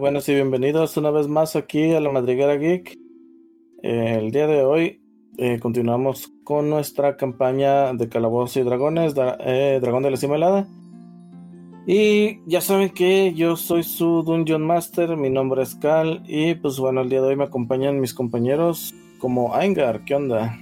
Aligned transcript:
buenas 0.00 0.26
y 0.30 0.34
bienvenidos 0.34 0.96
una 0.96 1.10
vez 1.10 1.28
más 1.28 1.56
aquí 1.56 1.92
a 1.92 2.00
la 2.00 2.10
Madriguera 2.10 2.56
Geek. 2.56 2.98
Eh, 3.82 4.16
el 4.18 4.30
día 4.30 4.46
de 4.46 4.64
hoy 4.64 5.02
eh, 5.36 5.58
continuamos 5.60 6.32
con 6.42 6.70
nuestra 6.70 7.18
campaña 7.18 7.92
de 7.92 8.08
Calabozos 8.08 8.56
y 8.56 8.62
Dragones, 8.62 9.12
eh, 9.40 9.78
Dragón 9.80 10.02
de 10.02 10.10
la 10.10 10.16
Cima 10.16 10.66
Y 11.86 12.38
ya 12.46 12.62
saben 12.62 12.88
que 12.88 13.34
yo 13.34 13.56
soy 13.56 13.82
su 13.82 14.22
Dungeon 14.22 14.62
Master, 14.62 15.18
mi 15.18 15.28
nombre 15.28 15.62
es 15.62 15.74
Cal 15.74 16.22
y 16.26 16.54
pues 16.54 16.78
bueno, 16.78 17.02
el 17.02 17.10
día 17.10 17.20
de 17.20 17.28
hoy 17.28 17.36
me 17.36 17.44
acompañan 17.44 18.00
mis 18.00 18.14
compañeros 18.14 18.94
como 19.18 19.54
Aingar, 19.54 20.06
¿qué 20.06 20.14
onda? 20.14 20.58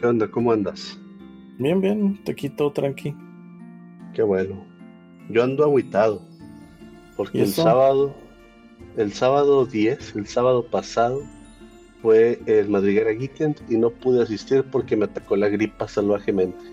¿Qué 0.00 0.06
onda? 0.06 0.30
¿Cómo 0.30 0.52
andas? 0.52 0.98
Bien, 1.58 1.80
bien, 1.80 2.22
te 2.24 2.34
quito 2.34 2.70
tranqui. 2.72 3.14
Qué 4.12 4.22
bueno. 4.22 4.62
Yo 5.30 5.42
ando 5.42 5.64
aguitado. 5.64 6.28
Porque 7.18 7.42
el 7.42 7.52
sábado, 7.52 8.14
el 8.96 9.12
sábado 9.12 9.66
10, 9.66 10.14
el 10.14 10.28
sábado 10.28 10.64
pasado, 10.64 11.20
fue 12.00 12.40
el 12.46 12.68
Madriguera 12.68 13.10
Weekend 13.10 13.56
y 13.68 13.76
no 13.76 13.90
pude 13.90 14.22
asistir 14.22 14.62
porque 14.70 14.96
me 14.96 15.06
atacó 15.06 15.34
la 15.34 15.48
gripa 15.48 15.88
salvajemente. 15.88 16.64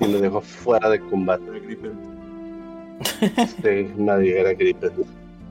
y 0.00 0.08
me 0.08 0.20
dejó 0.20 0.40
fuera 0.40 0.90
de 0.90 0.98
combate. 0.98 1.44
Este, 3.36 3.94
Madriguera 3.96 4.54
Gripen. 4.54 4.90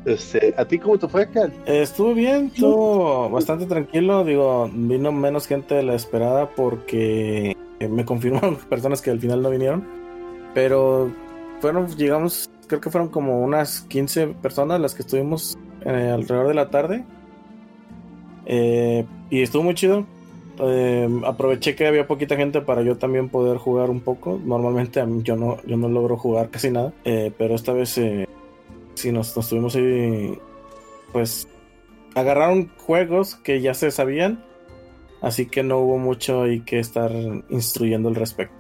Este, 0.04 0.54
¿A 0.58 0.66
ti 0.66 0.80
cómo 0.80 0.98
te 0.98 1.08
fue, 1.08 1.30
Cal? 1.30 1.54
Estuvo 1.66 2.14
bien, 2.14 2.48
estuvo 2.54 3.30
bastante 3.30 3.68
tranquilo. 3.68 4.26
Digo, 4.26 4.70
vino 4.74 5.14
menos 5.14 5.48
gente 5.48 5.76
de 5.76 5.84
la 5.84 5.96
esperada 5.96 6.50
porque 6.50 7.56
me 7.80 8.04
confirmaron 8.04 8.56
personas 8.70 9.02
que 9.02 9.12
al 9.12 9.20
final 9.22 9.42
no 9.42 9.50
vinieron. 9.50 9.86
Pero 10.54 11.10
fueron, 11.60 11.88
llegamos 11.96 12.50
creo 12.68 12.82
que 12.82 12.90
fueron 12.92 13.10
como 13.10 13.42
unas 13.42 13.82
15 13.82 14.28
personas 14.28 14.80
las 14.80 14.94
que 14.94 15.02
estuvimos 15.02 15.58
eh, 15.86 16.12
alrededor 16.14 16.50
de 16.50 16.54
la 16.54 16.70
tarde. 16.70 17.06
Eh, 18.46 19.06
y 19.30 19.42
estuvo 19.42 19.64
muy 19.64 19.74
chido. 19.74 20.06
Eh, 20.60 21.08
aproveché 21.26 21.76
que 21.76 21.88
había 21.88 22.08
poquita 22.08 22.36
gente 22.36 22.62
para 22.62 22.82
yo 22.82 22.98
también 22.98 23.30
poder 23.30 23.58
jugar 23.58 23.90
un 23.90 24.02
poco. 24.02 24.40
Normalmente 24.44 25.04
yo 25.24 25.36
no, 25.36 25.58
yo 25.66 25.78
no 25.78 25.88
logro 25.88 26.18
jugar 26.18 26.50
casi 26.50 26.70
nada. 26.70 26.94
pero 27.04 27.56
esta 27.56 27.74
vez 27.74 28.00
sí 28.96 29.12
nos, 29.12 29.36
nos 29.36 29.50
tuvimos 29.50 29.76
ahí. 29.76 30.38
Pues 31.14 31.48
agarraron 32.16 32.70
juegos 32.78 33.36
que 33.36 33.62
ya 33.62 33.74
se 33.74 33.92
sabían. 33.92 34.44
Así 35.22 35.48
que 35.48 35.64
no 35.64 35.80
hubo 35.80 35.98
mucho 35.98 36.44
ahí 36.44 36.60
que 36.62 36.80
estar 36.80 37.12
instruyendo 37.50 38.10
al 38.10 38.16
respecto. 38.16 38.57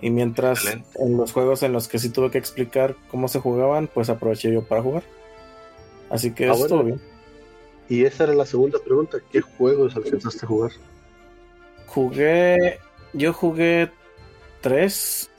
Y 0.00 0.10
mientras 0.10 0.66
en 0.96 1.16
los 1.16 1.32
juegos 1.32 1.62
en 1.62 1.72
los 1.72 1.88
que 1.88 1.98
sí 1.98 2.10
tuve 2.10 2.30
que 2.30 2.38
explicar 2.38 2.96
cómo 3.10 3.28
se 3.28 3.40
jugaban, 3.40 3.88
pues 3.92 4.10
aproveché 4.10 4.52
yo 4.52 4.62
para 4.62 4.82
jugar. 4.82 5.02
Así 6.10 6.32
que 6.32 6.48
ah, 6.48 6.52
estuvo 6.52 6.84
bien. 6.84 7.00
Y 7.88 8.04
esa 8.04 8.24
era 8.24 8.34
la 8.34 8.46
segunda 8.46 8.78
pregunta, 8.78 9.18
¿qué 9.32 9.40
juegos 9.40 9.96
alcanzaste 9.96 10.44
a 10.44 10.48
jugar? 10.48 10.72
Jugué, 11.86 12.78
yo 13.12 13.32
jugué 13.32 13.90
tres, 14.60 15.30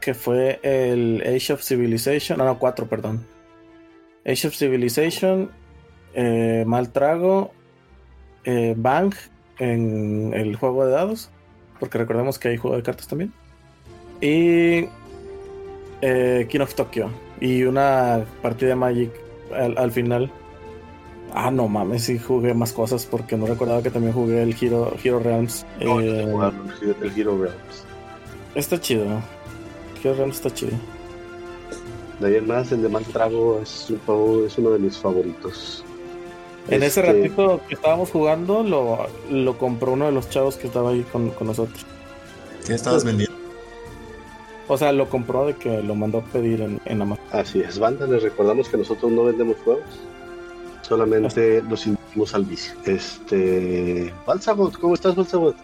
que 0.00 0.12
fue 0.12 0.60
el 0.62 1.22
Age 1.22 1.54
of 1.54 1.62
Civilization, 1.62 2.38
no, 2.38 2.44
no, 2.44 2.58
cuatro, 2.58 2.86
perdón. 2.86 3.24
Age 4.26 4.48
of 4.48 4.54
Civilization, 4.54 5.50
eh, 6.14 6.64
Maltrago, 6.66 7.52
eh, 8.44 8.74
Bang 8.76 9.14
en 9.58 10.34
el 10.34 10.56
juego 10.56 10.84
de 10.84 10.92
dados, 10.92 11.30
porque 11.78 11.98
recordemos 11.98 12.38
que 12.38 12.48
hay 12.48 12.56
juego 12.56 12.76
de 12.76 12.82
cartas 12.82 13.06
también 13.06 13.32
y 14.20 14.88
eh, 16.00 16.46
King 16.48 16.60
of 16.60 16.74
Tokyo 16.74 17.10
y 17.40 17.64
una 17.64 18.24
partida 18.42 18.70
de 18.70 18.74
Magic 18.76 19.10
al, 19.52 19.90
final. 19.90 20.30
Ah, 21.34 21.50
no 21.50 21.68
mames, 21.68 22.04
sí 22.04 22.18
jugué 22.18 22.54
más 22.54 22.72
cosas 22.72 23.06
porque 23.06 23.36
no 23.36 23.46
recordaba 23.46 23.82
que 23.82 23.90
también 23.90 24.12
jugué 24.12 24.42
el 24.42 24.56
Hero, 24.60 24.94
Hero 25.02 25.18
Realms. 25.18 25.66
eh, 25.80 26.26
el 27.02 27.18
Hero 27.18 27.38
Realms. 27.38 27.84
Está 28.54 28.80
chido. 28.80 29.04
Hero 30.02 30.14
Realms 30.14 30.36
está 30.36 30.50
chido. 30.52 30.72
De 32.20 32.28
ahí 32.28 32.36
en 32.36 32.46
más, 32.46 32.70
el 32.70 32.82
de 32.82 32.88
Mal 32.88 33.04
Trago 33.04 33.60
es, 33.60 33.90
es 33.90 34.58
uno 34.58 34.70
de 34.70 34.78
mis 34.78 34.96
favoritos. 34.96 35.84
En 36.68 36.82
ese 36.82 37.00
este 37.00 37.12
ratito 37.12 37.60
que 37.68 37.74
estábamos 37.74 38.10
jugando, 38.10 38.62
lo, 38.62 39.06
lo 39.30 39.58
compró 39.58 39.92
uno 39.92 40.06
de 40.06 40.12
los 40.12 40.30
chavos 40.30 40.56
que 40.56 40.68
estaba 40.68 40.90
ahí 40.90 41.02
con, 41.12 41.30
con 41.30 41.48
nosotros. 41.48 41.84
¿Qué 42.66 42.74
estabas 42.74 43.04
vendiendo? 43.04 43.33
O 44.66 44.78
sea, 44.78 44.92
lo 44.92 45.08
compró 45.08 45.46
de 45.46 45.54
que 45.54 45.82
lo 45.82 45.94
mandó 45.94 46.18
a 46.18 46.24
pedir 46.24 46.62
en, 46.62 46.80
en 46.86 47.02
Amazon. 47.02 47.24
Así 47.32 47.60
es, 47.60 47.78
banda, 47.78 48.06
les 48.06 48.22
recordamos 48.22 48.68
que 48.68 48.78
nosotros 48.78 49.12
no 49.12 49.24
vendemos 49.24 49.56
juegos, 49.64 49.84
solamente 50.82 51.62
los 51.68 51.86
inducimos 51.86 52.34
al 52.34 52.44
vicio. 52.44 52.74
Este. 52.86 54.12
Balsabot, 54.26 54.78
¿cómo 54.78 54.94
estás, 54.94 55.14
Balsabot? 55.14 55.56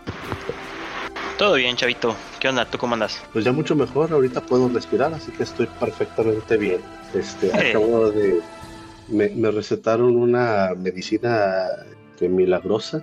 Todo 1.38 1.54
bien, 1.54 1.76
chavito. 1.76 2.14
¿Qué 2.38 2.48
onda? 2.48 2.66
¿Tú 2.66 2.76
cómo 2.76 2.92
andas? 2.92 3.22
Pues 3.32 3.46
ya 3.46 3.52
mucho 3.52 3.74
mejor, 3.74 4.12
ahorita 4.12 4.42
puedo 4.42 4.68
respirar, 4.68 5.14
así 5.14 5.32
que 5.32 5.44
estoy 5.44 5.66
perfectamente 5.78 6.58
bien. 6.58 6.80
Este, 7.14 7.52
acabo 7.52 8.10
de. 8.10 8.40
Me, 9.08 9.30
me, 9.30 9.50
recetaron 9.50 10.14
una 10.14 10.74
medicina 10.76 11.66
de 12.20 12.28
milagrosa 12.28 13.00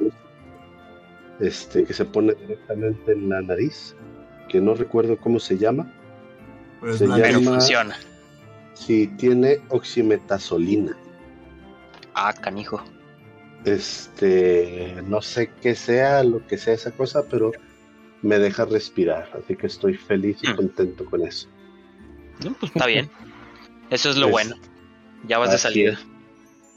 este, 1.39 1.83
que 1.83 1.93
se 1.93 2.05
pone 2.05 2.33
directamente 2.33 3.11
en 3.11 3.29
la 3.29 3.41
nariz 3.41 3.95
que 4.47 4.61
no 4.61 4.73
recuerdo 4.73 5.17
cómo 5.17 5.39
se 5.39 5.57
llama. 5.57 5.91
Pues 6.79 6.97
se 6.97 7.07
llama, 7.07 7.39
funciona. 7.39 7.97
Sí, 8.73 9.07
tiene 9.17 9.59
oximetazolina. 9.69 10.95
Ah, 12.13 12.33
canijo. 12.33 12.83
Este, 13.65 14.95
no 15.05 15.21
sé 15.21 15.51
qué 15.61 15.75
sea 15.75 16.23
lo 16.23 16.45
que 16.45 16.57
sea 16.57 16.73
esa 16.73 16.91
cosa, 16.91 17.23
pero 17.29 17.51
me 18.21 18.39
deja 18.39 18.65
respirar, 18.65 19.29
así 19.33 19.55
que 19.55 19.67
estoy 19.67 19.95
feliz 19.95 20.37
y 20.43 20.49
mm. 20.49 20.55
contento 20.55 21.05
con 21.05 21.21
eso. 21.21 21.47
pues 22.39 22.71
está 22.71 22.85
bien. 22.85 23.09
Eso 23.89 24.09
es 24.09 24.17
lo 24.17 24.29
bueno. 24.29 24.55
Ya 25.27 25.37
vas 25.39 25.51
de 25.51 25.57
salida. 25.57 25.99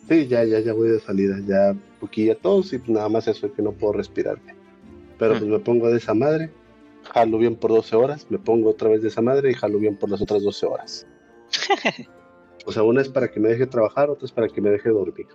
Sí, 0.09 0.27
ya, 0.27 0.45
ya, 0.45 0.61
ya 0.61 0.73
voy 0.73 0.89
de 0.89 1.01
salida. 1.01 1.39
Ya 1.47 1.77
poquilla 2.01 2.35
todos 2.35 2.73
y 2.73 2.81
nada 2.87 3.09
más 3.09 3.29
eso 3.29 3.47
es 3.47 3.53
que 3.53 3.63
no 3.63 3.73
puedo 3.73 3.93
respirarme. 3.93 4.55
Pero 5.19 5.35
mm. 5.35 5.39
pues 5.39 5.51
me 5.51 5.59
pongo 5.59 5.89
de 5.89 5.99
esa 5.99 6.15
madre 6.15 6.51
jalo 7.13 7.39
bien 7.39 7.57
por 7.57 7.71
12 7.71 7.97
horas, 7.97 8.27
me 8.31 8.39
pongo 8.39 8.71
otra 8.71 8.89
vez 8.89 9.03
de 9.03 9.09
esa 9.09 9.23
madre 9.23 9.51
y 9.51 9.55
jalo 9.55 9.79
bien 9.79 9.97
por 9.97 10.11
las 10.11 10.21
otras 10.21 10.43
12 10.43 10.67
horas. 10.67 11.07
o 12.67 12.73
sea, 12.73 12.83
una 12.83 13.03
es 13.03 13.09
para 13.09 13.31
que 13.31 13.41
me 13.41 13.49
deje 13.49 13.67
trabajar, 13.67 14.11
otra 14.11 14.27
es 14.27 14.33
para 14.33 14.49
que 14.49 14.61
me 14.61 14.71
deje 14.71 14.89
dormir. 14.91 15.27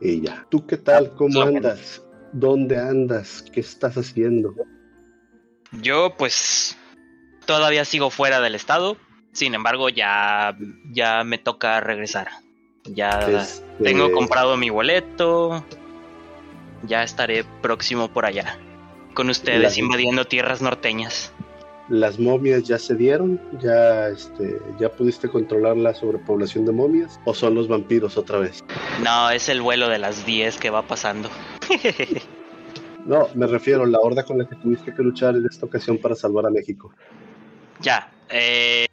Y 0.00 0.22
ya. 0.22 0.46
¿Tú 0.48 0.66
qué 0.66 0.76
tal? 0.76 1.14
¿Cómo 1.14 1.42
andas? 1.42 2.02
¿Dónde 2.32 2.78
andas? 2.78 3.44
¿Qué 3.52 3.60
estás 3.60 3.96
haciendo? 3.96 4.54
Yo 5.82 6.14
pues 6.16 6.76
todavía 7.44 7.84
sigo 7.84 8.10
fuera 8.10 8.40
del 8.40 8.54
estado, 8.54 8.96
sin 9.32 9.54
embargo 9.54 9.88
ya, 9.88 10.56
ya 10.90 11.22
me 11.24 11.38
toca 11.38 11.80
regresar. 11.80 12.28
Ya 12.84 13.20
este, 13.28 13.84
tengo 13.84 14.10
comprado 14.10 14.56
mi 14.56 14.70
boleto, 14.70 15.64
ya 16.84 17.02
estaré 17.02 17.44
próximo 17.60 18.08
por 18.08 18.24
allá 18.24 18.58
con 19.20 19.28
ustedes 19.28 19.76
invadiendo 19.76 20.24
tierras 20.24 20.62
norteñas. 20.62 21.30
Las 21.90 22.18
momias 22.18 22.62
ya 22.62 22.78
se 22.78 22.94
dieron, 22.94 23.38
ya 23.60 24.08
este, 24.08 24.58
ya 24.78 24.88
pudiste 24.88 25.28
controlar 25.28 25.76
la 25.76 25.94
sobrepoblación 25.94 26.64
de 26.64 26.72
momias 26.72 27.20
o 27.26 27.34
son 27.34 27.54
los 27.54 27.68
vampiros 27.68 28.16
otra 28.16 28.38
vez. 28.38 28.64
No, 29.04 29.28
es 29.28 29.50
el 29.50 29.60
vuelo 29.60 29.90
de 29.90 29.98
las 29.98 30.24
10 30.24 30.56
que 30.56 30.70
va 30.70 30.86
pasando. 30.86 31.28
no, 33.04 33.28
me 33.34 33.46
refiero 33.46 33.82
a 33.82 33.86
la 33.86 33.98
horda 34.00 34.24
con 34.24 34.38
la 34.38 34.48
que 34.48 34.56
tuviste 34.56 34.94
que 34.94 35.02
luchar 35.02 35.36
en 35.36 35.44
esta 35.44 35.66
ocasión 35.66 35.98
para 35.98 36.14
salvar 36.14 36.46
a 36.46 36.50
México. 36.50 36.90
Ya, 37.82 38.10
eh, 38.30 38.86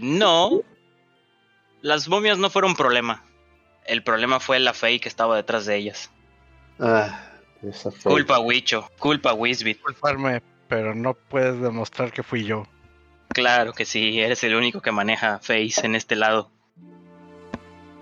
no, 0.00 0.62
las 1.82 2.08
momias 2.08 2.38
no 2.38 2.48
fueron 2.48 2.74
problema. 2.74 3.22
El 3.84 4.02
problema 4.02 4.40
fue 4.40 4.60
la 4.60 4.72
fe 4.72 4.98
que 4.98 5.10
estaba 5.10 5.36
detrás 5.36 5.66
de 5.66 5.76
ellas. 5.76 6.10
Ah, 6.80 7.33
Culpa 8.02 8.38
Wicho, 8.38 8.90
culpa 8.98 9.32
Wisbit. 9.34 9.80
Culparme, 9.80 10.42
pero 10.68 10.94
no 10.94 11.14
puedes 11.14 11.60
demostrar 11.60 12.12
que 12.12 12.22
fui 12.22 12.44
yo. 12.44 12.66
Claro 13.28 13.72
que 13.72 13.84
sí, 13.84 14.20
eres 14.20 14.44
el 14.44 14.54
único 14.54 14.80
que 14.80 14.92
maneja 14.92 15.38
Face 15.38 15.84
en 15.84 15.94
este 15.94 16.16
lado. 16.16 16.50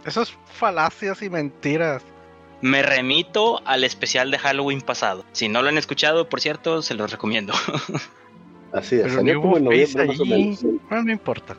Eso 0.05 0.23
es 0.23 0.37
falacias 0.53 1.23
y 1.23 1.31
mentiras. 1.31 2.03
Me 2.61 2.83
remito 2.83 3.61
al 3.67 3.85
especial 3.85 4.31
de 4.31 4.39
Halloween 4.39 4.81
pasado. 4.81 5.25
Si 5.33 5.49
no 5.49 5.63
lo 5.63 5.69
han 5.69 5.79
escuchado, 5.79 6.29
por 6.29 6.41
cierto, 6.41 6.83
se 6.83 6.95
los 6.95 7.11
recomiendo. 7.11 7.53
Así 8.73 8.97
es, 8.97 9.15
pero 9.15 9.41
como 9.41 9.59
no 9.59 9.73
importa. 11.13 11.57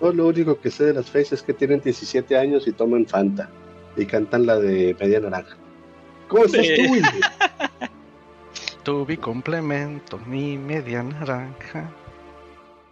Yo 0.00 0.12
lo 0.12 0.26
único 0.26 0.60
que 0.60 0.70
sé 0.70 0.84
de 0.84 0.94
las 0.94 1.06
Face 1.06 1.34
es 1.34 1.42
que 1.42 1.54
tienen 1.54 1.80
17 1.80 2.36
años 2.36 2.66
y 2.66 2.72
toman 2.72 3.06
Fanta 3.06 3.48
y 3.96 4.06
cantan 4.06 4.46
la 4.46 4.58
de 4.58 4.96
Media 5.00 5.20
Naranja. 5.20 5.56
¿Cómo 6.28 6.44
estás 6.44 6.66
tú, 6.76 7.86
Tuve 8.82 9.16
complemento, 9.18 10.18
mi 10.26 10.56
media 10.56 11.02
naranja. 11.02 11.90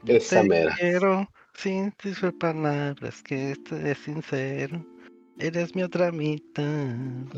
Esa 0.06 0.42
mera. 0.42 0.74
Quiero 0.78 1.28
Sin 1.54 1.92
tus 1.92 2.18
palabras, 2.38 3.22
que 3.22 3.52
este 3.52 3.92
es 3.92 3.98
sincero. 3.98 4.84
Eres 5.38 5.74
mi 5.74 5.82
otra 5.82 6.10
mitad. 6.12 6.94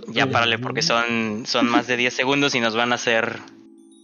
Ya 0.08 0.26
párale, 0.26 0.58
porque 0.58 0.82
son, 0.82 1.44
son 1.46 1.68
más 1.68 1.86
de 1.86 1.96
10 1.96 2.14
segundos 2.14 2.54
y 2.54 2.60
nos 2.60 2.74
van 2.74 2.92
a 2.92 2.96
hacer 2.96 3.38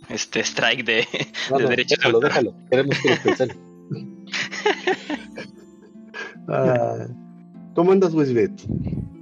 este 0.08 0.40
strike 0.40 0.84
de, 0.84 1.08
No, 1.50 1.58
de 1.58 1.64
no, 1.64 1.70
déjalo, 1.70 2.20
déjalo. 2.20 2.54
Queremos 2.70 2.98
que 2.98 3.46
lo. 3.46 3.54
Ah, 6.48 7.06
¿Cómo 7.74 7.92
andas, 7.92 8.12
Wisbit? 8.14 8.50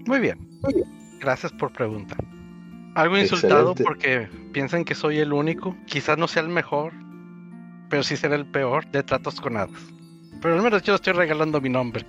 Muy 0.06 0.20
bien. 0.20 0.38
Muy 0.62 0.74
bien. 0.74 1.18
Gracias 1.20 1.52
por 1.52 1.72
preguntar. 1.72 2.18
Algo 2.94 3.16
insultado 3.18 3.72
Excelente. 3.72 3.84
porque 3.84 4.28
piensan 4.52 4.84
que 4.84 4.94
soy 4.94 5.18
el 5.18 5.32
único. 5.32 5.76
Quizás 5.86 6.18
no 6.18 6.26
sea 6.26 6.42
el 6.42 6.48
mejor, 6.48 6.92
pero 7.88 8.02
sí 8.02 8.16
será 8.16 8.34
el 8.34 8.46
peor 8.46 8.90
de 8.90 9.02
tratos 9.02 9.40
con 9.40 9.56
hadas. 9.56 9.70
Pero 10.42 10.54
al 10.56 10.62
menos 10.62 10.82
yo 10.82 10.94
estoy 10.94 11.12
regalando 11.12 11.60
mi 11.60 11.68
nombre. 11.68 12.04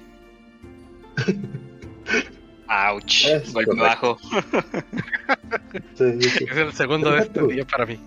Ouch, 2.94 3.26
Es 3.26 3.54
golpe 3.54 3.72
correcto. 3.78 4.18
bajo. 4.18 4.18
Sí, 5.96 6.06
sí, 6.22 6.30
sí. 6.30 6.46
Es 6.50 6.58
el 6.58 6.72
segundo 6.74 7.12
de 7.12 7.20
este 7.20 7.46
día 7.48 7.66
para 7.66 7.86
mí. 7.86 8.00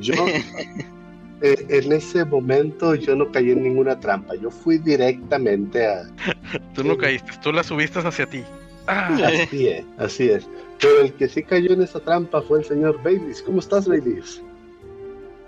Yo, 0.00 0.14
eh, 1.42 1.66
en 1.68 1.92
ese 1.92 2.24
momento, 2.24 2.94
yo 2.94 3.14
no 3.16 3.30
caí 3.32 3.50
en 3.50 3.62
ninguna 3.62 3.98
trampa. 4.00 4.34
Yo 4.36 4.50
fui 4.50 4.78
directamente 4.78 5.86
a. 5.86 6.02
Tú 6.74 6.84
no 6.84 6.96
caíste, 6.96 7.32
tú 7.42 7.52
la 7.52 7.62
subiste 7.62 7.98
hacia 8.00 8.26
ti. 8.26 8.42
Ah, 8.86 9.16
Así 9.24 9.68
es, 9.68 9.84
así 9.98 10.30
es. 10.30 10.48
Pero 10.80 11.02
el 11.02 11.12
que 11.12 11.28
sí 11.28 11.42
cayó 11.42 11.72
en 11.72 11.82
esa 11.82 12.00
trampa 12.00 12.42
fue 12.42 12.58
el 12.60 12.64
señor 12.64 13.00
Baileys. 13.02 13.42
¿Cómo 13.42 13.60
estás, 13.60 13.86
Baileys? 13.86 14.42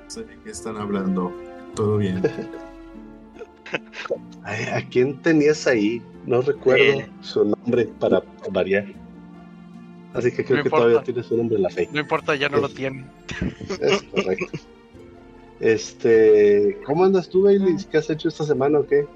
No 0.04 0.10
sé 0.10 0.20
de 0.24 0.38
qué 0.44 0.50
están 0.50 0.76
hablando. 0.76 1.32
Todo 1.74 1.96
bien. 1.98 2.22
Ay, 4.44 4.64
¿A 4.66 4.86
quién 4.88 5.16
tenías 5.22 5.66
ahí? 5.66 6.02
No 6.26 6.42
recuerdo 6.42 7.00
Eh. 7.00 7.08
su 7.22 7.44
nombre 7.44 7.86
para 7.98 8.22
variar. 8.50 8.86
Así 10.14 10.30
que 10.30 10.44
creo 10.44 10.58
No 10.58 10.62
que 10.64 10.68
importa. 10.68 10.84
todavía 10.86 11.02
tiene 11.02 11.22
su 11.22 11.36
nombre 11.36 11.56
en 11.56 11.62
la 11.62 11.70
fe. 11.70 11.88
no 11.90 12.00
importa, 12.00 12.34
ya 12.36 12.48
no 12.50 12.58
lo 12.58 12.68
tienen. 12.68 13.06
Es 13.80 14.02
correcto. 14.02 14.58
Este, 15.62 16.80
¿cómo 16.84 17.04
andas 17.04 17.28
tú, 17.28 17.44
Baileys? 17.44 17.86
¿Qué 17.86 17.96
has 17.96 18.10
hecho 18.10 18.26
esta 18.26 18.44
semana 18.44 18.80
o 18.80 18.86
qué? 18.86 19.06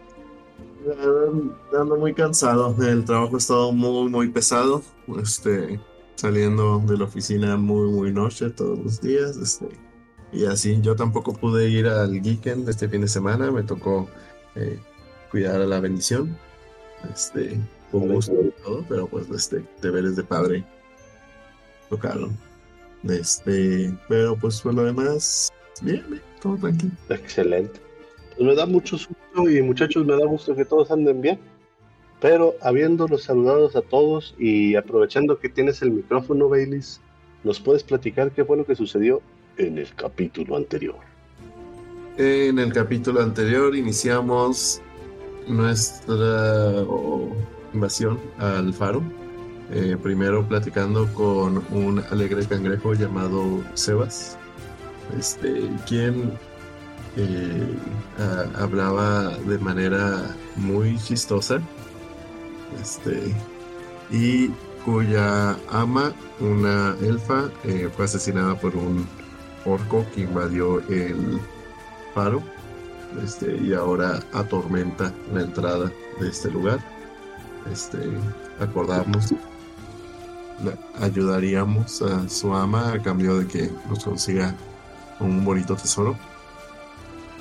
Ah, 0.89 1.81
Ando 1.81 1.97
muy 1.97 2.15
cansado. 2.15 2.75
El 2.81 3.05
trabajo 3.05 3.35
ha 3.35 3.39
estado 3.39 3.73
muy, 3.73 4.09
muy 4.09 4.29
pesado. 4.29 4.81
Este, 5.21 5.81
saliendo 6.15 6.79
de 6.87 6.99
la 6.99 7.05
oficina 7.05 7.57
muy, 7.57 7.91
muy 7.91 8.13
noche 8.13 8.51
todos 8.51 8.79
los 8.79 9.01
días. 9.01 9.37
Este, 9.37 9.67
y 10.33 10.47
así, 10.47 10.81
yo 10.81 10.95
tampoco 10.95 11.35
pude 11.35 11.69
ir 11.69 11.89
al 11.89 12.23
Geekend 12.23 12.69
este 12.69 12.89
fin 12.89 13.01
de 13.01 13.09
semana. 13.09 13.51
Me 13.51 13.65
tocó 13.65 14.09
eh, 14.55 14.79
cuidar 15.33 15.61
a 15.61 15.67
la 15.67 15.81
bendición. 15.81 16.39
Este, 17.13 17.59
con 17.91 18.07
gusto 18.07 18.35
y 18.41 18.53
todo, 18.63 18.85
pero 18.89 19.09
pues, 19.09 19.29
este, 19.31 19.65
deberes 19.83 20.15
de 20.15 20.23
padre 20.23 20.65
tocaron. 21.91 22.39
Este, 23.03 23.93
pero 24.09 24.37
pues 24.37 24.61
por 24.61 24.75
lo 24.75 24.85
demás, 24.85 25.53
bien, 25.83 26.05
bien, 26.09 26.23
todo 26.41 26.57
tranquilo. 26.57 26.93
Excelente. 27.09 27.81
Pues 28.37 28.47
me 28.47 28.55
da 28.55 28.67
mucho 28.67 28.97
gusto 28.97 29.51
y 29.51 29.63
muchachos, 29.63 30.05
me 30.05 30.17
da 30.17 30.27
gusto 30.27 30.55
que 30.55 30.65
todos 30.65 30.91
anden 30.91 31.21
bien. 31.21 31.39
Pero 32.21 32.55
habiéndolos 32.63 33.25
saludados 33.25 33.77
a 33.77 33.83
todos 33.83 34.35
y 34.39 34.75
aprovechando 34.75 35.39
que 35.39 35.49
tienes 35.49 35.83
el 35.83 35.91
micrófono, 35.91 36.49
Baileys, 36.49 37.01
¿nos 37.45 37.61
puedes 37.61 37.83
platicar 37.83 38.31
qué 38.33 38.45
fue 38.45 38.57
lo 38.57 38.65
que 38.65 38.75
sucedió 38.75 39.21
en 39.59 39.79
el 39.79 39.95
capítulo 39.95 40.57
anterior? 40.57 40.97
En 42.17 42.59
el 42.59 42.73
capítulo 42.73 43.21
anterior 43.21 43.77
iniciamos 43.77 44.81
nuestra 45.47 46.85
invasión 47.75 48.19
al 48.39 48.73
faro. 48.73 49.03
Eh, 49.73 49.97
primero 50.01 50.47
platicando 50.47 51.13
con 51.13 51.63
un 51.73 52.03
alegre 52.11 52.47
cangrejo 52.47 52.95
llamado 52.95 53.63
Sebas, 53.75 54.39
este, 55.19 55.71
quien 55.87 56.33
eh, 57.17 57.77
hablaba 58.59 59.37
de 59.39 59.59
manera 59.59 60.35
muy 60.57 60.99
chistosa, 60.99 61.61
este, 62.81 63.35
y 64.11 64.49
cuya 64.85 65.57
ama, 65.71 66.13
una 66.41 66.95
elfa, 67.01 67.51
eh, 67.65 67.91
fue 67.95 68.05
asesinada 68.05 68.55
por 68.59 68.77
un 68.77 69.07
orco 69.65 70.07
que 70.15 70.23
invadió 70.23 70.81
el 70.89 71.41
faro 72.15 72.43
este, 73.23 73.57
y 73.57 73.75
ahora 73.75 74.21
atormenta 74.33 75.13
la 75.33 75.43
entrada 75.43 75.91
de 76.21 76.29
este 76.29 76.51
lugar. 76.51 76.79
Este, 77.73 77.99
acordamos, 78.61 79.35
ayudaríamos 81.01 82.03
a 82.03 82.29
su 82.29 82.55
ama 82.55 82.93
a 82.93 83.03
cambio 83.03 83.39
de 83.39 83.47
que 83.47 83.71
nos 83.89 84.05
consiga 84.05 84.55
un 85.21 85.45
bonito 85.45 85.77
tesoro. 85.77 86.17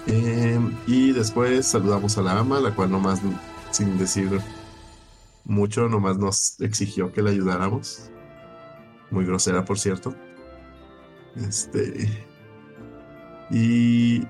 Em, 0.08 0.76
y 0.86 1.12
después 1.12 1.66
saludamos 1.66 2.18
a 2.18 2.22
la 2.22 2.40
ama, 2.40 2.60
la 2.60 2.72
cual 2.72 2.92
nomás, 2.92 3.22
sin 3.72 3.98
decir 3.98 4.40
mucho, 5.46 5.88
nomás 5.90 6.18
nos 6.18 6.60
exigió 6.62 7.12
que 7.12 7.22
la 7.22 7.32
ayudáramos. 7.32 8.10
Muy 9.12 9.26
grosera, 9.26 9.66
por 9.66 9.80
cierto. 9.80 10.16
Este. 11.36 12.10
Y 13.50 14.26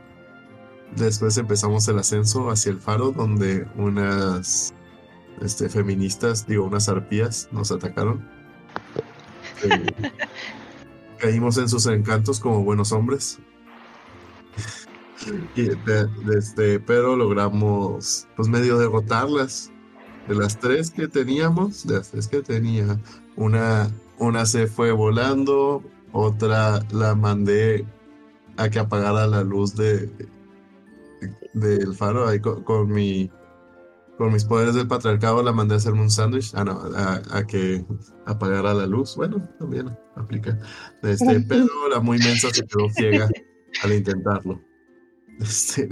después 0.96 1.38
empezamos 1.38 1.88
el 1.88 2.00
ascenso 2.00 2.50
hacia 2.50 2.72
el 2.72 2.80
faro, 2.80 3.12
donde 3.12 3.68
unas 3.76 4.74
este, 5.42 5.70
feministas, 5.70 6.48
digo, 6.48 6.66
unas 6.66 6.90
arpías 6.90 7.50
nos 7.52 7.72
atacaron. 7.72 8.28
caímos 11.18 11.58
en 11.58 11.70
sus 11.70 11.86
encantos 11.88 12.40
como 12.40 12.64
buenos 12.64 12.92
hombres. 12.92 13.40
Y 15.56 15.70
este, 16.36 16.80
pero 16.80 17.16
logramos, 17.16 18.28
pues 18.36 18.48
medio 18.48 18.78
derrotarlas. 18.78 19.72
De 20.28 20.34
las 20.34 20.60
tres 20.60 20.90
que 20.90 21.08
teníamos, 21.08 21.86
de 21.86 21.98
las 21.98 22.10
tres 22.10 22.28
que 22.28 22.42
tenía, 22.42 23.00
una, 23.36 23.92
una 24.18 24.46
se 24.48 24.66
fue 24.66 24.92
volando, 24.92 25.84
otra 26.12 26.80
la 26.92 27.14
mandé 27.14 27.86
a 28.58 28.70
que 28.70 28.80
apagara 28.80 29.28
la 29.28 29.44
luz 29.44 29.76
de 29.76 30.10
del 31.54 31.96
faro 31.96 32.28
ahí 32.28 32.40
con 32.40 32.92
mi 32.92 33.32
con 34.18 34.32
mis 34.32 34.46
poderes 34.46 34.76
del 34.76 34.88
patriarcado 34.88 35.44
la 35.44 35.52
mandé 35.52 35.76
a 35.76 35.78
hacerme 35.78 36.02
un 36.02 36.10
sándwich 36.10 36.54
ah, 36.56 36.64
no, 36.64 36.82
a, 36.96 37.22
a 37.32 37.48
que 37.48 37.86
apagara 38.26 38.74
la 38.74 38.86
luz. 38.86 39.16
Bueno 39.16 39.48
también 39.60 39.98
aplica. 40.16 40.58
Este 41.04 41.40
pero 41.42 41.68
la 41.90 42.00
muy 42.00 42.18
mensa 42.20 42.50
se 42.52 42.66
quedó 42.66 42.90
ciega 42.90 43.30
al 43.84 43.94
intentarlo. 43.94 44.62
Este 45.40 45.90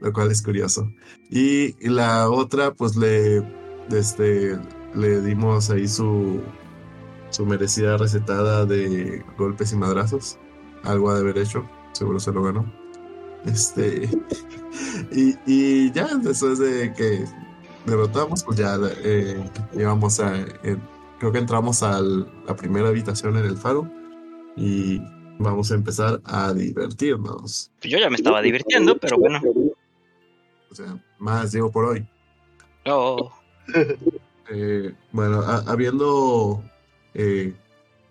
lo 0.00 0.12
cual 0.12 0.30
es 0.30 0.40
curioso. 0.40 0.88
Y 1.30 1.74
la 1.86 2.30
otra 2.30 2.72
pues 2.72 2.96
le 2.96 3.42
este 3.90 4.56
le 4.94 5.20
dimos 5.20 5.70
ahí 5.70 5.88
su 5.88 6.40
su 7.30 7.46
merecida 7.46 7.96
recetada 7.96 8.66
de 8.66 9.24
golpes 9.36 9.72
y 9.72 9.76
madrazos. 9.76 10.38
Algo 10.84 11.10
ha 11.10 11.14
de 11.14 11.20
haber 11.20 11.38
hecho, 11.38 11.68
seguro 11.92 12.20
se 12.20 12.32
lo 12.32 12.42
ganó. 12.42 12.79
Este, 13.46 14.08
y, 15.12 15.34
y 15.46 15.92
ya 15.92 16.06
después 16.16 16.58
de 16.58 16.92
que 16.94 17.24
derrotamos, 17.86 18.44
pues 18.44 18.58
ya 18.58 18.76
eh, 19.02 19.42
íbamos 19.74 20.20
a, 20.20 20.38
eh, 20.38 20.76
creo 21.18 21.32
que 21.32 21.38
entramos 21.38 21.82
a 21.82 22.00
la 22.00 22.56
primera 22.56 22.88
habitación 22.88 23.36
en 23.38 23.44
el 23.46 23.56
faro 23.56 23.90
y 24.56 25.00
vamos 25.38 25.70
a 25.70 25.74
empezar 25.74 26.20
a 26.24 26.52
divertirnos. 26.52 27.70
Yo 27.82 27.98
ya 27.98 28.10
me 28.10 28.16
estaba 28.16 28.42
divirtiendo, 28.42 28.96
pero 28.98 29.16
bueno. 29.18 29.40
O 30.70 30.74
sea, 30.74 31.02
más 31.18 31.52
digo 31.52 31.70
por 31.70 31.86
hoy. 31.86 32.06
Oh, 32.86 33.32
Eh, 34.52 34.92
bueno, 35.12 35.40
a- 35.42 35.62
habiendo 35.70 36.60
eh, 37.14 37.54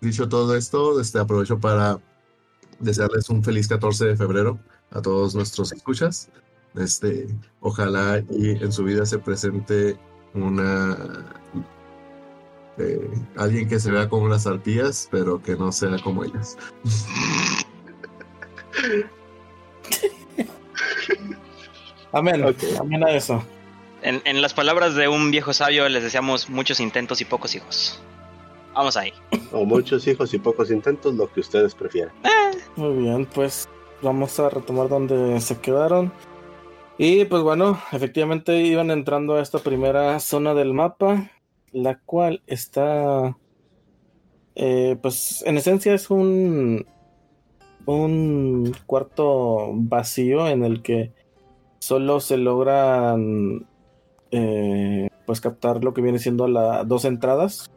dicho 0.00 0.26
todo 0.28 0.56
esto, 0.56 0.98
este, 1.00 1.18
aprovecho 1.18 1.58
para 1.60 1.98
desearles 2.78 3.28
un 3.28 3.44
feliz 3.44 3.68
14 3.68 4.06
de 4.06 4.16
febrero 4.16 4.58
a 4.90 5.02
todos 5.02 5.34
nuestros 5.34 5.72
escuchas. 5.72 6.30
Este, 6.76 7.26
ojalá 7.60 8.22
y 8.30 8.50
en 8.50 8.72
su 8.72 8.84
vida 8.84 9.04
se 9.04 9.18
presente 9.18 9.98
una 10.34 11.26
eh, 12.78 13.10
alguien 13.36 13.68
que 13.68 13.80
se 13.80 13.90
vea 13.90 14.08
como 14.08 14.28
las 14.28 14.46
arpías, 14.46 15.08
pero 15.10 15.42
que 15.42 15.56
no 15.56 15.72
sea 15.72 15.98
como 15.98 16.24
ellas. 16.24 16.56
Amén. 22.12 22.44
Ok. 22.44 22.56
Amén 22.80 23.04
a 23.04 23.10
eso. 23.10 23.42
en, 24.02 24.20
en 24.24 24.42
las 24.42 24.54
palabras 24.54 24.94
de 24.94 25.08
un 25.08 25.30
viejo 25.30 25.52
sabio, 25.52 25.88
les 25.88 26.02
deseamos 26.02 26.48
muchos 26.48 26.80
intentos 26.80 27.20
y 27.20 27.24
pocos 27.24 27.54
hijos. 27.54 28.00
Vamos 28.74 28.96
ahí. 28.96 29.12
O 29.52 29.64
muchos 29.64 30.06
hijos 30.06 30.32
y 30.32 30.38
pocos 30.38 30.70
intentos, 30.70 31.14
lo 31.14 31.30
que 31.32 31.40
ustedes 31.40 31.74
prefieran. 31.74 32.12
Muy 32.76 33.02
bien, 33.02 33.26
pues 33.26 33.68
vamos 34.02 34.38
a 34.40 34.48
retomar 34.48 34.88
donde 34.88 35.40
se 35.40 35.58
quedaron. 35.60 36.12
Y 36.98 37.24
pues 37.24 37.42
bueno, 37.42 37.78
efectivamente 37.92 38.60
iban 38.60 38.90
entrando 38.90 39.34
a 39.34 39.40
esta 39.40 39.58
primera 39.58 40.20
zona 40.20 40.52
del 40.54 40.74
mapa, 40.74 41.30
la 41.72 41.98
cual 41.98 42.42
está, 42.46 43.36
eh, 44.54 44.98
pues 45.00 45.42
en 45.46 45.56
esencia 45.56 45.94
es 45.94 46.10
un, 46.10 46.84
un 47.86 48.74
cuarto 48.86 49.70
vacío 49.72 50.46
en 50.46 50.64
el 50.64 50.82
que 50.82 51.12
solo 51.78 52.20
se 52.20 52.36
logran 52.36 53.66
eh, 54.30 55.08
pues 55.24 55.40
captar 55.40 55.82
lo 55.82 55.94
que 55.94 56.02
viene 56.02 56.18
siendo 56.18 56.48
las 56.48 56.86
dos 56.86 57.04
entradas. 57.04 57.70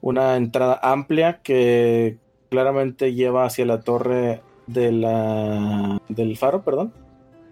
Una 0.00 0.36
entrada 0.36 0.78
amplia 0.82 1.40
que 1.42 2.18
claramente 2.50 3.14
lleva 3.14 3.44
hacia 3.44 3.64
la 3.64 3.80
torre 3.80 4.42
de 4.66 4.92
la, 4.92 6.00
del 6.08 6.36
faro, 6.36 6.62
perdón. 6.62 6.92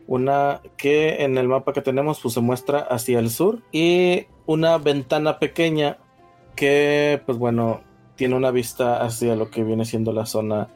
Una 0.07 0.61
que 0.77 1.23
en 1.25 1.39
el 1.39 1.49
mapa 1.49 1.73
que 1.73 1.81
tenemos 1.81 2.21
pues 2.21 2.35
se 2.35 2.41
muestra 2.41 2.81
hacia 2.81 3.19
el 3.19 3.31
sur. 3.31 3.61
Y 3.73 4.27
una 4.47 4.79
ventana 4.79 5.39
pequeña 5.39 5.99
que 6.57 7.23
pues 7.25 7.39
bueno 7.39 7.81
tiene 8.17 8.35
una 8.35 8.51
vista 8.51 9.03
hacia 9.03 9.37
lo 9.37 9.51
que 9.51 9.65
viene 9.65 9.85
siendo 9.85 10.13
la 10.13 10.27
zona 10.27 10.69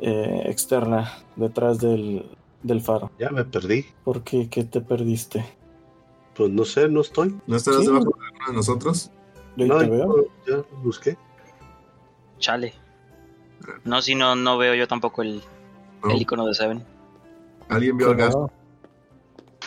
eh, 0.00 0.42
externa 0.46 1.12
detrás 1.36 1.78
del, 1.78 2.24
del 2.62 2.80
faro. 2.80 3.10
Ya 3.18 3.30
me 3.30 3.44
perdí. 3.44 3.86
¿Por 4.04 4.22
qué? 4.22 4.48
¿Qué 4.48 4.64
te 4.64 4.80
perdiste? 4.80 5.44
Pues 6.34 6.50
no 6.50 6.64
sé, 6.64 6.88
no 6.88 7.00
estoy. 7.00 7.34
¿No 7.46 7.56
estarás 7.56 7.80
Sí. 7.80 7.86
debajo 7.86 8.04
de 8.18 8.26
alguno 8.26 8.46
de 8.48 8.52
nosotros? 8.54 9.10
No, 9.56 9.78
te 9.78 9.86
veo. 9.88 10.16
yo 10.46 10.56
ya 10.62 10.64
busqué. 10.82 11.16
Chale. 12.38 12.72
No, 13.84 14.00
si 14.02 14.14
no, 14.14 14.34
no 14.36 14.56
veo 14.58 14.74
yo 14.74 14.86
tampoco 14.88 15.22
el, 15.22 15.42
No. 16.02 16.10
el 16.10 16.22
icono 16.22 16.46
de 16.46 16.54
Seven. 16.54 16.84
¿Alguien 17.68 17.96
vio 17.96 18.10
al 18.10 18.16
gato? 18.16 18.50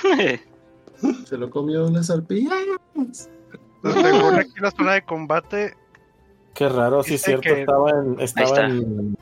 Se 1.26 1.38
lo 1.38 1.50
comió 1.50 1.86
una 1.86 2.04
sarpilla. 2.04 2.52
Según 3.84 4.36
aquí 4.36 4.54
la 4.62 4.72
zona 4.72 4.94
de 4.94 5.02
combate, 5.04 5.76
Qué 6.54 6.70
raro, 6.70 7.02
sí 7.04 7.16
es 7.16 7.22
cierto, 7.24 7.42
que- 7.42 7.62
estaba 7.62 7.90
en, 7.90 8.20
estaba 8.20 8.60
en- 8.66 9.18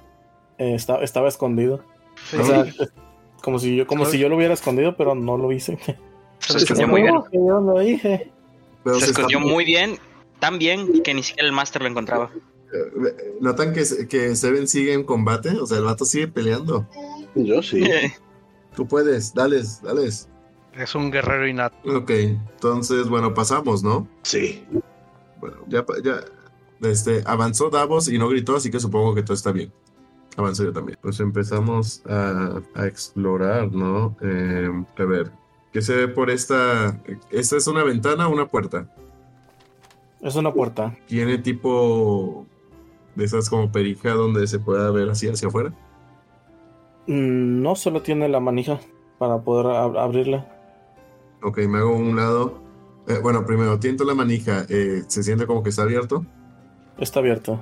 eh, 0.57 0.75
estaba, 0.75 1.01
estaba 1.03 1.27
escondido. 1.29 1.81
sí, 2.25 2.37
O 2.37 2.43
sea, 2.43 2.65
como 3.41 3.57
si 3.57 3.75
yo, 3.77 3.87
como 3.87 4.05
si 4.05 4.19
yo 4.19 4.27
lo 4.29 4.35
hubiera 4.35 4.53
escondido, 4.53 4.95
pero 4.97 5.15
no 5.15 5.37
lo 5.37 5.51
hice. 5.51 5.79
Se 6.39 6.57
escondió 6.57 6.87
muy 6.89 7.01
bien. 7.03 7.15
¿Cómo 7.15 7.29
que 7.29 7.37
yo 7.37 7.61
lo 7.61 7.79
dije? 7.79 8.31
Pero 8.83 8.99
Se 8.99 9.05
se 9.05 9.11
escondió 9.11 9.39
muy 9.39 9.63
bien. 9.63 9.97
Tan 10.39 10.57
bien 10.59 11.01
que 11.03 11.13
ni 11.13 11.23
siquiera 11.23 11.47
el 11.47 11.53
máster 11.53 11.81
lo 11.83 11.87
encontraba. 11.87 12.29
¿Notan 13.39 13.73
que, 13.73 13.83
que 14.07 14.35
Seven 14.35 14.67
sigue 14.67 14.93
en 14.93 15.03
combate? 15.03 15.49
O 15.59 15.65
sea, 15.65 15.77
el 15.77 15.83
vato 15.83 16.05
sigue 16.05 16.27
peleando. 16.27 16.87
Yo 17.35 17.61
sí. 17.61 17.83
Tú 18.75 18.87
puedes, 18.87 19.33
dales, 19.33 19.81
dales. 19.81 20.29
es 20.73 20.95
un 20.95 21.11
guerrero 21.11 21.47
innato. 21.47 21.75
Ok, 21.97 22.09
entonces, 22.11 23.09
bueno, 23.09 23.33
pasamos, 23.33 23.83
¿no? 23.83 24.07
Sí. 24.23 24.65
Bueno, 25.39 25.57
ya, 25.67 25.85
ya, 26.03 26.21
este, 26.87 27.23
avanzó 27.25 27.69
Davos 27.69 28.07
y 28.07 28.17
no 28.17 28.29
gritó, 28.29 28.55
así 28.55 28.71
que 28.71 28.79
supongo 28.79 29.13
que 29.13 29.23
todo 29.23 29.33
está 29.33 29.51
bien. 29.51 29.71
Avancé 30.37 30.63
yo 30.63 30.71
también. 30.71 30.97
Pues 31.01 31.19
empezamos 31.19 32.01
a, 32.07 32.61
a 32.75 32.87
explorar, 32.87 33.71
¿no? 33.71 34.15
Eh, 34.21 34.69
a 34.97 35.03
ver, 35.03 35.31
¿qué 35.73 35.81
se 35.81 35.93
ve 35.95 36.07
por 36.07 36.29
esta? 36.29 37.01
¿Esta 37.31 37.57
es 37.57 37.67
una 37.67 37.83
ventana 37.83 38.27
o 38.27 38.31
una 38.31 38.47
puerta? 38.47 38.93
Es 40.21 40.35
una 40.35 40.53
puerta. 40.53 40.97
¿Tiene 41.07 41.37
tipo 41.39 42.47
de 43.15 43.25
esas 43.25 43.49
como 43.49 43.71
perija 43.71 44.11
donde 44.11 44.47
se 44.47 44.59
pueda 44.59 44.89
ver 44.91 45.09
así 45.09 45.27
hacia 45.27 45.47
afuera? 45.49 45.73
Mm, 47.07 47.61
No 47.61 47.75
solo 47.75 48.01
tiene 48.01 48.29
la 48.29 48.39
manija 48.39 48.79
para 49.19 49.39
poder 49.41 49.65
ab- 49.67 49.99
abrirla. 49.99 50.47
Ok, 51.43 51.57
me 51.67 51.79
hago 51.79 51.95
un 51.95 52.15
lado. 52.15 52.61
Eh, 53.07 53.19
bueno, 53.21 53.45
primero, 53.45 53.79
tiento 53.79 54.03
la 54.03 54.13
manija. 54.13 54.65
eh, 54.69 55.03
¿Se 55.07 55.23
siente 55.23 55.47
como 55.47 55.63
que 55.63 55.69
está 55.69 55.81
abierto? 55.83 56.25
Está 56.97 57.19
abierto. 57.19 57.59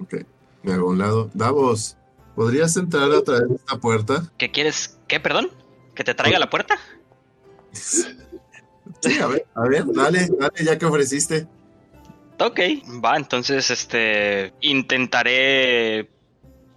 Ok, 0.00 0.14
me 0.62 0.72
hago 0.72 0.88
un 0.88 0.98
lado. 0.98 1.30
Davos, 1.34 1.96
¿podrías 2.34 2.76
entrar 2.76 3.10
a 3.12 3.22
través 3.22 3.48
de 3.48 3.54
esta 3.56 3.76
puerta? 3.78 4.22
¿Qué 4.38 4.50
quieres? 4.50 4.98
¿Qué, 5.06 5.20
perdón? 5.20 5.48
¿Que 5.94 6.04
te 6.04 6.14
traiga 6.14 6.38
la 6.38 6.48
puerta? 6.50 6.76
Sí, 9.02 9.16
a 9.20 9.26
ver, 9.28 9.46
a 9.54 9.62
ver, 9.68 9.84
dale, 9.92 10.28
dale, 10.38 10.64
ya 10.64 10.78
que 10.78 10.86
ofreciste. 10.86 11.46
Ok, 12.40 12.60
va, 13.04 13.16
entonces 13.16 13.70
este 13.70 14.52
intentaré 14.60 16.08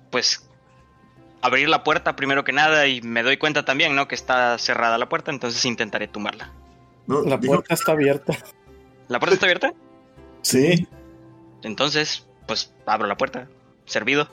pues 0.09 0.49
abrir 1.41 1.69
la 1.69 1.83
puerta 1.83 2.15
primero 2.15 2.43
que 2.43 2.51
nada 2.51 2.87
y 2.87 3.01
me 3.01 3.23
doy 3.23 3.37
cuenta 3.37 3.63
también, 3.63 3.95
¿no? 3.95 4.07
Que 4.07 4.15
está 4.15 4.57
cerrada 4.57 4.97
la 4.97 5.07
puerta, 5.09 5.31
entonces 5.31 5.63
intentaré 5.65 6.07
tumbarla. 6.07 6.51
No, 7.07 7.21
La 7.21 7.39
puerta 7.39 7.73
está 7.73 7.91
abierta. 7.93 8.33
¿La 9.07 9.19
puerta 9.19 9.33
está 9.35 9.45
abierta? 9.45 9.73
Sí. 10.41 10.87
Entonces, 11.63 12.25
pues 12.47 12.73
abro 12.85 13.07
la 13.07 13.17
puerta. 13.17 13.47
Servido. 13.85 14.29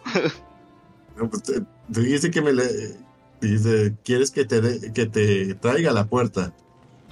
no, 1.16 1.28
pues, 1.28 1.42
te, 1.42 1.61
te 1.92 2.00
dijiste 2.00 2.30
que 2.30 2.42
me 2.42 2.52
le. 2.52 2.64
Dijiste, 3.40 3.94
¿quieres 4.04 4.30
que 4.30 4.44
te, 4.44 4.61
de- 4.61 4.92
que 4.92 5.06
te 5.06 5.54
traiga 5.54 5.92
la 5.92 6.04
puerta? 6.06 6.52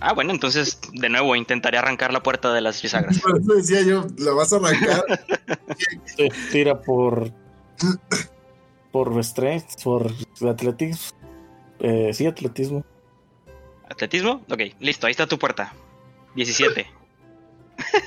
Ah, 0.00 0.12
bueno, 0.12 0.32
entonces 0.32 0.78
de 0.92 1.08
nuevo 1.08 1.34
intentaré 1.36 1.78
arrancar 1.78 2.12
la 2.12 2.22
puerta 2.22 2.52
de 2.52 2.60
las 2.60 2.80
bisagras. 2.82 3.18
Por 3.20 3.38
eso 3.38 3.54
decía 3.54 3.82
yo, 3.82 4.06
¿la 4.18 4.32
vas 4.32 4.52
a 4.52 4.56
arrancar? 4.56 5.04
Sí, 6.04 6.28
Tira 6.52 6.80
por. 6.80 7.30
Por 8.92 9.22
strength, 9.24 9.82
por 9.82 10.12
atletismo. 10.48 11.16
Eh, 11.80 12.10
sí, 12.12 12.26
atletismo. 12.26 12.84
¿Atletismo? 13.88 14.42
Ok, 14.50 14.60
listo, 14.80 15.06
ahí 15.06 15.12
está 15.12 15.26
tu 15.26 15.38
puerta. 15.38 15.74
17. 16.34 16.86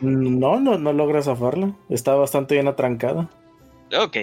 No, 0.00 0.58
no, 0.58 0.78
no 0.78 0.92
logra 0.94 1.22
zafarla. 1.22 1.74
Está 1.90 2.14
bastante 2.14 2.54
bien 2.54 2.68
atrancada. 2.68 3.28
Ok, 3.94 4.16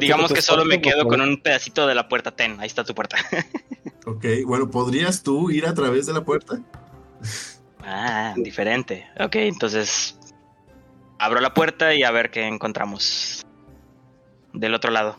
digamos 0.00 0.32
que 0.32 0.42
solo 0.42 0.64
me 0.64 0.76
esfuerces, 0.76 0.94
quedo 0.94 1.08
con 1.08 1.20
un 1.20 1.40
pedacito 1.40 1.86
de 1.86 1.94
la 1.94 2.08
puerta. 2.08 2.30
Ten, 2.30 2.60
ahí 2.60 2.66
está 2.66 2.84
tu 2.84 2.94
puerta. 2.94 3.16
ok, 4.06 4.24
bueno, 4.46 4.70
¿podrías 4.70 5.22
tú 5.22 5.50
ir 5.50 5.66
a 5.66 5.74
través 5.74 6.06
de 6.06 6.12
la 6.12 6.24
puerta? 6.24 6.60
Ah, 7.84 8.34
diferente. 8.36 9.06
Ok, 9.18 9.36
entonces 9.36 10.18
abro 11.18 11.40
la 11.40 11.54
puerta 11.54 11.94
y 11.94 12.02
a 12.02 12.10
ver 12.10 12.30
qué 12.30 12.46
encontramos 12.46 13.44
del 14.52 14.74
otro 14.74 14.90
lado. 14.90 15.16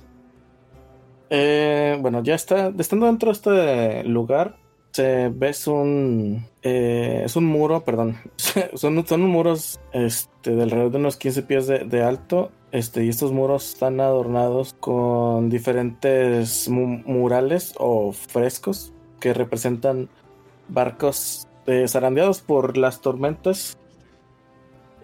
Eh, 1.29 1.97
bueno, 1.99 2.21
ya 2.23 2.35
está. 2.35 2.71
Estando 2.77 3.07
dentro 3.07 3.29
de 3.29 3.33
este 3.33 4.03
lugar, 4.03 4.57
se 4.91 5.29
ves 5.29 5.65
un. 5.67 6.47
eh, 6.61 7.23
es 7.25 7.35
un 7.35 7.45
muro, 7.45 7.83
perdón. 7.83 8.17
son, 8.75 9.05
son 9.07 9.21
muros 9.21 9.79
este, 9.91 10.51
de 10.51 10.63
alrededor 10.63 10.91
de 10.91 10.97
unos 10.97 11.17
15 11.17 11.43
pies 11.43 11.67
de, 11.67 11.79
de 11.79 12.03
alto. 12.03 12.51
Este, 12.73 13.05
y 13.05 13.09
estos 13.09 13.31
muros 13.31 13.69
están 13.69 14.01
adornados 14.01 14.73
con 14.79 15.49
diferentes 15.49 16.67
mu- 16.69 17.01
murales 17.05 17.73
o 17.77 18.11
frescos 18.11 18.91
que 19.19 19.33
representan 19.33 20.09
barcos 20.69 21.47
eh, 21.67 21.87
zarandeados 21.87 22.41
por 22.41 22.75
las 22.77 22.99
tormentas 22.99 23.77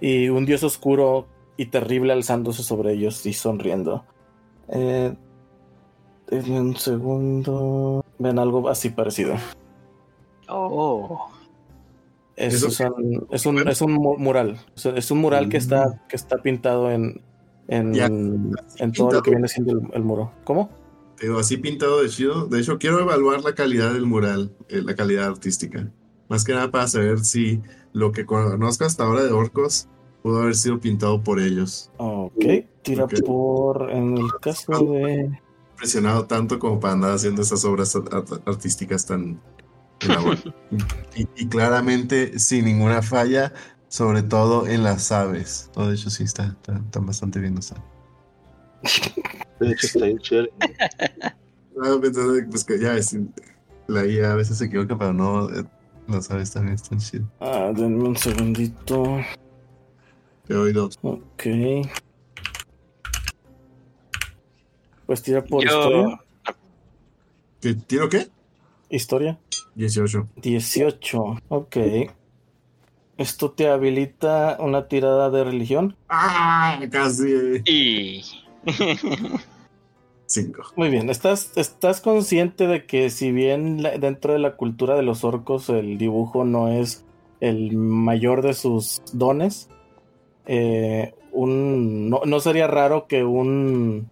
y 0.01 0.29
un 0.29 0.45
dios 0.45 0.63
oscuro 0.63 1.27
y 1.57 1.67
terrible 1.67 2.11
alzándose 2.11 2.63
sobre 2.63 2.93
ellos 2.93 3.23
y 3.25 3.33
sonriendo. 3.33 4.03
Eh, 4.69 5.13
Denme 6.27 6.59
un 6.61 6.75
segundo. 6.75 8.03
Ven 8.17 8.37
algo 8.39 8.67
así 8.69 8.89
parecido. 8.89 9.35
Oh. 10.47 11.29
Es, 12.35 12.55
¿Eso 12.55 12.71
son- 12.71 13.27
es 13.29 13.45
un, 13.45 13.67
es 13.67 13.81
un 13.81 13.93
mu- 13.93 14.17
mural. 14.17 14.57
Es 14.95 15.11
un 15.11 15.19
mural 15.19 15.49
que 15.49 15.57
está, 15.57 16.01
que 16.07 16.15
está 16.15 16.37
pintado 16.37 16.89
en, 16.91 17.21
en, 17.69 17.93
Ya, 17.93 18.05
en 18.07 18.91
todo 18.93 19.11
lo 19.13 19.21
que 19.21 19.31
viene 19.31 19.47
siendo 19.47 19.73
el, 19.73 19.81
el 19.93 20.03
muro. 20.03 20.31
¿Cómo? 20.43 20.69
Te 21.17 21.27
digo, 21.27 21.39
así 21.39 21.57
pintado 21.57 22.01
de 22.01 22.09
chido. 22.09 22.45
De 22.47 22.59
hecho, 22.59 22.77
quiero 22.77 22.99
evaluar 22.99 23.43
la 23.43 23.53
calidad 23.55 23.93
del 23.93 24.05
mural, 24.05 24.51
eh, 24.69 24.81
la 24.81 24.95
calidad 24.95 25.27
artística. 25.27 25.91
Más 26.29 26.43
que 26.43 26.53
nada 26.53 26.69
para 26.71 26.87
saber 26.87 27.19
si 27.19 27.61
lo 27.93 28.11
que 28.11 28.25
conozco 28.25 28.85
hasta 28.85 29.03
ahora 29.03 29.23
de 29.23 29.31
orcos 29.31 29.87
pudo 30.23 30.41
haber 30.41 30.55
sido 30.55 30.79
pintado 30.79 31.23
por 31.23 31.39
ellos. 31.39 31.91
Ok. 31.97 32.45
Tira 32.83 33.05
Ok. 33.05 33.13
por. 33.25 33.91
En 33.91 34.17
el 34.17 34.27
caso 34.41 34.71
de. 34.93 35.29
Impresionado 35.73 36.25
tanto 36.25 36.59
como 36.59 36.79
para 36.79 36.93
andar 36.93 37.11
haciendo 37.13 37.41
esas 37.41 37.63
obras 37.65 37.95
art- 37.95 38.13
art- 38.13 38.41
artísticas 38.47 39.05
tan 39.05 39.39
y, 41.15 41.27
y 41.35 41.47
claramente 41.47 42.37
sin 42.39 42.65
ninguna 42.65 43.01
falla, 43.01 43.53
sobre 43.89 44.23
todo 44.23 44.67
en 44.67 44.83
las 44.83 45.11
aves. 45.11 45.69
Oh, 45.75 45.87
de 45.87 45.95
hecho, 45.95 46.09
sí, 46.09 46.23
está, 46.23 46.45
está- 46.45 46.77
están 46.77 47.05
bastante 47.05 47.39
bien 47.39 47.55
aves. 47.55 47.83
De 49.59 49.71
hecho, 49.71 49.87
está 49.87 50.05
bien 50.05 50.17
chévere. 50.19 50.51
Estaba 51.75 52.01
pensando, 52.01 52.33
pues 52.49 52.63
que 52.63 52.79
ya 52.79 52.95
es, 52.95 53.17
la 53.87 54.05
IA 54.05 54.31
a 54.31 54.35
veces 54.35 54.57
se 54.57 54.65
equivoca, 54.65 54.97
pero 54.97 55.13
no, 55.13 55.49
eh, 55.49 55.63
las 56.07 56.29
aves 56.31 56.51
también 56.51 56.75
están 56.75 56.99
chidas. 56.99 57.27
Ah, 57.39 57.71
denme 57.75 58.03
un 58.03 58.17
segundito. 58.17 59.17
He 60.47 60.55
oído. 60.55 60.89
Ok. 61.01 61.43
Pues 65.05 65.21
tira 65.23 65.43
por 65.43 65.63
Yo, 65.63 65.69
historia. 65.69 66.19
¿Qué, 67.61 67.75
¿Tiro 67.75 68.09
qué? 68.09 68.29
historia? 68.89 69.39
18. 69.75 70.27
18, 70.35 71.37
ok. 71.49 71.77
¿Esto 73.19 73.51
te 73.51 73.67
habilita 73.69 74.57
una 74.59 74.87
tirada 74.87 75.29
de 75.29 75.43
religión? 75.43 75.95
¡Ah! 76.07 76.79
Casi. 76.89 77.61
Y. 77.65 78.23
5. 80.25 80.61
Muy 80.75 80.89
bien, 80.89 81.09
¿Estás, 81.09 81.51
estás 81.57 82.01
consciente 82.01 82.67
de 82.67 82.85
que 82.85 83.09
si 83.09 83.31
bien 83.31 83.81
la- 83.83 83.97
dentro 83.97 84.33
de 84.33 84.39
la 84.39 84.55
cultura 84.55 84.95
de 84.95 85.01
los 85.03 85.23
orcos 85.23 85.69
el 85.69 85.97
dibujo 85.97 86.45
no 86.45 86.67
es 86.69 87.03
el 87.41 87.75
mayor 87.75 88.41
de 88.41 88.53
sus 88.53 89.01
dones, 89.11 89.69
eh, 90.45 91.13
un, 91.31 92.09
no, 92.09 92.21
no 92.25 92.39
sería 92.39 92.67
raro 92.67 93.07
que 93.07 93.23
un, 93.23 94.09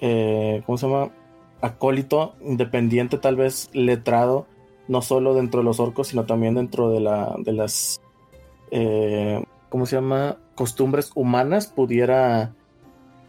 eh, 0.00 0.62
¿cómo 0.64 0.78
se 0.78 0.86
llama? 0.88 1.10
Acólito 1.60 2.34
independiente, 2.44 3.18
tal 3.18 3.36
vez 3.36 3.68
letrado, 3.72 4.46
no 4.88 5.02
solo 5.02 5.34
dentro 5.34 5.60
de 5.60 5.64
los 5.64 5.80
orcos, 5.80 6.08
sino 6.08 6.24
también 6.24 6.54
dentro 6.54 6.90
de, 6.90 7.00
la, 7.00 7.34
de 7.38 7.52
las, 7.52 8.00
eh, 8.72 9.44
¿cómo 9.68 9.86
se 9.86 9.96
llama? 9.96 10.38
Costumbres 10.56 11.12
humanas, 11.14 11.68
pudiera 11.68 12.52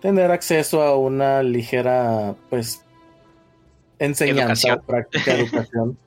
tener 0.02 0.32
acceso 0.32 0.82
a 0.82 0.98
una 0.98 1.44
ligera, 1.44 2.36
pues, 2.50 2.84
enseñanza 4.00 4.70
Educación. 4.70 4.80
o 4.80 4.82
práctica 4.88 5.34
educación 5.38 5.98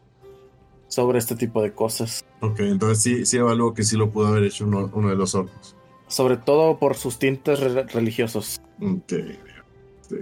sobre 0.89 1.19
este 1.19 1.37
tipo 1.37 1.63
de 1.63 1.73
cosas. 1.73 2.25
Ok, 2.41 2.61
entonces 2.61 3.03
sí, 3.03 3.27
sí 3.27 3.37
evalúo 3.39 3.75
que 3.75 3.83
sí 3.85 3.97
lo 3.97 4.11
pudo 4.11 4.29
haber 4.29 4.45
hecho 4.45 4.65
uno, 4.67 4.91
uno 4.93 5.09
de 5.09 5.17
los 5.17 5.35
orcos. 5.35 5.75
Sobre 6.09 6.37
todo 6.37 6.79
por 6.79 6.95
sus 6.97 7.19
tintes 7.19 7.61
re- 7.61 7.83
religiosos. 7.85 8.61
Ok. 8.81 9.13
Sí. 10.09 10.17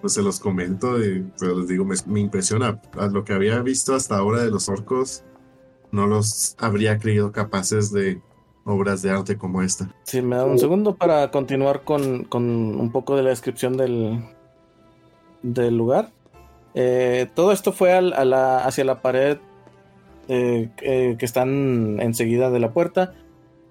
Pues 0.00 0.12
se 0.12 0.22
los 0.22 0.38
comento 0.38 1.02
y 1.04 1.20
pues 1.36 1.50
les 1.56 1.68
digo, 1.68 1.84
me, 1.84 1.96
me 2.06 2.20
impresiona. 2.20 2.80
A 2.96 3.06
lo 3.06 3.24
que 3.24 3.32
había 3.32 3.60
visto 3.62 3.94
hasta 3.94 4.16
ahora 4.16 4.42
de 4.44 4.50
los 4.50 4.68
orcos, 4.68 5.24
no 5.90 6.06
los 6.06 6.54
habría 6.60 6.98
creído 7.00 7.32
capaces 7.32 7.90
de 7.92 8.20
obras 8.68 9.02
de 9.02 9.10
arte 9.10 9.36
como 9.36 9.62
esta. 9.62 9.88
Si 10.04 10.22
me 10.22 10.36
da 10.36 10.44
un 10.44 10.58
segundo 10.58 10.94
para 10.96 11.30
continuar 11.30 11.82
con, 11.82 12.24
con 12.24 12.42
un 12.44 12.92
poco 12.92 13.16
de 13.16 13.22
la 13.22 13.30
descripción 13.30 13.76
del, 13.76 14.22
del 15.42 15.76
lugar. 15.76 16.10
Eh, 16.74 17.28
todo 17.34 17.52
esto 17.52 17.72
fue 17.72 17.92
al- 17.92 18.12
a 18.12 18.24
la- 18.24 18.64
hacia 18.64 18.84
la 18.84 19.00
pared 19.02 19.38
eh, 20.28 20.68
eh, 20.82 21.16
que 21.18 21.24
están 21.24 21.98
enseguida 22.00 22.50
de 22.50 22.60
la 22.60 22.72
puerta. 22.72 23.14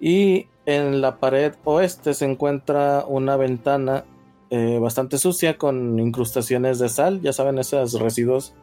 Y 0.00 0.46
en 0.66 1.00
la 1.00 1.16
pared 1.18 1.54
oeste 1.64 2.14
se 2.14 2.24
encuentra 2.24 3.04
una 3.06 3.36
ventana 3.36 4.04
eh, 4.50 4.78
bastante 4.80 5.18
sucia 5.18 5.58
con 5.58 5.98
incrustaciones 5.98 6.78
de 6.78 6.88
sal. 6.88 7.20
Ya 7.20 7.32
saben, 7.32 7.58
esos 7.58 7.92
residuos 8.00 8.54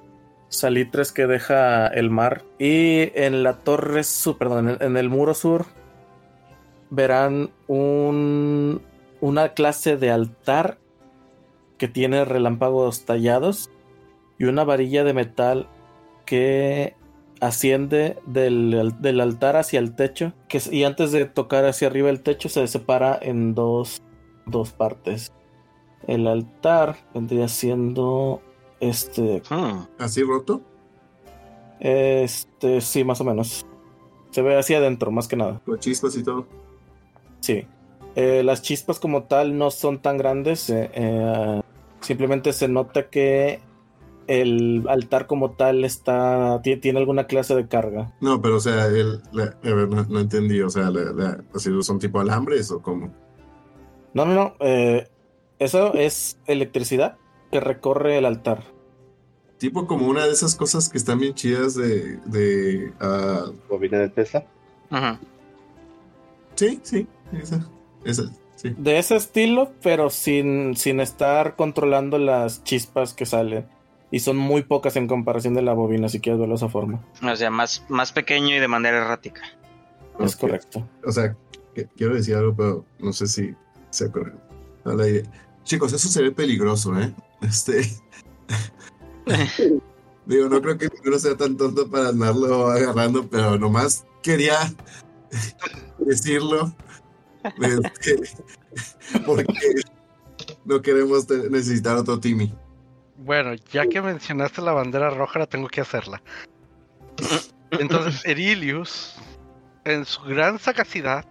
salitres 0.50 1.12
que 1.12 1.25
deja 1.27 1.88
el 1.88 2.10
mar. 2.10 2.44
Y 2.60 3.12
en 3.15 3.44
la 3.44 3.60
torre 3.60 4.04
sur, 4.04 4.38
perdón, 4.38 4.70
en 4.70 4.75
el- 4.75 4.84
en 4.88 4.98
el 4.98 5.10
muro 5.10 5.34
sur 5.34 5.65
verán 6.96 7.52
un, 7.68 8.82
una 9.22 9.50
clase 9.50 9.98
de 9.98 10.12
altar 10.12 10.78
que 11.78 11.88
tiene 11.88 12.25
relámpagos 12.25 13.06
tallados 13.06 13.70
y 14.40 14.46
una 14.46 14.64
varilla 14.64 15.04
de 15.04 15.14
metal 15.14 15.68
que 16.25 16.96
asciende 17.42 18.18
del, 18.25 18.94
del 19.00 19.20
altar 19.20 19.58
hacia 19.58 19.80
el 19.80 19.96
techo 19.96 20.34
que, 20.48 20.62
y 20.72 20.84
antes 20.84 21.12
de 21.12 21.25
tocar 21.25 21.66
hacia 21.66 21.88
arriba 21.88 22.10
el 22.10 22.22
techo 22.22 22.50
se 22.50 22.66
separa 22.68 23.18
en 23.22 23.54
dos, 23.54 24.02
dos 24.46 24.72
partes. 24.72 25.34
El 26.08 26.28
altar 26.28 26.98
vendría 27.14 27.48
siendo 27.48 28.42
este, 28.79 29.42
Hmm. 29.50 29.86
¿Así 29.98 30.24
roto? 30.24 30.62
este, 31.79 32.81
sí, 32.81 33.03
más 33.03 33.20
o 33.22 33.24
menos. 33.24 33.66
Se 34.31 34.42
ve 34.42 34.58
hacia 34.58 34.77
adentro, 34.77 35.12
más 35.12 35.27
que 35.27 35.36
nada. 35.36 35.62
Con 35.66 35.79
chispas 35.79 36.16
y 36.18 36.24
todo. 36.24 36.46
Sí. 37.46 37.68
Eh, 38.16 38.42
las 38.44 38.62
chispas 38.64 39.00
como 39.00 39.24
tal 39.25 39.55
no 39.55 39.70
son 39.70 40.00
tan 40.01 40.18
grandes. 40.18 40.68
eh, 40.72 40.90
eh, 40.96 41.62
simplemente 42.01 42.53
se 42.53 42.68
nota 42.68 43.08
que 43.10 43.60
el 44.27 44.86
altar 44.90 45.27
como 45.27 45.51
tal 45.51 45.84
está 45.86 46.60
ti- 46.64 46.77
tiene 46.77 46.98
alguna 46.98 47.27
clase 47.27 47.53
de 47.55 47.68
carga. 47.68 48.12
No, 48.22 48.42
pero 48.42 48.55
o 48.55 48.60
sea, 48.60 48.88
el, 48.88 49.22
la- 49.31 49.55
a 49.64 49.74
ver, 49.75 49.88
no, 49.90 50.03
no 50.10 50.20
entendí. 50.20 50.60
O 50.62 50.70
sea, 50.72 50.90
la- 50.90 51.44
son 51.81 52.00
tipo 52.00 52.20
alambres 52.20 52.72
o 52.72 52.81
cómo. 52.81 53.14
No, 54.16 54.25
no, 54.25 54.34
no. 54.34 54.53
eh, 54.60 55.08
eso 55.60 55.94
es 55.94 56.40
electricidad 56.48 57.18
que 57.51 57.60
recorre 57.60 58.18
el 58.18 58.25
altar. 58.25 58.64
Tipo 59.60 59.86
como 59.86 60.08
una 60.08 60.25
de 60.25 60.31
esas 60.31 60.55
cosas 60.55 60.90
que 60.90 60.98
están 60.98 61.20
bien 61.20 61.34
chidas 61.36 61.75
de... 61.75 62.18
de 62.25 62.92
ah, 63.00 63.51
Bobina 63.70 64.00
de 64.00 64.10
Tesla. 64.10 64.46
Ujú. 64.92 65.18
sí, 66.55 66.79
sí, 66.84 67.08
esa, 67.33 67.68
esa, 68.03 68.24
sí. 68.55 68.74
De 68.77 68.98
ese 69.00 69.16
estilo, 69.16 69.72
pero 69.81 70.09
sin, 70.09 70.75
sin 70.75 71.00
estar 71.00 71.55
controlando 71.55 72.18
las 72.18 72.64
chispas 72.64 73.14
que 73.14 73.25
salen. 73.25 73.66
Y 74.11 74.20
son 74.20 74.38
muy 74.38 74.61
pocas 74.64 74.96
en 74.96 75.07
comparación 75.07 75.55
de 75.55 75.61
la 75.61 75.74
bobina, 75.74 76.07
si 76.09 76.20
quieres 76.20 76.40
verlo 76.40 76.53
de 76.53 76.57
esa 76.57 76.70
forma. 76.70 77.03
O 77.22 77.35
sea, 77.35 77.50
más, 77.50 77.83
más 77.90 78.11
pequeño 78.11 78.55
y 78.55 78.59
de 78.59 78.68
manera 78.68 78.98
errática. 78.98 79.42
Es 80.20 80.35
correcto. 80.35 80.88
O 81.05 81.11
sea, 81.11 81.35
que- 81.74 81.88
quiero 81.98 82.14
decir 82.16 82.35
algo, 82.35 82.55
pero 82.55 82.85
no 83.00 83.11
sé 83.11 83.27
si 83.27 83.53
se 83.90 84.09
correcto. 84.11 84.40
A 84.85 84.94
la 84.94 85.07
idea. 85.07 85.24
Chicos, 85.64 85.92
eso 85.92 86.07
se 86.07 86.22
ve 86.22 86.31
peligroso, 86.31 86.98
¿eh? 87.00 87.14
Este. 87.42 87.81
Digo, 90.25 90.50
no 90.50 90.61
creo 90.61 90.77
que 90.77 90.88
ninguno 90.90 91.20
sea 91.20 91.35
tan 91.35 91.57
tonto 91.57 91.90
para 91.90 92.09
andarlo 92.09 92.68
agarrando, 92.68 93.27
pero 93.27 93.57
nomás 93.57 94.05
quería 94.24 94.57
decirlo. 96.00 96.74
Este, 97.62 98.16
porque 99.25 99.46
no 100.66 100.81
queremos 100.81 101.29
necesitar 101.29 101.98
otro 101.98 102.20
Timmy. 102.20 102.53
Bueno, 103.18 103.53
ya 103.72 103.88
que 103.88 104.01
mencionaste 104.01 104.62
la 104.62 104.74
bandera 104.74 105.10
roja, 105.10 105.40
la 105.40 105.46
tengo 105.48 105.68
que 105.68 105.81
hacerla. 105.81 106.22
Entonces, 107.72 108.22
Erilius, 108.25 109.16
en 109.86 110.05
su 110.05 110.22
gran 110.24 110.60
sagacidad, 110.60 111.25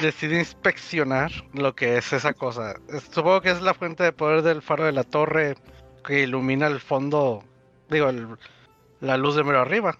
decide 0.00 0.38
inspeccionar 0.38 1.30
lo 1.52 1.74
que 1.74 1.98
es 1.98 2.12
esa 2.12 2.32
cosa. 2.32 2.74
Supongo 3.12 3.40
que 3.42 3.50
es 3.50 3.60
la 3.62 3.74
fuente 3.74 4.02
de 4.02 4.12
poder 4.12 4.42
del 4.42 4.62
faro 4.62 4.84
de 4.84 4.92
la 4.92 5.04
torre 5.04 5.56
que 6.04 6.22
ilumina 6.22 6.66
el 6.68 6.80
fondo, 6.80 7.44
digo, 7.90 8.08
el- 8.08 8.28
la 9.00 9.16
luz 9.16 9.36
de 9.36 9.44
mero 9.44 9.60
arriba. 9.60 9.98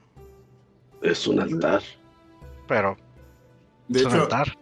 Es 1.02 1.26
un 1.26 1.38
altar. 1.40 1.82
Pero 2.66 2.96
De 3.88 4.00
es 4.00 4.06
un 4.06 4.14
altar. 4.14 4.56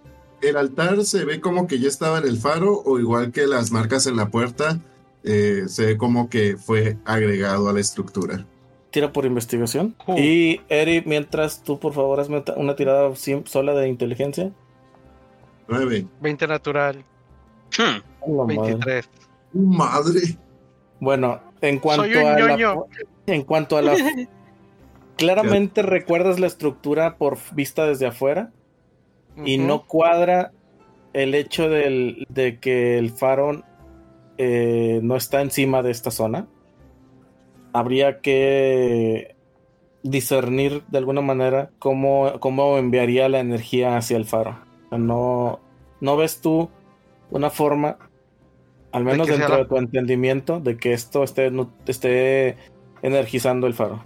El 0.49 0.57
altar 0.57 1.05
se 1.05 1.25
ve 1.25 1.41
como 1.41 1.67
que 1.67 1.79
ya 1.79 1.89
estaba 1.89 2.19
en 2.19 2.25
el 2.25 2.39
faro, 2.39 2.83
o 2.85 2.99
igual 2.99 3.33
que 3.33 3.47
las 3.47 3.71
marcas 3.71 4.07
en 4.07 4.17
la 4.17 4.29
puerta, 4.29 4.81
eh, 5.23 5.65
se 5.67 5.87
ve 5.87 5.97
como 5.97 6.29
que 6.29 6.57
fue 6.57 6.99
agregado 7.05 7.69
a 7.69 7.73
la 7.73 7.81
estructura. 7.81 8.47
Tira 8.91 9.13
por 9.13 9.25
investigación. 9.25 9.95
Uh. 10.07 10.19
Y 10.19 10.61
Eri, 10.69 11.03
mientras 11.05 11.63
tú 11.63 11.81
por 11.81 11.93
favor 11.93 12.21
hazme 12.21 12.45
una 12.57 12.77
tirada 12.77 13.13
sola 13.17 13.75
de 13.75 13.89
inteligencia. 13.89 14.53
9. 15.69 16.07
20 16.21 16.47
natural, 16.47 17.05
Hmm. 17.77 17.83
A 17.83 18.29
la 18.29 18.45
madre. 18.45 18.75
23. 18.75 19.11
Madre. 19.53 20.21
Bueno, 21.01 21.41
en 21.61 21.79
cuanto 21.79 22.05
Soy 22.05 22.15
un 22.15 22.27
a 22.27 22.39
la, 22.39 22.77
en 23.27 23.43
cuanto 23.43 23.77
a 23.77 23.83
la 23.83 23.95
claramente 25.17 25.83
recuerdas 25.83 26.39
la 26.39 26.47
estructura 26.47 27.17
por 27.17 27.39
vista 27.53 27.87
desde 27.87 28.07
afuera 28.07 28.53
y 29.45 29.59
no 29.59 29.87
cuadra 29.87 30.53
el 31.13 31.35
hecho 31.35 31.69
del- 31.69 32.27
de 32.29 32.59
que 32.59 32.99
el 32.99 33.11
faro 33.11 33.63
eh, 34.37 34.99
no 35.03 35.15
está 35.17 35.43
encima 35.43 35.83
de 35.83 35.91
esta 35.93 36.11
zona. 36.11 36.49
Habría 37.73 38.21
que 38.21 39.37
discernir 40.03 40.83
de 40.89 40.99
alguna 40.99 41.21
manera 41.21 41.71
cómo, 41.79 42.33
cómo 42.41 42.77
enviaría 42.79 43.29
la 43.29 43.41
energía 43.41 43.97
hacia 43.97 44.17
el 44.17 44.25
faro. 44.25 44.59
No, 44.91 45.61
no 46.01 46.17
ves 46.17 46.41
tú 46.41 46.69
una 47.31 47.51
forma, 47.51 47.97
al 48.93 49.05
menos 49.05 49.27
dentro 49.29 49.55
la- 49.57 49.63
de 49.63 49.69
tu 49.69 49.77
entendimiento, 49.77 50.61
de 50.61 50.77
que 50.77 50.93
esto 50.93 51.23
esté, 51.25 51.51
esté 51.87 52.57
energizando 53.03 53.67
el 53.67 53.75
faro. 53.75 54.05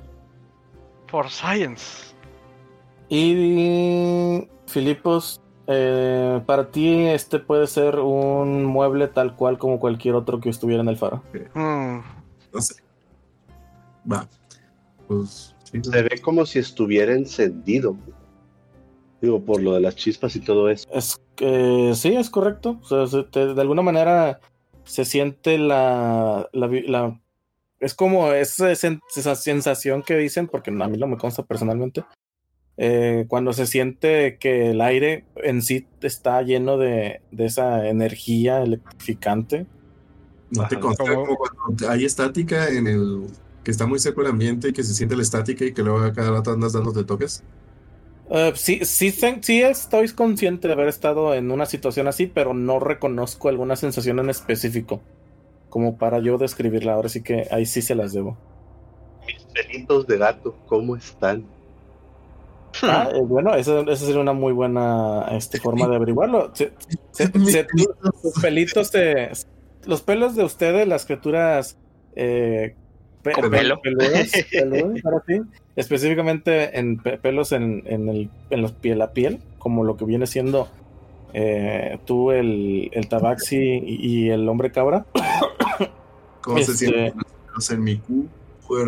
For 1.08 1.28
Science. 1.28 2.14
Y 3.08 3.34
Filipos, 4.68 5.40
eh, 5.66 6.40
para 6.46 6.70
ti 6.70 7.06
este 7.06 7.38
puede 7.38 7.66
ser 7.66 7.98
un 7.98 8.64
mueble 8.64 9.08
tal 9.08 9.34
cual 9.36 9.58
como 9.58 9.78
cualquier 9.80 10.14
otro 10.14 10.40
que 10.40 10.48
estuviera 10.50 10.82
en 10.82 10.88
el 10.88 10.96
faro. 10.96 11.22
Mm, 11.54 11.98
No 12.52 12.60
sé. 12.60 12.74
Va. 14.10 14.28
Pues 15.06 15.54
sí. 15.64 15.80
Se 15.82 16.02
ve 16.02 16.18
como 16.22 16.46
si 16.46 16.58
estuviera 16.58 17.12
encendido. 17.12 17.96
Digo, 19.20 19.40
por 19.44 19.60
lo 19.60 19.72
de 19.74 19.80
las 19.80 19.96
chispas 19.96 20.36
y 20.36 20.40
todo 20.40 20.68
eso. 20.70 20.86
Es 20.92 21.20
que 21.34 21.92
sí, 21.94 22.14
es 22.14 22.30
correcto. 22.30 22.78
O 22.82 22.86
sea, 22.86 23.06
se 23.06 23.24
te- 23.24 23.52
de 23.52 23.60
alguna 23.60 23.82
manera 23.82 24.38
se 24.84 25.04
siente 25.04 25.58
la, 25.58 26.48
la, 26.52 27.20
es 27.80 27.94
como 27.94 28.32
esa, 28.32 28.70
esa 28.72 29.34
sensación 29.34 30.02
que 30.02 30.16
dicen, 30.16 30.46
porque 30.46 30.70
a 30.70 30.88
mí 30.88 30.96
no 30.96 31.06
me 31.06 31.16
consta 31.18 31.42
personalmente, 31.42 32.04
eh, 32.80 33.26
cuando 33.26 33.52
se 33.52 33.66
siente 33.66 34.38
que 34.38 34.70
el 34.70 34.80
aire 34.80 35.24
en 35.36 35.62
sí 35.62 35.86
está 36.00 36.40
lleno 36.42 36.78
de, 36.78 37.20
de 37.32 37.44
esa 37.44 37.88
energía 37.88 38.62
electrificante. 38.62 39.66
¿No 40.50 40.66
te 40.68 40.78
consta 40.78 41.04
como 41.04 41.36
cuando 41.36 41.90
hay 41.90 42.04
estática 42.04 42.68
en 42.68 42.86
el 42.86 43.26
que 43.64 43.72
está 43.72 43.86
muy 43.86 43.98
seco 43.98 44.22
el 44.22 44.28
ambiente 44.28 44.68
y 44.68 44.72
que 44.72 44.84
se 44.84 44.94
siente 44.94 45.16
la 45.16 45.22
estática 45.22 45.64
y 45.64 45.72
que 45.72 45.82
luego 45.82 45.98
a 45.98 46.12
cada 46.12 46.30
rato 46.30 46.52
andas 46.52 46.72
dándote 46.72 47.04
toques? 47.04 47.42
Uh, 48.30 48.54
sí, 48.54 48.80
sí, 48.84 49.10
sí 49.10 49.62
estoy 49.62 50.08
consciente 50.10 50.68
de 50.68 50.74
haber 50.74 50.88
estado 50.88 51.34
en 51.34 51.50
una 51.50 51.66
situación 51.66 52.06
así, 52.06 52.26
pero 52.26 52.54
no 52.54 52.78
reconozco 52.78 53.48
alguna 53.48 53.74
sensación 53.74 54.20
en 54.20 54.30
específico 54.30 55.02
como 55.68 55.98
para 55.98 56.20
yo 56.20 56.38
describirla. 56.38 56.94
Ahora 56.94 57.08
sí 57.08 57.22
que 57.22 57.48
ahí 57.50 57.66
sí 57.66 57.82
se 57.82 57.94
las 57.94 58.12
debo. 58.12 58.36
Mis 59.26 59.42
pelitos 59.44 60.06
de 60.06 60.18
gato, 60.18 60.54
¿cómo 60.66 60.96
están? 60.96 61.44
Ah, 62.82 63.08
eh, 63.14 63.20
bueno, 63.20 63.54
esa, 63.54 63.80
esa, 63.80 64.06
sería 64.06 64.20
una 64.20 64.32
muy 64.32 64.52
buena 64.52 65.26
este, 65.32 65.58
forma 65.58 65.86
de 65.88 65.96
averiguarlo. 65.96 66.50
Se, 66.54 66.72
se, 67.12 67.30
los 68.22 68.34
pelitos 68.40 68.92
de. 68.92 69.30
Los 69.86 70.02
pelos 70.02 70.34
de 70.36 70.44
ustedes, 70.44 70.86
las 70.86 71.06
criaturas. 71.06 71.76
Eh, 72.14 72.74
pe 73.22 73.32
¿Con 73.32 73.50
pelo? 73.50 73.80
Peludos, 73.80 74.30
peludos, 74.50 75.00
para 75.02 75.20
ti, 75.20 75.40
específicamente 75.76 76.78
en 76.78 76.98
pelos 76.98 77.52
en, 77.52 77.82
en, 77.86 78.08
el, 78.08 78.30
en 78.50 78.62
los 78.62 78.72
piel 78.72 79.00
a 79.02 79.12
piel, 79.12 79.40
como 79.58 79.84
lo 79.84 79.96
que 79.96 80.04
viene 80.04 80.26
siendo 80.26 80.68
eh, 81.32 81.98
tú, 82.04 82.30
el, 82.30 82.90
el 82.92 83.08
tabaxi 83.08 83.56
y, 83.56 84.24
y, 84.24 84.30
el 84.30 84.48
hombre 84.48 84.72
cabra. 84.72 85.06
¿Cómo 86.42 86.58
este, 86.58 86.72
se 86.72 86.78
sienten 86.78 87.14
en 87.70 87.82
mi 87.82 87.96
cu? 87.98 88.28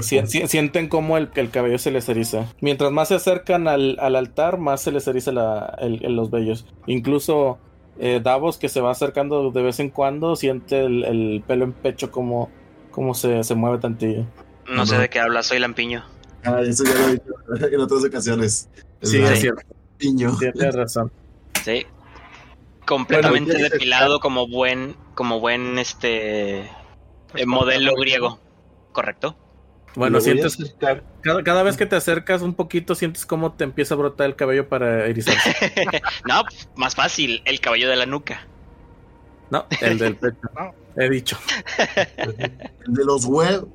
Si, 0.03 0.27
si, 0.27 0.47
sienten 0.47 0.88
como 0.88 1.16
el, 1.16 1.31
el, 1.35 1.51
cabello 1.51 1.79
se 1.79 1.90
les 1.90 2.09
eriza. 2.09 2.47
Mientras 2.61 2.93
más 2.93 3.09
se 3.09 3.14
acercan 3.14 3.66
al, 3.66 3.97
al 3.99 4.14
altar, 4.14 4.59
más 4.59 4.83
se 4.83 4.93
les 4.93 5.07
eriza 5.09 5.33
la, 5.33 5.77
el, 5.81 6.05
el, 6.05 6.16
los 6.16 6.31
vellos. 6.31 6.66
Incluso 6.87 7.59
eh, 7.99 8.21
Davos, 8.23 8.59
que 8.59 8.69
se 8.69 8.81
va 8.81 8.90
acercando 8.90 9.51
de 9.51 9.62
vez 9.62 9.81
en 9.81 9.90
cuando, 9.90 10.37
siente 10.37 10.85
el, 10.85 11.43
pelo 11.47 11.64
en 11.64 11.73
pecho 11.73 12.11
como, 12.11 12.51
como 12.90 13.14
se, 13.14 13.43
se 13.45 13.55
mueve 13.55 13.79
tantillo. 13.79 14.27
No, 14.66 14.77
no 14.77 14.87
sé 14.87 14.99
de 14.99 15.09
qué 15.09 15.21
hablas, 15.21 15.47
soy 15.47 15.59
Lampiño. 15.59 16.05
Ah, 16.45 16.61
eso 16.62 16.85
ya 16.85 16.95
lo 16.95 17.09
he 17.09 17.12
dicho 17.12 17.33
en 17.75 17.81
otras 17.81 18.05
ocasiones. 18.05 18.69
Sí, 19.03 19.21
es 19.23 19.40
cierto. 19.40 19.62
Piño. 19.99 20.37
Tienes 20.38 20.75
razón. 20.75 21.12
Sí. 21.62 21.87
Completamente 22.87 23.53
bueno, 23.53 23.69
depilado 23.69 24.21
como 24.21 24.49
buen, 24.49 24.97
como 25.14 25.40
buen 25.40 25.79
este 25.79 26.61
eh, 26.61 27.47
modelo 27.47 27.95
griego. 27.95 28.40
¿Correcto? 28.93 29.37
Bueno, 29.96 30.20
sientes. 30.20 30.57
Cada, 30.79 31.42
cada, 31.42 31.62
vez 31.62 31.76
que 31.76 31.87
te 31.87 31.96
acercas 31.96 32.42
un 32.42 32.55
poquito, 32.55 32.94
sientes 32.94 33.26
cómo 33.26 33.53
te 33.53 33.64
empieza 33.64 33.94
a 33.94 33.96
brotar 33.96 34.26
el 34.26 34.37
cabello 34.37 34.68
para 34.68 35.07
erizarse. 35.07 35.55
no, 36.29 36.44
más 36.76 36.94
fácil, 36.94 37.42
el 37.44 37.61
cabello 37.61 37.88
de 37.88 37.96
la 37.96 38.07
nuca. 38.07 38.46
No, 39.50 39.66
el 39.81 39.98
del 39.98 40.16
pecho. 40.16 40.48
No. 40.57 40.72
He 40.96 41.11
dicho. 41.11 41.37
el 42.16 42.94
de 42.94 43.05
los 43.05 43.24
huevos. 43.24 43.68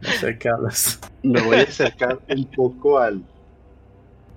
no 0.00 0.10
sé 0.20 0.38
qué 0.38 0.48
hablas. 0.48 0.98
Me 1.22 1.42
voy 1.42 1.58
a 1.58 1.62
acercar 1.62 2.18
un 2.28 2.44
poco 2.46 2.98
al, 2.98 3.22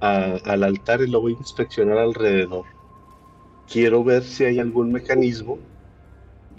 a, 0.02 0.38
al 0.46 0.64
altar 0.64 1.02
y 1.02 1.08
lo 1.08 1.22
voy 1.22 1.34
a 1.34 1.38
inspeccionar 1.38 1.98
alrededor. 1.98 2.66
Quiero 3.72 4.04
ver 4.04 4.24
si 4.24 4.44
hay 4.44 4.60
algún 4.60 4.92
mecanismo 4.92 5.60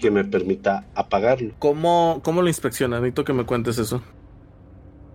que 0.03 0.11
me 0.11 0.25
permita 0.25 0.85
apagarlo. 0.95 1.55
¿Cómo, 1.61 2.21
cómo 2.25 2.43
lo 2.43 2.49
inspecciona? 2.49 2.97
Necesito 2.97 3.25
que 3.25 3.33
me 3.33 3.47
cuentes 3.47 3.79
eso. 3.79 4.03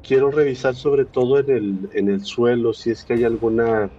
Quiero 0.01 0.31
revisar 0.31 0.75
sobre 0.75 1.03
todo 1.03 1.39
en 1.39 1.49
el, 1.51 1.89
en 1.93 2.09
el 2.09 2.23
suelo 2.23 2.73
si 2.73 2.91
es 2.91 3.03
que 3.03 3.15
hay 3.15 3.25
alguna 3.25 3.91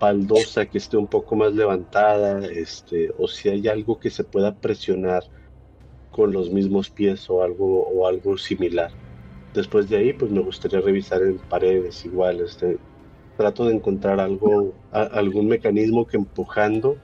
baldosa 0.00 0.64
que 0.64 0.78
esté 0.78 0.96
un 0.96 1.06
poco 1.06 1.36
más 1.36 1.52
levantada, 1.52 2.44
este, 2.46 3.12
o 3.18 3.28
si 3.28 3.50
hay 3.50 3.68
algo 3.68 4.00
que 4.00 4.08
se 4.08 4.24
pueda 4.24 4.54
presionar 4.54 5.22
con 6.10 6.32
los 6.32 6.50
mismos 6.50 6.88
pies 6.88 7.28
o 7.28 7.42
algo, 7.42 7.86
o 7.86 8.06
algo 8.08 8.38
similar. 8.38 8.90
Después 9.52 9.90
de 9.90 9.98
ahí, 9.98 10.12
pues 10.14 10.30
me 10.30 10.40
gustaría 10.40 10.80
revisar 10.80 11.22
en 11.22 11.36
paredes 11.38 12.06
igual, 12.06 12.40
este, 12.40 12.78
trato 13.36 13.66
de 13.66 13.74
encontrar 13.74 14.18
algo, 14.18 14.72
a, 14.92 15.02
algún 15.02 15.46
mecanismo 15.46 16.06
que 16.06 16.16
empujando, 16.16 16.96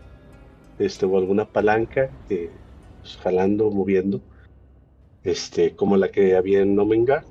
este, 0.79 1.05
o 1.05 1.19
alguna 1.19 1.45
palanca 1.45 2.11
que 2.27 2.51
pues, 3.01 3.17
jalando, 3.19 3.71
moviendo, 3.71 4.21
este, 5.25 5.75
como 5.75 5.97
la 5.97 6.11
que 6.11 6.37
había 6.37 6.61
en 6.61 6.79
Omenga. 6.79 7.25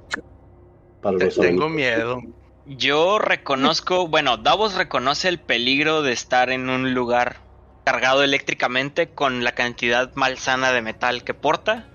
Para 1.02 1.18
los 1.18 1.36
Tengo 1.36 1.70
miedo. 1.70 2.22
Yo 2.66 3.18
reconozco, 3.18 4.08
bueno, 4.08 4.38
Davos 4.38 4.76
reconoce 4.76 5.30
el 5.30 5.40
peligro 5.40 6.02
de 6.02 6.12
estar 6.12 6.50
en 6.50 6.70
un 6.70 6.94
lugar 6.94 7.38
cargado 7.86 8.24
eléctricamente 8.24 9.08
con 9.08 9.46
la 9.46 9.54
cantidad 9.54 10.14
malsana 10.16 10.74
de 10.74 10.82
metal 10.82 11.24
que 11.24 11.34
porta. 11.34 11.88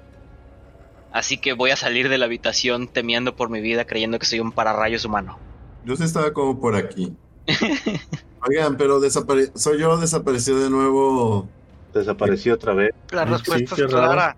Así 1.12 1.36
que 1.36 1.52
voy 1.52 1.70
a 1.70 1.76
salir 1.76 2.08
de 2.08 2.16
la 2.16 2.24
habitación 2.24 2.88
temiendo 2.88 3.36
por 3.36 3.50
mi 3.50 3.60
vida, 3.60 3.84
creyendo 3.84 4.18
que 4.18 4.24
soy 4.24 4.40
un 4.40 4.52
pararrayos 4.52 5.04
humano. 5.04 5.38
Yo 5.84 5.94
sí 5.96 6.04
estaba 6.04 6.32
como 6.32 6.58
por 6.58 6.74
aquí. 6.74 7.14
Oigan, 8.48 8.78
pero 8.78 9.00
desapare 9.00 9.50
soy 9.54 9.78
yo 9.78 9.98
desapareció 9.98 10.58
de 10.58 10.70
nuevo. 10.70 11.48
Desapareció 11.92 12.54
otra 12.54 12.74
vez. 12.74 12.94
La 13.10 13.24
respuesta 13.24 13.76
sí, 13.76 13.82
es 13.82 13.88
clara. 13.88 14.36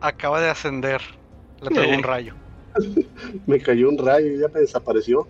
Acaba 0.00 0.40
de 0.40 0.50
ascender. 0.50 1.00
Le 1.62 1.70
pegó 1.70 1.96
un 1.96 2.02
rayo. 2.02 2.34
me 3.46 3.60
cayó 3.60 3.88
un 3.88 3.98
rayo 3.98 4.26
y 4.26 4.38
ya 4.38 4.48
me 4.48 4.60
desapareció. 4.60 5.26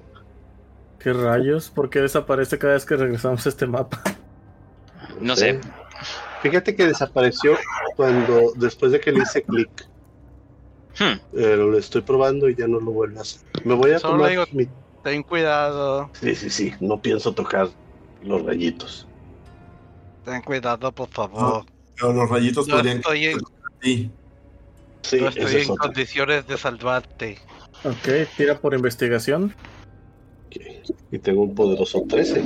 ¿Qué 0.98 1.12
rayos? 1.12 1.70
¿Por 1.70 1.88
qué 1.88 2.00
desaparece 2.00 2.58
cada 2.58 2.74
vez 2.74 2.84
que 2.84 2.96
regresamos 2.96 3.46
a 3.46 3.48
este 3.48 3.66
mapa? 3.66 4.02
No 5.20 5.36
sé. 5.36 5.60
Fíjate 6.42 6.74
que 6.74 6.86
desapareció 6.86 7.56
cuando 7.96 8.52
después 8.56 8.92
de 8.92 9.00
que 9.00 9.12
le 9.12 9.20
hice 9.22 9.42
clic. 9.42 9.88
Hmm. 10.98 11.18
Eh, 11.38 11.56
lo 11.56 11.76
estoy 11.76 12.02
probando 12.02 12.48
y 12.48 12.54
ya 12.54 12.66
no 12.66 12.80
lo 12.80 12.90
vuelvo 12.90 13.18
a 13.18 13.22
hacer. 13.22 13.42
Me 13.64 13.74
voy 13.74 13.92
a 13.92 13.98
Solo 13.98 14.14
tomar 14.14 14.30
digo, 14.30 14.44
mi... 14.52 14.68
ten 15.02 15.22
cuidado. 15.22 16.10
Sí, 16.14 16.34
sí, 16.34 16.50
sí. 16.50 16.74
No 16.80 17.00
pienso 17.00 17.32
tocar 17.32 17.68
los 18.22 18.44
rayitos. 18.44 19.06
Ten 20.26 20.42
cuidado, 20.42 20.90
por 20.90 21.08
favor. 21.08 21.64
No, 22.02 22.12
los 22.12 22.28
rayitos 22.28 22.66
no 22.66 22.74
podrían. 22.74 22.96
Estoy 22.96 23.26
en, 23.26 23.38
Sí. 23.80 24.10
Sí, 25.02 25.20
no 25.20 25.28
estoy 25.28 25.62
en 25.62 25.76
condiciones 25.76 26.48
de 26.48 26.56
salvarte. 26.58 27.38
Ok, 27.84 28.28
tira 28.36 28.58
por 28.58 28.74
investigación. 28.74 29.54
Y 31.12 31.18
tengo 31.20 31.42
un 31.42 31.54
poderoso 31.54 32.04
13. 32.08 32.44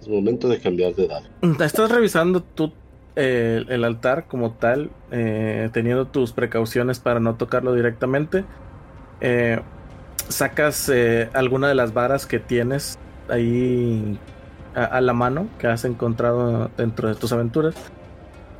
Es 0.00 0.08
momento 0.08 0.48
de 0.48 0.58
cambiar 0.58 0.94
de 0.94 1.04
edad. 1.04 1.22
Estás 1.60 1.90
revisando 1.90 2.42
tú 2.42 2.72
eh, 3.14 3.62
el 3.68 3.84
altar 3.84 4.26
como 4.26 4.52
tal, 4.52 4.90
eh, 5.10 5.68
teniendo 5.74 6.06
tus 6.06 6.32
precauciones 6.32 6.98
para 6.98 7.20
no 7.20 7.34
tocarlo 7.34 7.74
directamente. 7.74 8.46
Eh, 9.20 9.60
sacas 10.28 10.88
eh, 10.88 11.28
alguna 11.34 11.68
de 11.68 11.74
las 11.74 11.92
varas 11.92 12.24
que 12.24 12.38
tienes 12.38 12.98
ahí 13.28 14.18
a, 14.74 15.00
la 15.00 15.12
mano 15.12 15.48
que 15.58 15.66
has 15.66 15.84
encontrado 15.84 16.70
dentro 16.76 17.08
de 17.08 17.14
tus 17.14 17.32
aventuras 17.32 17.74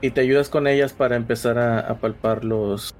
y 0.00 0.10
te 0.10 0.20
ayudas 0.20 0.48
con 0.48 0.66
ellas 0.66 0.92
para 0.92 1.16
empezar 1.16 1.58
a, 1.58 1.80
a 1.80 1.98
palpar 1.98 2.44
los, 2.44 2.94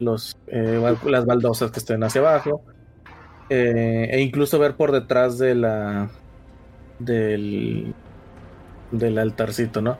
los 0.00 0.36
eh, 0.48 0.80
las 1.04 1.26
baldosas 1.26 1.70
que 1.70 1.78
estén 1.78 2.02
hacia 2.02 2.20
abajo 2.20 2.62
eh, 3.50 4.08
e 4.10 4.20
incluso 4.20 4.58
ver 4.58 4.76
por 4.76 4.92
detrás 4.92 5.38
de 5.38 5.54
la 5.54 6.10
del 6.98 7.94
del 8.90 9.18
altarcito, 9.18 9.82
¿no? 9.82 9.98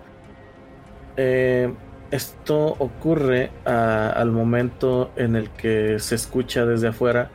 Eh, 1.17 1.73
esto 2.11 2.75
ocurre 2.79 3.51
a, 3.67 4.11
al 4.11 4.31
momento 4.31 5.11
en 5.17 5.37
el 5.37 5.51
que 5.51 5.99
se 5.99 6.15
escucha 6.15 6.65
desde 6.65 6.89
afuera 6.89 7.31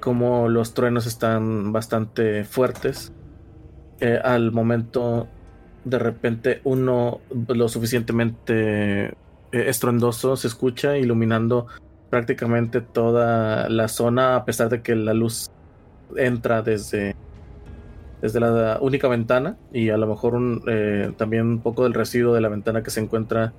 como 0.00 0.48
los 0.48 0.74
truenos 0.74 1.06
están 1.06 1.72
bastante 1.72 2.44
fuertes. 2.44 3.12
Eh, 4.00 4.20
al 4.22 4.52
momento 4.52 5.26
de 5.84 5.98
repente 5.98 6.60
uno 6.64 7.20
lo 7.48 7.68
suficientemente 7.68 9.04
eh, 9.06 9.14
estruendoso 9.52 10.36
se 10.36 10.48
escucha 10.48 10.98
iluminando 10.98 11.66
prácticamente 12.10 12.82
toda 12.82 13.68
la 13.70 13.88
zona 13.88 14.36
a 14.36 14.44
pesar 14.44 14.68
de 14.68 14.82
que 14.82 14.94
la 14.96 15.14
luz 15.14 15.50
entra 16.16 16.60
desde 16.60 17.16
desde 18.20 18.40
la 18.40 18.78
única 18.80 19.08
ventana 19.08 19.56
y 19.72 19.90
a 19.90 19.96
lo 19.96 20.06
mejor 20.06 20.34
un, 20.34 20.62
eh, 20.66 21.12
también 21.16 21.46
un 21.46 21.60
poco 21.60 21.84
del 21.84 21.94
residuo 21.94 22.34
de 22.34 22.40
la 22.40 22.48
ventana 22.48 22.82
que 22.82 22.90
se 22.90 23.00
encuentra 23.00 23.52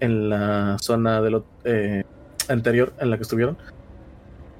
en 0.00 0.28
la 0.28 0.76
zona 0.80 1.20
de 1.20 1.30
lo, 1.30 1.44
eh, 1.64 2.04
anterior 2.48 2.92
en 3.00 3.10
la 3.10 3.16
que 3.16 3.22
estuvieron 3.22 3.58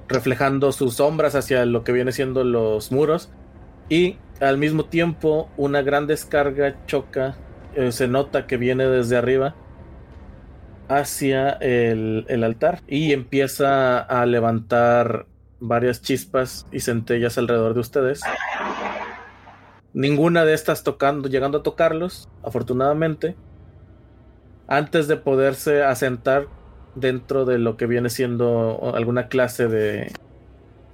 reflejando 0.08 0.72
sus 0.72 0.94
sombras 0.94 1.34
hacia 1.34 1.64
lo 1.66 1.84
que 1.84 1.92
viene 1.92 2.12
siendo 2.12 2.44
los 2.44 2.92
muros 2.92 3.28
y 3.88 4.16
al 4.40 4.58
mismo 4.58 4.84
tiempo 4.84 5.48
una 5.56 5.82
gran 5.82 6.06
descarga 6.06 6.76
choca 6.86 7.36
eh, 7.74 7.92
se 7.92 8.08
nota 8.08 8.46
que 8.46 8.56
viene 8.56 8.86
desde 8.86 9.16
arriba 9.16 9.54
hacia 10.88 11.50
el, 11.50 12.24
el 12.28 12.44
altar 12.44 12.80
y 12.86 13.12
empieza 13.12 13.98
a 13.98 14.24
levantar 14.26 15.26
varias 15.60 16.02
chispas 16.02 16.66
y 16.70 16.80
centellas 16.80 17.38
alrededor 17.38 17.74
de 17.74 17.80
ustedes. 17.80 18.20
Ninguna 19.92 20.44
de 20.44 20.54
estas 20.54 20.84
tocando, 20.84 21.28
llegando 21.28 21.58
a 21.58 21.62
tocarlos, 21.62 22.28
afortunadamente, 22.42 23.34
antes 24.68 25.08
de 25.08 25.16
poderse 25.16 25.82
asentar 25.82 26.48
dentro 26.94 27.44
de 27.44 27.58
lo 27.58 27.76
que 27.76 27.86
viene 27.86 28.10
siendo 28.10 28.92
alguna 28.94 29.28
clase 29.28 29.68
de 29.68 30.12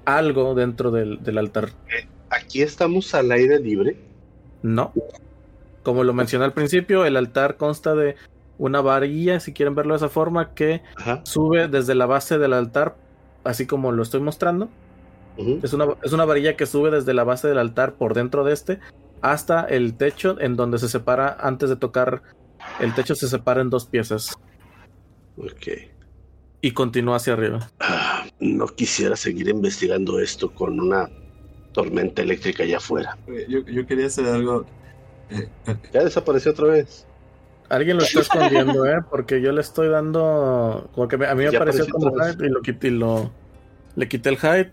algo 0.04 0.54
dentro 0.54 0.90
del, 0.90 1.22
del 1.22 1.38
altar. 1.38 1.70
¿Aquí 2.32 2.62
estamos 2.62 3.14
al 3.14 3.30
aire 3.30 3.58
libre? 3.60 3.96
No. 4.62 4.92
Como 5.82 6.02
lo 6.04 6.12
mencioné 6.14 6.44
al 6.46 6.52
principio, 6.52 7.04
el 7.04 7.16
altar 7.16 7.56
consta 7.56 7.94
de 7.94 8.16
una 8.58 8.80
varilla, 8.80 9.38
si 9.40 9.52
quieren 9.52 9.74
verlo 9.74 9.94
de 9.94 9.98
esa 9.98 10.08
forma, 10.08 10.54
que 10.54 10.82
Ajá. 10.96 11.20
sube 11.24 11.68
desde 11.68 11.94
la 11.94 12.06
base 12.06 12.38
del 12.38 12.52
altar, 12.52 12.96
así 13.44 13.66
como 13.66 13.92
lo 13.92 14.02
estoy 14.02 14.20
mostrando. 14.20 14.68
Es 15.62 15.72
una, 15.72 15.86
es 16.02 16.12
una 16.12 16.24
varilla 16.26 16.56
que 16.56 16.66
sube 16.66 16.90
desde 16.90 17.14
la 17.14 17.24
base 17.24 17.48
del 17.48 17.58
altar 17.58 17.94
por 17.94 18.14
dentro 18.14 18.44
de 18.44 18.52
este 18.52 18.78
hasta 19.22 19.64
el 19.64 19.94
techo, 19.94 20.38
en 20.40 20.56
donde 20.56 20.78
se 20.78 20.88
separa, 20.88 21.36
antes 21.40 21.68
de 21.70 21.76
tocar 21.76 22.22
el 22.80 22.94
techo, 22.94 23.14
se 23.14 23.28
separa 23.28 23.60
en 23.62 23.70
dos 23.70 23.86
piezas 23.86 24.36
Ok. 25.38 25.68
y 26.60 26.70
continúa 26.72 27.16
hacia 27.16 27.32
arriba. 27.32 27.70
Ah, 27.80 28.24
no 28.40 28.66
quisiera 28.66 29.16
seguir 29.16 29.48
investigando 29.48 30.18
esto 30.20 30.52
con 30.54 30.78
una 30.78 31.08
tormenta 31.72 32.22
eléctrica 32.22 32.62
allá 32.62 32.76
afuera. 32.78 33.16
Eh, 33.26 33.46
Yo, 33.48 33.60
yo 33.60 33.86
quería 33.86 34.06
hacer 34.06 34.26
algo. 34.26 34.64
eh, 35.30 35.48
eh, 35.66 35.76
Ya 35.92 36.04
desapareció 36.04 36.52
otra 36.52 36.68
vez. 36.68 37.06
Alguien 37.68 37.96
lo 37.96 38.02
está 38.02 38.20
escondiendo, 38.20 38.84
¿eh? 38.86 38.98
Porque 39.10 39.40
yo 39.40 39.50
le 39.52 39.62
estoy 39.62 39.88
dando. 39.88 40.90
Porque 40.94 41.16
me- 41.16 41.26
a 41.26 41.34
mí 41.34 41.44
me 41.44 41.50
Ya 41.50 41.56
apareció 41.58 41.86
como 41.88 42.10
hide 42.16 42.46
y 42.46 42.50
lo 42.50 42.60
quité 42.60 42.88
y 42.88 42.90
lo. 42.90 43.30
Le 43.96 44.08
quité 44.08 44.28
el 44.28 44.36
hide 44.36 44.72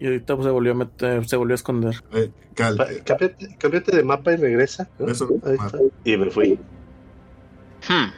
y 0.00 0.06
ahorita 0.06 0.34
pues, 0.36 0.46
se 0.46 0.50
volvió 0.52 0.72
a 0.72 0.74
meter, 0.76 1.28
se 1.28 1.36
volvió 1.36 1.54
a 1.54 1.56
esconder. 1.56 1.94
eh, 2.12 2.30
eh, 2.32 3.02
Cámbiate, 3.04 3.56
cámbiate 3.58 3.96
de 3.96 4.02
mapa 4.02 4.32
y 4.32 4.36
regresa. 4.36 4.88
¿no? 4.98 5.06
Eso, 5.12 5.28
Ahí 5.44 5.56
mapa. 5.56 5.66
está. 5.66 5.78
Y 6.04 6.16
me 6.16 6.30
fui. 6.30 6.58
Hmm. 7.88 8.10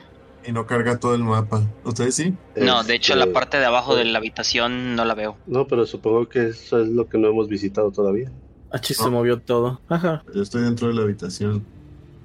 Y 0.45 0.53
no 0.53 0.67
carga 0.67 0.99
todo 0.99 1.15
el 1.15 1.23
mapa. 1.25 1.63
¿Ustedes 1.85 2.15
sí? 2.15 2.35
No, 2.57 2.83
de 2.85 2.95
hecho 2.95 3.15
Este, 3.15 3.27
la 3.27 3.33
parte 3.33 3.59
de 3.59 3.65
abajo 3.67 3.95
de 3.97 4.05
la 4.05 4.19
habitación 4.19 4.97
no 4.97 5.05
la 5.05 5.15
veo. 5.15 5.37
No, 5.47 5.67
pero 5.67 5.87
supongo 5.87 6.29
que 6.29 6.49
eso 6.49 6.81
es 6.81 6.89
lo 6.89 7.09
que 7.09 7.19
no 7.19 7.29
hemos 7.29 7.49
visitado 7.49 7.91
todavía. 7.91 8.31
Achis, 8.71 8.99
No. 8.99 9.05
se 9.05 9.11
movió 9.11 9.41
todo. 9.41 9.81
Ajá. 9.89 10.25
Yo 10.35 10.43
estoy 10.43 10.63
dentro 10.63 10.89
de 10.89 10.95
la 10.95 11.03
habitación. 11.03 11.65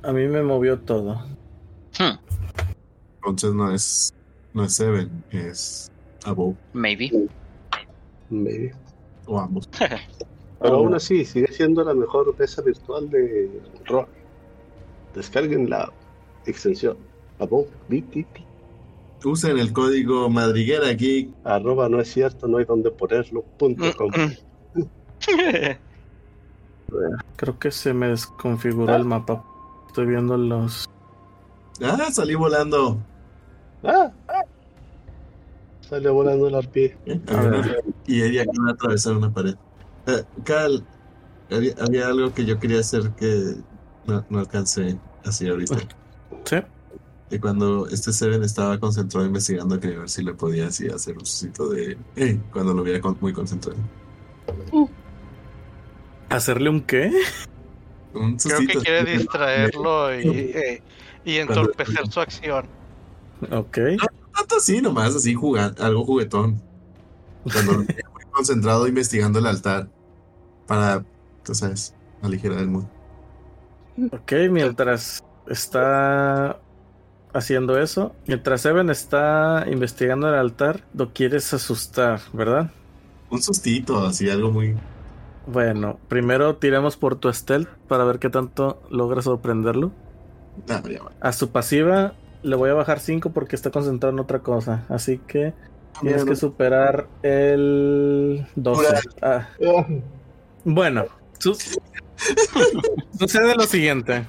A 0.03 0.11
mí 0.11 0.27
me 0.27 0.41
movió 0.43 0.79
todo. 0.79 1.15
Hmm. 1.99 2.17
Entonces 3.17 3.53
no 3.53 3.71
es. 3.73 4.13
No 4.53 4.63
es 4.63 4.73
Seven, 4.73 5.23
es 5.31 5.91
Above. 6.23 6.55
Maybe. 6.73 7.11
Maybe. 8.29 8.73
O 9.25 9.39
ambos. 9.39 9.69
Pero 10.59 10.75
aún 10.75 10.95
así, 10.95 11.23
sigue 11.25 11.51
siendo 11.51 11.83
la 11.83 11.93
mejor 11.93 12.33
mesa 12.39 12.61
virtual 12.63 13.09
de 13.11 13.49
rol. 13.85 14.07
Descarguen 15.13 15.69
la 15.69 15.91
extensión. 16.45 16.97
Usen 19.25 19.57
el 19.57 19.73
código 19.73 20.29
Madriguera 20.29 20.89
Geek. 20.93 21.29
Arroba 21.43 21.89
no 21.89 21.99
es 21.99 22.11
cierto, 22.11 22.47
no 22.47 22.57
hay 22.57 22.65
donde 22.65 22.91
ponerlo. 22.91 23.43
Punto 23.57 23.83
com. 23.97 24.11
Creo 27.35 27.59
que 27.59 27.71
se 27.71 27.93
me 27.93 28.07
desconfiguró 28.09 28.95
el 28.95 29.05
mapa. 29.05 29.43
Estoy 29.87 30.05
viendo 30.07 30.37
los. 30.37 30.87
Ah, 31.83 32.09
salí 32.11 32.35
volando. 32.35 32.97
Ah, 33.83 34.11
ah. 34.27 34.41
Sale 35.81 36.09
volando 36.09 36.49
la 36.49 36.61
pie. 36.61 36.97
Eh, 37.05 37.19
A 37.29 37.37
había 37.37 37.49
una- 37.49 37.61
ver. 37.61 37.83
Y 38.07 38.21
ella 38.21 38.43
acaba 38.43 38.67
de 38.67 38.71
atravesar 38.73 39.15
una 39.17 39.33
pared. 39.33 39.55
Eh, 40.07 40.23
Cal, 40.43 40.83
había, 41.51 41.73
había 41.81 42.07
algo 42.07 42.33
que 42.33 42.45
yo 42.45 42.59
quería 42.59 42.79
hacer 42.79 43.11
que 43.11 43.55
no, 44.05 44.25
no 44.29 44.39
alcancé 44.39 44.97
así 45.25 45.47
ahorita. 45.47 45.77
Sí. 46.45 46.57
Y 47.29 47.39
cuando 47.39 47.87
este 47.87 48.13
Seven 48.13 48.41
estaba 48.43 48.79
concentrado 48.79 49.25
investigando, 49.25 49.79
quería 49.79 49.99
ver 49.99 50.09
si 50.09 50.23
le 50.23 50.33
podía 50.33 50.67
así 50.67 50.87
hacer 50.87 51.17
un 51.17 51.25
sustito 51.25 51.67
de. 51.69 51.97
Eh, 52.15 52.39
cuando 52.53 52.73
lo 52.73 52.83
viera 52.83 53.01
con- 53.01 53.17
muy 53.19 53.33
concentrado. 53.33 53.77
¿Hacerle 56.29 56.69
un 56.69 56.81
qué? 56.81 57.11
Un 58.13 58.37
Creo 58.37 58.59
que 58.59 58.79
quiere 58.79 59.11
distraerlo 59.17 60.13
y, 60.19 60.27
eh, 60.27 60.81
y 61.25 61.37
entorpecer 61.37 62.07
su 62.09 62.19
acción. 62.19 62.65
Ok. 63.51 63.77
tanto 64.35 64.55
así 64.57 64.81
nomás, 64.81 65.15
así 65.15 65.33
jugando, 65.33 65.83
algo 65.83 66.05
juguetón. 66.05 66.61
Cuando 67.51 67.73
lo 67.73 67.85
tenía 67.85 68.03
muy 68.13 68.23
concentrado 68.31 68.87
investigando 68.87 69.39
el 69.39 69.45
altar 69.47 69.89
para, 70.65 71.03
tú 71.43 71.53
sabes, 71.55 71.93
aligerar 72.21 72.59
el 72.59 72.67
mundo. 72.67 72.89
Ok, 74.11 74.31
mientras 74.49 75.23
está 75.47 76.59
haciendo 77.37 77.79
eso, 77.79 78.15
mientras 78.27 78.65
Evan 78.65 78.89
está 78.89 79.65
investigando 79.69 80.27
el 80.29 80.35
altar, 80.35 80.81
lo 80.93 81.13
quieres 81.13 81.53
asustar, 81.53 82.19
¿verdad? 82.33 82.71
Un 83.29 83.41
sustito, 83.41 84.05
así 84.05 84.29
algo 84.29 84.51
muy. 84.51 84.75
Bueno, 85.45 85.99
primero 86.07 86.55
tiremos 86.55 86.97
por 86.97 87.15
tu 87.15 87.31
stealth 87.31 87.69
para 87.87 88.03
ver 88.03 88.19
qué 88.19 88.29
tanto 88.29 88.81
logras 88.89 89.25
sorprenderlo. 89.25 89.91
Ah, 90.69 90.81
ya 90.89 91.03
va. 91.03 91.11
A 91.21 91.31
su 91.31 91.49
pasiva 91.49 92.13
le 92.43 92.55
voy 92.55 92.69
a 92.69 92.73
bajar 92.73 92.99
5 92.99 93.31
porque 93.31 93.55
está 93.55 93.69
concentrado 93.71 94.13
en 94.13 94.19
otra 94.19 94.39
cosa. 94.39 94.85
Así 94.89 95.19
que 95.19 95.53
tienes 96.01 96.25
que 96.25 96.35
superar 96.35 97.07
el 97.23 98.45
12. 98.55 98.95
Ah, 99.21 99.47
bueno, 100.63 101.05
su- 101.39 101.55
sucede 103.17 103.55
lo 103.55 103.63
siguiente. 103.63 104.25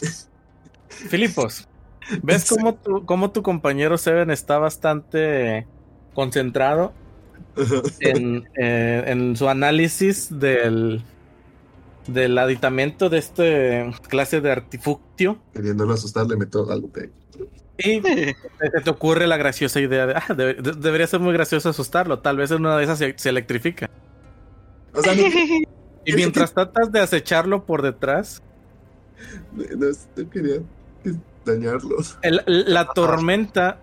Filipos, 0.88 1.68
¿ves 2.22 2.48
cómo 2.48 2.74
tu, 2.74 3.04
cómo 3.06 3.30
tu 3.30 3.42
compañero 3.42 3.98
Seven 3.98 4.30
está 4.30 4.58
bastante 4.58 5.66
concentrado 6.14 6.92
en, 8.00 8.44
eh, 8.56 9.04
en 9.06 9.36
su 9.36 9.48
análisis 9.48 10.28
del, 10.38 11.02
del 12.06 12.38
aditamento 12.38 13.08
de 13.08 13.18
este 13.18 13.94
clase 14.08 14.40
de 14.40 14.52
artifactio? 14.52 15.38
Queriéndolo 15.52 15.94
asustar, 15.94 16.26
le 16.26 16.36
meto 16.36 16.70
algo 16.70 16.88
de. 16.88 17.10
Y 17.76 18.00
te, 18.00 18.36
te 18.84 18.90
ocurre 18.90 19.26
la 19.26 19.36
graciosa 19.36 19.80
idea 19.80 20.06
de, 20.06 20.14
ah, 20.14 20.24
debe- 20.28 20.62
de- 20.62 20.72
debería 20.72 21.08
ser 21.08 21.18
muy 21.18 21.32
gracioso 21.32 21.68
asustarlo. 21.70 22.20
Tal 22.20 22.36
vez 22.36 22.50
en 22.52 22.58
una 22.58 22.76
de 22.76 22.84
esas 22.84 22.98
se, 22.98 23.14
se 23.18 23.28
electrifica. 23.30 23.90
O 24.94 25.02
sea, 25.02 25.12
Y 26.06 26.12
mientras 26.12 26.52
tratas 26.52 26.92
de 26.92 27.00
acecharlo 27.00 27.64
por 27.64 27.82
detrás, 27.82 28.42
no, 29.52 29.64
no 30.16 30.30
quería 30.30 30.60
dañarlo. 31.44 31.96
el- 32.22 32.42
la 32.46 32.86
tormenta 32.86 33.78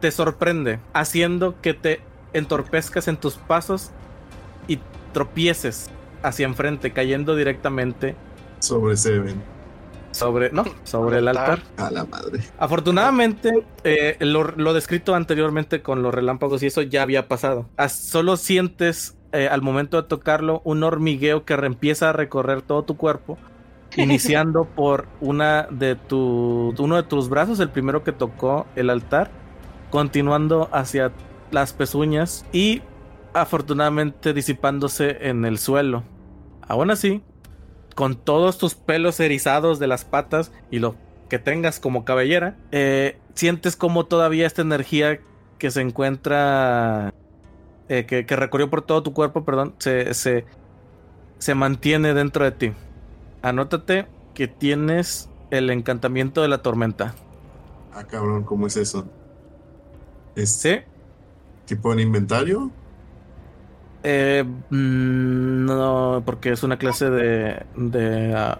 te 0.00 0.10
sorprende, 0.10 0.80
haciendo 0.92 1.60
que 1.60 1.74
te 1.74 2.00
entorpezcas 2.32 3.08
en 3.08 3.16
tus 3.16 3.34
pasos 3.36 3.90
y 4.68 4.78
tropieces 5.12 5.90
hacia 6.22 6.46
enfrente, 6.46 6.92
cayendo 6.92 7.36
directamente 7.36 8.16
Sobre 8.58 8.96
Seven. 8.96 9.42
sobre, 10.10 10.50
no, 10.50 10.64
sobre 10.84 11.18
el 11.18 11.28
altar. 11.28 11.60
A 11.76 11.90
la 11.90 12.04
madre. 12.04 12.40
Afortunadamente, 12.58 13.64
eh, 13.84 14.16
lo, 14.20 14.44
lo 14.56 14.72
descrito 14.74 15.14
anteriormente 15.14 15.82
con 15.82 16.02
los 16.02 16.12
relámpagos 16.14 16.62
y 16.62 16.66
eso 16.66 16.82
ya 16.82 17.02
había 17.02 17.28
pasado. 17.28 17.66
As- 17.76 17.92
solo 17.98 18.36
sientes 18.36 19.16
eh, 19.32 19.48
al 19.50 19.62
momento 19.62 20.00
de 20.00 20.08
tocarlo 20.08 20.60
un 20.64 20.82
hormigueo 20.84 21.44
que 21.44 21.54
empieza 21.54 22.10
a 22.10 22.12
recorrer 22.12 22.62
todo 22.62 22.84
tu 22.84 22.96
cuerpo, 22.96 23.36
iniciando 23.96 24.64
por 24.64 25.06
una 25.20 25.66
de 25.70 25.96
tu, 25.96 26.74
uno 26.78 26.96
de 26.96 27.02
tus 27.02 27.28
brazos, 27.28 27.60
el 27.60 27.70
primero 27.70 28.04
que 28.04 28.12
tocó 28.12 28.66
el 28.76 28.90
altar, 28.90 29.30
continuando 29.90 30.68
hacia 30.72 31.12
las 31.50 31.72
pezuñas 31.72 32.44
y 32.52 32.82
afortunadamente 33.32 34.32
disipándose 34.32 35.28
en 35.28 35.44
el 35.44 35.58
suelo. 35.58 36.04
Aún 36.66 36.90
así, 36.90 37.22
con 37.94 38.16
todos 38.16 38.58
tus 38.58 38.74
pelos 38.74 39.20
erizados 39.20 39.78
de 39.78 39.86
las 39.86 40.04
patas 40.04 40.52
y 40.70 40.78
lo 40.78 40.96
que 41.28 41.38
tengas 41.38 41.80
como 41.80 42.04
cabellera, 42.04 42.56
eh, 42.72 43.18
sientes 43.34 43.76
como 43.76 44.06
todavía 44.06 44.46
esta 44.46 44.62
energía 44.62 45.20
que 45.58 45.70
se 45.70 45.80
encuentra, 45.80 47.12
eh, 47.88 48.06
que, 48.06 48.26
que 48.26 48.36
recorrió 48.36 48.70
por 48.70 48.82
todo 48.82 49.02
tu 49.02 49.12
cuerpo, 49.12 49.44
perdón, 49.44 49.74
se, 49.78 50.14
se, 50.14 50.44
se 51.38 51.54
mantiene 51.54 52.14
dentro 52.14 52.44
de 52.44 52.52
ti. 52.52 52.72
Anótate 53.44 54.06
que 54.32 54.48
tienes 54.48 55.28
el 55.50 55.68
encantamiento 55.68 56.40
de 56.40 56.48
la 56.48 56.62
tormenta. 56.62 57.14
Ah, 57.92 58.04
cabrón, 58.04 58.42
¿cómo 58.44 58.66
es 58.66 58.76
eso? 58.78 59.06
¿Es 60.34 60.50
¿Sí? 60.50 60.78
tipo 61.66 61.92
en 61.92 62.00
inventario? 62.00 62.70
Eh, 64.02 64.44
mm, 64.44 65.66
no, 65.66 66.22
porque 66.24 66.52
es 66.52 66.62
una 66.62 66.78
clase 66.78 67.10
de. 67.10 67.66
de. 67.76 68.56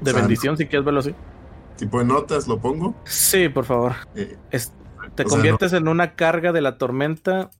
de, 0.00 0.12
bendición, 0.12 0.56
si 0.56 0.66
quieres 0.66 0.84
verlo 0.84 1.00
así. 1.00 1.12
tipo 1.76 1.98
de 1.98 2.04
notas 2.04 2.46
lo 2.46 2.60
pongo. 2.60 2.94
Sí, 3.04 3.48
por 3.48 3.64
favor. 3.64 3.94
Eh, 4.14 4.36
Es- 4.52 4.72
te 5.16 5.24
sea, 5.24 5.30
conviertes 5.30 5.72
en 5.72 5.88
una 5.88 6.14
carga 6.14 6.52
de 6.52 6.60
la 6.60 6.78
tormenta 6.78 7.50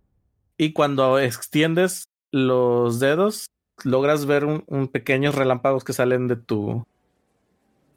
y 0.57 0.73
cuando 0.73 1.19
extiendes 1.19 2.05
los 2.33 3.01
dedos 3.01 3.47
logras 3.85 4.27
ver 4.27 4.45
un, 4.45 4.65
un 4.67 4.89
pequeños 4.89 5.35
relámpagos 5.35 5.85
que 5.85 5.93
salen 5.93 6.29
de 6.29 6.37
tu 6.37 6.85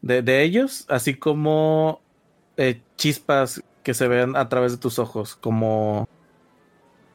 de, 0.02 0.22
de 0.22 0.44
ellos, 0.44 0.86
así 0.90 1.16
como 1.16 2.02
eh, 2.58 2.82
chispas 2.96 3.64
que 3.84 3.94
se 3.94 4.08
ven 4.08 4.36
a 4.36 4.50
través 4.50 4.74
de 4.74 4.78
tus 4.78 5.00
ojos, 5.00 5.36
como 5.36 6.08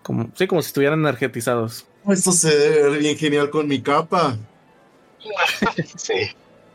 como 0.03 0.31
sí, 0.35 0.47
como 0.47 0.63
si 0.63 0.69
estuvieran 0.69 1.01
energetizados. 1.01 1.87
Esto 2.09 2.33
se 2.33 2.57
debe 2.57 2.91
ver 2.91 2.99
bien 2.99 3.17
genial 3.17 3.51
con 3.51 3.69
mi 3.69 3.81
capa. 3.81 4.37
Sí. 5.97 6.31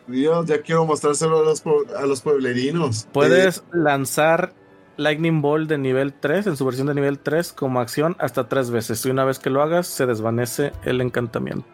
Dios, 0.08 0.46
ya 0.46 0.62
quiero 0.62 0.86
mostrárselo 0.86 1.40
a 1.40 1.44
los, 1.44 1.62
a 1.98 2.06
los 2.06 2.22
pueblerinos. 2.22 3.10
Puedes 3.12 3.64
lanzar 3.74 4.54
Lightning 4.96 5.42
Ball 5.42 5.68
de 5.68 5.78
nivel 5.78 6.14
3 6.14 6.48
en 6.48 6.56
su 6.56 6.66
versión 6.66 6.88
de 6.88 6.94
nivel 6.94 7.20
3 7.20 7.52
como 7.52 7.82
acción 7.82 8.16
hasta 8.20 8.48
tres 8.48 8.70
veces. 8.70 9.06
Y 9.06 9.10
una 9.10 9.26
vez 9.26 9.40
que 9.40 9.50
lo 9.50 9.62
hagas, 9.62 9.88
se 9.88 10.06
desvanece 10.06 10.72
el 10.86 11.02
encantamiento. 11.02 11.68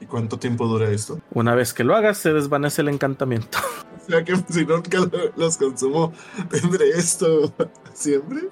¿Y 0.00 0.06
cuánto 0.06 0.38
tiempo 0.38 0.66
dura 0.66 0.90
esto? 0.90 1.20
Una 1.32 1.54
vez 1.54 1.72
que 1.72 1.82
lo 1.84 1.94
hagas, 1.96 2.18
se 2.18 2.32
desvanece 2.32 2.82
el 2.82 2.88
encantamiento. 2.88 3.58
O 4.06 4.08
sea 4.08 4.22
que 4.22 4.36
si 4.50 4.64
nunca 4.64 4.98
lo- 5.00 5.32
los 5.34 5.56
consumo, 5.56 6.12
tendré 6.48 6.90
esto 6.90 7.52
siempre. 7.92 8.50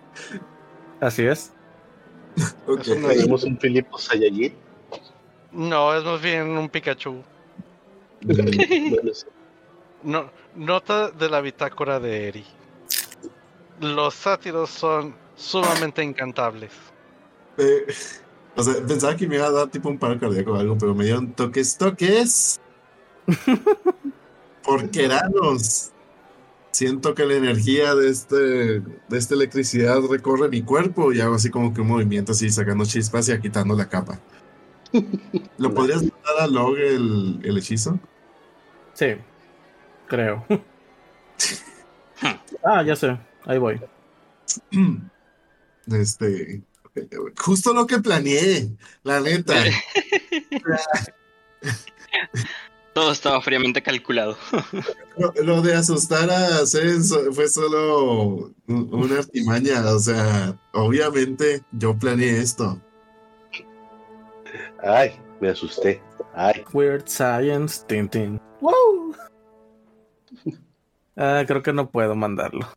Así 1.01 1.25
es. 1.27 1.53
Ok. 2.67 2.81
Es 2.81 2.89
una- 2.89 3.09
Tenemos 3.11 3.45
un 3.45 3.57
Filipo 3.61 3.97
Saiyajin. 3.97 4.53
No, 5.53 5.95
es 5.95 6.03
más 6.03 6.21
bien 6.21 6.49
un 6.59 6.69
Pikachu. 6.69 7.23
Bueno, 8.23 8.51
sí. 9.13 9.27
No, 10.03 10.29
nota 10.57 11.11
de 11.13 11.29
la 11.29 11.41
bitácora 11.41 12.01
de 12.01 12.29
Eri. 12.29 12.45
Los 13.81 14.15
sátiros 14.15 14.71
son 14.71 15.15
sumamente 15.37 16.03
encantables. 16.03 16.73
Eh, 17.59 17.87
o 18.57 18.63
sea, 18.63 18.75
pensaba 18.87 19.17
que 19.17 19.27
me 19.27 19.37
iba 19.37 19.47
a 19.47 19.51
dar 19.51 19.69
tipo 19.69 19.89
un 19.89 19.99
paro 19.99 20.19
cardíaco 20.19 20.53
o 20.53 20.57
algo, 20.57 20.79
pero 20.79 20.95
me 20.95 21.05
dieron 21.05 21.33
toques, 21.33 21.77
toques. 21.77 22.61
Porqueranos. 24.65 25.91
Siento 26.71 27.15
que 27.15 27.25
la 27.25 27.35
energía 27.35 27.95
de 27.95 28.11
este 28.11 28.37
de 28.37 29.19
esta 29.19 29.35
electricidad 29.35 30.01
recorre 30.11 30.49
mi 30.49 30.63
cuerpo 30.63 31.13
y 31.13 31.21
hago 31.21 31.37
así 31.37 31.51
como 31.51 31.73
que 31.73 31.81
un 31.81 31.89
movimiento 31.89 32.33
así 32.33 32.51
sacando 32.51 32.85
chispas 32.85 33.29
y 33.29 33.41
quitando 33.41 33.77
la 33.77 33.89
capa. 33.89 34.19
¿Lo 35.59 35.73
podrías 35.73 36.03
dar 36.03 36.41
a 36.41 36.47
Log 36.47 36.77
el, 36.79 37.41
el 37.45 37.59
hechizo? 37.59 37.99
Sí. 38.95 39.15
Creo. 40.07 40.45
ah, 42.65 42.83
ya 42.83 42.97
sé. 42.97 43.19
Ahí 43.47 43.59
voy. 43.59 43.81
Este, 45.87 46.63
justo 47.39 47.73
lo 47.73 47.87
que 47.87 47.99
planeé, 47.99 48.69
la 49.03 49.21
neta. 49.21 49.55
Todo 52.95 53.11
estaba 53.11 53.41
fríamente 53.43 53.83
calculado. 53.83 54.37
Lo, 55.17 55.33
lo 55.43 55.63
de 55.63 55.75
asustar 55.75 56.31
a 56.31 56.65
Zen 56.65 57.03
so- 57.03 57.33
fue 57.33 57.49
solo 57.49 58.53
un- 58.69 58.89
una 58.93 59.19
artimaña, 59.19 59.83
o 59.93 59.99
sea, 59.99 60.57
obviamente 60.73 61.63
yo 61.73 61.99
planeé 61.99 62.39
esto. 62.39 62.81
Ay, 64.81 65.19
me 65.41 65.49
asusté. 65.49 66.01
Ay, 66.35 66.63
Weird 66.73 67.09
Science. 67.09 67.85
Tin, 67.89 68.09
tin. 68.09 68.41
¡Wow! 68.61 69.17
Ah, 71.17 71.43
creo 71.47 71.63
que 71.63 71.73
no 71.73 71.91
puedo 71.91 72.15
mandarlo. 72.15 72.69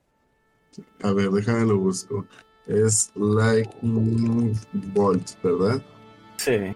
A 1.04 1.12
ver, 1.12 1.30
déjame 1.30 1.66
lo 1.66 1.78
busco. 1.78 2.26
Es 2.68 3.12
Lightning 3.16 4.54
Bolt, 4.94 5.42
¿verdad? 5.42 5.82
Sí. 6.38 6.76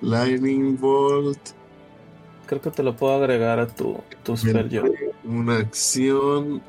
Lightning 0.00 0.78
Bolt, 0.78 1.38
Creo 2.46 2.60
que 2.60 2.70
te 2.70 2.82
lo 2.84 2.94
puedo 2.94 3.14
agregar 3.16 3.58
a 3.58 3.66
tu, 3.66 4.00
tu 4.22 4.36
spell 4.36 4.68
yo. 4.68 4.84
una 5.24 5.56
acción. 5.58 6.62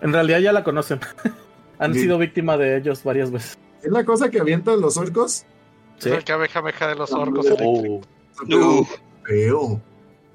En 0.00 0.12
realidad 0.12 0.38
ya 0.40 0.52
la 0.52 0.64
conocen. 0.64 1.00
Han 1.78 1.92
Sí. 1.94 2.00
sido 2.00 2.16
víctima 2.16 2.56
de 2.56 2.78
ellos 2.78 3.02
varias 3.04 3.30
veces. 3.30 3.58
¿Es 3.82 3.90
la 3.90 4.04
cosa 4.04 4.30
que 4.30 4.40
avientan 4.40 4.80
los 4.80 4.96
orcos? 4.96 5.44
Sí. 5.98 6.08
Es 6.08 6.14
el 6.16 6.24
cabejameja 6.24 6.88
de 6.88 6.94
los 6.94 7.12
orcos 7.12 7.46
oh, 7.50 7.82
eléctricos. 7.82 8.08
Uh. 8.48 8.86
Feo. 9.24 9.80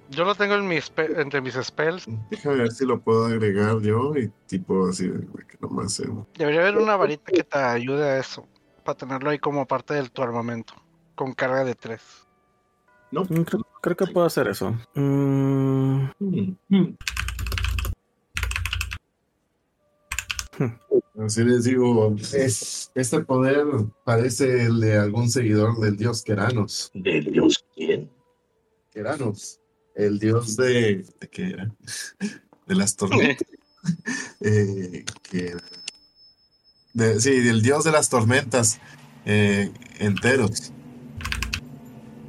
Yo 0.10 0.24
lo 0.26 0.36
tengo 0.36 0.56
en 0.56 0.68
mis 0.68 0.86
spe- 0.86 1.20
entre 1.22 1.42
mis 1.42 1.56
spells. 1.56 2.06
Déjame 2.30 2.56
ver 2.58 2.72
si 2.72 2.86
lo 2.86 3.00
puedo 3.02 3.26
agregar 3.26 3.80
yo 3.82 4.16
y 4.16 4.32
tipo 4.48 4.88
así, 4.88 5.10
que 5.10 5.58
nomás 5.60 5.94
sea- 5.94 6.08
Debería 6.38 6.62
haber 6.62 6.78
una 6.78 6.96
varita 6.96 7.32
que 7.32 7.44
te 7.44 7.58
ayude 7.58 8.04
a 8.10 8.18
eso. 8.20 8.48
Para 8.86 8.98
tenerlo 8.98 9.30
ahí 9.30 9.40
como 9.40 9.66
parte 9.68 9.94
de 9.96 10.08
tu 10.10 10.22
armamento. 10.24 10.74
Con 11.16 11.34
carga 11.34 11.64
de 11.66 11.76
3. 11.76 12.02
No. 13.12 13.24
Mm, 13.24 13.42
Creo, 13.44 13.68
creo 13.82 13.96
que 13.98 14.08
puedo 14.08 14.26
hacer 14.28 14.48
eso. 14.48 14.76
Mm, 14.96 16.06
Así 21.20 21.44
les 21.44 21.64
digo, 21.66 22.16
es, 22.34 22.92
este 22.96 23.20
poder 23.22 23.66
parece 24.06 24.66
el 24.66 24.80
de 24.80 24.98
algún 24.98 25.30
seguidor 25.30 25.80
del 25.80 25.98
dios 25.98 26.24
Keranos. 26.24 26.92
¿Del 26.94 27.26
Dios 27.32 27.66
quién? 27.76 28.10
Keranos, 28.92 29.60
el 29.98 30.20
dios 30.20 30.56
de... 30.56 31.06
¿De 31.20 31.28
qué 31.30 31.48
era? 31.50 31.72
De 32.68 32.76
las 32.76 32.96
tormentas. 32.96 33.48
Eh, 34.42 35.06
que- 35.30 35.56
de- 36.94 37.22
sí, 37.22 37.40
del 37.40 37.62
dios 37.62 37.86
de 37.86 37.92
las 37.92 38.10
tormentas 38.10 38.80
eh, 39.26 39.72
enteros. 40.00 40.74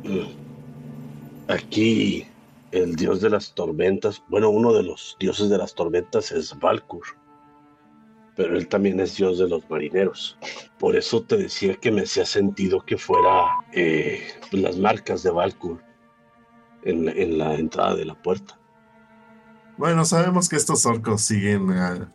Mm. 0.05 1.49
Aquí, 1.49 2.27
el 2.71 2.95
dios 2.95 3.21
de 3.23 3.31
las 3.31 3.55
tormentas, 3.55 4.23
bueno, 4.29 4.51
uno 4.51 4.73
de 4.73 4.85
los 4.85 5.17
dioses 5.19 5.49
de 5.49 5.59
las 5.59 5.75
tormentas 5.75 6.31
es 6.31 6.57
Valkur. 6.61 7.03
Pero 8.37 8.57
él 8.57 8.69
también 8.69 9.01
es 9.01 9.17
dios 9.17 9.39
de 9.39 9.49
los 9.49 9.69
marineros. 9.69 10.39
Por 10.79 10.95
eso 10.95 11.23
te 11.23 11.39
decía 11.39 11.75
que 11.75 11.91
me 11.91 12.03
hacía 12.03 12.25
sentido 12.25 12.85
que 12.85 12.97
fuera 12.99 13.47
eh, 13.73 14.23
las 14.53 14.77
marcas 14.77 15.25
de 15.25 15.31
Valkur 15.31 15.83
en, 16.83 17.05
la- 17.07 17.13
en 17.13 17.39
la 17.39 17.55
entrada 17.55 17.95
de 17.97 18.05
la 18.05 18.15
puerta. 18.15 18.59
Bueno, 19.77 20.05
sabemos 20.05 20.49
que 20.49 20.57
estos 20.57 20.85
orcos 20.87 21.23
siguen 21.23 21.71
a, 21.71 22.13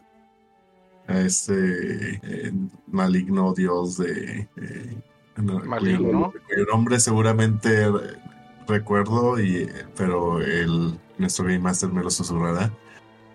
a 1.08 1.20
este 1.20 2.16
eh, 2.24 2.54
maligno 2.88 3.54
dios 3.54 3.98
de... 3.98 4.50
eh, 4.58 4.98
no, 5.38 5.60
Maligno. 5.60 6.12
nombre- 6.12 6.42
cuyo 6.48 6.66
nombre 6.72 7.00
seguramente 7.00 7.90
re- 7.90 8.20
recuerdo, 8.68 9.40
y, 9.42 9.70
pero 9.98 10.42
el, 10.42 11.00
nuestro 11.18 11.46
Game 11.46 11.60
Master 11.60 11.90
me 11.90 12.04
lo 12.04 12.10
susurrará. 12.10 12.72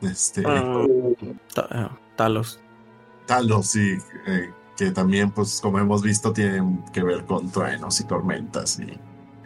Este, 0.02 0.42
ah, 0.46 0.84
ah, 1.70 1.98
Talos. 2.16 2.60
Talos, 3.26 3.66
sí, 3.66 3.96
eh, 4.26 4.50
que 4.76 4.90
también, 4.92 5.30
pues, 5.32 5.60
como 5.60 5.78
hemos 5.80 6.02
visto, 6.02 6.32
tienen 6.32 6.84
que 6.92 7.02
ver 7.02 7.24
con 7.24 7.50
truenos 7.50 8.00
y 8.00 8.04
tormentas 8.04 8.78
y 8.78 8.96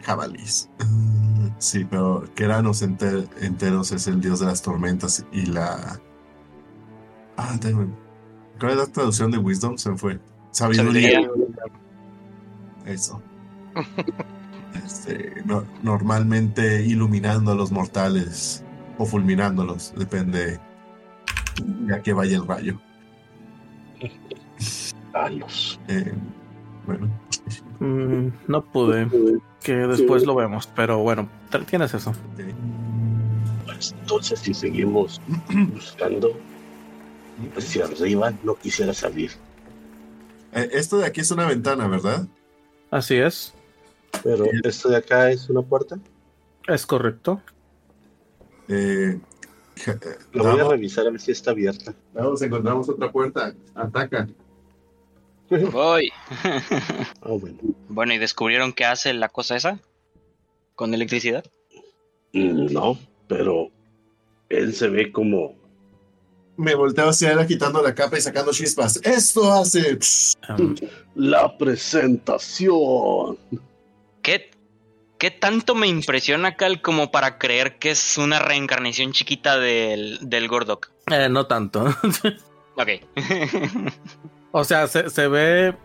jabalís. 0.03 0.69
Sí, 1.59 1.85
pero 1.85 2.23
Keranos 2.35 2.81
enter- 2.83 3.27
enteros 3.41 3.91
es 3.91 4.07
el 4.07 4.19
dios 4.21 4.39
de 4.39 4.45
las 4.47 4.61
tormentas 4.61 5.25
y 5.31 5.45
la. 5.47 5.99
Ah, 7.37 7.57
tengo. 7.59 7.87
¿Cuál 8.59 8.71
es 8.73 8.77
la 8.77 8.85
traducción 8.87 9.31
de 9.31 9.37
Wisdom? 9.37 9.77
Se 9.77 9.89
me 9.89 9.97
fue. 9.97 10.19
Sabiduría. 10.51 11.21
Eso. 12.85 13.21
Este, 14.85 15.35
no- 15.45 15.63
normalmente 15.83 16.83
iluminando 16.83 17.51
a 17.51 17.55
los 17.55 17.71
mortales 17.71 18.63
o 18.97 19.05
fulminándolos, 19.05 19.93
depende 19.95 20.59
de 21.63 21.95
a 21.95 22.01
qué 22.01 22.11
vaya 22.11 22.37
el 22.37 22.47
rayo. 22.47 22.79
Talos. 25.11 25.79
Eh, 25.87 26.11
bueno, 26.87 27.07
Mm, 27.79 28.29
no 28.47 28.63
pude. 28.63 29.07
Que 29.63 29.73
después 29.73 30.25
lo 30.25 30.35
vemos. 30.35 30.67
Pero 30.75 30.99
bueno, 30.99 31.29
tienes 31.67 31.93
eso. 31.93 32.13
Pues 33.65 33.95
entonces, 34.01 34.39
si 34.39 34.53
seguimos 34.53 35.21
buscando 35.73 36.37
hacia 37.57 37.85
arriba, 37.85 38.33
no 38.43 38.55
quisiera 38.55 38.93
salir. 38.93 39.31
Eh, 40.53 40.69
esto 40.73 40.97
de 40.97 41.07
aquí 41.07 41.21
es 41.21 41.31
una 41.31 41.47
ventana, 41.47 41.87
¿verdad? 41.87 42.27
Así 42.91 43.15
es. 43.15 43.53
Pero 44.23 44.45
esto 44.63 44.89
de 44.89 44.97
acá 44.97 45.31
es 45.31 45.49
una 45.49 45.61
puerta. 45.61 45.97
Es 46.67 46.85
correcto. 46.85 47.41
Eh, 48.67 49.19
Lo 50.33 50.43
voy 50.43 50.59
a 50.59 50.63
revisar 50.69 51.07
a 51.07 51.09
ver 51.09 51.19
si 51.19 51.31
está 51.31 51.51
abierta. 51.51 51.93
vamos, 52.13 52.41
encontramos 52.41 52.87
otra 52.89 53.11
puerta. 53.11 53.53
Ataca. 53.73 54.27
Voy. 55.71 56.11
Ah, 56.43 57.01
bueno. 57.29 57.57
Bueno, 57.89 58.13
¿y 58.13 58.17
descubrieron 58.17 58.73
qué 58.73 58.85
hace 58.85 59.13
la 59.13 59.29
cosa 59.29 59.55
esa? 59.55 59.79
¿Con 60.75 60.93
electricidad? 60.93 61.45
Mm, 62.33 62.71
No, 62.73 62.97
pero 63.27 63.69
él 64.49 64.73
se 64.73 64.87
ve 64.89 65.11
como 65.11 65.55
Me 66.57 66.75
volteo 66.75 67.09
hacia 67.09 67.31
él 67.31 67.47
quitando 67.47 67.81
la 67.81 67.93
capa 67.95 68.17
y 68.17 68.21
sacando 68.21 68.51
chispas. 68.51 68.99
Esto 69.03 69.51
hace. 69.53 69.97
Um, 70.49 70.75
La 71.15 71.55
presentación. 71.57 73.37
¿Qué, 74.21 74.49
¿Qué 75.19 75.31
tanto 75.31 75.75
me 75.75 75.87
impresiona, 75.87 76.55
Cal, 76.55 76.81
como 76.81 77.11
para 77.11 77.37
creer 77.37 77.77
que 77.77 77.91
es 77.91 78.17
una 78.17 78.39
reencarnación 78.39 79.11
chiquita 79.13 79.57
del, 79.59 80.17
del 80.21 80.47
Gordok? 80.47 80.89
eh, 81.11 81.27
no 81.29 81.45
tanto. 81.47 81.85
Ok. 82.75 82.89
O 84.53 84.63
sea, 84.63 84.87
se, 84.87 85.09
se 85.09 85.27
ve. 85.27 85.75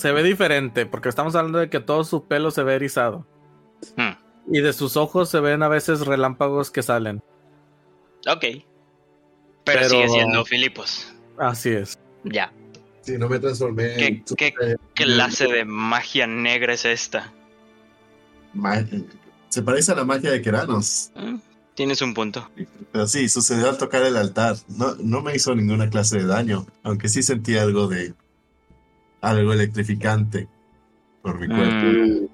Se 0.00 0.10
ve 0.10 0.24
diferente, 0.24 0.84
porque 0.84 1.08
estamos 1.08 1.36
hablando 1.36 1.58
de 1.60 1.70
que 1.70 1.78
todo 1.78 2.02
su 2.02 2.24
pelo 2.26 2.50
se 2.50 2.64
ve 2.64 2.74
erizado. 2.74 3.24
Hmm, 3.96 4.14
Y 4.52 4.60
de 4.60 4.72
sus 4.72 4.96
ojos 4.96 5.28
se 5.28 5.38
ven 5.38 5.62
a 5.62 5.68
veces 5.68 6.00
relámpagos 6.06 6.72
que 6.72 6.82
salen. 6.82 7.22
ok. 8.26 8.40
Pero, 8.42 8.64
Pero- 9.64 9.88
sigue 9.88 10.08
siendo 10.08 10.44
Filipos. 10.44 11.14
Así 11.38 11.68
es. 11.70 11.98
Ya. 12.24 12.52
Sí, 13.02 13.16
no 13.16 13.28
me 13.28 13.38
transformé 13.38 13.94
¿Qué, 13.96 14.06
en. 14.06 14.24
qué 14.36 14.76
clase 14.94 15.46
de 15.46 15.64
magia 15.64 16.26
negra 16.26 16.72
es 16.74 16.84
esta? 16.84 17.32
Ma- 18.52 18.84
Se 19.48 19.62
parece 19.62 19.92
a 19.92 19.94
la 19.94 20.04
magia 20.04 20.30
de 20.32 20.42
Keranos. 20.42 21.10
Eh, 21.14 21.38
Tienes 21.74 22.02
un 22.02 22.12
punto. 22.14 22.50
Pero 22.92 23.06
sí, 23.06 23.28
sucedió 23.28 23.68
al 23.70 23.78
tocar 23.78 24.02
el 24.02 24.16
altar. 24.16 24.56
No, 24.68 24.94
no 24.96 25.22
me 25.22 25.34
hizo 25.34 25.54
ninguna 25.54 25.88
clase 25.88 26.18
de 26.18 26.26
daño, 26.26 26.66
aunque 26.82 27.08
sí 27.08 27.22
sentí 27.22 27.56
algo 27.56 27.86
de. 27.88 28.14
algo 29.22 29.52
electrificante 29.52 30.48
por 31.22 31.38
mi 31.38 31.46
cuerpo. 31.46 31.86
Mm, 31.86 32.28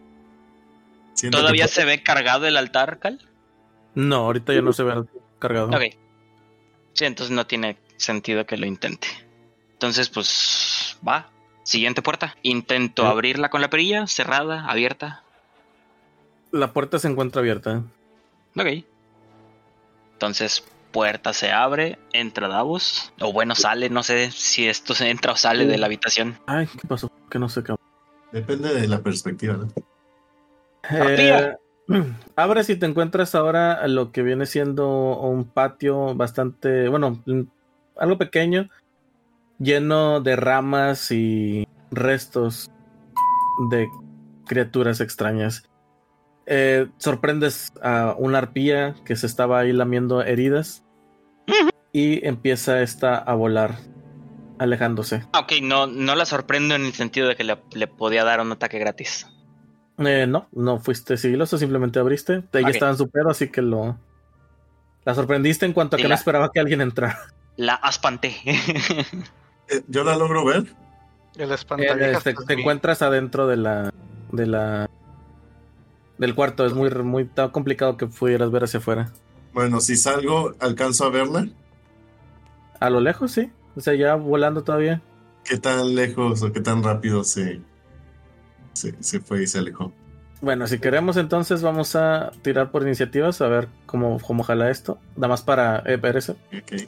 que 1.20 1.30
¿Todavía 1.30 1.66
to- 1.66 1.72
se 1.72 1.84
ve 1.84 2.02
cargado 2.02 2.46
el 2.46 2.56
altar, 2.56 2.98
Cal? 2.98 3.20
No, 3.94 4.16
ahorita 4.16 4.52
ya 4.54 4.62
no 4.62 4.72
se 4.72 4.82
ve 4.84 5.04
cargado. 5.38 5.68
Ok. 5.68 5.82
Sí, 6.94 7.04
entonces 7.04 7.34
no 7.34 7.46
tiene 7.46 7.76
sentido 7.96 8.46
que 8.46 8.56
lo 8.56 8.66
intente. 8.66 9.08
Entonces, 9.72 10.08
pues, 10.08 10.96
va. 11.06 11.30
Siguiente 11.62 12.00
puerta. 12.02 12.36
Intento 12.42 13.02
Sí. 13.02 13.08
abrirla 13.08 13.50
con 13.50 13.60
la 13.60 13.68
perilla, 13.70 14.06
cerrada, 14.06 14.66
abierta. 14.66 15.22
La 16.52 16.72
puerta 16.72 16.98
se 16.98 17.08
encuentra 17.08 17.40
abierta. 17.40 17.82
Ok. 18.56 18.84
Entonces, 20.16 20.64
puerta 20.92 21.34
se 21.34 21.52
abre, 21.52 21.98
entra 22.14 22.48
Davos. 22.48 23.12
O 23.20 23.30
bueno, 23.30 23.54
sale, 23.54 23.90
no 23.90 24.02
sé 24.02 24.30
si 24.30 24.66
esto 24.66 24.94
se 24.94 25.10
entra 25.10 25.32
o 25.32 25.36
sale 25.36 25.66
de 25.66 25.76
la 25.76 25.86
habitación. 25.86 26.38
Ay, 26.46 26.66
¿qué 26.66 26.88
pasó? 26.88 27.12
Que 27.30 27.38
no 27.38 27.50
sé 27.50 27.62
qué. 27.62 27.74
Depende 28.32 28.74
de 28.74 28.88
la 28.88 29.00
perspectiva, 29.00 29.58
¿no? 29.58 29.68
Eh, 30.90 31.54
abres 32.36 32.70
y 32.70 32.76
te 32.76 32.86
encuentras 32.86 33.34
ahora 33.34 33.86
lo 33.88 34.10
que 34.10 34.22
viene 34.22 34.46
siendo 34.46 35.18
un 35.20 35.44
patio 35.44 36.14
bastante, 36.14 36.88
bueno, 36.88 37.22
mm, 37.26 37.42
algo 37.98 38.16
pequeño, 38.16 38.70
lleno 39.58 40.22
de 40.22 40.36
ramas 40.36 41.10
y 41.12 41.68
restos 41.90 42.70
de 43.70 43.86
criaturas 44.46 45.02
extrañas. 45.02 45.68
Eh, 46.46 46.86
sorprendes 46.98 47.72
a 47.82 48.14
una 48.18 48.38
arpía 48.38 48.94
que 49.04 49.16
se 49.16 49.26
estaba 49.26 49.58
ahí 49.60 49.72
lamiendo 49.72 50.22
heridas 50.22 50.84
y 51.92 52.24
empieza 52.26 52.82
esta 52.82 53.16
a 53.18 53.34
volar, 53.34 53.76
alejándose. 54.58 55.24
Ah, 55.32 55.40
Ok, 55.40 55.54
no, 55.62 55.86
no 55.86 56.14
la 56.14 56.24
sorprendo 56.24 56.74
en 56.74 56.84
el 56.84 56.92
sentido 56.92 57.28
de 57.28 57.36
que 57.36 57.44
le, 57.44 57.58
le 57.74 57.86
podía 57.88 58.24
dar 58.24 58.40
un 58.40 58.52
ataque 58.52 58.78
gratis. 58.78 59.26
Eh, 59.98 60.26
no, 60.28 60.48
no 60.52 60.78
fuiste 60.78 61.16
sigiloso, 61.16 61.56
simplemente 61.58 61.98
abriste. 61.98 62.44
Ella 62.52 62.68
Ok. 62.68 62.74
estaba 62.74 62.90
en 62.92 62.98
su 62.98 63.08
pedo, 63.08 63.30
así 63.30 63.48
que 63.48 63.62
lo. 63.62 63.98
La 65.04 65.14
sorprendiste 65.14 65.64
en 65.66 65.72
cuanto 65.72 65.96
a 65.96 65.98
que 65.98 66.02
la- 66.04 66.10
no 66.10 66.14
esperaba 66.16 66.50
que 66.52 66.60
alguien 66.60 66.80
entrara. 66.80 67.18
La 67.56 67.74
aspanté. 67.74 68.36
Eh, 69.68 69.82
Yo 69.88 70.04
la 70.04 70.14
logro 70.16 70.44
ver. 70.44 70.64
El 71.36 71.50
Eh, 71.50 71.54
espantaviejas. 71.54 72.22
te, 72.22 72.34
te 72.34 72.52
encuentras 72.54 73.02
adentro 73.02 73.48
de 73.48 73.56
la. 73.56 73.92
de 74.30 74.46
la. 74.46 74.88
Del 76.18 76.34
cuarto. 76.34 76.66
Es 76.66 76.74
muy, 76.74 76.90
muy 76.90 77.24
tan 77.26 77.50
complicado 77.50 77.96
que 77.96 78.06
pudieras 78.06 78.50
ver 78.50 78.64
hacia 78.64 78.78
afuera. 78.78 79.12
Bueno, 79.52 79.80
si 79.80 79.96
salgo, 79.96 80.54
alcanzo 80.60 81.04
a 81.04 81.10
verla. 81.10 81.48
A 82.80 82.90
lo 82.90 83.00
lejos, 83.00 83.32
sí. 83.32 83.50
O 83.74 83.80
sea, 83.80 83.94
ya 83.94 84.14
volando 84.14 84.62
todavía. 84.64 85.02
¿Qué 85.44 85.58
tan 85.58 85.94
lejos 85.94 86.42
o 86.42 86.52
qué 86.52 86.60
tan 86.60 86.82
rápido 86.82 87.24
se, 87.24 87.60
se, 88.72 88.94
se 89.00 89.20
fue 89.20 89.44
y 89.44 89.46
se 89.46 89.58
alejó? 89.58 89.92
Bueno, 90.40 90.66
si 90.66 90.78
queremos, 90.78 91.16
entonces 91.16 91.62
vamos 91.62 91.96
a 91.96 92.30
tirar 92.42 92.70
por 92.70 92.82
iniciativas 92.82 93.40
a 93.40 93.48
ver 93.48 93.68
cómo, 93.86 94.18
cómo 94.20 94.42
jala 94.42 94.70
esto. 94.70 94.98
Nada 95.16 95.28
más 95.28 95.42
para 95.42 95.82
eh, 95.86 95.96
ver 95.96 96.16
eso. 96.16 96.36
Ok. 96.52 96.82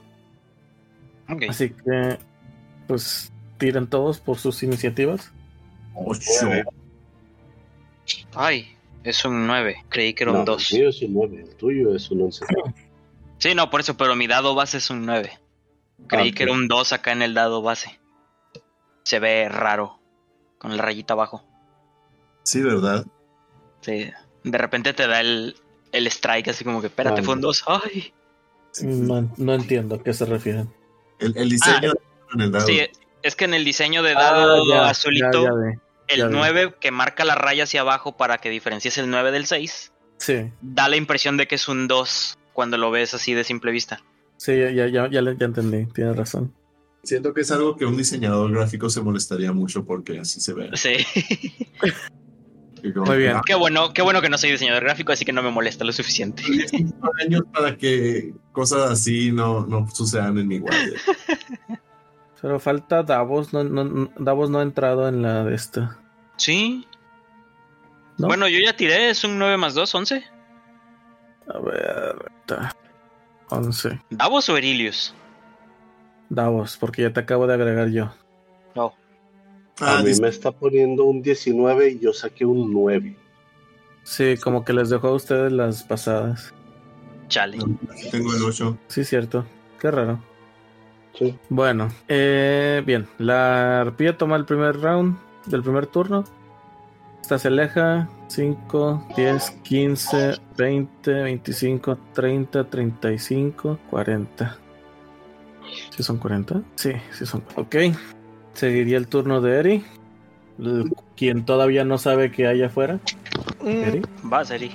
Ok. 1.31 1.43
Así 1.49 1.71
que, 1.71 2.19
pues, 2.87 3.33
tiren 3.57 3.87
todos 3.87 4.21
por 4.21 4.39
sus 4.39 4.63
iniciativas. 4.63 5.33
Ocho. 5.95 6.51
Ay, 8.35 8.78
es 9.11 9.25
un 9.25 9.47
9. 9.47 9.85
Creí 9.89 10.15
que 10.15 10.25
era 10.25 10.33
un 10.33 10.39
No, 10.39 10.45
2. 10.45 10.73
El 10.73 10.79
mío 10.81 10.89
es 10.89 11.03
un 11.03 11.15
9, 11.15 11.41
el 11.49 11.55
tuyo 11.57 11.95
es 11.95 12.11
un 12.11 12.23
11. 12.23 12.45
Sí, 13.39 13.55
no, 13.55 13.71
por 13.71 13.81
eso, 13.81 13.97
pero 13.97 14.17
mi 14.17 14.27
dado 14.27 14.55
base 14.55 14.79
es 14.79 14.91
un 14.91 15.07
9. 15.07 15.39
Creí 16.09 16.31
Ah, 16.31 16.35
que 16.35 16.43
era 16.45 16.53
un 16.53 16.69
2 16.69 16.93
acá 16.93 17.13
en 17.13 17.23
el 17.23 17.35
dado 17.35 17.63
base. 17.63 17.99
Se 19.05 19.19
ve 19.19 19.49
raro. 19.49 19.99
Con 20.59 20.77
la 20.77 20.83
rayita 20.83 21.15
abajo. 21.15 21.45
Sí, 22.43 22.61
¿verdad? 22.63 23.07
Sí. 23.81 24.11
De 24.45 24.59
repente 24.59 24.93
te 24.93 25.07
da 25.07 25.21
el, 25.21 25.57
el 25.93 26.07
strike 26.09 26.49
así 26.49 26.65
como 26.65 26.81
que, 26.81 26.89
espérate, 26.89 27.21
Ah, 27.21 27.25
fue 27.25 27.35
un 27.35 27.41
2. 27.41 27.65
Ay. 27.67 28.13
No, 28.83 29.29
no 29.37 29.55
entiendo 29.55 29.97
a 29.97 30.03
qué 30.03 30.13
se 30.13 30.25
refieren. 30.25 30.69
El, 31.21 31.37
el 31.37 31.49
diseño 31.51 31.93
en 32.35 32.41
el 32.41 32.53
dado. 32.53 32.67
Sí, 32.67 32.81
es 33.23 33.37
que 33.37 33.45
en 33.45 33.55
el 33.55 33.65
diseño 33.65 34.03
de 34.03 34.15
dado 34.15 34.63
Ah, 34.63 34.67
ya, 34.69 34.89
azulito, 34.91 35.43
ya, 35.45 35.51
ya 35.73 35.81
el 36.09 36.29
vi. 36.29 36.35
9 36.35 36.75
que 36.81 36.91
marca 36.91 37.25
la 37.25 37.35
raya 37.35 37.65
hacia 37.65 37.83
abajo 37.83 38.17
para 38.17 38.39
que 38.39 38.51
diferencies 38.51 38.99
el 38.99 39.11
9 39.11 39.31
del 39.33 39.47
6, 39.47 39.93
Sí, 40.19 40.51
da 40.61 40.89
la 40.89 40.97
impresión 40.97 41.37
de 41.37 41.47
que 41.47 41.55
es 41.55 41.69
un 41.69 41.87
2 41.87 42.39
cuando 42.53 42.77
lo 42.77 42.91
ves 42.91 43.15
así 43.15 43.35
de 43.35 43.45
simple 43.45 43.71
vista. 43.71 44.03
sí, 44.37 44.53
ya, 44.59 44.71
ya, 44.71 45.09
ya, 45.09 45.09
ya, 45.11 45.45
entendí. 45.45 45.87
Tienes 45.93 46.17
razón. 46.17 46.53
Siento 47.05 47.33
que 47.33 47.43
es 47.43 47.51
algo 47.53 47.77
que 47.77 47.85
un 47.87 47.97
diseñador 47.97 48.51
gráfico 48.53 48.91
se 48.91 49.01
molestaría 49.01 49.53
mucho 49.53 49.85
porque 49.85 50.19
así 50.19 50.41
se 50.41 50.53
ve. 50.55 50.71
Sí. 50.75 50.97
Muy 52.95 53.17
bien. 53.17 53.37
ah, 53.37 53.43
qué 53.45 53.55
bueno, 53.55 53.93
qué 53.93 54.03
bueno 54.03 54.21
que 54.21 54.29
no 54.29 54.39
soy 54.39 54.53
diseñador 54.53 54.85
gráfico, 54.85 55.13
así 55.13 55.25
que 55.25 55.33
no 55.33 55.43
me 55.43 55.51
molesta 55.51 55.85
lo 55.85 55.93
suficiente. 55.93 56.43
cinco 56.69 57.11
años 57.25 57.43
para 57.53 57.77
que 57.77 58.33
cosas 58.53 58.91
así 58.91 59.33
no, 59.33 59.67
no 59.67 59.89
sucedan 59.91 60.39
en 60.39 60.49
mi 60.49 60.59
guardia. 60.59 60.99
Pero 62.41 62.61
falta 62.61 63.03
Davos. 63.03 63.53
No, 63.53 63.65
no- 63.65 63.85
no- 63.85 64.11
Davos 64.19 64.51
no 64.51 64.59
ha 64.61 64.63
entrado 64.63 65.09
en 65.09 65.23
la 65.23 65.45
de 65.45 65.55
esta. 65.55 65.99
Sí. 66.37 66.87
¿no? 68.17 68.27
Bueno, 68.29 68.49
yo 68.49 68.59
ya 68.65 68.75
tiré, 68.77 69.11
es 69.11 69.25
un 69.25 69.39
9 69.39 69.57
más 69.57 69.75
2, 69.75 69.95
11. 69.95 70.25
A 71.49 71.59
ver. 71.61 72.31
ta. 72.47 72.75
11. 73.51 74.01
¿Davos 74.11 74.49
o 74.49 74.57
Erilius? 74.57 75.15
Davos, 76.29 76.77
porque 76.77 77.03
ya 77.03 77.13
te 77.13 77.21
acabo 77.21 77.47
de 77.47 77.55
agregar 77.55 77.89
yo. 77.89 78.13
No. 78.75 78.93
Ah, 79.81 79.99
a 79.99 80.03
mí 80.03 80.09
dice- 80.09 80.21
me 80.23 80.29
está 80.29 80.51
poniendo 80.53 81.05
un 81.05 81.23
19 81.23 81.91
y 81.93 81.99
yo 82.01 82.13
saqué 82.13 82.45
un 82.45 82.73
9. 82.73 83.17
Sí, 84.03 84.37
como 84.43 84.65
que 84.65 84.73
les 84.73 84.91
dejó 84.91 85.09
a 85.09 85.15
ustedes 85.15 85.53
las 85.53 85.83
pasadas. 85.85 86.53
Chale. 87.29 87.59
aquí 87.91 88.11
tengo 88.11 88.35
el 88.35 88.43
8. 88.43 88.77
Sí, 88.89 89.05
cierto. 89.05 89.45
Qué 89.81 89.91
raro. 89.91 90.19
Sí. 91.19 91.37
Bueno, 91.49 91.89
eh, 92.07 92.83
bien. 92.87 93.09
La 93.19 93.81
arpía 93.81 94.17
toma 94.17 94.37
el 94.37 94.45
primer 94.45 94.81
round 94.81 95.19
del 95.47 95.63
primer 95.63 95.87
turno. 95.87 96.25
Esta 97.21 97.39
se 97.39 97.49
aleja. 97.49 98.09
5, 98.29 99.09
10, 99.17 99.51
15, 99.63 100.35
20, 100.57 101.13
25, 101.13 101.99
30, 102.13 102.65
35, 102.65 103.79
40. 103.91 104.59
¿Sí 105.91 106.03
son 106.03 106.19
40? 106.19 106.63
Sí, 106.77 106.93
sí 107.11 107.27
son. 107.27 107.43
Ok. 107.57 107.77
Seguiría 108.55 108.99
el 108.99 109.09
turno 109.09 109.41
de 109.41 109.59
Eri. 109.59 109.85
quien 111.17 111.45
todavía 111.45 111.85
no 111.85 111.99
sabe 111.99 112.31
que 112.31 112.47
hay 112.47 112.63
afuera. 112.63 113.01
Mm, 113.63 113.69
Eri. 113.69 114.03
Va, 114.31 114.45
Seri. 114.45 114.71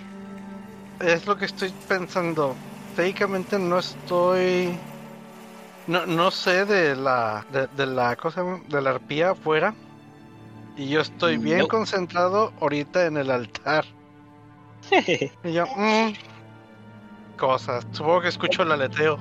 Es 0.99 1.25
lo 1.25 1.37
que 1.37 1.45
estoy 1.45 1.71
pensando. 1.87 2.55
Técnicamente 2.95 3.57
no 3.59 3.79
estoy. 3.79 4.69
No, 5.87 6.05
no 6.05 6.31
sé 6.31 6.65
de 6.65 6.95
la. 6.95 7.45
De, 7.51 7.67
de 7.67 7.85
la 7.85 8.15
cosa. 8.15 8.43
De 8.69 8.81
la 8.81 8.91
arpía 8.91 9.31
afuera. 9.31 9.73
Y 10.77 10.89
yo 10.89 11.01
estoy 11.01 11.37
bien 11.37 11.59
No. 11.59 11.67
concentrado 11.67 12.51
ahorita 12.61 13.05
en 13.05 13.17
el 13.17 13.29
altar. 13.29 13.85
Y 15.43 15.53
yo. 15.53 15.65
mm, 15.75 16.13
cosas. 17.37 17.85
Supongo 17.91 18.21
que 18.21 18.27
escucho 18.29 18.63
el 18.63 18.71
aleteo. 18.71 19.19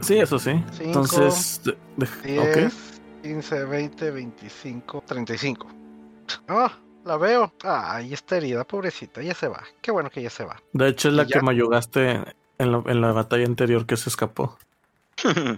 Sí, 0.00 0.18
eso 0.18 0.38
sí. 0.38 0.52
Cinco, 0.72 0.84
Entonces, 1.00 1.60
de- 1.64 1.76
de- 1.96 2.38
ok. 2.38 2.56
10, 2.56 3.02
15, 3.22 3.64
20, 3.64 4.10
25, 4.12 5.02
35. 5.06 5.66
Ah, 6.48 6.72
la 7.04 7.16
veo. 7.16 7.52
Ah, 7.64 7.96
ahí 7.96 8.12
está 8.12 8.36
herida, 8.36 8.64
pobrecita. 8.64 9.20
Ya 9.20 9.34
se 9.34 9.48
va. 9.48 9.62
Qué 9.82 9.90
bueno 9.90 10.10
que 10.10 10.22
ya 10.22 10.30
se 10.30 10.44
va. 10.44 10.56
De 10.72 10.88
hecho, 10.88 11.08
es 11.08 11.14
la 11.14 11.24
¿Y 11.24 11.26
ya? 11.26 11.38
que 11.40 11.44
mayugaste 11.44 12.20
en 12.58 12.72
la, 12.72 12.82
en 12.86 13.00
la 13.00 13.12
batalla 13.12 13.46
anterior 13.46 13.84
que 13.84 13.96
se 13.96 14.08
escapó. 14.10 14.56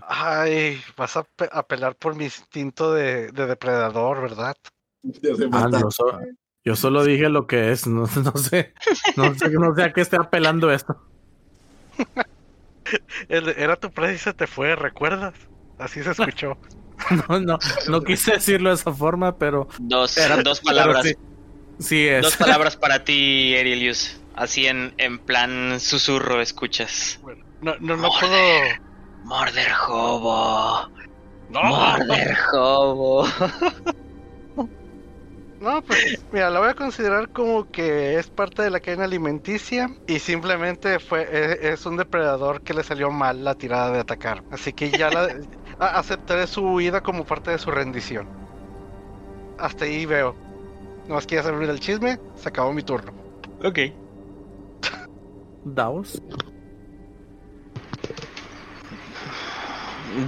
Ay, 0.07 0.81
vas 0.97 1.17
a 1.17 1.25
pe- 1.25 1.49
apelar 1.53 1.97
por 1.97 2.15
mi 2.15 2.25
instinto 2.25 2.93
de, 2.95 3.31
de 3.33 3.47
depredador, 3.47 4.23
¿verdad? 4.23 4.57
Ah, 5.53 5.69
yo, 5.73 5.91
so- 5.91 6.19
yo 6.65 6.77
solo 6.77 7.05
dije 7.05 7.29
lo 7.29 7.47
que 7.47 7.71
es, 7.73 7.87
no, 7.87 8.03
no 8.25 8.33
sé, 8.37 8.75
no 9.17 9.35
sé, 9.35 9.51
no 9.51 9.75
sé 9.75 9.83
a 9.85 9.93
qué 9.93 10.01
esté 10.01 10.17
apelando 10.17 10.71
esto. 10.71 10.97
Era 13.29 13.77
tu 13.77 13.91
presa 13.91 14.13
y 14.13 14.19
se 14.19 14.33
te 14.35 14.47
fue, 14.47 14.77
¿recuerdas? 14.77 15.35
Así 15.79 16.03
se 16.03 16.11
escuchó. 16.11 16.57
No, 17.29 17.39
no, 17.39 17.59
no 17.91 18.01
quise 18.01 18.33
decirlo 18.33 18.71
de 18.71 18.77
esa 18.77 18.91
forma, 18.91 19.37
pero, 19.37 19.69
Dos, 19.79 20.17
Era- 20.17 20.43
dos 20.43 20.61
palabras. 20.63 21.05
sí, 21.05 21.15
sí 21.79 22.09
es. 22.09 22.23
Dos 22.23 22.37
palabras 22.39 22.75
para 22.77 23.05
ti, 23.05 23.55
Erilius. 23.55 24.19
Así 24.35 24.67
en, 24.67 24.95
en 24.97 25.19
plan 25.19 25.79
susurro 25.79 26.41
escuchas. 26.41 27.21
Bueno, 27.23 27.45
no, 27.61 27.77
no, 27.81 27.97
no 27.99 28.09
puedo. 28.19 28.35
Morder. 29.27 29.67
Morder 29.67 29.73
hobo. 29.89 30.89
No, 31.51 31.63
Morder 31.63 32.37
hobo. 32.53 33.25
no, 35.61 35.83
pues 35.83 36.25
mira, 36.33 36.51
la 36.51 36.61
voy 36.61 36.69
a 36.69 36.75
considerar 36.75 37.29
como 37.31 37.69
que 37.71 38.19
es 38.19 38.29
parte 38.31 38.63
de 38.63 38.71
la 38.71 38.79
cadena 38.81 39.05
alimenticia 39.05 39.89
y 40.07 40.19
simplemente 40.21 40.99
fue 41.01 41.23
e- 41.31 41.73
es, 41.73 41.85
un 41.87 41.97
depredador 41.97 42.63
que 42.63 42.75
le 42.75 42.85
salió 42.85 43.11
mal 43.11 43.43
la 43.43 43.55
tirada 43.57 43.91
de 43.91 43.99
atacar. 44.01 44.45
Así 44.51 44.73
que 44.73 44.91
ya 44.91 45.11
la, 45.11 45.29
a- 45.81 45.99
aceptaré 45.99 46.47
su 46.47 46.63
huida 46.65 47.01
como 47.03 47.25
parte 47.25 47.51
de 47.51 47.59
su 47.59 47.71
rendición. 47.71 48.29
Hasta 49.59 49.87
ahí 49.87 50.07
veo. 50.07 50.37
No 51.09 51.15
más 51.15 51.27
quieres 51.27 51.47
abrir 51.47 51.69
el 51.71 51.81
chisme, 51.81 52.19
se 52.35 52.49
acabó 52.49 52.73
mi 52.73 52.83
turno. 52.83 53.13
Ok. 53.65 53.79
Davos. 55.65 56.21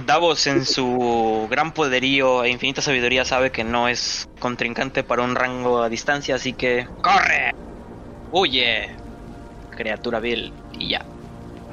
Davos 0.05 0.45
en 0.47 0.65
su 0.65 1.47
gran 1.49 1.71
poderío 1.73 2.43
e 2.43 2.49
infinita 2.49 2.81
sabiduría 2.81 3.23
sabe 3.25 3.51
que 3.51 3.63
no 3.63 3.87
es 3.87 4.27
contrincante 4.39 5.03
para 5.03 5.23
un 5.23 5.35
rango 5.35 5.81
a 5.81 5.89
distancia, 5.89 6.35
así 6.35 6.53
que 6.53 6.87
¡corre! 7.01 7.53
¡Huye! 8.31 8.89
Criatura 9.75 10.19
vil 10.19 10.51
y 10.77 10.89
ya. 10.89 11.05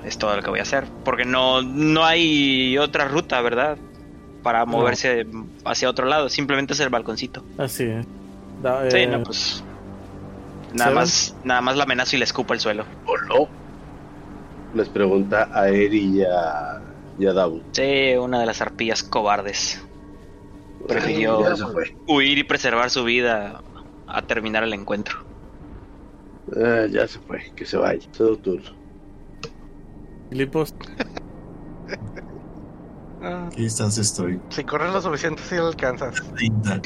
Es 0.05 0.19
todo 0.19 0.37
lo 0.37 0.43
que 0.43 0.51
voy 0.51 0.61
a 0.61 0.63
hacer. 0.63 0.85
Porque 1.05 1.25
no, 1.25 1.63
no 1.63 2.05
hay 2.05 2.79
otra 2.79 3.09
ruta, 3.09 3.41
¿verdad? 3.41 3.77
Para 4.45 4.65
moverse 4.65 5.27
hacia 5.65 5.91
otro 5.91 6.07
lado. 6.07 6.29
Simplemente 6.29 6.75
es 6.75 6.81
el 6.81 6.89
balconcito. 6.91 7.45
Así 7.59 7.83
es. 7.85 8.07
Da- 8.63 8.89
Sí, 8.89 8.99
eh, 8.99 9.07
no, 9.09 9.23
pues. 9.25 9.65
Nada 10.73 10.91
Seven. 10.91 10.95
más, 10.95 11.35
nada 11.43 11.61
más 11.61 11.77
la 11.77 11.83
amenazo 11.85 12.15
y 12.15 12.21
le 12.21 12.25
escupo 12.25 12.55
el 12.55 12.61
suelo. 12.61 12.85
¿O 13.07 13.17
no? 13.19 13.49
Les 14.75 14.89
pregunta 14.89 15.49
a 15.53 15.69
Eri 15.69 16.19
y 16.19 16.23
a, 16.23 16.81
y 17.19 17.27
a 17.27 17.33
Davos. 17.33 17.62
Sí, 17.73 18.14
una 18.21 18.41
de 18.41 18.47
las 18.47 18.61
arpillas 18.61 19.03
cobardes. 19.03 19.83
Prefirió 20.87 21.41
huir 22.07 22.39
y 22.39 22.45
preservar 22.45 22.91
su 22.91 23.03
vida 23.05 23.62
a 24.07 24.23
terminar 24.23 24.62
el 24.62 24.73
encuentro. 24.75 25.19
Ah, 26.57 26.87
ya 26.89 27.09
se 27.09 27.19
fue, 27.21 27.43
que 27.57 27.64
se 27.67 27.77
vaya. 27.77 28.07
Su 28.12 28.37
turno. 28.37 28.71
Filipos, 30.31 30.75
Ah, 33.23 33.49
¿Qué 33.57 33.62
distancia 33.62 34.03
estoy? 34.03 34.41
si 34.51 34.62
corres 34.64 34.93
lo 34.93 35.01
suficiente, 35.01 35.43
sí 35.49 35.57
lo 35.57 35.69
alcanzas. 35.69 36.23
30. 36.35 36.83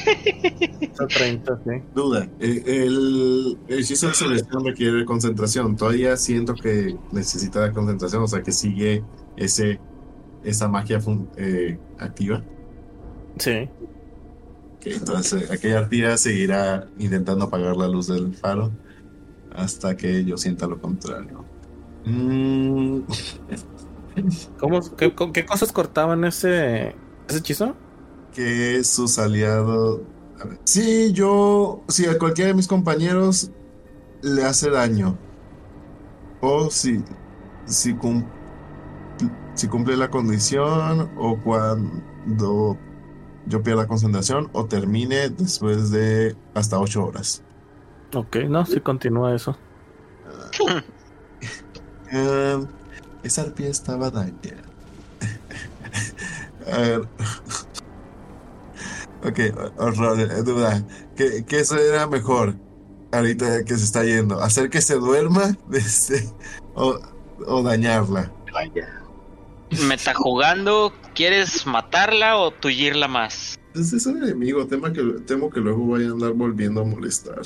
está 0.79 1.07
30, 1.07 1.61
sí. 1.63 1.71
Duda. 1.93 2.27
eh, 2.39 2.63
El, 2.65 3.59
el 3.67 3.79
hechizo 3.79 4.07
de 4.07 4.13
selección 4.13 4.65
requiere 4.65 5.05
concentración. 5.05 5.75
Todavía 5.75 6.15
siento 6.17 6.55
que 6.55 6.95
necesita 7.11 7.71
concentración, 7.73 8.23
o 8.23 8.27
sea 8.27 8.41
que 8.41 8.51
sigue 8.51 9.03
ese 9.35 9.79
esa 10.43 10.67
magia 10.69 10.99
eh, 11.37 11.83
activa. 11.97 12.47
Sí. 13.39 13.69
Ok, 14.77 14.87
entonces 14.87 15.49
aquella 15.51 15.79
arpía 15.79 16.17
seguirá 16.17 16.91
intentando 16.97 17.45
apagar 17.45 17.75
la 17.77 17.87
luz 17.87 18.07
del 18.07 18.35
faro 18.35 18.79
hasta 19.49 19.97
que 19.97 20.25
yo 20.25 20.37
sienta 20.37 20.67
lo 20.67 20.79
contrario. 20.81 21.51
Mm, 22.05 23.05
¿Cómo, 24.57 24.81
qué, 24.97 25.15
con 25.15 25.33
qué 25.33 25.45
cosas 25.45 25.71
cortaban 25.71 26.23
ese, 26.25 27.03
ese 27.27 27.39
hechizo? 27.39 27.81
que 28.31 28.83
sus 28.83 29.17
aliados. 29.19 30.07
a 30.35 30.45
ver, 30.47 30.61
Si 30.65 31.13
yo, 31.13 31.85
si 31.89 32.05
a 32.07 32.17
cualquiera 32.17 32.49
de 32.49 32.53
mis 32.55 32.67
compañeros 32.67 33.53
le 34.21 34.43
hace 34.45 34.69
daño, 34.69 35.23
o 36.39 36.69
si, 36.69 37.03
si, 37.65 37.97
cum- 37.97 38.31
si 39.53 39.67
cumple 39.67 39.97
la 39.97 40.09
condición, 40.09 41.11
o 41.17 41.37
cuando 41.39 42.77
yo 43.45 43.63
pierda 43.63 43.87
concentración, 43.87 44.49
o 44.53 44.65
termine 44.65 45.29
después 45.29 45.91
de 45.91 46.35
hasta 46.53 46.79
8 46.79 47.03
horas. 47.03 47.43
Ok, 48.13 48.37
no, 48.49 48.65
sí 48.65 48.79
continúa 48.79 49.35
eso. 49.35 49.57
Eh, 52.13 52.65
esa 53.23 53.43
arpía 53.43 53.69
estaba 53.69 54.11
dañada. 54.11 54.63
A 56.71 56.77
ver. 56.77 57.07
Ok, 59.23 59.39
horror, 59.77 60.19
eh, 60.19 60.41
duda. 60.43 60.83
¿Qué, 61.15 61.45
qué 61.45 61.63
será 61.63 62.07
mejor 62.07 62.55
ahorita 63.11 63.63
que 63.63 63.77
se 63.77 63.85
está 63.85 64.03
yendo? 64.03 64.41
¿Hacer 64.41 64.71
que 64.71 64.81
se 64.81 64.95
duerma 64.95 65.55
Este, 65.71 66.27
o, 66.73 66.97
o 67.45 67.61
dañarla? 67.61 68.31
Vaya. 68.51 69.00
Meta 69.87 70.13
jugando, 70.13 70.93
¿quieres 71.15 71.65
matarla 71.65 72.37
o 72.37 72.51
tullirla 72.51 73.07
más? 73.07 73.57
Pues 73.73 73.93
es 73.93 74.05
un 74.05 74.21
enemigo, 74.21 74.67
temo 74.67 74.91
que, 74.91 75.01
temo 75.25 75.49
que 75.49 75.61
luego 75.61 75.87
vaya 75.87 76.09
a 76.09 76.11
andar 76.11 76.33
volviendo 76.33 76.81
a 76.81 76.85
molestar. 76.85 77.41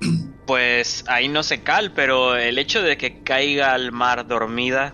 Pues 0.46 1.04
ahí 1.06 1.28
no 1.28 1.44
se 1.44 1.62
cal, 1.62 1.92
pero 1.94 2.34
el 2.34 2.58
hecho 2.58 2.82
de 2.82 2.96
que 2.98 3.22
caiga 3.22 3.72
al 3.72 3.92
mar 3.92 4.26
dormida, 4.26 4.92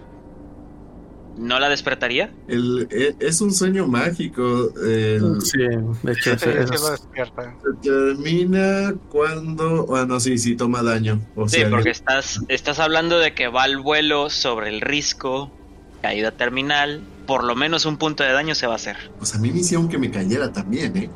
¿no 1.38 1.58
la 1.58 1.70
despertaría? 1.70 2.30
El, 2.46 2.86
e- 2.90 3.16
es 3.20 3.40
un 3.40 3.54
sueño 3.54 3.86
mágico. 3.86 4.68
el- 4.84 5.40
Sí, 5.40 5.56
de 5.58 6.12
hecho, 6.12 6.32
es- 6.32 6.44
lo 6.78 6.90
despierta. 6.90 7.56
se 7.62 7.88
termina 7.88 8.92
cuando. 9.08 9.86
Bueno, 9.86 10.20
sí, 10.20 10.36
sí, 10.36 10.56
toma 10.56 10.82
daño. 10.82 11.22
O 11.36 11.48
Sí, 11.48 11.60
sea, 11.60 11.70
porque 11.70 11.88
estás, 11.90 12.38
estás 12.48 12.78
hablando 12.78 13.18
de 13.18 13.32
que 13.32 13.48
va 13.48 13.62
al 13.62 13.78
vuelo 13.78 14.28
sobre 14.28 14.68
el 14.68 14.82
risco, 14.82 15.50
caída 16.06 16.30
terminal, 16.30 17.02
por 17.26 17.42
lo 17.42 17.56
menos 17.56 17.84
un 17.84 17.96
punto 17.96 18.22
de 18.22 18.30
daño 18.30 18.54
se 18.54 18.68
va 18.68 18.74
a 18.74 18.76
hacer. 18.76 18.96
Pues 19.18 19.34
a 19.34 19.38
mí 19.38 19.50
me 19.50 19.58
hicieron 19.58 19.88
que 19.88 19.98
me 19.98 20.08
cayera 20.08 20.52
también, 20.52 20.96
¿eh? 20.96 21.10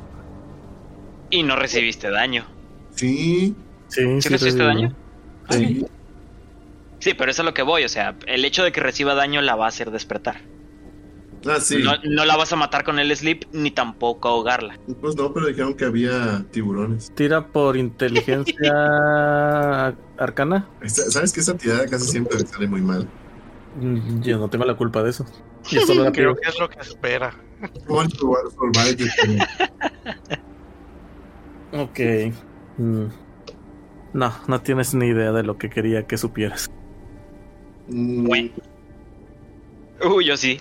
Y 1.31 1.45
no 1.45 1.55
recibiste 1.55 2.11
daño. 2.11 2.45
Sí, 2.97 3.55
sí, 3.87 4.21
¿Sí 4.21 4.29
recibiste 4.29 4.65
revivió. 4.65 4.89
daño? 4.89 4.97
sí. 5.51 5.87
Sí, 6.99 7.15
pero 7.15 7.31
eso 7.31 7.41
es 7.41 7.47
a 7.47 7.49
lo 7.49 7.55
que 7.55 7.63
voy, 7.63 7.85
o 7.85 7.89
sea, 7.89 8.15
el 8.27 8.45
hecho 8.45 8.63
de 8.63 8.73
que 8.73 8.81
reciba 8.81 9.15
daño 9.15 9.41
la 9.41 9.55
va 9.55 9.67
a 9.67 9.69
hacer 9.69 9.91
despertar. 9.91 10.43
Ah, 11.47 11.61
sí. 11.61 11.79
No, 11.83 11.93
no 12.05 12.25
la 12.27 12.37
vas 12.37 12.53
a 12.53 12.57
matar 12.57 12.85
con 12.85 12.99
el 12.99 13.17
sleep 13.17 13.47
ni 13.53 13.71
tampoco 13.71 14.29
ahogarla. 14.29 14.79
Pues 15.01 15.17
no, 15.17 15.33
pero 15.33 15.47
dijeron 15.47 15.75
que 15.75 15.87
había 15.87 16.45
tiburones. 16.51 17.11
Tira 17.15 17.47
por 17.47 17.79
inteligencia 17.79 18.71
arcana. 20.19 20.69
¿Sabes 20.85 21.33
que 21.33 21.41
esa 21.41 21.57
tirada 21.57 21.87
casi 21.87 22.09
siempre 22.09 22.39
me 22.39 22.45
sale 22.45 22.67
muy 22.67 22.83
mal? 22.83 23.09
Yo 24.21 24.39
no 24.39 24.49
tengo 24.49 24.65
la 24.65 24.77
culpa 24.77 25.03
de 25.03 25.11
eso. 25.11 25.25
Yo 25.71 25.81
solo 25.83 26.05
la 26.05 26.13
Creo 26.13 26.35
que 26.35 26.49
es 26.49 26.59
lo 26.59 26.69
que 26.69 26.81
espera. 26.81 27.35
¿Cómo 27.87 28.09
probar 28.09 28.43
formar 28.57 28.97
que 28.97 29.05
Ok. 31.73 32.01
Mm. 32.79 33.07
No, 34.13 34.35
no 34.49 34.61
tienes 34.61 34.95
ni 34.95 35.07
idea 35.07 35.31
de 35.33 35.43
lo 35.43 35.57
que 35.57 35.71
quería 35.71 36.07
que 36.07 36.17
supieras. 36.19 36.71
Bueno. 37.87 38.51
Uy, 40.03 40.25
yo 40.25 40.37
sí. 40.37 40.59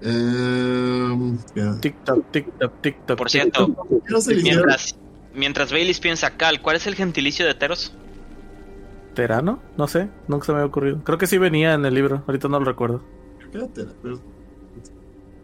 em, 0.00 1.38
tic-tac. 1.80 3.16
Por 3.16 3.30
cierto, 3.30 3.68
mientras, 4.42 4.98
mientras 5.34 5.70
Baileys 5.70 6.00
piensa, 6.00 6.36
Cal, 6.36 6.62
¿cuál 6.62 6.76
es 6.76 6.86
el 6.86 6.94
gentilicio 6.94 7.46
de 7.46 7.54
Teros? 7.54 7.94
¿Terano? 9.16 9.60
No 9.76 9.88
sé, 9.88 10.08
nunca 10.28 10.46
se 10.46 10.52
me 10.52 10.58
había 10.58 10.68
ocurrido. 10.68 11.02
Creo 11.02 11.18
que 11.18 11.26
sí 11.26 11.38
venía 11.38 11.74
en 11.74 11.84
el 11.84 11.94
libro, 11.94 12.22
ahorita 12.28 12.46
no 12.48 12.60
lo 12.60 12.64
recuerdo. 12.66 13.02
Quédatela, 13.50 13.92
pero 14.02 14.20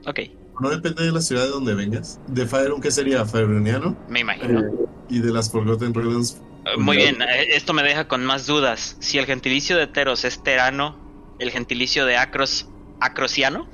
Ok, 0.07 0.19
no 0.61 0.71
depende 0.71 1.05
de 1.05 1.13
la 1.13 1.21
ciudad 1.21 1.43
de 1.45 1.51
donde 1.51 1.75
vengas. 1.75 2.21
De 2.29 2.47
Faerun, 2.47 2.81
¿qué 2.81 2.91
sería? 2.91 3.25
Faeruniano. 3.25 3.97
me 4.09 4.21
imagino. 4.21 4.61
Eh, 4.61 4.71
Y 5.09 5.21
de 5.21 5.33
las 5.33 5.51
Forgotten 5.51 5.95
Realms. 5.95 6.41
Eh, 6.67 6.77
Muy 6.79 6.97
bien, 6.97 7.21
eh, 7.23 7.47
esto 7.57 7.73
me 7.73 7.83
deja 7.83 8.07
con 8.09 8.25
más 8.25 8.47
dudas. 8.47 8.97
Si 9.01 9.19
el 9.19 9.27
gentilicio 9.27 9.77
de 9.77 9.87
Teros 9.89 10.25
es 10.25 10.43
Terano, 10.43 10.97
el 11.39 11.51
gentilicio 11.51 12.07
de 12.07 12.17
Acros, 12.17 12.69
Acrosiano, 13.01 13.67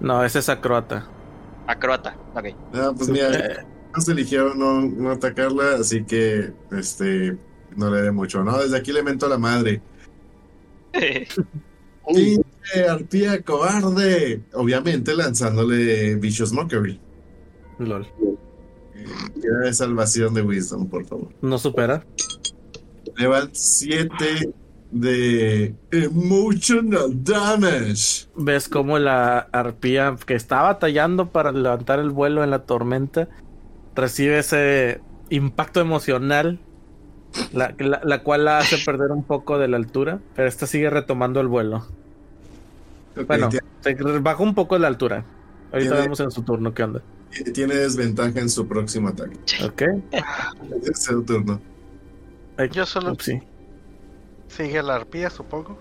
no, 0.00 0.24
ese 0.24 0.40
es 0.40 0.48
acroata. 0.48 1.08
Acroata, 1.66 2.16
ok. 2.34 2.46
Ah, 2.74 2.92
pues 2.96 3.08
mira, 3.08 3.30
Eh, 3.32 3.64
ellos 3.94 4.08
eligieron 4.08 4.58
no, 4.58 4.80
no 4.82 5.10
atacarla, 5.12 5.76
así 5.80 6.04
que 6.04 6.52
este 6.72 7.38
no 7.76 7.90
le 7.90 8.02
dé 8.02 8.10
mucho. 8.10 8.42
No, 8.44 8.58
desde 8.58 8.76
aquí 8.76 8.92
le 8.92 9.02
mento 9.02 9.26
a 9.26 9.30
la 9.30 9.38
madre. 9.38 9.80
Uy, 12.06 12.40
arpía 12.88 13.42
cobarde! 13.42 14.42
Obviamente 14.52 15.14
lanzándole 15.14 16.16
Vicious 16.16 16.52
Mockery. 16.52 17.00
LOL. 17.78 18.06
Tira 19.40 19.58
de 19.64 19.72
salvación 19.72 20.34
de 20.34 20.42
Wisdom, 20.42 20.88
por 20.88 21.04
favor. 21.06 21.28
No 21.42 21.58
supera. 21.58 22.04
Le 23.16 23.26
van 23.26 23.50
7 23.52 24.52
de 24.90 25.74
emotional 25.90 27.24
damage. 27.24 28.28
Ves 28.36 28.68
cómo 28.68 28.98
la 28.98 29.38
arpía 29.52 30.16
que 30.24 30.34
estaba 30.34 30.74
batallando 30.74 31.30
para 31.30 31.52
levantar 31.52 31.98
el 31.98 32.10
vuelo 32.10 32.44
en 32.44 32.50
la 32.50 32.64
tormenta 32.64 33.28
recibe 33.94 34.38
ese 34.38 35.00
impacto 35.30 35.80
emocional, 35.80 36.58
la, 37.52 37.74
la- 37.78 38.00
la 38.04 38.22
cual 38.22 38.44
la 38.44 38.58
hace 38.58 38.78
perder 38.84 39.10
un 39.12 39.24
poco 39.24 39.58
de 39.58 39.68
la 39.68 39.76
altura, 39.76 40.20
pero 40.36 40.48
esta 40.48 40.66
sigue 40.66 40.90
retomando 40.90 41.40
el 41.40 41.48
vuelo. 41.48 41.86
Bueno, 43.26 43.48
tiene- 43.48 44.18
bajó 44.20 44.42
un 44.42 44.54
poco 44.54 44.76
la 44.78 44.88
altura. 44.88 45.24
Ahorita 45.72 45.90
Tiene- 45.90 46.02
vemos 46.02 46.20
en 46.20 46.30
su 46.30 46.42
turno 46.42 46.72
qué 46.74 46.82
onda. 46.84 47.02
Tiene 47.52 47.74
desventaja 47.74 48.38
en 48.40 48.48
su 48.48 48.66
próximo 48.68 49.08
ataque. 49.08 49.36
Ok. 49.64 49.82
Es 50.90 51.02
su 51.04 51.22
turno. 51.24 51.60
Yo 52.72 52.86
solo- 52.86 53.12
ups, 53.12 53.24
sí. 53.24 53.40
Sigue 54.48 54.82
la 54.82 54.96
arpía, 54.96 55.30
supongo. 55.30 55.76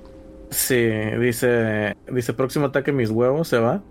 Sí, 0.49 0.75
dice, 1.19 1.95
dice 2.11 2.33
próximo 2.33 2.67
ataque 2.67 2.91
mis 2.91 3.09
huevos, 3.11 3.47
se 3.47 3.57
va. 3.59 3.81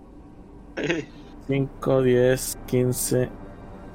5, 1.47 2.01
10, 2.01 2.57
15, 2.67 3.29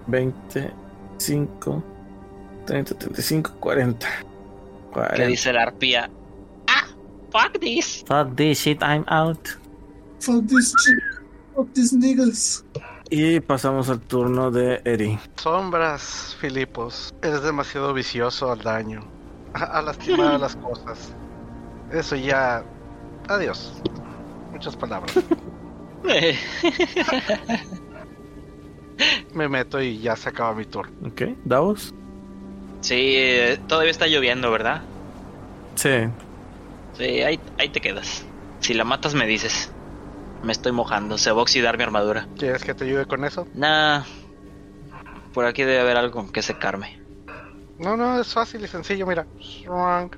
20, 0.06 0.70
5, 1.18 1.82
30, 2.68 2.98
35, 2.98 3.52
40. 3.60 4.06
¿Qué 4.06 4.92
40. 4.92 5.26
dice 5.26 5.52
la 5.54 5.62
arpía? 5.62 6.10
¡Ah! 6.66 6.84
¡Fuck 7.30 7.58
this! 7.60 8.04
Fuck 8.06 8.36
this 8.36 8.60
shit, 8.60 8.82
I'm 8.82 9.06
out. 9.08 9.38
Fuck 10.20 10.46
this 10.48 10.74
shit. 10.84 10.98
Fuck 11.56 11.72
these 11.72 11.96
niggas. 11.96 12.62
Y 13.08 13.40
pasamos 13.40 13.88
al 13.88 14.00
turno 14.00 14.50
de 14.50 14.82
Eri. 14.84 15.18
Sombras, 15.36 16.36
Filipos. 16.40 17.14
Eres 17.22 17.42
demasiado 17.42 17.94
vicioso 17.94 18.52
al 18.52 18.60
daño. 18.62 19.00
A, 19.54 19.78
a 19.78 19.82
lastimar 19.82 20.34
a 20.34 20.38
las 20.38 20.54
cosas. 20.56 21.14
Eso 21.90 22.16
ya. 22.16 22.62
Adiós. 23.28 23.80
Muchas 24.52 24.76
palabras. 24.76 25.18
Me 29.32 29.48
meto 29.48 29.80
y 29.80 30.00
ya 30.00 30.16
se 30.16 30.28
acaba 30.28 30.52
mi 30.52 30.66
turno. 30.66 30.92
Ok, 31.08 31.22
Davos. 31.46 31.94
Sí, 32.81 33.14
eh, 33.16 33.59
todavía 33.66 33.91
está 33.91 34.07
lloviendo, 34.07 34.51
¿verdad? 34.51 34.83
Sí. 35.74 36.09
Sí, 36.95 37.22
ahí, 37.22 37.39
ahí 37.59 37.68
te 37.68 37.81
quedas. 37.81 38.24
Si 38.61 38.74
la 38.74 38.85
matas, 38.85 39.14
me 39.14 39.26
dices. 39.26 39.70
Me 40.43 40.53
estoy 40.53 40.72
mojando, 40.72 41.18
se 41.18 41.33
va 41.33 41.41
a 41.41 41.43
oxidar 41.43 41.76
mi 41.76 41.85
armadura. 41.85 42.29
¿Quieres 42.37 42.62
que 42.62 42.74
te 42.74 42.85
ayude 42.85 43.07
con 43.07 43.24
eso? 43.24 43.47
Nah. 43.55 44.03
Por 45.33 45.45
aquí 45.45 45.62
debe 45.62 45.81
haber 45.81 45.97
algo 45.97 46.31
que 46.31 46.43
secarme. 46.43 47.01
No, 47.79 47.97
no, 47.97 48.20
es 48.20 48.33
fácil 48.33 48.64
y 48.64 48.68
sencillo, 48.68 49.07
mira. 49.07 49.26
Shrunk. 49.39 50.16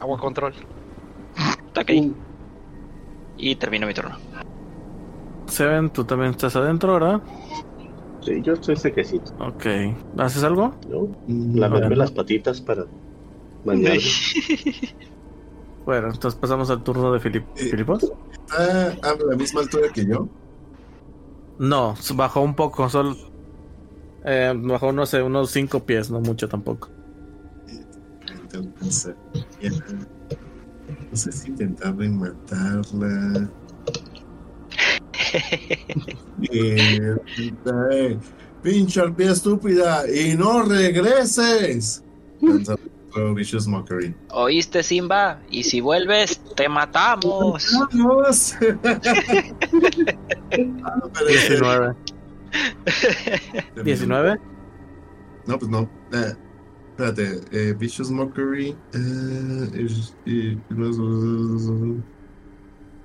Agua 0.00 0.18
control. 0.18 0.54
Ok. 1.76 1.90
Y 3.38 3.56
termino 3.56 3.86
mi 3.86 3.94
turno. 3.94 4.16
Seven, 5.46 5.90
tú 5.90 6.04
también 6.04 6.32
estás 6.32 6.56
adentro, 6.56 6.94
¿verdad? 6.94 7.20
Sí, 8.26 8.42
yo 8.42 8.52
estoy 8.54 8.76
sequecito. 8.76 9.32
Ok. 9.38 9.66
¿Haces 10.18 10.42
algo? 10.42 10.74
¿no? 10.90 11.08
Mm, 11.28 11.56
Lavarme 11.58 11.86
bueno. 11.86 12.02
las 12.02 12.10
patitas 12.10 12.60
para 12.60 12.84
bañarme. 13.64 14.00
Bueno, 15.86 16.08
entonces 16.08 16.34
pasamos 16.40 16.68
al 16.70 16.82
turno 16.82 17.12
de 17.12 17.20
Filip 17.20 17.44
Eh. 17.54 17.66
Filipos. 17.70 18.02
¿Está 18.32 18.88
a 19.08 19.14
la 19.24 19.36
misma 19.36 19.60
altura 19.60 19.86
que 19.94 20.04
yo? 20.04 20.28
No, 21.60 21.94
bajó 22.16 22.40
un 22.40 22.56
poco, 22.56 22.88
solo. 22.88 23.16
Eh, 24.24 24.52
bajó, 24.56 24.90
no 24.90 25.06
sé, 25.06 25.22
unos 25.22 25.52
5 25.52 25.84
pies, 25.84 26.10
no 26.10 26.18
mucho 26.20 26.48
tampoco. 26.48 26.88
Entonces, 28.52 29.14
ya. 29.62 29.70
No 29.70 31.16
sé 31.16 31.30
si 31.30 31.50
intentar 31.50 31.96
rematarla. 31.96 33.48
Eh, 36.52 37.16
eh, 37.92 38.18
pinche 38.62 39.00
arpía 39.00 39.32
estúpida 39.32 40.04
y 40.10 40.36
no 40.36 40.62
regreses. 40.62 42.02
¿Oíste, 44.30 44.82
Simba? 44.82 45.40
Y 45.50 45.62
si 45.62 45.80
vuelves, 45.80 46.38
te 46.54 46.68
matamos. 46.68 47.66
Ah, 47.74 47.88
es- 48.28 48.56
19. 51.28 51.94
19. 53.84 54.38
No, 55.46 55.58
pues 55.58 55.70
no. 55.70 55.88
Eh, 56.12 56.34
espérate, 56.90 57.40
eh, 57.52 57.74
Vicious 57.78 58.10
Mockery. 58.10 58.76
eh, 58.92 60.58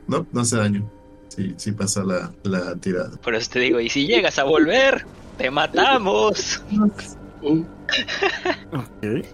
no, 0.07 0.27
no 0.31 0.41
hace 0.41 0.57
daño. 0.57 0.89
Sí, 1.33 1.53
sí 1.55 1.71
pasa 1.71 2.03
la, 2.03 2.29
la 2.43 2.75
tirada. 2.75 3.11
Por 3.23 3.35
eso 3.35 3.49
te 3.53 3.59
digo, 3.59 3.79
y 3.79 3.87
si 3.87 4.05
llegas 4.05 4.37
a 4.37 4.43
volver, 4.43 5.05
te 5.37 5.49
matamos. 5.49 6.61
Ok. 8.71 9.25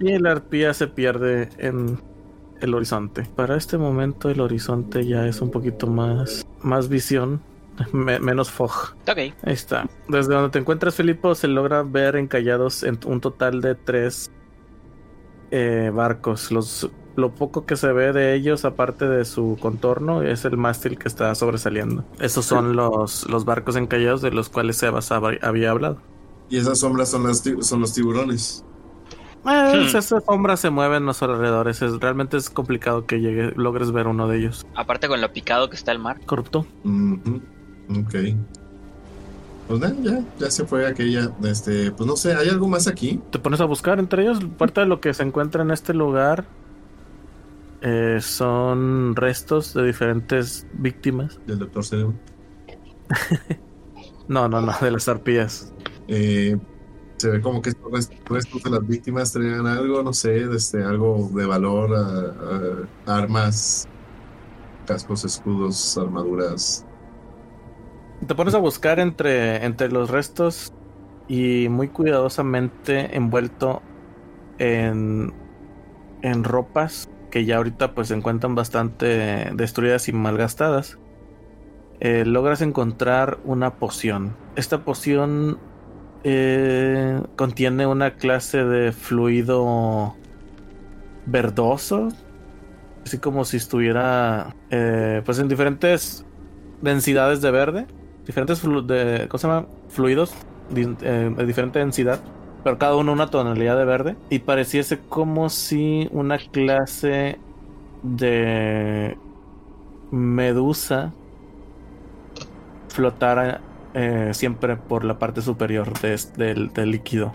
Y 0.00 0.12
el 0.12 0.26
arpía 0.26 0.74
se 0.74 0.88
pierde 0.88 1.48
en 1.58 1.98
el 2.60 2.74
horizonte. 2.74 3.22
Para 3.34 3.56
este 3.56 3.78
momento 3.78 4.28
el 4.28 4.40
horizonte 4.40 5.06
ya 5.06 5.26
es 5.26 5.40
un 5.40 5.50
poquito 5.50 5.86
más, 5.86 6.44
más 6.60 6.88
visión, 6.88 7.40
me- 7.92 8.18
menos 8.18 8.50
fog. 8.50 8.94
Ok. 9.08 9.16
Ahí 9.18 9.32
está. 9.46 9.88
Desde 10.08 10.34
donde 10.34 10.50
te 10.50 10.58
encuentras, 10.58 10.94
Filipo, 10.94 11.34
se 11.34 11.48
logra 11.48 11.82
ver 11.82 12.16
encallados 12.16 12.82
en 12.82 12.98
un 13.06 13.20
total 13.22 13.60
de 13.62 13.74
tres 13.74 14.30
eh, 15.50 15.90
barcos. 15.94 16.50
Los, 16.52 16.90
lo 17.16 17.34
poco 17.34 17.64
que 17.66 17.76
se 17.76 17.92
ve 17.92 18.12
de 18.12 18.34
ellos, 18.34 18.64
aparte 18.64 19.06
de 19.08 19.24
su 19.24 19.56
contorno, 19.60 20.22
es 20.22 20.44
el 20.44 20.56
mástil 20.56 20.98
que 20.98 21.08
está 21.08 21.34
sobresaliendo. 21.34 22.04
Esos 22.20 22.44
son 22.44 22.76
los, 22.76 23.28
los 23.28 23.44
barcos 23.44 23.76
encallados 23.76 24.22
de 24.22 24.30
los 24.30 24.48
cuales 24.48 24.76
Sebas 24.78 25.10
hab- 25.10 25.38
había 25.42 25.70
hablado. 25.70 25.98
Y 26.48 26.58
esas 26.58 26.80
sombras 26.80 27.10
son, 27.10 27.26
las 27.26 27.42
son 27.60 27.80
los 27.80 27.92
tiburones. 27.94 28.64
Eh, 29.44 29.72
Hmm. 29.74 29.86
Esas 29.86 30.12
sombras 30.26 30.60
se 30.60 30.70
mueven 30.70 31.02
a 31.02 31.06
los 31.06 31.22
alrededores. 31.22 31.82
Es, 31.82 31.98
realmente 31.98 32.36
es 32.36 32.48
complicado 32.50 33.06
que 33.06 33.20
llegue, 33.20 33.52
logres 33.56 33.90
ver 33.90 34.06
uno 34.06 34.28
de 34.28 34.38
ellos. 34.38 34.64
Aparte 34.74 35.08
con 35.08 35.20
lo 35.20 35.32
picado 35.32 35.68
que 35.68 35.76
está 35.76 35.90
el 35.92 35.98
mar. 35.98 36.20
Corrupto. 36.26 36.66
Ujú, 36.84 37.40
Ok. 37.90 38.14
Pues 39.68 39.80
nada, 39.80 39.94
ya, 40.02 40.20
ya 40.38 40.50
se 40.50 40.66
fue 40.66 40.86
aquella. 40.86 41.30
Este, 41.44 41.90
pues 41.92 42.06
no 42.06 42.16
sé, 42.16 42.34
¿hay 42.34 42.48
algo 42.48 42.68
más 42.68 42.86
aquí? 42.88 43.20
Te 43.30 43.38
pones 43.38 43.60
a 43.60 43.64
buscar 43.64 43.98
entre 43.98 44.22
ellos. 44.22 44.38
Parte 44.58 44.80
de 44.80 44.86
lo 44.86 45.00
que 45.00 45.14
se 45.14 45.22
encuentra 45.22 45.62
en 45.62 45.70
este 45.70 45.94
lugar 45.94 46.44
eh, 47.82 48.18
son 48.20 49.14
restos 49.16 49.74
de 49.74 49.84
diferentes 49.86 50.66
víctimas. 50.74 51.40
Del 51.46 51.58
doctor 51.58 51.84
Cerebro. 51.84 52.14
No, 54.28 54.48
no, 54.48 54.60
no, 54.62 54.72
de 54.80 54.90
las 54.90 55.08
arpías. 55.08 55.74
Eh, 56.08 56.56
se 57.16 57.28
ve 57.28 57.40
como 57.40 57.60
que 57.60 57.70
estos 57.70 57.90
rest- 57.90 58.12
restos 58.24 58.62
de 58.62 58.70
las 58.70 58.86
víctimas 58.86 59.32
traían 59.32 59.66
algo, 59.66 60.02
no 60.02 60.12
sé, 60.12 60.44
este, 60.54 60.82
algo 60.82 61.28
de 61.34 61.44
valor, 61.44 61.90
a- 61.94 63.12
a- 63.12 63.18
armas, 63.18 63.86
cascos, 64.86 65.24
escudos, 65.24 65.98
armaduras. 65.98 66.86
Te 68.26 68.34
pones 68.34 68.54
a 68.54 68.58
buscar 68.58 69.00
entre, 69.00 69.64
entre 69.64 69.90
los 69.90 70.08
restos 70.08 70.72
y 71.28 71.68
muy 71.68 71.88
cuidadosamente 71.88 73.14
envuelto 73.16 73.82
en, 74.58 75.32
en 76.22 76.44
ropas 76.44 77.08
que 77.32 77.44
ya 77.46 77.56
ahorita 77.56 77.94
pues 77.94 78.08
se 78.08 78.14
encuentran 78.14 78.54
bastante 78.54 79.50
destruidas 79.54 80.08
y 80.08 80.12
malgastadas. 80.12 80.98
eh, 82.00 82.24
logras 82.26 82.62
encontrar 82.62 83.38
una 83.44 83.74
poción. 83.76 84.36
Esta 84.56 84.84
poción 84.84 85.58
eh, 86.24 87.20
contiene 87.36 87.86
una 87.86 88.14
clase 88.16 88.64
de 88.64 88.92
fluido 88.92 90.14
verdoso, 91.26 92.08
así 93.04 93.18
como 93.18 93.44
si 93.44 93.56
estuviera 93.56 94.54
eh, 94.70 95.22
pues 95.24 95.38
en 95.38 95.48
diferentes 95.48 96.26
densidades 96.82 97.40
de 97.40 97.50
verde 97.50 97.86
diferentes 98.26 98.62
de, 98.62 99.26
¿cómo 99.28 99.38
se 99.38 99.46
llama? 99.46 99.66
fluidos 99.88 100.32
eh, 100.74 101.34
de 101.36 101.46
diferente 101.46 101.78
densidad, 101.78 102.20
pero 102.62 102.78
cada 102.78 102.96
uno 102.96 103.12
una 103.12 103.28
tonalidad 103.28 103.76
de 103.76 103.84
verde. 103.84 104.16
Y 104.30 104.40
pareciese 104.40 104.98
como 104.98 105.48
si 105.50 106.08
una 106.12 106.38
clase 106.38 107.38
de 108.02 109.16
medusa 110.10 111.12
flotara 112.88 113.60
eh, 113.94 114.30
siempre 114.32 114.76
por 114.76 115.04
la 115.04 115.18
parte 115.18 115.42
superior 115.42 115.98
de 116.00 116.18
del, 116.36 116.72
del 116.72 116.90
líquido. 116.90 117.32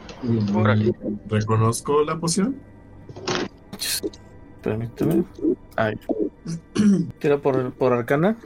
Reconozco 1.27 2.03
la 2.03 2.17
poción. 2.19 2.55
Permíteme. 4.61 5.23
Ay, 5.75 5.99
Tira 7.19 7.37
por, 7.37 7.73
por 7.73 7.93
arcana. 7.93 8.37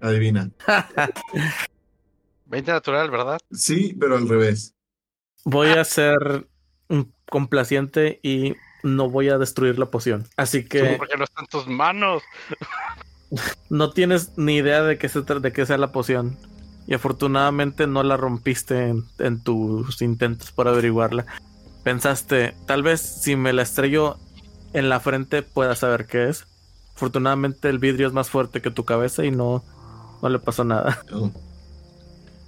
Adivina. 0.00 0.50
20 2.52 2.70
natural, 2.70 3.10
¿verdad? 3.10 3.40
Sí, 3.50 3.96
pero 3.98 4.16
al 4.16 4.28
revés. 4.28 4.74
Voy 5.44 5.68
a 5.68 5.82
ser 5.84 6.46
un 6.88 7.12
complaciente 7.28 8.20
y 8.22 8.54
no 8.82 9.08
voy 9.08 9.30
a 9.30 9.38
destruir 9.38 9.78
la 9.78 9.86
poción. 9.86 10.28
Así 10.36 10.68
que 10.68 10.96
Porque 10.98 11.16
no 11.16 11.24
está 11.24 11.40
en 11.40 11.46
tus 11.46 11.66
manos. 11.66 12.22
no 13.70 13.90
tienes 13.90 14.36
ni 14.36 14.56
idea 14.56 14.82
de 14.82 14.98
qué, 14.98 15.08
se 15.08 15.22
de 15.22 15.52
qué 15.52 15.64
sea 15.64 15.78
la 15.78 15.92
poción. 15.92 16.36
Y 16.86 16.92
afortunadamente 16.92 17.86
no 17.86 18.02
la 18.02 18.18
rompiste 18.18 18.88
en, 18.88 19.04
en 19.18 19.42
tus 19.42 20.02
intentos 20.02 20.52
por 20.52 20.68
averiguarla. 20.68 21.24
Pensaste, 21.84 22.54
tal 22.66 22.82
vez 22.82 23.00
si 23.00 23.34
me 23.34 23.54
la 23.54 23.62
estrello 23.62 24.18
en 24.74 24.90
la 24.90 25.00
frente 25.00 25.42
pueda 25.42 25.74
saber 25.74 26.06
qué 26.06 26.28
es. 26.28 26.44
Afortunadamente 26.94 27.70
el 27.70 27.78
vidrio 27.78 28.08
es 28.08 28.12
más 28.12 28.28
fuerte 28.28 28.60
que 28.60 28.70
tu 28.70 28.84
cabeza 28.84 29.24
y 29.24 29.30
no, 29.30 29.64
no 30.20 30.28
le 30.28 30.38
pasó 30.38 30.64
nada. 30.64 31.02
Oh. 31.12 31.30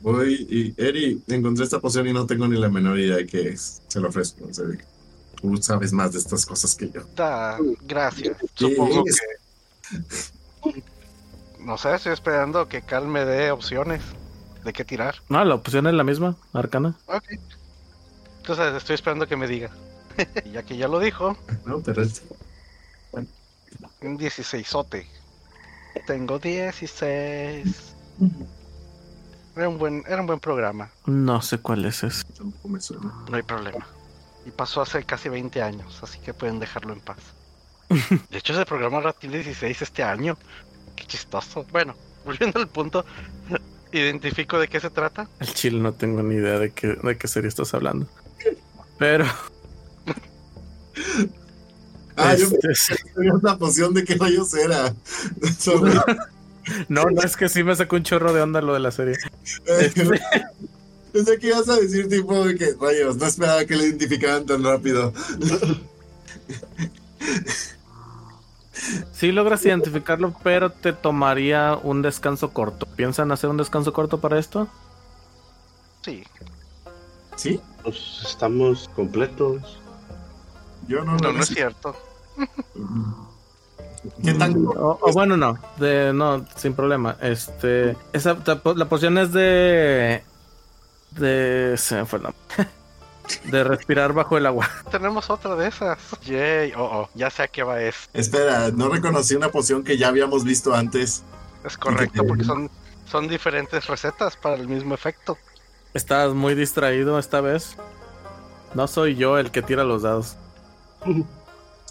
Voy 0.05 0.34
y. 0.50 0.74
Eri, 0.76 1.22
encontré 1.28 1.64
esta 1.64 1.80
poción 1.80 2.07
y 2.07 2.12
no 2.12 2.26
tengo 2.26 2.46
ni 2.46 2.59
la 2.61 2.68
menor 2.68 2.98
idea 2.98 3.16
de 3.16 3.26
qué 3.26 3.48
es. 3.48 3.80
Se 3.88 4.00
lo 4.00 4.09
ofrezco. 4.11 4.46
Tú 5.40 5.57
sabes 5.62 5.92
más 5.94 6.12
de 6.12 6.18
estas 6.18 6.44
cosas 6.44 6.74
que 6.74 6.90
yo. 6.90 7.02
Da, 7.16 7.57
gracias. 7.86 8.36
¿Qué 8.55 8.68
Supongo 8.68 9.02
es? 9.07 9.18
que. 10.62 10.82
No 11.61 11.78
sé, 11.78 11.94
estoy 11.94 12.12
esperando 12.12 12.68
que 12.68 12.82
Cal 12.82 13.09
me 13.09 13.24
dé 13.24 13.50
opciones 13.50 14.02
de 14.62 14.72
qué 14.74 14.84
tirar. 14.84 15.16
No, 15.30 15.42
la 15.42 15.55
opción 15.55 15.86
es 15.86 15.94
la 15.94 16.05
misma, 16.05 16.36
arcana. 16.52 16.96
Ok. 17.07 17.24
Entonces 18.40 18.74
estoy 18.74 18.94
esperando 18.96 19.26
que 19.26 19.36
me 19.36 19.48
diga. 19.48 19.70
Y 20.44 20.50
ya 20.52 20.62
que 20.62 20.76
ya 20.76 20.86
lo 20.86 21.00
dijo, 21.00 21.34
No, 21.64 21.80
pero 21.80 22.02
es- 22.02 22.22
un 24.02 24.18
16ote. 24.18 25.07
Tengo 26.07 26.38
16. 26.38 27.64
Era 29.57 29.68
un 29.68 29.78
buen, 29.78 30.02
era 30.09 30.20
un 30.20 30.26
buen 30.26 30.40
programa, 30.40 30.90
No 31.07 31.40
sé 31.40 31.59
cuál 31.59 31.84
es 31.84 32.02
ese. 32.02 32.24
tampoco 32.36 32.68
me 32.68 32.80
suena. 32.80 33.12
no 33.30 33.36
hay 33.36 33.42
problema. 33.42 33.86
Y 34.46 34.50
pasó 34.50 34.82
hace 34.82 35.05
casi 35.05 35.28
20 35.28 35.62
años, 35.62 35.98
así 36.02 36.18
que 36.18 36.34
pueden 36.34 36.59
dejarlo 36.59 36.92
en 36.92 37.00
paz. 37.00 37.18
De 38.30 38.38
hecho, 38.38 38.52
ese 38.52 38.66
programa 38.66 39.12
tiene 39.12 39.36
16 39.38 39.82
este 39.82 40.02
año. 40.02 40.36
Qué 40.96 41.05
chistoso. 41.07 41.64
Bueno, 41.72 41.94
volviendo 42.24 42.59
al 42.61 42.68
punto, 42.68 43.05
identifico 43.92 44.59
de 44.59 44.68
qué 44.68 44.80
se 44.80 44.90
trata. 44.90 45.28
El 45.40 45.52
chile 45.55 45.78
no 45.80 45.92
tengo 45.92 46.22
ni 46.22 46.34
idea 46.36 46.59
de 46.59 46.72
qué, 46.72 46.88
de 47.02 47.16
qué 47.16 47.28
serie 47.28 47.48
estás 47.48 47.72
hablando. 47.74 48.07
Pero 48.98 49.24
Ah, 52.16 52.34
yo 52.36 52.46
este, 52.70 52.96
tenía 53.14 53.32
una 53.34 53.59
poción 53.59 53.92
de 53.92 54.05
qué 54.05 54.14
rayos 54.14 54.55
era. 54.55 54.94
Sobre- 55.59 55.92
no, 56.89 57.05
no 57.05 57.23
es 57.23 57.37
que 57.37 57.49
sí 57.49 57.62
me 57.65 57.75
sacó 57.77 57.97
un 57.97 58.03
chorro 58.03 58.33
de 58.33 58.43
onda 58.43 58.61
lo 58.61 58.75
de 58.75 58.81
la 58.81 58.91
serie. 58.91 59.17
Este, 59.67 60.05
Pensé 61.12 61.39
que 61.39 61.47
ibas 61.49 61.69
a 61.69 61.77
decir 61.77 62.09
tipo 62.09 62.45
de 62.45 62.57
que 62.57 62.75
rayos, 62.81 63.17
no 63.17 63.27
esperaba 63.27 63.65
que 63.65 63.77
lo 63.77 63.85
identificaran 63.85 64.47
tan 64.47 64.65
rápido. 64.65 65.12
Sí 69.12 69.33
logras 69.33 69.65
identificarlo, 69.65 70.35
pero 70.43 70.71
te 70.71 70.93
tomaría 70.93 71.79
un 71.83 72.03
descanso 72.03 72.53
corto. 72.53 72.87
¿Piensan 72.87 73.33
hacer 73.33 73.49
un 73.49 73.57
descanso 73.57 73.93
corto 73.93 74.21
para 74.21 74.39
esto? 74.39 74.69
Sí. 76.03 76.25
¿Sí? 77.37 77.61
Pues 77.83 77.97
estamos 78.25 78.91
completos. 78.95 79.79
Yo 80.87 81.03
no 81.05 81.17
No, 81.17 81.29
lo 81.29 81.33
no 81.33 81.43
es 81.43 81.49
cierto. 81.49 81.97
¿Qué 84.22 84.34
tan 84.34 84.55
O, 84.66 84.98
o 85.00 85.12
bueno, 85.12 85.36
no, 85.36 85.59
de, 85.78 86.12
no, 86.12 86.44
sin 86.57 86.74
problema. 86.74 87.16
Este, 87.20 87.96
esa, 88.12 88.36
la, 88.44 88.59
po- 88.61 88.74
la 88.74 88.86
poción 88.88 89.16
es 89.18 89.32
de, 89.32 90.22
de, 91.12 91.74
se 91.78 91.96
me 91.96 92.07
fue 92.07 92.18
el 92.18 92.22
nombre. 92.24 92.40
de 93.50 93.64
respirar 93.64 94.12
bajo 94.12 94.36
el 94.36 94.46
agua. 94.46 94.68
Tenemos 94.90 95.30
otra 95.30 95.57
de 95.57 95.68
esas. 95.68 95.98
Yay. 96.26 96.72
Oh, 96.76 96.82
oh. 96.84 97.11
Ya 97.14 97.30
sé 97.30 97.44
a 97.44 97.48
qué 97.48 97.62
va 97.62 97.80
es. 97.80 98.09
Espera, 98.12 98.70
no 98.70 98.88
reconocí 98.88 99.34
una 99.34 99.48
poción 99.50 99.82
que 99.84 99.96
ya 99.96 100.09
habíamos 100.09 100.44
visto 100.44 100.74
antes. 100.74 101.22
Es 101.64 101.78
correcto, 101.78 102.22
porque 102.26 102.44
son, 102.44 102.70
son 103.11 103.26
diferentes 103.28 103.86
recetas 103.86 104.36
para 104.36 104.57
el 104.57 104.68
mismo 104.68 104.94
efecto. 104.94 105.38
Estás 105.94 106.34
muy 106.34 106.55
distraído 106.55 107.18
esta 107.18 107.40
vez. 107.40 107.76
No 108.74 108.86
soy 108.88 109.14
yo 109.14 109.38
el 109.38 109.50
que 109.50 109.62
tira 109.62 109.84
los 109.84 110.02
dados. 110.02 110.36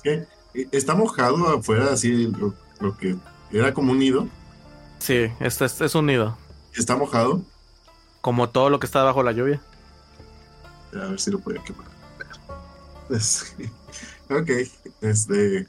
¿Qué? 0.04 0.28
Está 0.72 0.94
mojado 0.96 1.48
afuera, 1.58 1.92
así 1.94 2.28
lo, 2.28 2.54
lo 2.80 2.98
que 2.98 3.16
era 3.52 3.74
como 3.74 3.92
un 3.92 4.00
nido. 4.00 4.28
Sí, 5.00 5.32
este 5.40 5.66
es, 5.66 5.82
es 5.82 5.96
un 5.96 6.06
nido. 6.06 6.38
Está 6.76 6.96
mojado. 6.96 7.42
Como 8.22 8.50
todo 8.50 8.70
lo 8.70 8.80
que 8.80 8.86
está 8.86 9.04
bajo 9.04 9.24
la 9.24 9.32
lluvia. 9.32 9.62
A 10.94 11.08
ver 11.08 11.20
si 11.20 11.32
lo 11.32 11.40
puedo 11.40 11.62
quemar. 11.64 11.88
Es- 13.10 13.56
ok, 14.30 14.50
este. 15.02 15.68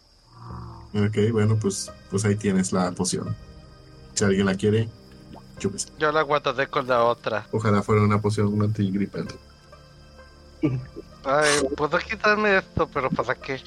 Ok, 0.95 1.33
bueno, 1.33 1.57
pues, 1.57 1.91
pues 2.11 2.25
ahí 2.25 2.37
tienes 2.37 2.73
la 2.73 2.93
poción. 2.93 3.35
Si 4.15 4.23
alguien 4.25 4.47
la 4.47 4.55
quiere, 4.55 4.89
chúpese. 5.59 5.89
Yo 5.99 6.13
la 6.13 6.23
guardaré 6.23 6.69
con 6.69 6.87
la 6.87 7.03
otra. 7.03 7.49
Ojalá 7.51 7.83
fuera 7.83 8.03
una 8.03 8.21
poción 8.21 8.63
antigripante. 8.63 9.35
Ay, 11.25 11.51
puedo 11.77 11.99
quitarme 11.99 12.59
esto, 12.59 12.87
pero 12.87 13.11
¿para 13.11 13.35
qué? 13.35 13.61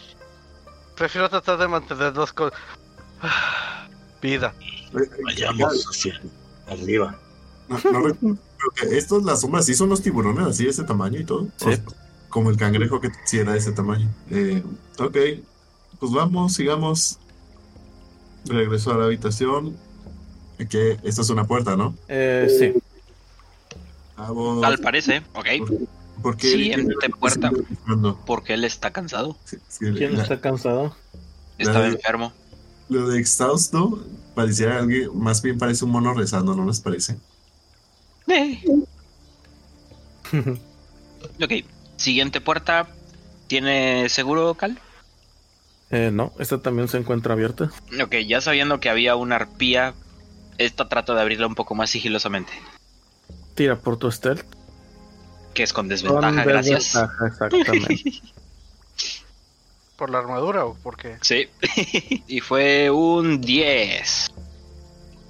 Prefiero 0.98 1.30
tratar 1.30 1.58
de 1.58 1.68
mantenerlos 1.68 2.34
con 2.34 2.52
vida. 4.22 4.54
Vayamos 5.24 5.86
hacia 5.90 6.20
arriba. 6.68 7.16
No, 7.70 7.78
no 7.92 8.38
estos, 8.92 9.24
las 9.24 9.42
sombras, 9.42 9.66
sí 9.66 9.76
son 9.76 9.90
los 9.90 10.02
tiburones, 10.02 10.48
así 10.48 10.64
de 10.64 10.70
ese 10.72 10.84
tamaño 10.84 11.20
y 11.20 11.24
todo. 11.26 11.48
Sí. 11.58 11.70
O- 11.86 11.94
como 12.30 12.50
el 12.50 12.58
cangrejo 12.58 13.00
que 13.00 13.10
sí 13.26 13.38
era 13.40 13.54
de 13.54 13.60
ese 13.60 13.72
tamaño. 13.72 14.10
Eh, 14.30 14.62
ok, 15.00 15.18
pues 16.00 16.12
vamos, 16.12 16.54
sigamos. 16.54 17.20
Regreso 18.46 18.92
a 18.94 18.98
la 18.98 19.06
habitación. 19.06 19.76
Que 20.70 20.98
esta 21.04 21.22
es 21.22 21.30
una 21.30 21.46
puerta, 21.46 21.76
¿no? 21.78 21.94
Eh, 22.08 22.48
sí. 22.60 22.74
Vamos. 24.18 24.62
Tal 24.62 24.78
parece, 24.80 25.22
ok. 25.36 25.46
¿Por 26.22 26.38
qué? 26.38 26.52
Siguiente 26.52 27.10
puerta. 27.20 27.52
No, 27.86 28.20
Porque 28.26 28.54
él 28.56 28.64
está 28.64 28.92
cansado. 28.92 29.38
sí, 29.46 29.58
sí, 29.68 29.86
¿Quién 29.96 30.16
la- 30.18 30.24
está 30.24 30.40
cansado? 30.42 30.96
Estaba 31.58 31.88
enfermo. 31.88 32.34
Lo 32.90 33.08
de 33.10 33.20
exhausto 33.20 34.04
pareciera 34.36 34.78
alguien, 34.80 35.10
más 35.14 35.42
bien 35.42 35.58
parece 35.58 35.84
un 35.86 35.92
mono 35.92 36.14
rezando, 36.14 36.56
¿no 36.56 36.66
les 36.66 36.80
parece? 36.80 37.18
Eh. 38.28 38.62
Ok. 41.42 41.52
Siguiente 41.98 42.42
puerta. 42.42 42.88
¿Tiene 43.48 44.08
seguro, 44.10 44.54
Cal? 44.56 44.80
Eh, 45.90 46.12
no, 46.14 46.34
esta 46.38 46.62
también 46.62 46.88
se 46.90 46.98
encuentra 46.98 47.34
abierta. 47.34 47.72
Ok, 48.04 48.16
ya 48.28 48.42
sabiendo 48.42 48.80
que 48.80 48.90
había 48.90 49.16
una 49.16 49.38
arpía, 49.38 49.94
esta 50.58 50.90
trato 50.90 51.16
de 51.16 51.22
abrirla 51.22 51.48
un 51.48 51.56
poco 51.56 51.76
más 51.76 51.90
sigilosamente. 51.90 52.52
Tira 53.56 53.80
por 53.80 53.98
tu 53.98 54.12
stealth. 54.12 54.46
Que 55.58 55.64
es 55.64 55.74
con 55.74 55.88
desventaja, 55.88 56.44
Con 56.44 56.54
gracias. 56.54 56.94
desventaja, 56.94 57.28
exactamente. 57.28 58.04
¿Por 59.98 60.12
la 60.12 60.20
armadura 60.20 60.66
o 60.66 60.76
por 60.76 60.98
qué? 60.98 61.18
Sí. 61.22 61.50
y 62.28 62.42
fue 62.42 62.92
un 62.92 63.42
10. 63.42 64.32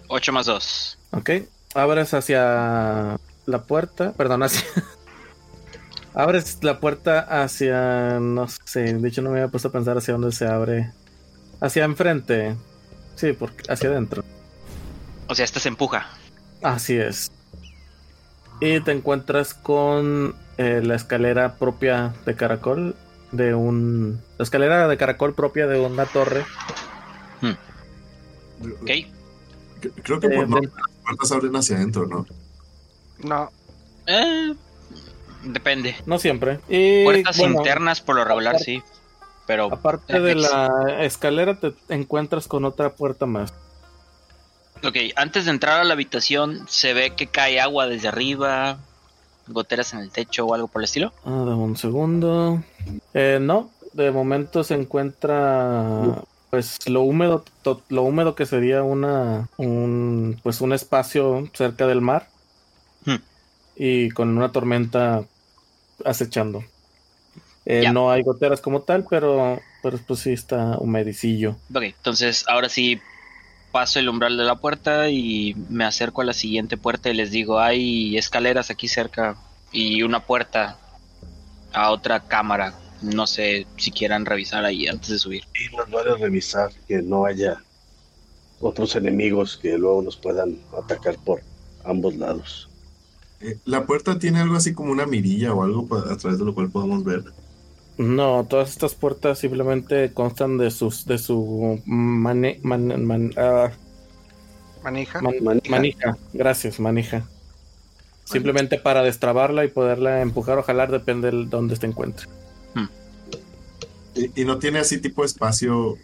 8 0.09 0.33
más 0.33 0.45
2. 0.47 0.99
ok. 1.11 1.29
Abres 1.75 2.13
hacia 2.13 3.17
la 3.45 3.63
puerta. 3.63 4.11
Perdón, 4.17 4.43
hacia. 4.43 4.65
Abres 6.13 6.57
la 6.61 6.81
puerta 6.81 7.21
hacia. 7.21 8.19
No 8.19 8.49
sé. 8.49 8.95
De 8.95 9.07
hecho, 9.07 9.21
no 9.21 9.29
me 9.29 9.39
había 9.39 9.49
puesto 9.49 9.69
a 9.69 9.71
pensar 9.71 9.97
hacia 9.97 10.13
dónde 10.15 10.33
se 10.33 10.45
abre. 10.45 10.91
Hacia 11.61 11.85
enfrente. 11.85 12.57
Sí, 13.15 13.31
porque 13.31 13.63
hacia 13.71 13.91
adentro. 13.91 14.25
O 15.29 15.35
sea, 15.35 15.45
esta 15.45 15.61
se 15.61 15.69
empuja. 15.69 16.09
Así 16.61 16.97
es. 16.97 17.31
Y 18.59 18.79
te 18.81 18.91
encuentras 18.91 19.53
con 19.53 20.35
eh, 20.57 20.81
la 20.83 20.95
escalera 20.95 21.55
propia 21.55 22.13
de 22.25 22.35
caracol. 22.35 22.95
De 23.31 23.53
un. 23.53 24.21
La 24.37 24.43
escalera 24.43 24.87
de 24.87 24.97
caracol 24.97 25.33
propia 25.33 25.67
de 25.67 25.79
una 25.79 26.05
torre. 26.05 26.45
Ok. 28.61 28.87
C- 28.87 29.91
Creo 30.03 30.19
que 30.19 30.27
Eh, 30.27 30.35
por 30.37 30.49
no, 30.49 30.57
las 30.61 30.71
puertas 31.03 31.31
abren 31.31 31.55
hacia 31.55 31.75
adentro, 31.77 32.07
¿no? 32.07 32.25
No, 33.19 33.51
Eh, 34.07 34.53
depende. 35.43 35.95
No 36.05 36.17
siempre. 36.17 36.59
Y, 36.69 37.03
Puertas 37.03 37.37
bueno, 37.37 37.57
internas 37.57 38.01
por 38.01 38.15
lo 38.15 38.23
regular, 38.25 38.55
aparte- 38.55 38.63
sí. 38.65 38.81
Pero 39.45 39.71
Aparte 39.71 40.19
de 40.19 40.35
la 40.35 41.03
escalera, 41.05 41.57
te 41.59 41.73
encuentras 41.89 42.47
con 42.47 42.65
otra 42.65 42.89
puerta 42.95 43.25
más. 43.25 43.53
Ok, 44.83 44.95
antes 45.15 45.45
de 45.45 45.51
entrar 45.51 45.79
a 45.79 45.83
la 45.83 45.93
habitación 45.93 46.65
se 46.69 46.93
ve 46.93 47.11
que 47.15 47.27
cae 47.27 47.59
agua 47.59 47.87
desde 47.87 48.07
arriba, 48.07 48.77
goteras 49.47 49.93
en 49.93 49.99
el 49.99 50.11
techo 50.11 50.45
o 50.45 50.53
algo 50.53 50.67
por 50.67 50.81
el 50.81 50.85
estilo. 50.85 51.13
Ah, 51.25 51.43
dame 51.45 51.55
un 51.55 51.77
segundo. 51.77 52.63
Eh, 53.13 53.39
no, 53.41 53.71
de 53.93 54.11
momento 54.11 54.63
se 54.63 54.75
encuentra 54.75 56.21
pues 56.49 56.87
lo 56.87 57.01
húmedo, 57.01 57.43
lo 57.89 58.03
húmedo 58.03 58.35
que 58.35 58.45
sería 58.45 58.83
una 58.83 59.49
un 59.57 60.39
pues 60.43 60.61
un 60.61 60.71
espacio 60.71 61.49
cerca 61.53 61.87
del 61.87 61.99
mar 61.99 62.29
hmm. 63.05 63.15
y 63.75 64.09
con 64.11 64.37
una 64.37 64.51
tormenta 64.51 65.25
acechando. 66.05 66.63
Eh, 67.65 67.91
no 67.91 68.09
hay 68.09 68.23
goteras 68.23 68.61
como 68.61 68.81
tal, 68.81 69.05
pero, 69.09 69.59
pero 69.83 69.99
pues 70.07 70.21
sí 70.21 70.31
está 70.31 70.77
humedicillo. 70.77 71.57
Ok, 71.73 71.83
entonces 71.83 72.45
ahora 72.47 72.69
sí 72.69 73.01
paso 73.71 73.99
el 73.99 74.09
umbral 74.09 74.37
de 74.37 74.43
la 74.43 74.55
puerta 74.55 75.09
y 75.09 75.55
me 75.69 75.85
acerco 75.85 76.21
a 76.21 76.25
la 76.25 76.33
siguiente 76.33 76.77
puerta 76.77 77.09
y 77.09 77.13
les 77.13 77.31
digo, 77.31 77.59
hay 77.59 78.17
escaleras 78.17 78.69
aquí 78.69 78.87
cerca 78.87 79.37
y 79.71 80.03
una 80.03 80.21
puerta 80.25 80.77
a 81.73 81.91
otra 81.91 82.21
cámara. 82.21 82.73
No 83.01 83.27
sé 83.27 83.67
si 83.77 83.91
quieran 83.91 84.25
revisar 84.25 84.65
ahí 84.65 84.87
antes 84.87 85.09
de 85.09 85.19
subir. 85.19 85.43
Y 85.53 85.75
nos 85.75 85.89
vale 85.89 86.15
revisar 86.17 86.71
que 86.87 87.01
no 87.01 87.25
haya 87.25 87.61
otros 88.59 88.95
enemigos 88.95 89.57
que 89.57 89.77
luego 89.77 90.01
nos 90.01 90.17
puedan 90.17 90.57
atacar 90.77 91.15
por 91.23 91.41
ambos 91.83 92.15
lados. 92.15 92.69
Eh, 93.39 93.57
¿La 93.65 93.85
puerta 93.85 94.17
tiene 94.17 94.39
algo 94.39 94.55
así 94.55 94.73
como 94.73 94.91
una 94.91 95.05
mirilla 95.05 95.53
o 95.53 95.63
algo 95.63 95.87
a 95.95 96.17
través 96.17 96.39
de 96.39 96.45
lo 96.45 96.55
cual 96.55 96.71
podamos 96.71 97.03
ver? 97.03 97.23
No, 97.97 98.45
todas 98.47 98.69
estas 98.69 98.93
puertas 98.93 99.39
simplemente 99.39 100.13
constan 100.13 100.57
de 100.57 100.69
sus 100.69 101.05
de 101.05 101.17
su 101.17 101.81
mane, 101.85 102.59
ah, 103.37 103.71
manija. 104.83 105.21
manija. 105.69 106.17
Gracias, 106.31 106.79
manija. 106.79 107.27
Simplemente 108.23 108.77
para 108.77 109.01
destrabarla 109.01 109.65
y 109.65 109.69
poderla 109.69 110.21
empujar 110.21 110.59
o 110.59 110.63
jalar 110.63 110.91
depende 110.91 111.31
de 111.31 111.45
dónde 111.45 111.75
se 111.75 111.87
encuentre. 111.87 112.27
Hmm. 112.75 112.87
¿Y, 114.35 114.45
no 114.45 114.59
tiene 114.59 114.79
así 114.79 114.99
tipo 114.99 115.23
espacio 115.23 115.97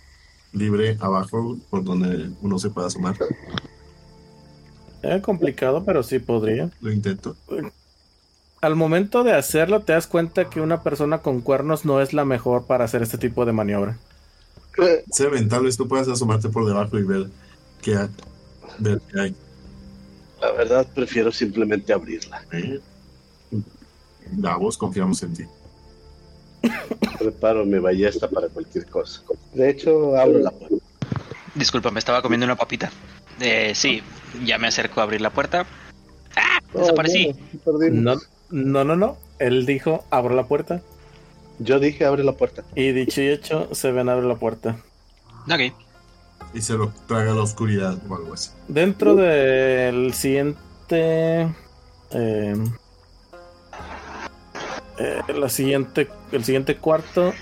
libre 0.52 0.98
abajo 1.00 1.58
por 1.70 1.84
donde 1.84 2.32
uno 2.42 2.58
se 2.58 2.70
pueda 2.70 2.88
asomar? 2.88 3.18
Es 5.04 5.22
complicado, 5.22 5.84
pero 5.84 6.02
sí 6.02 6.20
podría. 6.20 6.72
Lo 6.80 6.92
intento. 6.92 7.36
Al 8.64 8.78
momento 8.78 9.26
de 9.26 9.34
hacerlo, 9.34 9.82
te 9.82 9.92
das 9.92 10.08
cuenta 10.08 10.50
que 10.50 10.62
una 10.62 10.84
persona 10.84 11.18
con 11.18 11.42
cuernos 11.42 11.84
no 11.84 12.00
es 12.00 12.14
la 12.14 12.24
mejor 12.24 12.66
para 12.66 12.86
hacer 12.86 13.02
este 13.02 13.18
tipo 13.18 13.44
de 13.44 13.52
maniobra. 13.52 13.98
Sea 15.12 15.28
tal 15.50 15.66
vez 15.66 15.76
tú 15.76 15.86
puedas 15.86 16.08
asomarte 16.08 16.48
por 16.48 16.66
debajo 16.66 16.98
y 16.98 17.04
ver 17.04 17.28
qué 17.82 17.98
hay. 17.98 18.08
Ver 18.80 19.02
qué 19.12 19.20
hay. 19.20 19.36
La 20.40 20.54
verdad, 20.54 20.88
prefiero 20.96 21.30
simplemente 21.34 21.92
abrirla. 21.92 22.42
La 24.38 24.56
voz 24.56 24.78
confiamos 24.78 25.22
en 25.24 25.34
ti. 25.34 25.44
Preparo 27.20 27.66
mi 27.66 27.80
ballesta 27.80 28.30
para 28.30 28.48
cualquier 28.48 28.86
cosa. 28.86 29.24
De 29.54 29.72
hecho, 29.72 30.16
abro 30.16 30.40
la 30.40 30.52
puerta. 30.52 30.78
Disculpa, 31.54 31.92
me 31.92 32.00
estaba 32.00 32.22
comiendo 32.22 32.46
una 32.46 32.56
papita. 32.56 32.90
Eh, 33.42 33.74
sí, 33.76 34.02
ya 34.46 34.58
me 34.58 34.70
acerco 34.70 35.02
a 35.02 35.04
abrir 35.04 35.20
la 35.20 35.32
puerta. 35.32 35.66
¡Ah! 36.38 36.62
Desaparecí. 36.74 37.36
No, 37.92 38.16
no, 38.54 38.86
no, 38.86 38.96
no. 38.96 39.18
Él 39.40 39.66
dijo, 39.66 40.06
abro 40.10 40.36
la 40.36 40.46
puerta. 40.46 40.82
Yo 41.60 41.80
dije, 41.80 42.06
abre 42.06 42.24
la 42.24 42.34
puerta. 42.34 42.64
Y 42.76 42.92
dicho 42.92 43.22
y 43.22 43.28
hecho, 43.28 43.68
se 43.74 43.92
ven 43.92 44.08
abre 44.08 44.26
la 44.26 44.36
puerta. 44.36 44.78
Ok 45.46 45.74
y 46.54 46.62
se 46.62 46.74
lo 46.74 46.94
traga 47.08 47.34
la 47.34 47.42
oscuridad 47.42 47.98
o 48.08 48.16
algo 48.16 48.34
así. 48.34 48.52
Dentro 48.68 49.16
del 49.16 50.14
siguiente. 50.14 50.58
Eh, 52.12 52.56
eh, 55.00 55.22
la 55.36 55.50
siguiente, 55.50 56.08
el 56.32 56.44
siguiente 56.44 56.78
cuarto. 56.78 57.34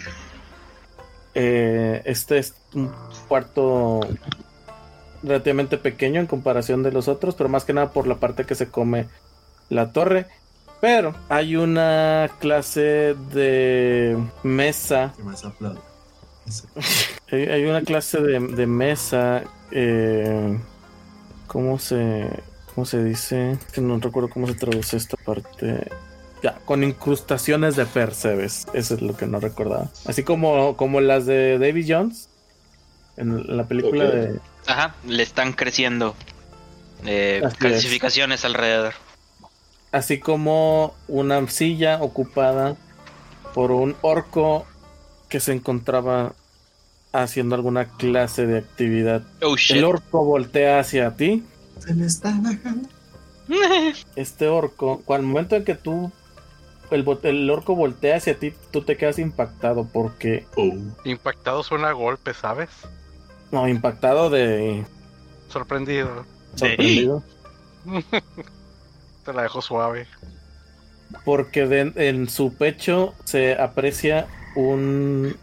Eh, 1.33 2.01
este 2.05 2.37
es 2.37 2.55
un 2.73 2.91
cuarto 3.27 4.01
relativamente 5.23 5.77
pequeño 5.77 6.19
en 6.19 6.27
comparación 6.27 6.83
de 6.83 6.91
los 6.91 7.07
otros, 7.07 7.35
pero 7.35 7.49
más 7.49 7.63
que 7.63 7.73
nada 7.73 7.91
por 7.91 8.07
la 8.07 8.15
parte 8.15 8.45
que 8.45 8.55
se 8.55 8.69
come 8.69 9.07
la 9.69 9.91
torre. 9.91 10.27
Pero 10.81 11.15
hay 11.29 11.55
una 11.55 12.29
clase 12.39 13.15
de 13.31 14.17
mesa. 14.43 15.13
mesa 15.23 15.53
hay, 17.31 17.65
una 17.65 17.83
clase 17.83 18.19
de, 18.19 18.65
mesa. 18.65 19.43
Eh, 19.69 20.57
¿Cómo 21.47 21.77
se.? 21.77 22.27
¿Cómo 22.73 22.85
se 22.85 23.03
dice? 23.03 23.59
Que 23.73 23.81
no 23.81 23.99
recuerdo 23.99 24.29
cómo 24.29 24.47
se 24.47 24.55
traduce 24.55 24.97
esta 24.97 25.17
parte. 25.17 25.87
Ya, 26.41 26.55
con 26.65 26.83
incrustaciones 26.83 27.75
de 27.75 27.85
percebes. 27.85 28.65
Eso 28.73 28.95
es 28.95 29.01
lo 29.01 29.15
que 29.15 29.27
no 29.27 29.39
recordaba. 29.39 29.91
Así 30.05 30.23
como, 30.23 30.75
como 30.77 30.99
las 30.99 31.27
de 31.27 31.59
David 31.59 31.85
Jones. 31.87 32.29
En 33.17 33.55
la 33.55 33.65
película 33.65 34.05
de. 34.05 34.39
Ajá, 34.65 34.95
le 35.05 35.21
están 35.21 35.53
creciendo 35.53 36.15
eh, 37.05 37.43
clasificaciones 37.59 38.45
alrededor. 38.45 38.93
Así 39.91 40.19
como 40.19 40.95
una 41.07 41.45
silla 41.47 42.01
ocupada 42.01 42.77
por 43.53 43.71
un 43.71 43.95
orco 44.01 44.65
que 45.29 45.39
se 45.39 45.53
encontraba 45.53 46.33
haciendo 47.11 47.55
alguna 47.55 47.85
clase 47.85 48.45
de 48.45 48.59
actividad. 48.59 49.23
Oh, 49.41 49.55
el 49.69 49.83
orco 49.83 50.23
voltea 50.23 50.79
hacia 50.79 51.15
ti. 51.15 51.43
Se 51.79 51.93
le 51.93 52.05
está 52.05 52.37
bajando. 52.41 52.87
Este 54.15 54.47
orco, 54.47 55.01
al 55.09 55.23
momento 55.23 55.57
en 55.57 55.65
que 55.65 55.75
tú 55.75 56.11
el, 56.91 57.05
el, 57.23 57.49
orco 57.49 57.75
voltea 57.75 58.17
hacia 58.17 58.37
ti, 58.37 58.53
tú 58.71 58.81
te 58.81 58.97
quedas 58.97 59.19
impactado 59.19 59.87
porque. 59.91 60.45
Oh. 60.55 60.73
Impactado 61.05 61.63
suena 61.63 61.89
a 61.89 61.93
golpe, 61.93 62.33
¿sabes? 62.33 62.69
No, 63.51 63.67
impactado 63.67 64.29
de. 64.29 64.85
Sorprendido. 65.49 66.25
Sorprendido. 66.55 67.23
te 69.21 69.33
la 69.33 69.43
dejo 69.43 69.61
suave. 69.61 70.07
Porque 71.25 71.91
en 71.95 72.29
su 72.29 72.53
pecho 72.53 73.13
se 73.25 73.53
aprecia 73.53 74.27
un 74.55 75.35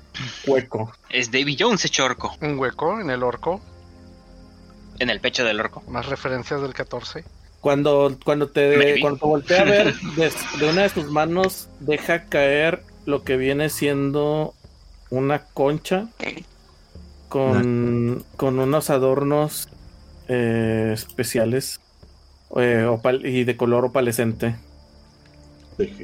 hueco. 0.47 0.93
Es 1.11 1.31
Davy 1.31 1.57
Jones 1.59 1.85
hecho 1.85 2.05
orco. 2.05 2.37
Un 2.41 2.59
hueco 2.59 3.01
en 3.01 3.11
el 3.11 3.23
orco. 3.23 3.61
En 4.99 5.11
el 5.11 5.21
pecho 5.21 5.45
del 5.45 5.61
orco. 5.61 5.83
Más 5.89 6.07
referencias 6.07 6.63
del 6.63 6.75
14. 6.75 7.25
Cuando, 7.61 8.17
cuando 8.25 8.49
te 8.49 9.01
cuando 9.01 9.27
voltea 9.27 9.63
a 9.63 9.65
ver 9.65 9.95
de, 10.17 10.69
una 10.69 10.83
de 10.83 10.89
sus 10.89 11.11
manos 11.11 11.69
deja 11.81 12.27
caer 12.27 12.83
lo 13.05 13.25
que 13.25 13.37
viene 13.37 13.69
siendo 13.69 14.55
una 15.11 15.45
concha 15.45 16.07
con, 17.29 18.25
con 18.37 18.59
unos 18.61 18.91
adornos 18.91 19.69
eh, 20.29 20.93
especiales 20.95 21.81
eh, 22.57 22.99
y 23.25 23.45
de 23.45 23.57
color 23.57 23.85
opalescente. 23.85 24.57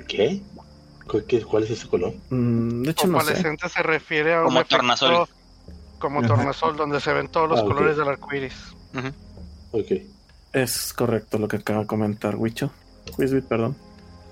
¿Qué? 0.06 0.40
¿Cuál 1.06 1.64
es 1.64 1.70
ese 1.70 1.88
color? 1.88 2.14
Mm, 2.30 2.82
de 2.82 2.90
hecho, 2.90 3.06
no 3.06 3.20
se 3.20 3.82
refiere 3.82 4.34
a 4.34 4.42
como 4.42 4.58
un 4.58 4.64
tornasol. 4.64 5.28
Como 5.98 6.22
tornasol, 6.22 6.76
donde 6.76 7.00
se 7.00 7.12
ven 7.12 7.28
todos 7.28 7.48
los 7.48 7.60
ah, 7.60 7.64
colores 7.64 7.96
del 7.96 8.08
arco 8.08 8.34
iris. 8.34 8.54
Ok. 9.72 9.92
Es 10.52 10.92
correcto 10.92 11.38
lo 11.38 11.48
que 11.48 11.56
acaba 11.56 11.80
de 11.80 11.86
comentar 11.86 12.36
Wicho. 12.36 12.70
Quizbit, 13.16 13.44
perdón. 13.46 13.76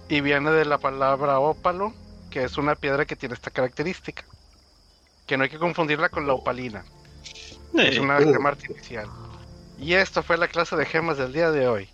Y 0.08 0.20
viene 0.20 0.50
de 0.50 0.64
la 0.64 0.78
palabra 0.78 1.40
ópalo, 1.40 1.92
que 2.30 2.44
es 2.44 2.56
una 2.58 2.74
piedra 2.74 3.06
que 3.06 3.16
tiene 3.16 3.34
esta 3.34 3.50
característica. 3.50 4.24
Que 5.26 5.36
no 5.36 5.44
hay 5.44 5.50
que 5.50 5.58
confundirla 5.58 6.08
con 6.08 6.26
la 6.26 6.34
opalina. 6.34 6.84
Es 7.74 7.98
una 7.98 8.18
gema 8.18 8.50
artificial. 8.50 9.08
Y 9.78 9.94
esto 9.94 10.22
fue 10.22 10.36
la 10.36 10.48
clase 10.48 10.76
de 10.76 10.84
gemas 10.84 11.18
del 11.18 11.32
día 11.32 11.50
de 11.50 11.66
hoy. 11.66 11.88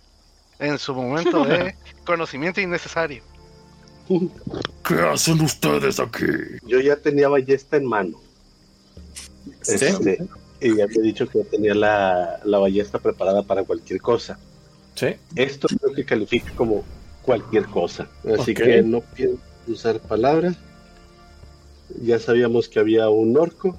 En 0.59 0.77
su 0.77 0.93
momento 0.93 1.45
de 1.45 1.75
conocimiento 2.05 2.59
innecesario. 2.59 3.23
¿Qué 4.85 4.95
hacen 4.95 5.39
ustedes 5.41 5.99
aquí? 5.99 6.25
Yo 6.65 6.79
ya 6.79 6.95
tenía 6.95 7.29
ballesta 7.29 7.77
en 7.77 7.85
mano. 7.85 8.19
Este, 9.61 10.17
y 10.59 10.75
ya 10.75 10.87
te 10.87 10.99
he 10.99 11.01
dicho 11.01 11.27
que 11.27 11.43
tenía 11.43 11.73
la, 11.73 12.41
ballesta 12.43 12.99
preparada 12.99 13.43
para 13.43 13.63
cualquier 13.63 14.01
cosa. 14.01 14.39
Sí. 14.95 15.15
Esto 15.35 15.67
creo 15.67 15.93
que 15.93 16.05
califica 16.05 16.51
como 16.55 16.83
cualquier 17.21 17.67
cosa. 17.67 18.09
Así 18.37 18.53
que 18.53 18.81
no 18.81 19.01
quiero 19.15 19.37
usar 19.67 19.99
palabras. 19.99 20.57
Ya 22.01 22.19
sabíamos 22.19 22.67
que 22.67 22.79
había 22.79 23.09
un 23.09 23.37
orco. 23.37 23.77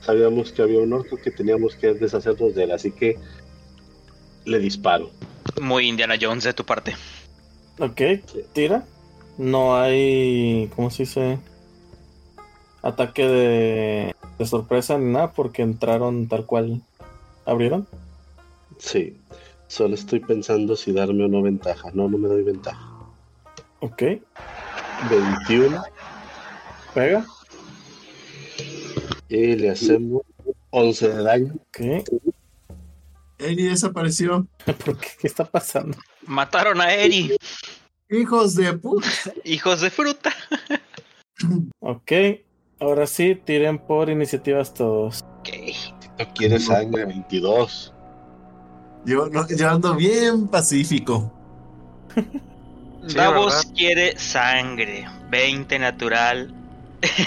Sabíamos 0.00 0.52
que 0.52 0.62
había 0.62 0.80
un 0.80 0.92
orco 0.92 1.16
que 1.16 1.30
teníamos 1.30 1.74
que 1.74 1.92
deshacernos 1.94 2.54
de 2.54 2.64
él. 2.64 2.72
Así 2.72 2.90
que 2.90 3.18
le 4.44 4.58
disparo. 4.58 5.10
Muy 5.60 5.88
Indiana 5.88 6.16
Jones 6.20 6.44
de 6.44 6.52
tu 6.52 6.64
parte. 6.64 6.94
Ok, 7.78 8.00
tira. 8.52 8.84
No 9.38 9.76
hay, 9.76 10.70
¿cómo 10.76 10.90
se 10.90 11.04
dice? 11.04 11.38
Ataque 12.82 13.26
de, 13.26 14.16
de 14.38 14.46
sorpresa 14.46 14.98
ni 14.98 15.12
nada 15.12 15.32
porque 15.32 15.62
entraron 15.62 16.28
tal 16.28 16.46
cual 16.46 16.82
abrieron. 17.46 17.86
Sí, 18.78 19.16
solo 19.68 19.94
estoy 19.94 20.20
pensando 20.20 20.76
si 20.76 20.92
darme 20.92 21.24
o 21.24 21.28
no 21.28 21.42
ventaja. 21.42 21.90
No, 21.94 22.08
no 22.08 22.18
me 22.18 22.28
doy 22.28 22.42
ventaja. 22.42 22.92
Ok. 23.80 24.02
21. 25.10 25.82
Pega. 26.94 27.26
Y 29.28 29.56
le 29.56 29.70
hacemos 29.70 30.22
11 30.70 31.08
de 31.08 31.22
daño. 31.22 31.54
Ok. 31.54 31.80
Eri 33.42 33.64
desapareció. 33.64 34.46
¿Por 34.84 34.98
qué? 34.98 35.08
¿Qué 35.20 35.26
está 35.26 35.44
pasando? 35.44 35.96
Mataron 36.26 36.80
a 36.80 36.92
Eri, 36.92 37.36
Hijos 38.10 38.54
de 38.54 38.72
puta. 38.74 39.08
hijos 39.44 39.80
de 39.80 39.90
fruta. 39.90 40.32
Ok. 41.80 42.12
Ahora 42.78 43.06
sí, 43.06 43.34
tiren 43.34 43.78
por 43.78 44.08
iniciativas 44.10 44.72
todos. 44.74 45.24
Ok. 45.40 45.48
No 46.18 46.32
quiere 46.34 46.60
sangre, 46.60 47.04
22. 47.04 47.92
Yo, 49.04 49.26
no, 49.28 49.48
yo 49.48 49.68
ando 49.70 49.94
bien 49.96 50.46
pacífico. 50.48 51.32
Sí, 53.08 53.16
Davos 53.16 53.52
¿verdad? 53.56 53.72
quiere 53.74 54.16
sangre. 54.16 55.08
20 55.28 55.76
natural 55.80 56.54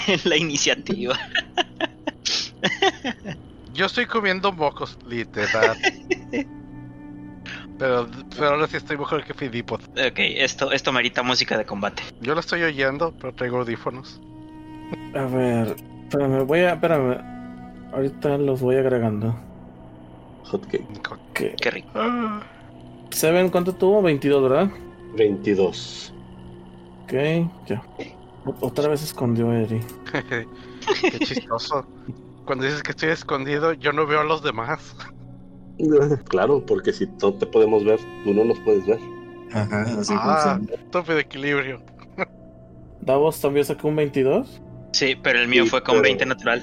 en 0.06 0.20
la 0.24 0.36
iniciativa. 0.38 1.18
Yo 3.76 3.86
estoy 3.86 4.06
comiendo 4.06 4.52
mocos, 4.52 4.98
literal. 5.06 5.76
pero, 7.78 8.08
pero 8.34 8.48
ahora 8.48 8.66
sí 8.66 8.78
estoy 8.78 8.96
mejor 8.96 9.22
que 9.22 9.34
Fidipod. 9.34 9.82
Ok, 9.90 10.18
esto, 10.18 10.72
esto 10.72 10.92
merita 10.92 11.22
música 11.22 11.58
de 11.58 11.66
combate. 11.66 12.02
Yo 12.22 12.34
lo 12.34 12.40
estoy 12.40 12.62
oyendo, 12.62 13.14
pero 13.20 13.34
traigo 13.34 13.58
audífonos. 13.58 14.20
A 15.14 15.24
ver, 15.24 15.76
espérame, 16.04 16.46
voy 16.46 16.60
a. 16.60 16.72
Espérame. 16.72 17.18
Ahorita 17.92 18.38
los 18.38 18.60
voy 18.60 18.76
agregando. 18.76 19.36
Hotcake. 20.44 20.86
Ok. 21.10 21.40
Qué 21.60 21.70
rico. 21.70 21.88
Ah, 21.94 22.40
¿Seven 23.10 23.50
cuánto 23.50 23.74
tuvo? 23.74 24.00
22, 24.00 24.42
¿verdad? 24.42 24.70
22. 25.16 26.14
Ok, 27.04 27.12
ya. 27.66 27.82
Otra 28.60 28.88
vez 28.88 29.02
escondió 29.02 29.50
a 29.50 29.60
Eri. 29.60 29.80
Qué 31.10 31.18
chistoso. 31.18 31.86
Cuando 32.46 32.64
dices 32.64 32.82
que 32.82 32.92
estoy 32.92 33.10
escondido, 33.10 33.72
yo 33.74 33.92
no 33.92 34.06
veo 34.06 34.20
a 34.20 34.24
los 34.24 34.42
demás. 34.42 34.96
Claro, 36.28 36.64
porque 36.64 36.90
si 36.90 37.06
no 37.20 37.34
te 37.34 37.44
podemos 37.44 37.84
ver, 37.84 38.00
tú 38.24 38.32
no 38.32 38.44
nos 38.44 38.58
puedes 38.60 38.86
ver. 38.86 38.98
Ajá, 39.52 39.82
así 40.00 40.14
Ah, 40.16 40.58
tope 40.90 41.12
de 41.12 41.20
equilibrio. 41.20 41.82
Davos 43.02 43.38
también 43.42 43.66
sacó 43.66 43.88
un 43.88 43.96
22. 43.96 44.62
Sí, 44.92 45.16
pero 45.22 45.38
el 45.38 45.48
mío 45.48 45.64
Sí, 45.64 45.68
fue 45.70 45.82
con 45.82 45.96
pero- 45.96 46.04
20 46.04 46.24
natural. 46.24 46.62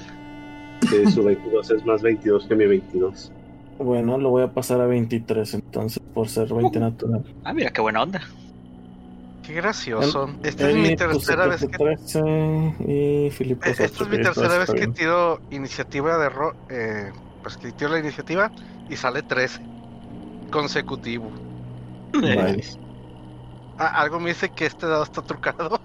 Sí, 0.90 1.06
su 1.12 1.22
22 1.22 1.70
es 1.70 1.86
más 1.86 2.02
22 2.02 2.44
que 2.48 2.56
mi 2.56 2.66
22. 2.66 3.30
Bueno, 3.78 4.18
lo 4.18 4.30
voy 4.30 4.42
a 4.42 4.52
pasar 4.52 4.80
a 4.80 4.86
23 4.86 5.54
entonces, 5.54 6.02
por 6.12 6.28
ser 6.28 6.52
20 6.52 6.80
natural. 6.80 7.22
Ah, 7.44 7.52
mira 7.54 7.70
qué 7.70 7.80
buena 7.80 8.02
onda. 8.02 8.20
Qué 9.46 9.54
gracioso. 9.54 10.28
Esta 10.42 10.68
es 10.68 10.74
Eri 10.74 10.80
mi 10.80 10.96
puso 10.96 11.08
tercera 11.10 11.46
vez 11.46 11.60
que 11.60 11.78
13 11.78 12.20
y 12.80 13.26
Eh, 13.26 13.28
Esta 13.28 13.84
es 13.84 14.00
mi 14.08 14.16
8, 14.16 14.22
tercera 14.22 14.58
vez 14.58 14.70
que 14.70 14.86
tiro 14.88 15.40
iniciativa 15.50 16.18
de 16.18 16.28
ro 16.30 16.54
eh, 16.70 17.12
pues 17.42 17.56
que 17.58 17.72
tiro 17.72 17.90
la 17.90 17.98
iniciativa 17.98 18.50
y 18.88 18.96
sale 18.96 19.22
13 19.22 19.60
consecutivo. 20.50 21.30
Vale. 22.12 22.62
Ah, 23.76 24.02
algo 24.02 24.20
me 24.20 24.28
dice 24.30 24.50
que 24.50 24.66
este 24.66 24.86
dado 24.86 25.02
está 25.02 25.20
trucado. 25.20 25.80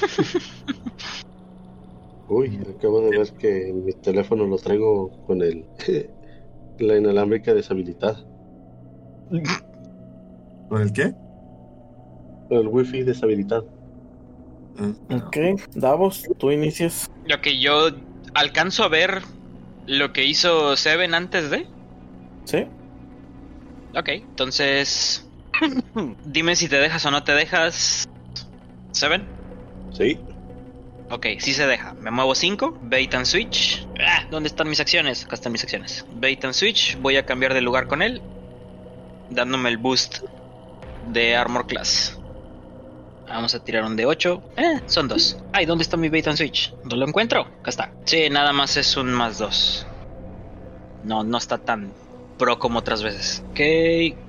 Uy, 2.28 2.60
acabo 2.76 3.00
de 3.00 3.18
ver 3.18 3.32
que 3.32 3.72
mi 3.72 3.92
teléfono 3.94 4.46
lo 4.46 4.58
traigo 4.58 5.10
con 5.26 5.42
el 5.42 5.64
la 6.78 6.96
inalámbrica 6.96 7.54
deshabilitada. 7.54 8.22
¿Con 10.68 10.82
el 10.82 10.92
qué? 10.92 11.14
El 12.50 12.68
wifi 12.68 13.02
deshabilitado. 13.02 13.66
Ah, 14.78 15.16
Ok, 15.16 15.36
Davos, 15.74 16.24
tú 16.38 16.50
inicias. 16.50 17.10
Ok, 17.34 17.48
yo 17.60 17.88
alcanzo 18.34 18.84
a 18.84 18.88
ver 18.88 19.22
lo 19.86 20.12
que 20.12 20.24
hizo 20.24 20.76
Seven 20.76 21.14
antes 21.14 21.50
de. 21.50 21.66
¿Sí? 22.44 22.66
Ok, 23.96 24.08
entonces. 24.10 25.28
Dime 26.24 26.54
si 26.56 26.68
te 26.68 26.76
dejas 26.76 27.04
o 27.06 27.10
no 27.10 27.24
te 27.24 27.32
dejas. 27.32 28.08
Seven. 28.92 29.24
Sí, 29.92 30.18
Ok, 31.10 31.26
sí 31.38 31.54
se 31.54 31.66
deja. 31.66 31.94
Me 31.94 32.10
muevo 32.10 32.34
5. 32.34 32.80
Bait 32.82 33.14
and 33.14 33.24
switch. 33.24 33.86
Ah, 33.98 34.26
¿Dónde 34.30 34.48
están 34.48 34.68
mis 34.68 34.78
acciones? 34.78 35.24
Acá 35.24 35.36
están 35.36 35.52
mis 35.52 35.62
acciones. 35.62 36.04
Bait 36.14 36.44
and 36.44 36.52
switch. 36.52 36.98
Voy 37.00 37.16
a 37.16 37.24
cambiar 37.24 37.54
de 37.54 37.62
lugar 37.62 37.86
con 37.88 38.02
él. 38.02 38.20
Dándome 39.30 39.70
el 39.70 39.78
boost 39.78 40.18
de 41.10 41.34
Armor 41.34 41.66
Class. 41.66 42.17
Vamos 43.28 43.54
a 43.54 43.62
tirar 43.62 43.84
un 43.84 43.96
de 43.96 44.06
8. 44.06 44.42
Eh, 44.56 44.80
son 44.86 45.08
dos. 45.08 45.38
Ay, 45.52 45.66
¿dónde 45.66 45.82
está 45.82 45.96
mi 45.96 46.08
bait 46.08 46.26
and 46.26 46.36
switch? 46.36 46.74
No 46.84 46.96
lo 46.96 47.06
encuentro. 47.06 47.42
Acá 47.60 47.70
está. 47.70 47.92
Sí, 48.04 48.28
nada 48.30 48.52
más 48.52 48.76
es 48.76 48.96
un 48.96 49.12
más 49.12 49.38
2. 49.38 49.86
No, 51.04 51.24
no 51.24 51.38
está 51.38 51.58
tan 51.58 51.92
pro 52.38 52.58
como 52.58 52.78
otras 52.78 53.02
veces. 53.02 53.44
Ok, 53.50 53.60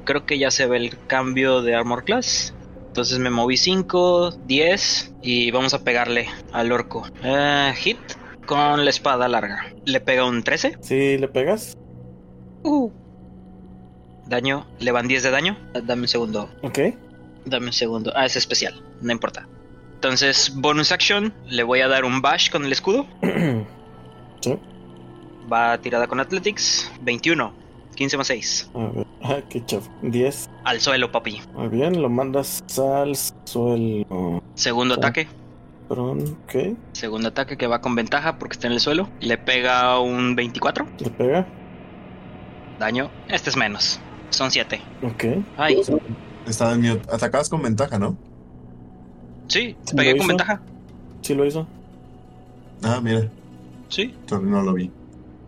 creo 0.04 0.26
que 0.26 0.38
ya 0.38 0.52
se 0.52 0.66
ve 0.66 0.78
el 0.78 0.98
cambio 1.08 1.62
de 1.62 1.76
Armor 1.76 2.04
Class. 2.04 2.54
Entonces 2.88 3.20
me 3.20 3.30
moví 3.30 3.56
5, 3.56 4.32
10 4.46 5.14
y 5.22 5.52
vamos 5.52 5.74
a 5.74 5.84
pegarle 5.84 6.28
al 6.52 6.72
orco. 6.72 7.06
Eh, 7.24 7.74
hit 7.78 8.00
con 8.46 8.84
la 8.84 8.90
espada 8.90 9.28
larga. 9.28 9.74
Le 9.86 10.02
pega 10.02 10.26
un 10.26 10.44
13. 10.44 10.78
¿Sí 10.82 11.18
le 11.18 11.28
pegas? 11.28 11.78
Uh. 12.64 12.92
Daño, 14.26 14.68
le 14.80 14.92
van 14.92 15.08
10 15.08 15.24
de 15.24 15.32
daño. 15.32 15.58
Dame 15.84 16.04
un 16.04 16.08
segundo. 16.08 16.50
Ok. 16.64 16.80
Dame 17.50 17.68
un 17.68 17.74
segundo. 17.74 18.12
Ah, 18.16 18.26
es 18.26 18.36
especial. 18.36 18.82
No 19.02 19.12
importa. 19.12 19.48
Entonces, 19.96 20.54
bonus 20.56 20.92
action. 20.92 21.34
Le 21.48 21.64
voy 21.64 21.82
a 21.82 21.88
dar 21.88 22.06
un 22.06 22.22
bash 22.22 22.50
con 22.50 22.64
el 22.66 22.72
escudo. 22.72 23.06
sí. 24.42 24.58
Va 25.52 25.78
tirada 25.80 26.08
con 26.08 26.20
Athletics. 26.20 26.92
21. 27.02 27.54
15 27.96 28.18
más 28.18 28.28
6. 28.28 28.70
A 28.74 28.78
ver. 28.78 29.08
Ah, 29.24 29.38
qué 29.50 29.66
chavo. 29.66 29.84
10. 30.04 30.50
Al 30.64 30.80
suelo, 30.80 31.12
papi. 31.12 31.42
Muy 31.54 31.68
bien, 31.68 32.02
lo 32.02 32.10
mandas 32.10 32.64
al 32.80 33.14
suelo. 33.44 34.42
Segundo 34.56 34.96
Sí. 34.96 35.00
ataque. 35.02 35.28
Perdón, 35.90 36.38
ok. 36.46 36.78
Segundo 36.94 37.30
ataque 37.30 37.58
que 37.58 37.66
va 37.68 37.82
con 37.82 37.96
ventaja 37.96 38.38
porque 38.38 38.54
está 38.54 38.68
en 38.68 38.74
el 38.74 38.80
suelo. 38.80 39.10
Le 39.20 39.38
pega 39.38 40.00
un 40.00 40.36
24. 40.36 40.86
¿Le 41.00 41.10
pega? 41.10 41.48
Daño. 42.80 43.10
Este 43.28 43.50
es 43.50 43.58
menos. 43.58 44.00
Son 44.30 44.52
7. 44.52 44.80
Ok. 45.02 45.24
Ay, 45.58 45.82
Estaba 46.48 46.74
en 46.74 46.82
mute. 46.82 47.02
Atacabas 47.12 47.50
con 47.50 47.62
ventaja, 47.62 48.00
¿no? 48.00 48.18
sí, 49.48 49.76
¿Lo 49.92 49.98
pegué 49.98 50.18
con 50.18 50.28
ventaja. 50.28 50.62
¿Sí 51.22 51.34
lo 51.34 51.46
hizo? 51.46 51.68
Ah, 52.84 53.00
mira. 53.02 53.28
Sí. 53.90 54.14
No 54.30 54.62
lo 54.62 54.74
vi. 54.74 54.92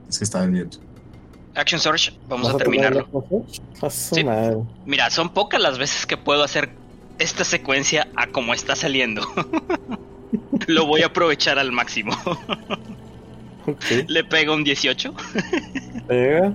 Es 0.10 0.18
que 0.18 0.24
estaba 0.24 0.44
en 0.46 0.54
mute. 0.54 0.78
Action 1.56 1.80
Surge. 1.80 2.14
Vamos 2.28 2.48
¿Vas 2.48 2.56
a 2.56 2.58
terminarlo. 2.58 3.08
A 3.82 3.90
Sí. 3.90 4.26
Mira, 4.86 5.10
son 5.10 5.30
pocas 5.30 5.62
las 5.62 5.78
veces 5.78 6.06
que 6.06 6.18
puedo 6.18 6.44
hacer 6.44 6.70
esta 7.20 7.44
secuencia 7.44 8.08
a 8.16 8.28
como 8.28 8.54
está 8.54 8.76
saliendo. 8.76 9.22
Lo 10.68 10.86
voy 10.86 11.02
a 11.02 11.08
aprovechar 11.08 11.60
al 11.60 11.72
máximo. 11.72 12.14
Ok. 13.68 13.84
Le 14.08 14.24
pega 14.24 14.54
un 14.54 14.64
18. 14.64 15.14
Pega. 16.08 16.52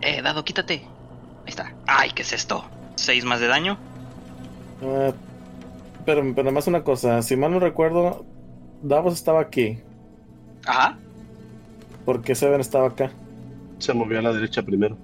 Eh, 0.00 0.22
dado, 0.22 0.42
quítate. 0.46 0.88
Está. 1.52 1.70
Ay, 1.86 2.10
¿qué 2.14 2.22
es 2.22 2.32
esto? 2.32 2.64
6 2.94 3.26
más 3.26 3.38
de 3.38 3.46
daño. 3.46 3.76
Ah, 4.82 5.12
pero, 6.06 6.22
pero 6.34 6.50
más 6.50 6.66
una 6.66 6.82
cosa. 6.82 7.20
Si 7.20 7.36
mal 7.36 7.50
no 7.52 7.60
recuerdo, 7.60 8.24
Davos 8.82 9.12
estaba 9.12 9.42
aquí. 9.42 9.78
Ajá. 10.64 10.96
Porque 12.06 12.34
Seven 12.34 12.62
estaba 12.62 12.88
acá. 12.88 13.10
se 13.78 13.92
movió 13.92 14.18
a 14.18 14.22
la 14.22 14.32
derecha 14.32 14.62
primero. 14.62 14.96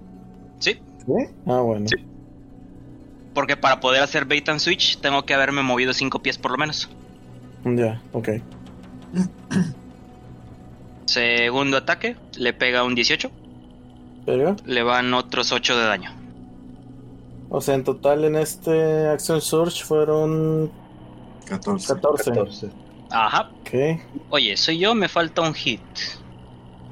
Sí. 0.58 0.80
¿Sí? 1.04 1.26
Ah, 1.46 1.60
bueno. 1.60 1.86
Sí. 1.86 1.96
Porque 3.34 3.58
para 3.58 3.78
poder 3.80 4.02
hacer 4.02 4.24
bait 4.24 4.48
and 4.48 4.58
switch 4.60 4.98
tengo 5.00 5.26
que 5.26 5.34
haberme 5.34 5.62
movido 5.62 5.92
5 5.92 6.22
pies 6.22 6.38
por 6.38 6.52
lo 6.52 6.56
menos. 6.56 6.88
Ya, 7.64 8.00
ok. 8.12 8.30
Segundo 11.04 11.76
ataque. 11.76 12.16
Le 12.38 12.54
pega 12.54 12.84
un 12.84 12.94
18. 12.94 13.30
Pega. 14.24 14.56
Le 14.64 14.82
van 14.82 15.12
otros 15.12 15.52
8 15.52 15.76
de 15.76 15.84
daño. 15.84 16.17
O 17.50 17.60
sea, 17.60 17.74
en 17.74 17.84
total 17.84 18.24
en 18.24 18.36
este 18.36 19.08
Action 19.08 19.40
Surge 19.40 19.84
fueron 19.84 20.70
14. 21.46 21.94
14. 21.94 22.30
14. 22.30 22.70
Ajá. 23.10 23.50
Ok. 23.60 24.00
Oye, 24.30 24.56
soy 24.56 24.78
yo, 24.78 24.94
me 24.94 25.08
falta 25.08 25.42
un 25.42 25.54
hit. 25.54 25.80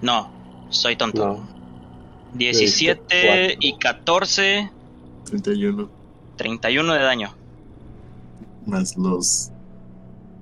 No, 0.01 0.31
soy 0.71 0.97
tonto. 0.97 1.27
No. 1.27 1.57
17 2.35 3.57
y 3.61 3.79
14, 3.79 4.71
31. 5.27 5.91
31 6.37 6.93
de 6.93 7.01
daño. 7.01 7.35
Más 8.67 8.97
los 8.97 9.51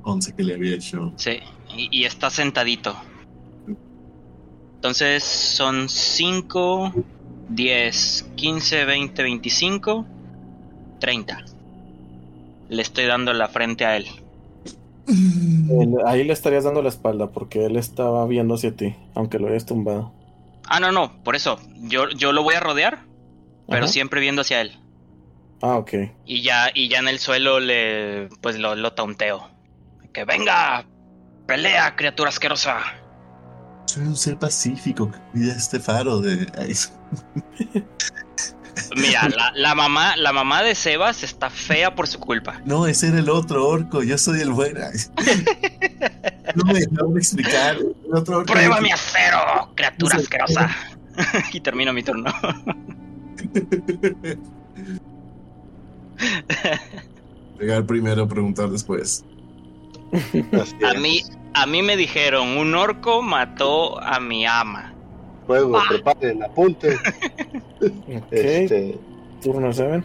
11 0.02 0.34
que 0.34 0.42
le 0.42 0.54
había 0.54 0.74
hecho. 0.76 1.12
Sí, 1.16 1.38
y, 1.76 2.00
y 2.00 2.04
está 2.04 2.30
sentadito. 2.30 2.96
Entonces 4.76 5.24
son 5.24 5.88
5, 5.88 6.92
10, 7.48 8.32
15, 8.36 8.84
20, 8.84 9.22
25, 9.22 10.06
30. 11.00 11.44
Le 12.68 12.82
estoy 12.82 13.06
dando 13.06 13.32
la 13.32 13.48
frente 13.48 13.84
a 13.84 13.96
él. 13.96 14.06
ahí 16.06 16.24
le 16.24 16.32
estarías 16.32 16.64
dando 16.64 16.82
la 16.82 16.88
espalda 16.88 17.30
porque 17.30 17.66
él 17.66 17.76
estaba 17.76 18.26
viendo 18.26 18.54
hacia 18.54 18.74
ti, 18.74 18.94
aunque 19.14 19.38
lo 19.38 19.48
hayas 19.48 19.66
tumbado. 19.66 20.12
Ah, 20.66 20.80
no, 20.80 20.92
no, 20.92 21.22
por 21.22 21.36
eso. 21.36 21.58
Yo, 21.76 22.08
yo 22.10 22.32
lo 22.32 22.42
voy 22.42 22.54
a 22.54 22.60
rodear, 22.60 23.04
pero 23.68 23.86
siempre 23.86 24.20
viendo 24.20 24.42
hacia 24.42 24.60
él. 24.60 24.78
Ah, 25.60 25.76
ok. 25.76 25.92
Y 26.26 26.42
ya, 26.42 26.70
y 26.74 26.88
ya 26.88 26.98
en 26.98 27.08
el 27.08 27.18
suelo 27.18 27.60
le 27.60 28.28
pues 28.40 28.58
lo, 28.58 28.74
lo 28.74 28.92
taunteo. 28.92 29.48
Que 30.12 30.24
venga, 30.24 30.84
pelea, 31.46 31.96
criatura 31.96 32.30
asquerosa. 32.30 32.80
Soy 33.86 34.04
un 34.04 34.16
ser 34.16 34.38
pacífico 34.38 35.10
que 35.10 35.18
cuida 35.32 35.52
este 35.52 35.80
faro 35.80 36.20
de 36.20 36.46
Mira, 38.96 39.28
la, 39.54 39.74
mamá, 39.74 40.16
la 40.16 40.32
mamá 40.32 40.62
de 40.62 40.74
Sebas 40.74 41.22
está 41.22 41.50
fea 41.50 41.94
por 41.94 42.06
su 42.06 42.18
culpa. 42.18 42.60
No, 42.64 42.86
ese 42.86 43.08
era 43.08 43.18
el 43.18 43.28
otro 43.28 43.66
orco, 43.68 44.02
yo 44.02 44.18
soy 44.18 44.40
el 44.40 44.52
bueno. 44.52 44.80
no 46.54 46.64
me 46.64 46.80
dejaron 46.80 47.16
explicar. 47.16 47.78
Prueba 48.46 48.80
mi 48.80 48.90
acero, 48.90 49.72
criatura 49.74 50.16
asquerosa. 50.16 50.76
y 51.52 51.60
termino 51.60 51.92
mi 51.92 52.02
turno. 52.02 52.32
Llegar 57.58 57.84
primero, 57.86 58.28
preguntar 58.28 58.70
después. 58.70 59.24
a 60.84 60.94
mí, 60.94 61.22
a 61.54 61.66
mí 61.66 61.82
me 61.82 61.96
dijeron, 61.96 62.56
un 62.56 62.74
orco 62.74 63.22
mató 63.22 64.00
a 64.00 64.20
mi 64.20 64.46
ama. 64.46 64.93
Juego, 65.46 65.76
ah. 65.76 65.82
preparen, 65.88 66.42
apunte. 66.42 66.96
este, 68.30 68.98
Turno 69.42 69.72
7. 69.72 70.02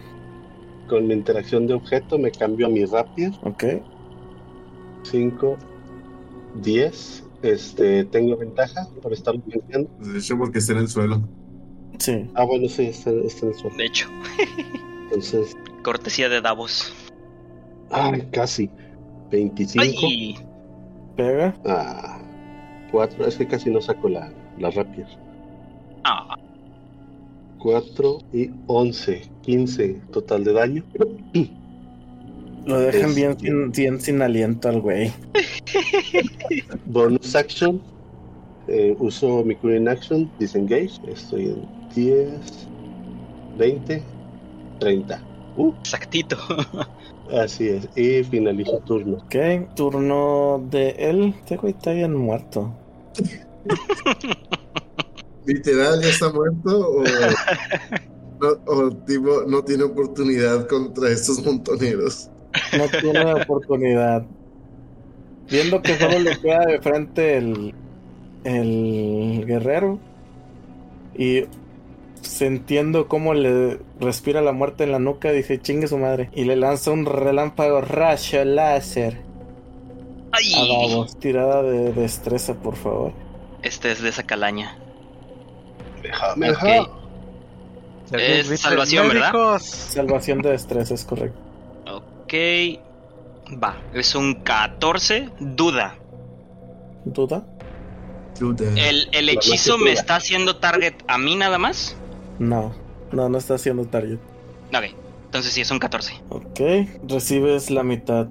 Con 0.87 1.07
mi 1.07 1.13
interacción 1.13 1.67
de 1.67 1.75
objeto 1.75 2.17
me 2.17 2.31
cambio 2.31 2.67
a 2.67 2.69
mi 2.69 2.83
rapier. 2.85 3.31
Ok. 3.43 3.63
5, 5.03 5.57
10. 6.55 7.23
Este, 7.41 8.03
tengo 8.05 8.35
ventaja 8.35 8.87
por 9.01 9.13
estar 9.13 9.33
limpiando. 9.33 9.89
De 9.99 10.19
hecho, 10.19 10.37
porque 10.37 10.59
está 10.59 10.73
en 10.73 10.79
el 10.79 10.87
suelo. 10.89 11.21
Sí. 11.99 12.29
Ah, 12.33 12.43
bueno, 12.43 12.67
sí, 12.67 12.87
está, 12.87 13.11
en 13.11 13.23
el 13.23 13.29
suelo. 13.29 13.77
De 13.77 13.85
hecho. 13.85 14.09
Entonces. 15.03 15.55
Cortesía 15.83 16.27
de 16.27 16.41
Davos. 16.41 16.93
Ay, 17.91 18.27
casi. 18.31 18.69
25. 19.31 20.41
Pega. 21.15 21.55
Ah. 21.65 22.19
4. 22.91 23.25
Es 23.25 23.37
que 23.37 23.47
casi 23.47 23.69
no 23.69 23.79
saco 23.79 24.09
la, 24.09 24.33
la 24.57 24.71
rapier. 24.71 25.07
4 27.59 28.17
ah. 28.19 28.25
y 28.33 28.51
11, 28.67 29.21
15 29.41 30.01
total 30.11 30.43
de 30.43 30.53
daño. 30.53 30.83
Lo 32.65 32.79
dejan 32.79 33.15
bien, 33.15 33.39
sin, 33.39 33.71
bien 33.71 33.99
sin 33.99 34.21
aliento 34.21 34.69
al 34.69 34.81
güey. 34.81 35.11
Bonus 36.85 37.35
action. 37.35 37.81
Eh, 38.67 38.95
uso 38.99 39.43
mi 39.43 39.55
current 39.55 39.87
action, 39.87 40.29
disengage. 40.37 40.99
Estoy 41.07 41.45
en 41.45 41.67
10, 41.95 42.67
20, 43.57 44.03
30. 44.79 45.21
Uh. 45.57 45.73
Exactito. 45.79 46.37
Así 47.31 47.69
es. 47.69 47.89
Y 47.95 48.23
finalizo 48.23 48.79
turno. 48.79 49.17
Ok, 49.17 49.75
turno 49.75 50.63
de 50.69 50.89
él. 50.91 51.33
Este 51.39 51.57
güey 51.57 51.73
está 51.73 51.91
bien 51.91 52.15
muerto. 52.15 52.71
literal 55.45 56.01
ya 56.01 56.09
está 56.09 56.31
muerto 56.31 56.89
o, 56.89 57.03
no, 58.65 58.91
tipo, 59.05 59.43
no 59.47 59.63
tiene 59.63 59.83
oportunidad 59.83 60.67
contra 60.67 61.09
estos 61.09 61.43
montoneros. 61.43 62.29
No 62.77 62.87
tiene 62.99 63.33
oportunidad. 63.33 64.25
Viendo 65.49 65.81
que 65.81 65.97
solo 65.97 66.19
le 66.19 66.39
queda 66.39 66.65
de 66.65 66.79
frente 66.81 67.37
el, 67.37 67.73
el 68.43 69.45
guerrero 69.45 69.99
y 71.15 71.45
sintiendo 72.21 73.07
cómo 73.07 73.33
le 73.33 73.79
respira 73.99 74.41
la 74.41 74.51
muerte 74.51 74.83
en 74.83 74.91
la 74.91 74.99
nuca, 74.99 75.31
dice 75.31 75.59
chingue 75.59 75.87
su 75.87 75.97
madre. 75.97 76.29
Y 76.33 76.45
le 76.45 76.55
lanza 76.55 76.91
un 76.91 77.05
relámpago 77.05 77.81
rayo 77.81 78.45
láser. 78.45 79.21
Ay. 80.31 80.53
tirada 81.19 81.63
de 81.63 81.91
destreza, 81.93 82.53
por 82.53 82.75
favor. 82.75 83.13
Este 83.63 83.91
es 83.91 84.01
de 84.01 84.09
esa 84.09 84.23
calaña. 84.23 84.77
Déjame, 86.09 86.87
Es 88.11 88.59
salvación, 88.59 89.07
¿verdad? 89.09 89.59
Salvación 89.59 90.41
de 90.41 90.51
destreza, 90.51 90.93
es 90.93 91.05
correcto. 91.05 91.39
Ok. 91.91 92.33
Va, 93.61 93.77
es 93.93 94.15
un 94.15 94.35
14. 94.35 95.29
Duda. 95.39 95.95
¿Duda? 97.05 97.45
Duda. 98.39 98.65
¿El, 98.75 99.09
el 99.11 99.29
hechizo 99.29 99.77
me 99.77 99.91
está 99.91 100.15
haciendo 100.15 100.57
target 100.57 100.95
a 101.07 101.17
mí 101.17 101.35
nada 101.35 101.57
más? 101.57 101.95
No, 102.39 102.73
no, 103.11 103.29
no 103.29 103.37
está 103.37 103.55
haciendo 103.55 103.85
target. 103.85 104.17
Ok, 104.73 104.95
entonces 105.25 105.53
sí 105.53 105.61
es 105.61 105.71
un 105.71 105.79
14. 105.79 106.13
Ok, 106.29 106.59
recibes 107.07 107.69
la 107.69 107.83
mitad. 107.83 108.27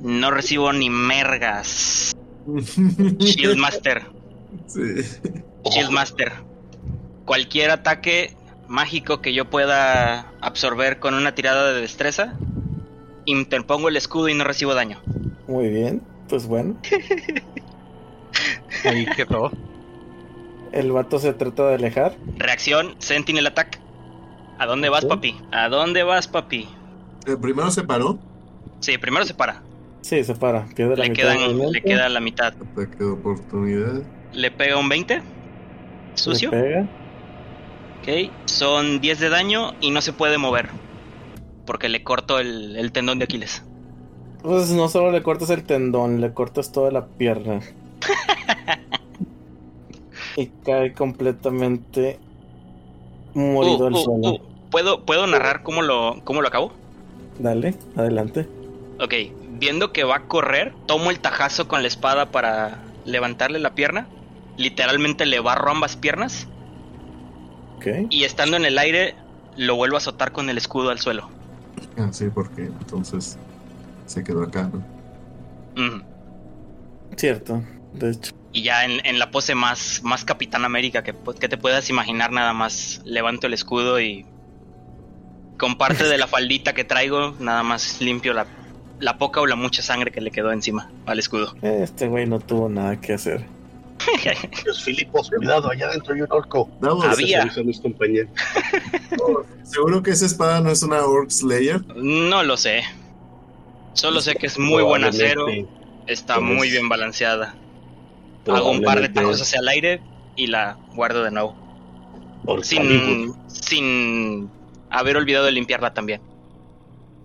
No 0.00 0.30
recibo 0.30 0.72
ni 0.72 0.90
mergas. 0.90 2.12
Shieldmaster. 3.18 4.06
Sí. 4.66 4.80
Shieldmaster 5.70 6.51
cualquier 7.24 7.70
ataque 7.70 8.36
mágico 8.68 9.20
que 9.20 9.34
yo 9.34 9.50
pueda 9.50 10.32
absorber 10.40 10.98
con 10.98 11.14
una 11.14 11.34
tirada 11.34 11.72
de 11.72 11.80
destreza, 11.80 12.34
interpongo 13.24 13.88
el 13.88 13.96
escudo 13.96 14.28
y 14.28 14.34
no 14.34 14.44
recibo 14.44 14.74
daño. 14.74 15.00
Muy 15.46 15.68
bien, 15.68 16.02
pues 16.28 16.46
bueno. 16.46 16.76
Ahí 18.84 19.06
quedó. 19.16 19.50
El 20.72 20.90
vato 20.90 21.18
se 21.18 21.32
trata 21.34 21.68
de 21.68 21.74
alejar. 21.74 22.16
Reacción, 22.38 22.94
Sentinel 22.98 23.46
Attack. 23.46 23.78
¿A 24.58 24.66
dónde 24.66 24.88
vas, 24.88 25.04
papi? 25.04 25.38
¿A 25.50 25.68
dónde 25.68 26.02
vas, 26.02 26.28
papi? 26.28 26.68
¿El 27.26 27.38
primero 27.38 27.70
se 27.70 27.82
paró? 27.82 28.18
Sí, 28.80 28.96
primero 28.98 29.24
se 29.24 29.34
para. 29.34 29.62
Sí, 30.00 30.24
se 30.24 30.34
para. 30.34 30.66
La 30.76 30.96
le, 30.96 31.10
mitad 31.10 31.36
le 31.70 31.82
queda 31.82 32.08
la 32.08 32.20
mitad. 32.20 32.54
Ataque 32.72 32.96
de 32.96 33.10
oportunidad. 33.10 34.02
¿Le 34.32 34.50
pega 34.50 34.78
un 34.78 34.88
20? 34.88 35.22
¿Sucio? 36.14 36.50
Le 36.50 36.60
pega. 36.60 36.88
Ok, 38.02 38.32
son 38.46 39.00
10 39.00 39.20
de 39.20 39.28
daño 39.28 39.74
y 39.80 39.92
no 39.92 40.02
se 40.02 40.12
puede 40.12 40.36
mover. 40.36 40.70
Porque 41.64 41.88
le 41.88 42.02
corto 42.02 42.40
el, 42.40 42.90
tendón 42.90 43.20
de 43.20 43.26
Aquiles. 43.26 43.62
Pues 44.42 44.70
no 44.70 44.88
solo 44.88 45.12
le 45.12 45.22
cortas 45.22 45.50
el 45.50 45.62
tendón, 45.62 46.20
le 46.20 46.34
cortas 46.34 46.72
toda 46.72 46.90
la 46.90 47.06
pierna. 47.06 47.60
y 50.36 50.46
cae 50.64 50.92
completamente 50.94 52.18
morido 53.34 53.86
al 53.86 53.92
uh, 53.92 53.98
uh, 53.98 54.02
suelo. 54.02 54.30
Uh. 54.32 54.40
¿Puedo, 54.72 55.04
¿Puedo 55.04 55.28
narrar 55.28 55.62
cómo 55.62 55.82
lo, 55.82 56.22
cómo 56.24 56.42
lo 56.42 56.48
acabo? 56.48 56.72
Dale, 57.38 57.76
adelante. 57.94 58.48
Ok, 58.98 59.14
viendo 59.60 59.92
que 59.92 60.02
va 60.02 60.16
a 60.16 60.26
correr, 60.26 60.74
tomo 60.86 61.12
el 61.12 61.20
tajazo 61.20 61.68
con 61.68 61.82
la 61.82 61.88
espada 61.88 62.32
para 62.32 62.82
levantarle 63.04 63.60
la 63.60 63.76
pierna. 63.76 64.08
Literalmente 64.56 65.24
le 65.24 65.38
barro 65.38 65.70
ambas 65.70 65.96
piernas 65.96 66.48
y 68.10 68.24
estando 68.24 68.56
en 68.56 68.64
el 68.64 68.78
aire, 68.78 69.14
lo 69.56 69.76
vuelvo 69.76 69.96
a 69.96 69.98
azotar 69.98 70.32
con 70.32 70.48
el 70.48 70.58
escudo 70.58 70.90
al 70.90 70.98
suelo. 70.98 71.28
Ah, 71.96 72.08
sí, 72.12 72.26
porque 72.32 72.64
entonces 72.64 73.38
se 74.06 74.22
quedó 74.24 74.42
acá, 74.42 74.70
¿no? 74.72 76.02
Cierto, 77.16 77.62
de 77.94 78.10
hecho. 78.10 78.32
Y 78.52 78.62
ya 78.62 78.84
en, 78.84 79.18
la 79.18 79.30
pose 79.30 79.54
más, 79.54 80.00
más 80.02 80.24
Capitán 80.24 80.64
América 80.64 81.02
que, 81.02 81.14
que, 81.40 81.48
te 81.48 81.56
puedas 81.56 81.88
imaginar, 81.88 82.32
nada 82.32 82.52
más 82.52 83.00
levanto 83.04 83.46
el 83.46 83.54
escudo 83.54 84.00
y 84.00 84.26
con 85.58 85.78
parte 85.78 86.04
de 86.04 86.18
la 86.18 86.26
faldita 86.28 86.74
que 86.74 86.84
traigo, 86.84 87.34
nada 87.38 87.62
más 87.62 88.00
limpio 88.02 88.34
la, 88.34 88.46
la 89.00 89.16
poca 89.16 89.40
o 89.40 89.46
la 89.46 89.56
mucha 89.56 89.82
sangre 89.82 90.10
que 90.10 90.20
le 90.20 90.30
quedó 90.30 90.52
encima 90.52 90.90
al 91.06 91.18
escudo. 91.18 91.54
Este 91.62 92.08
güey 92.08 92.26
no 92.26 92.40
tuvo 92.40 92.68
nada 92.68 93.00
que 93.00 93.14
hacer. 93.14 93.46
Dios 94.64 94.82
Filipos, 94.82 95.30
cuidado, 95.30 95.70
allá 95.70 95.86
adentro 95.86 96.14
hay 96.14 96.22
un 96.22 96.32
orco. 96.32 96.70
Había. 97.04 97.50
mis 97.64 97.80
compañeros. 97.80 98.30
¿Seguro 99.62 100.02
que 100.02 100.10
esa 100.10 100.26
espada 100.26 100.60
no 100.60 100.70
es 100.70 100.82
una 100.82 101.04
Orc 101.04 101.30
Slayer? 101.30 101.84
No 101.96 102.42
lo 102.42 102.56
sé. 102.56 102.82
Solo 103.94 104.20
sé 104.20 104.34
que 104.34 104.46
es 104.46 104.58
muy 104.58 104.82
buen 104.82 105.04
acero. 105.04 105.46
Está 106.06 106.40
muy 106.40 106.70
bien 106.70 106.88
balanceada. 106.88 107.54
Hago 108.46 108.70
un 108.70 108.82
par 108.82 109.00
de 109.00 109.08
tajos 109.08 109.40
hacia 109.40 109.60
el 109.60 109.68
aire 109.68 110.00
y 110.36 110.48
la 110.48 110.76
guardo 110.94 111.22
de 111.22 111.30
nuevo. 111.30 111.56
Sin, 112.62 113.34
sin 113.46 114.50
haber 114.90 115.16
olvidado 115.16 115.44
de 115.44 115.52
limpiarla 115.52 115.94
también 115.94 116.20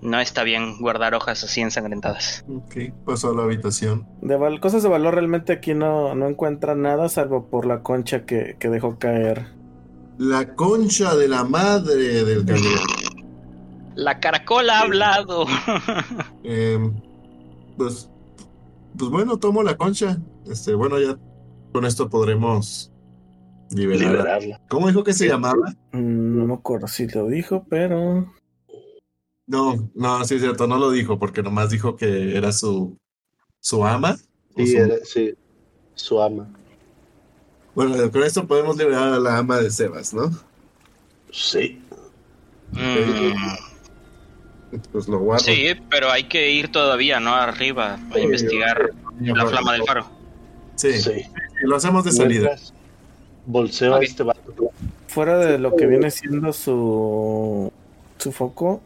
no 0.01 0.19
está 0.19 0.43
bien 0.43 0.79
guardar 0.79 1.13
hojas 1.15 1.43
así 1.43 1.61
ensangrentadas. 1.61 2.45
Ok, 2.49 2.93
pasó 3.05 3.31
a 3.31 3.35
la 3.35 3.43
habitación. 3.43 4.07
De 4.21 4.37
cosas 4.59 4.83
de 4.83 4.89
valor 4.89 5.15
realmente 5.15 5.53
aquí 5.53 5.73
no, 5.73 6.15
no 6.15 6.27
encuentra 6.27 6.75
nada 6.75 7.09
salvo 7.09 7.47
por 7.49 7.65
la 7.65 7.81
concha 7.81 8.25
que, 8.25 8.55
dejó 8.59 8.97
caer. 8.97 9.47
La 10.17 10.55
concha 10.55 11.15
de 11.15 11.27
la 11.27 11.43
madre 11.43 12.23
del 12.23 12.45
cañón. 12.45 12.79
La 13.95 14.19
caracola 14.19 14.79
ha 14.79 14.81
hablado. 14.81 15.45
Em, 16.43 16.93
pues 17.77 18.09
pues 18.97 19.11
bueno, 19.11 19.37
tomo 19.37 19.63
la 19.63 19.77
concha. 19.77 20.17
Este, 20.49 20.73
bueno, 20.73 20.99
ya 20.99 21.17
con 21.71 21.85
esto 21.85 22.09
podremos 22.09 22.91
liberar. 23.69 24.11
Liberarla. 24.11 24.61
¿Cómo 24.69 24.87
dijo 24.87 25.03
que 25.03 25.13
se 25.13 25.27
llamaba? 25.27 25.73
Mm, 25.91 26.37
No 26.37 26.45
me 26.45 26.53
acuerdo 26.55 26.87
si 26.87 27.07
lo 27.07 27.27
dijo, 27.27 27.65
pero. 27.69 28.33
No, 29.47 29.89
no, 29.95 30.23
sí 30.25 30.35
es 30.35 30.41
cierto, 30.41 30.67
no 30.67 30.77
lo 30.77 30.91
dijo, 30.91 31.17
porque 31.19 31.41
nomás 31.41 31.69
dijo 31.69 31.95
que 31.95 32.35
era 32.37 32.51
su, 32.51 32.97
su 33.61 33.85
ama. 33.85 34.17
Sí, 34.55 34.67
su- 34.67 34.77
era- 34.77 34.95
sí, 35.05 35.33
su 35.95 36.21
ama. 36.21 36.47
Bueno, 37.73 38.11
con 38.11 38.23
esto 38.23 38.45
podemos 38.45 38.75
liberar 38.77 39.13
a 39.13 39.19
la 39.19 39.37
ama 39.37 39.57
de 39.57 39.69
Sebas, 39.71 40.13
¿no? 40.13 40.31
Sí. 41.31 41.81
Mm, 42.71 43.33
Pues 44.91 45.07
lo 45.07 45.19
guardo. 45.19 45.45
sí, 45.45 45.67
pero 45.89 46.11
hay 46.11 46.25
que 46.25 46.51
ir 46.51 46.69
todavía, 46.71 47.21
¿no? 47.21 47.33
Arriba, 47.33 47.97
a 48.13 48.19
investigar 48.19 48.89
la 49.21 49.45
flama 49.47 49.71
del 49.73 49.83
faro. 49.85 50.05
Sí, 50.75 50.91
Sí. 51.01 51.23
lo 51.61 51.77
hacemos 51.77 52.03
de 52.03 52.11
salida. 52.11 52.57
Bolseo 53.45 53.97
este 54.01 54.23
vato. 54.23 54.53
Fuera 55.07 55.37
de 55.37 55.57
lo 55.57 55.73
que 55.77 55.87
viene 55.87 56.11
siendo 56.11 56.51
su. 56.51 57.71
su 58.17 58.31
foco, 58.33 58.81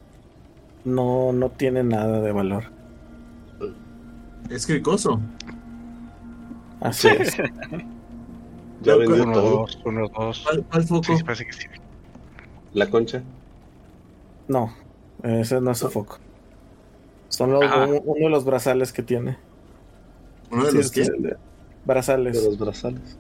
no, 0.86 1.32
no 1.34 1.50
tiene 1.50 1.84
nada 1.84 2.22
de 2.22 2.32
valor. 2.32 2.64
Es 4.50 4.66
cricoso. 4.66 5.20
Así 6.80 7.08
es. 7.08 7.38
Ya 8.84 8.96
vendió 8.96 9.22
Uno, 9.26 9.34
todo. 9.34 9.50
dos, 9.60 9.80
uno, 9.86 10.08
dos. 10.08 10.42
¿Cuál, 10.44 10.64
cuál 10.64 10.84
foco? 10.86 11.16
Sí, 11.16 11.24
parece 11.24 11.46
que 11.46 11.54
sí. 11.54 11.68
La 12.74 12.90
concha. 12.90 13.22
No, 14.48 14.74
ese 15.22 15.62
no 15.62 15.70
es 15.70 15.78
su 15.78 15.92
foco. 15.92 16.18
Son 17.30 17.52
los, 17.52 17.64
uno 18.04 18.16
de 18.26 18.30
los 18.32 18.44
brazales 18.44 18.92
que 18.92 19.04
tiene. 19.04 19.38
¿Uno 20.50 20.64
de 20.64 20.72
Sí, 20.72 20.78
los 20.78 20.92
de- 21.22 21.38
Brazales. 21.86 22.42
De 22.42 22.44
los 22.50 22.58
brazales. 22.58 23.20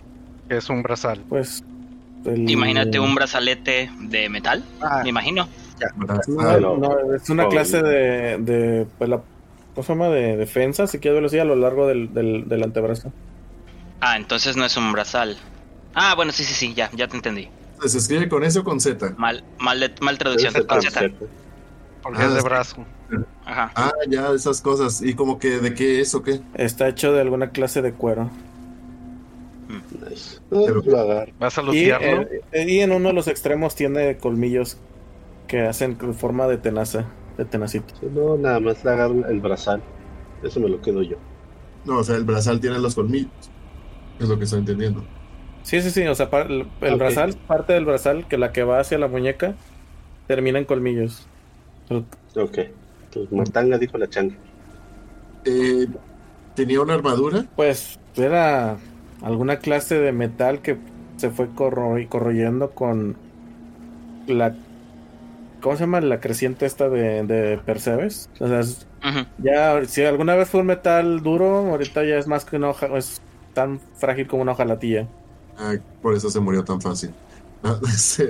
Es 0.50 0.68
un 0.72 0.82
brazal. 0.82 1.24
Pues. 1.30 1.64
el- 2.26 2.50
Imagínate 2.50 3.00
un 3.00 3.14
brazalete 3.14 3.92
de 4.00 4.30
metal, 4.30 4.64
Ah, 4.82 5.02
me 5.04 5.10
imagino. 5.10 5.48
No, 5.96 6.42
Ah, 6.42 6.58
no. 6.60 6.78
no, 6.78 7.14
es 7.16 7.30
una 7.30 7.48
clase 7.50 7.82
de. 7.82 8.38
de 8.38 8.88
pues 8.98 9.10
la, 9.10 9.22
¿Cómo 9.74 9.84
se 9.86 9.94
llama? 9.94 10.10
De 10.10 10.36
defensa, 10.38 10.86
si 10.88 11.00
quieres 11.00 11.18
velocidad 11.20 11.44
a 11.44 11.48
lo 11.48 11.56
largo 11.56 11.88
del, 11.88 12.14
del, 12.14 12.48
del 12.50 12.64
antebrazo. 12.64 13.12
Ah, 14.02 14.18
entonces 14.18 14.58
no 14.58 14.66
es 14.66 14.76
un 14.78 14.92
brazal. 14.92 15.38
Ah, 15.96 16.14
bueno, 16.16 16.32
sí, 16.32 16.44
sí, 16.44 16.54
sí, 16.54 16.74
ya, 16.74 16.90
ya 16.94 17.08
te 17.08 17.16
entendí. 17.16 17.48
¿Se 17.86 17.98
escribe 17.98 18.28
con 18.30 18.44
S 18.44 18.60
o 18.60 18.64
con 18.64 18.80
Z? 18.80 19.14
Mal, 19.18 19.44
mal, 19.60 19.80
de- 19.80 19.94
mal 20.02 20.18
traducción. 20.18 20.54
Con 20.68 20.82
Z. 20.82 21.10
porque 22.04 22.22
Ah, 22.22 22.26
es 22.28 22.34
de 22.34 22.42
brazo. 22.42 22.86
Ajá. 23.46 23.72
Ah, 23.76 23.92
ya, 24.10 24.32
esas 24.34 24.62
cosas. 24.62 25.02
¿Y 25.02 25.14
como 25.16 25.40
que 25.40 25.60
de 25.60 25.74
qué 25.74 26.02
es 26.02 26.14
o 26.16 26.22
qué? 26.22 26.42
Está 26.56 26.88
hecho 26.90 27.12
de 27.14 27.22
alguna 27.22 27.50
clase 27.52 27.82
de 27.82 27.94
cuero. 27.94 28.30
Nice. 30.10 30.40
Ah, 30.52 30.64
Pero-. 30.66 30.84
¿Vas 31.40 31.58
a 31.58 31.62
Y, 31.62 31.66
luciarlo? 31.66 32.28
eh, 32.52 32.66
y 32.68 32.80
en 32.80 32.92
uno 32.92 33.10
de 33.10 33.14
los 33.16 33.28
extremos 33.28 33.76
tiene 33.76 34.18
colmillos 34.18 34.78
que 35.52 35.62
hacen 35.68 35.96
con 35.96 36.14
forma 36.14 36.48
de 36.48 36.58
tenaza, 36.58 37.06
de 37.38 37.44
tenacito. 37.44 37.94
No, 38.10 38.38
nada 38.38 38.62
más 38.62 38.86
le 38.86 38.92
agarro 38.92 39.28
el 39.28 39.42
brazal. 39.42 39.84
Eso 40.42 40.62
me 40.62 40.70
lo 40.70 40.80
quedo 40.80 41.02
yo. 41.02 41.18
No, 41.84 41.98
o 41.98 42.04
sea, 42.06 42.16
el 42.16 42.24
brazal 42.24 42.62
tiene 42.62 42.80
los 42.80 42.96
colmillos. 42.96 43.52
Es 44.18 44.30
lo 44.30 44.38
que 44.38 44.46
estoy 44.46 44.60
entendiendo. 44.60 45.04
Sí, 45.64 45.82
sí, 45.82 45.92
sí, 45.92 46.08
o 46.08 46.16
sea, 46.16 46.30
el, 46.48 46.96
brazal, 46.96 47.36
parte 47.48 47.74
del 47.74 47.84
brazal, 47.84 48.28
que 48.30 48.38
la 48.38 48.54
que 48.54 48.64
va 48.64 48.80
hacia 48.80 48.98
la 48.98 49.10
muñeca, 49.10 49.56
termina 50.26 50.58
en 50.58 50.64
colmillos. 50.66 51.28
Ok. 51.90 52.60
Pues 53.14 53.30
Martanga 53.32 53.78
dijo 53.78 53.98
la 53.98 54.08
changa. 54.08 54.36
Eh, 55.44 55.88
¿Tenía 56.56 56.80
una 56.82 56.94
armadura? 56.94 57.46
Pues 57.58 58.00
era 58.16 58.78
alguna 59.22 59.60
clase 59.60 60.00
de 60.00 60.14
metal 60.14 60.62
que 60.62 60.78
se 61.18 61.30
fue 61.30 61.50
corro- 61.50 62.08
corroyendo 62.08 62.72
con 62.72 63.18
la... 64.28 64.56
¿Cómo 65.62 65.76
se 65.78 65.84
llama? 65.84 66.02
La 66.02 66.20
creciente 66.20 66.66
esta 66.66 66.90
de, 66.90 67.24
de 67.26 67.60
Percebes. 67.60 68.32
O 68.40 68.48
sea, 68.48 68.60
es- 68.62 68.90
ya, 69.38 69.86
si 69.86 70.04
alguna 70.04 70.36
vez 70.36 70.50
fue 70.50 70.62
un 70.62 70.68
metal 70.68 71.22
duro, 71.24 71.48
ahorita 71.72 72.04
ya 72.06 72.18
es 72.18 72.28
más 72.28 72.46
que 72.46 72.58
una 72.58 72.70
hoja, 72.70 72.88
es 72.98 73.24
tan 73.54 73.80
frágil 73.94 74.28
como 74.28 74.44
una 74.44 74.54
hojalatilla. 74.54 75.12
Ah, 75.56 75.76
por 76.00 76.16
eso 76.16 76.30
se 76.30 76.40
murió 76.40 76.64
tan 76.64 76.82
fácil. 76.82 77.18
Sí, 77.98 78.24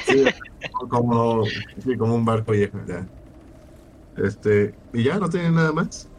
sí, 0.00 0.16
como, 0.90 1.52
sí, 1.76 1.96
como 1.96 2.14
un 2.16 2.24
barco 2.24 2.52
viejo, 2.52 2.78
ya. 2.86 3.08
Este, 4.14 4.78
y 4.92 5.04
ya 5.04 5.18
no 5.18 5.28
tiene 5.28 5.50
nada 5.50 5.72
más. 5.72 6.10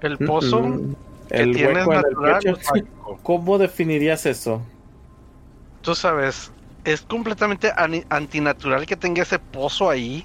El 0.00 0.20
pozo 0.20 0.82
Mm, 0.88 0.92
que 1.34 1.46
el 1.46 1.56
tienes 1.56 1.86
hueco 1.86 1.94
en 1.94 2.04
el 2.10 2.16
natural 2.16 2.18
pecho. 2.18 2.54
¿Cómo 3.22 3.56
definirías 3.58 4.26
eso? 4.26 4.74
Tú 5.82 5.94
sabes, 5.94 6.50
es 6.84 7.02
completamente 7.02 7.72
antinatural 8.08 8.86
que 8.86 8.96
tenga 8.96 9.22
ese 9.22 9.38
pozo 9.38 9.90
ahí. 9.90 10.24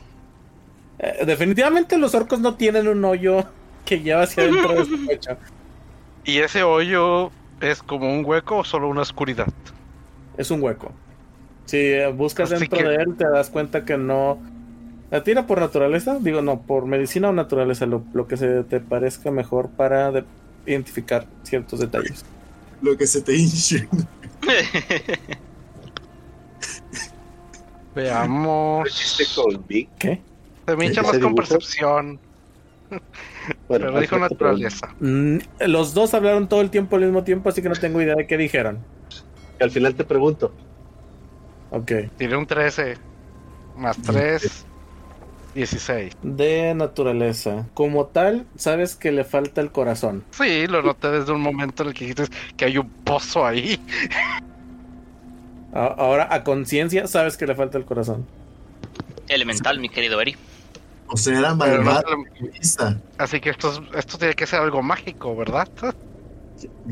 Eh, 0.99 1.26
definitivamente 1.26 1.98
los 1.98 2.15
orcos 2.15 2.40
no 2.40 2.56
tienen 2.56 2.88
un 2.88 3.03
hoyo 3.06 3.44
que 3.86 3.99
lleva 3.99 4.23
hacia 4.23 4.44
adentro 4.44 4.73
de 4.73 4.86
su 4.86 5.06
pecho. 5.06 5.38
Y 6.27 6.40
ese 6.40 6.64
hoyo 6.64 7.30
es 7.61 7.84
como 7.84 8.11
un 8.11 8.26
hueco 8.26 8.57
o 8.57 8.64
solo 8.64 8.88
una 8.90 9.02
oscuridad. 9.02 9.48
Es 10.38 10.49
un 10.49 10.60
hueco. 10.64 10.91
Si 11.65 11.77
eh, 11.77 12.07
buscas 12.07 12.52
Así 12.52 12.61
dentro 12.61 12.80
que- 12.80 12.84
de 12.84 12.95
él, 12.95 13.15
te 13.15 13.30
das 13.30 13.52
cuenta 13.52 13.86
que 13.86 13.95
no. 13.98 14.40
¿La 15.11 15.23
tira 15.23 15.45
por 15.45 15.60
naturaleza? 15.60 16.18
Digo, 16.19 16.41
no, 16.41 16.61
por 16.61 16.88
medicina 16.88 17.30
o 17.30 17.32
naturaleza, 17.32 17.86
lo, 17.86 18.03
lo 18.14 18.27
que 18.27 18.38
se 18.38 18.64
te 18.64 18.80
parezca 18.80 19.30
mejor 19.30 19.69
para 19.69 20.11
de- 20.11 20.23
identificar 20.65 21.27
ciertos 21.44 21.80
detalles. 21.80 22.26
Lo 22.82 22.98
que 22.98 23.06
se 23.06 23.22
te 23.22 23.36
hinche. 23.36 23.88
Veamos. 27.95 28.89
Chiste 28.89 29.23
con 29.35 29.65
Vic. 29.67 29.89
¿Qué? 29.97 30.22
Se 30.67 30.76
me 30.76 30.85
hincha 30.85 31.01
¿Ese 31.01 31.11
más 31.11 31.19
con 31.19 31.35
percepción. 31.35 32.19
Bueno, 33.67 33.88
Pero 33.88 33.99
dijo 33.99 34.17
naturaleza. 34.17 34.95
Mm, 34.99 35.38
los 35.67 35.93
dos 35.93 36.15
hablaron 36.15 36.49
todo 36.49 36.61
el 36.61 36.72
tiempo 36.72 36.95
al 36.95 37.03
mismo 37.03 37.23
tiempo, 37.23 37.49
así 37.49 37.61
que 37.61 37.69
no 37.69 37.76
tengo 37.76 38.01
idea 38.01 38.15
de 38.15 38.26
qué 38.26 38.38
dijeron. 38.38 38.80
Al 39.59 39.69
final 39.69 39.93
te 39.93 40.03
pregunto. 40.03 40.51
Ok. 41.69 41.91
Tiene 42.17 42.38
un 42.38 42.47
13. 42.47 42.97
Más 43.77 44.01
3. 44.01 44.65
16. 45.53 46.13
De 46.23 46.73
naturaleza. 46.73 47.67
Como 47.73 48.07
tal, 48.07 48.45
sabes 48.55 48.95
que 48.95 49.11
le 49.11 49.23
falta 49.23 49.61
el 49.61 49.72
corazón. 49.72 50.23
Sí, 50.31 50.67
lo 50.67 50.81
noté 50.81 51.11
desde 51.11 51.31
un 51.31 51.41
momento 51.41 51.84
en 51.84 51.89
el 51.89 51.95
que 51.95 52.05
dijiste 52.05 52.35
que 52.57 52.65
hay 52.65 52.77
un 52.77 52.89
pozo 52.89 53.45
ahí. 53.45 53.80
A- 55.76 55.93
Ahora, 55.97 56.27
a 56.31 56.43
conciencia, 56.43 57.06
sabes 57.07 57.38
que 57.38 57.45
le 57.45 57.53
falta 57.56 57.77
el 57.77 57.85
corazón. 57.85 58.26
Elemental, 59.27 59.80
mi 59.80 59.89
querido 59.89 60.22
Eri. 60.22 60.35
O 61.07 61.18
sea, 61.18 61.38
era 61.38 61.53
malvado. 61.53 62.03
Así 63.18 63.39
que 63.39 63.49
esto, 63.52 63.72
es- 63.72 63.95
esto 63.97 64.18
tiene 64.18 64.34
que 64.34 64.47
ser 64.47 64.61
algo 64.61 64.81
mágico, 64.81 65.35
¿verdad? 65.35 65.68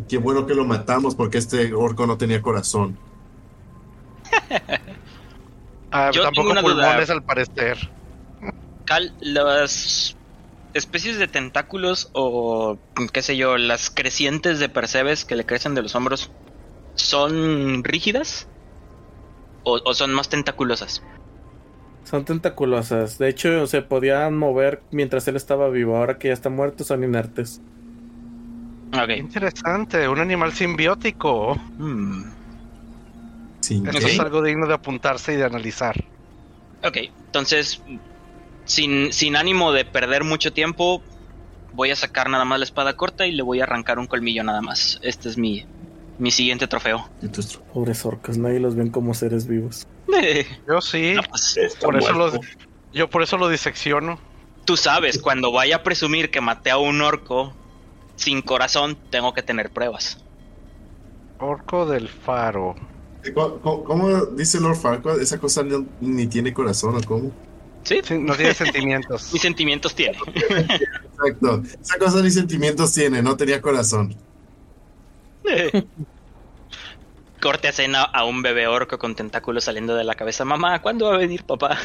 Qué 0.10 0.18
bueno 0.18 0.46
que 0.46 0.54
lo 0.54 0.66
matamos 0.66 1.16
porque 1.16 1.38
este 1.38 1.74
orco 1.74 2.06
no 2.06 2.18
tenía 2.18 2.42
corazón. 2.42 2.98
Ah, 5.92 6.12
Yo 6.12 6.22
tengo 6.22 6.24
tampoco 6.24 6.52
una 6.52 6.62
duda. 6.62 6.74
pulmones 6.76 7.10
al 7.10 7.24
parecer. 7.24 7.78
Cal, 8.86 9.14
las 9.22 10.16
especies 10.74 11.18
de 11.18 11.28
tentáculos 11.28 12.10
o 12.14 12.78
qué 13.14 13.22
sé 13.22 13.38
yo, 13.38 13.58
las 13.58 13.90
crecientes 13.90 14.60
de 14.60 14.70
Percebes 14.70 15.24
que 15.24 15.36
le 15.36 15.46
crecen 15.46 15.76
de 15.76 15.84
los 15.84 15.96
hombros, 15.96 16.32
¿son 16.96 17.84
rígidas? 17.84 18.48
¿O, 19.64 19.80
o 19.84 19.94
son 19.94 20.14
más 20.14 20.30
tentaculosas? 20.30 21.02
Son 22.04 22.26
tentaculosas. 22.26 23.18
De 23.18 23.30
hecho, 23.30 23.66
se 23.68 23.82
podían 23.82 24.38
mover 24.38 24.84
mientras 24.92 25.28
él 25.28 25.36
estaba 25.36 25.70
vivo. 25.70 25.98
Ahora 25.98 26.18
que 26.18 26.28
ya 26.28 26.34
está 26.34 26.50
muerto, 26.50 26.84
son 26.84 27.04
inertes. 27.04 27.62
Ok. 28.94 29.10
Interesante, 29.18 30.08
un 30.08 30.20
animal 30.20 30.54
simbiótico. 30.54 31.56
Hmm. 31.78 32.24
Ok. 33.88 33.96
es 33.96 34.20
algo 34.20 34.42
digno 34.42 34.68
de 34.68 34.74
apuntarse 34.74 35.34
y 35.34 35.38
de 35.38 35.46
analizar. 35.46 35.96
Ok, 36.84 36.98
entonces, 37.26 37.82
sin, 38.66 39.14
sin 39.14 39.36
ánimo 39.38 39.72
de 39.72 39.86
perder 39.86 40.26
mucho 40.26 40.52
tiempo, 40.52 41.02
voy 41.72 41.92
a 41.92 41.96
sacar 41.96 42.30
nada 42.30 42.44
más 42.44 42.60
la 42.60 42.66
espada 42.66 42.96
corta 42.98 43.26
y 43.26 43.32
le 43.32 43.42
voy 43.42 43.62
a 43.62 43.64
arrancar 43.64 44.00
un 44.00 44.08
colmillo 44.08 44.44
nada 44.44 44.62
más. 44.62 45.00
Este 45.02 45.30
es 45.30 45.38
mi, 45.38 45.66
mi 46.20 46.32
siguiente 46.32 46.68
trofeo. 46.68 47.10
Entonces, 47.22 47.60
Pobres 47.74 48.06
orcos, 48.06 48.38
nadie 48.38 48.60
los 48.60 48.76
ven 48.76 48.90
como 48.90 49.14
seres 49.14 49.48
vivos. 49.48 49.88
Yo 50.68 50.82
sí, 50.82 51.14
No, 51.16 51.22
pues, 51.24 51.58
por 51.82 51.98
eso 51.98 52.14
muerto. 52.14 52.38
lo, 52.38 52.42
yo 52.94 53.10
por 53.10 53.24
eso 53.24 53.38
lo 53.38 53.50
disecciono. 53.50 54.20
tú 54.66 54.78
sabes, 54.78 55.20
cuando 55.20 55.52
vaya 55.52 55.78
a 55.78 55.84
presumir 55.84 56.30
que 56.30 56.40
maté 56.42 56.70
a 56.70 56.78
un 56.78 57.02
orco 57.02 57.54
sin 58.16 58.42
corazón, 58.42 58.98
tengo 59.10 59.34
que 59.34 59.42
tener 59.42 59.72
pruebas. 59.72 60.24
Orco 61.40 61.86
del 61.86 62.08
faro. 62.08 62.76
¿Cómo, 63.34 63.60
cómo- 63.60 63.84
cómo 63.84 64.26
dice 64.28 64.60
Lord 64.60 64.76
Farquaad? 64.78 65.20
Esa 65.22 65.40
cosa 65.40 65.64
no- 65.64 65.86
ni 66.02 66.28
tiene 66.28 66.54
corazón 66.54 66.96
o 66.96 67.02
cómo. 67.02 67.32
Sí, 67.84 68.00
Sí, 68.04 68.18
no 68.18 68.36
tiene 68.36 68.54
sentimientos. 68.54 69.30
mis 69.34 69.42
sentimientos 69.42 69.96
tiene. 69.96 70.18
Exacto. 70.36 71.64
Esa 71.82 71.98
cosa 71.98 72.22
ni 72.22 72.32
sentimientos 72.32 72.94
tiene, 72.94 73.22
no 73.22 73.36
tenía 73.36 73.62
corazón. 73.62 74.16
Corte 77.42 77.68
escena 77.68 78.04
a 78.04 78.24
un 78.24 78.42
bebé 78.42 78.68
orco 78.68 78.98
con 78.98 79.16
tentáculos 79.16 79.66
saliendo 79.66 79.96
de 79.96 80.06
la 80.06 80.16
cabeza. 80.16 80.46
Mamá, 80.46 80.82
¿cuándo 80.82 81.08
va 81.08 81.16
a 81.16 81.18
venir 81.18 81.44
papá? 81.44 81.78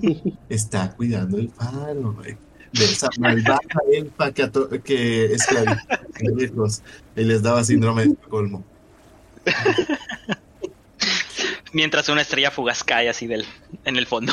Está 0.48 0.92
cuidando 0.96 1.38
el 1.38 1.48
faro, 1.50 2.12
güey. 2.14 2.36
De 2.72 2.84
esa 2.84 3.08
malvada 3.18 3.60
elfa 3.92 4.32
que, 4.32 4.50
que 4.82 5.36
a 5.48 6.42
hijos 6.42 6.82
y 7.14 7.22
les 7.22 7.40
daba 7.40 7.62
síndrome 7.62 8.02
de 8.02 8.12
Estocolmo. 8.14 8.64
Mientras 11.72 12.08
una 12.08 12.22
estrella 12.22 12.50
fugaz 12.50 12.82
cae 12.82 13.08
así 13.08 13.28
del, 13.28 13.46
en 13.84 13.96
el 13.96 14.06
fondo. 14.06 14.32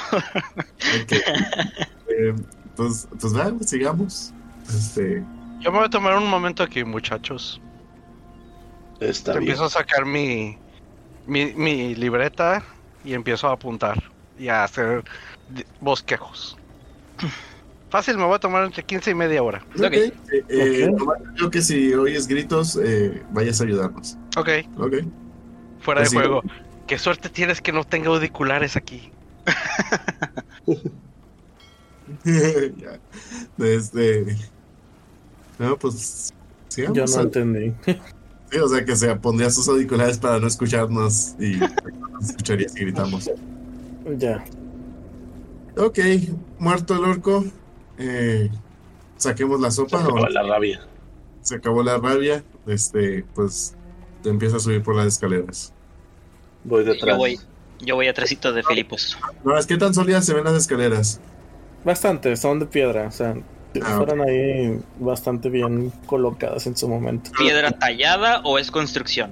Ok. 1.04 1.12
Eh, 1.12 2.34
pues, 2.76 3.08
pues 3.20 3.34
nada, 3.34 3.54
sigamos. 3.66 4.34
Este, 4.68 5.24
Yo 5.60 5.72
me 5.72 5.78
voy 5.78 5.88
a 5.88 5.90
tomar 5.90 6.18
un 6.18 6.28
momento 6.28 6.64
aquí, 6.64 6.84
muchachos. 6.84 7.62
Está 9.02 9.34
bien. 9.34 9.44
Empiezo 9.44 9.66
a 9.66 9.70
sacar 9.70 10.06
mi, 10.06 10.58
mi, 11.26 11.54
mi 11.56 11.96
libreta 11.96 12.64
y 13.04 13.14
empiezo 13.14 13.50
a 13.50 13.54
apuntar 13.54 14.02
y 14.38 14.48
a 14.48 14.64
hacer 14.64 15.04
bosquejos. 15.80 16.58
Fácil, 17.90 18.18
me 18.18 18.24
voy 18.24 18.36
a 18.36 18.40
tomar 18.40 18.64
entre 18.64 18.84
15 18.84 19.12
y 19.12 19.16
media 19.16 19.44
hora. 19.44 19.66
ok, 19.76 19.94
eh, 19.94 20.14
eh, 20.48 20.90
creo 21.36 21.52
que 21.52 21.62
si 21.62 21.94
oyes 21.94 22.28
gritos, 22.28 22.80
eh, 22.82 23.22
vayas 23.32 23.60
a 23.60 23.66
ayudarnos. 23.66 24.18
Ok, 24.38 24.50
Ok. 24.78 24.94
fuera 25.82 26.02
de 26.02 26.10
Pues 26.10 26.14
juego. 26.14 26.42
Qué 26.88 26.98
suerte 26.98 27.30
tienes 27.30 27.62
que 27.62 27.72
no 27.72 27.84
tenga 27.84 28.10
auriculares 28.10 28.76
aquí. 28.78 29.12
ya. 32.24 33.00
Este. 33.58 34.38
No, 35.60 35.78
pues. 35.78 36.34
sigamos. 36.70 36.98
Yo 36.98 37.06
no 37.06 37.22
entendí. 37.24 37.74
Sí, 38.52 38.58
o 38.60 38.68
sea 38.68 38.84
que 38.84 38.96
se 38.96 39.16
pondría 39.16 39.50
sus 39.50 39.68
auriculares 39.70 40.18
para 40.18 40.40
no 40.40 40.48
escucharnos 40.48 41.36
y 41.40 41.54
nos 41.56 42.30
escucharía 42.30 42.68
si 42.70 42.80
gritamos. 42.82 43.30
ya. 44.18 44.44
Ok, 45.78 46.00
muerto 46.60 46.96
el 46.96 47.06
orco. 47.06 47.46
Eh, 47.98 48.50
saquemos 49.18 49.62
la 49.62 49.72
Se 49.72 49.78
sopa. 49.78 50.02
acabó 50.04 50.20
¿o? 50.20 50.28
la 50.30 50.44
rabia. 50.44 50.82
Se 51.42 51.56
acabó 51.56 51.82
la 51.82 51.98
rabia. 51.98 52.44
Este, 52.68 53.24
pues 53.34 53.74
te 54.22 54.30
empieza 54.30 54.58
a 54.58 54.60
subir 54.60 54.84
por 54.84 54.96
las 54.96 55.08
escaleras. 55.08 55.74
Voy 56.66 56.84
detrás. 56.84 57.14
Yo 57.16 57.18
voy, 57.18 57.40
yo 57.80 57.96
voy 57.96 58.08
atrásito 58.08 58.52
de 58.52 58.64
Filipos. 58.64 59.18
No, 59.46 59.58
es 59.58 59.66
que 59.66 59.78
tan 59.78 59.94
sólidas 59.94 60.26
se 60.26 60.34
ven 60.34 60.44
las 60.44 60.56
escaleras. 60.56 61.22
Bastante, 61.86 62.36
son 62.36 62.60
de 62.60 62.66
piedra. 62.66 63.08
O 63.08 63.12
sea, 63.12 63.36
fueron 63.80 64.22
ahí 64.22 64.80
bastante 65.00 65.50
bien 65.50 65.92
colocadas 66.06 66.68
en 66.68 66.76
su 66.76 66.88
momento. 66.88 67.32
¿Piedra 67.38 67.72
tallada 67.72 68.42
o 68.44 68.60
es 68.60 68.70
construcción? 68.70 69.32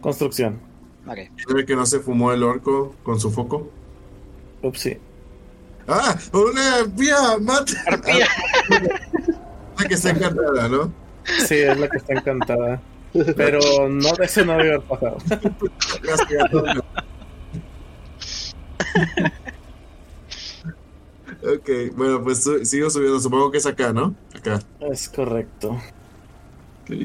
Construcción. 0.00 0.60
Ok. 1.06 1.18
¿Sabe 1.48 1.66
que 1.66 1.74
no 1.74 1.86
se 1.86 2.00
fumó 2.00 2.32
el 2.32 2.42
orco 2.42 2.94
con 3.02 3.18
su 3.18 3.30
foco? 3.30 3.70
Ups, 4.62 4.80
sí. 4.80 4.98
¡Ah! 5.88 6.16
¡Una 6.32 6.76
arpía! 6.76 7.16
¡Mate! 7.40 7.72
Arpía. 7.86 8.28
La 9.78 9.88
que 9.88 9.94
está 9.94 10.10
encantada, 10.10 10.68
¿no? 10.68 10.92
Sí, 11.46 11.54
es 11.54 11.78
la 11.78 11.88
que 11.88 11.96
está 11.96 12.14
encantada. 12.14 12.82
Pero 13.36 13.88
no 13.88 14.12
de 14.12 14.24
ese 14.24 14.44
no 14.44 14.52
haber 14.52 14.80
pasado. 14.82 15.16
ok, 21.42 21.94
bueno, 21.96 22.22
pues 22.22 22.48
sigo 22.64 22.90
subiendo. 22.90 23.20
Supongo 23.20 23.50
que 23.50 23.58
es 23.58 23.66
acá, 23.66 23.92
¿no? 23.92 24.14
Acá. 24.34 24.60
Es 24.80 25.08
correcto. 25.08 25.78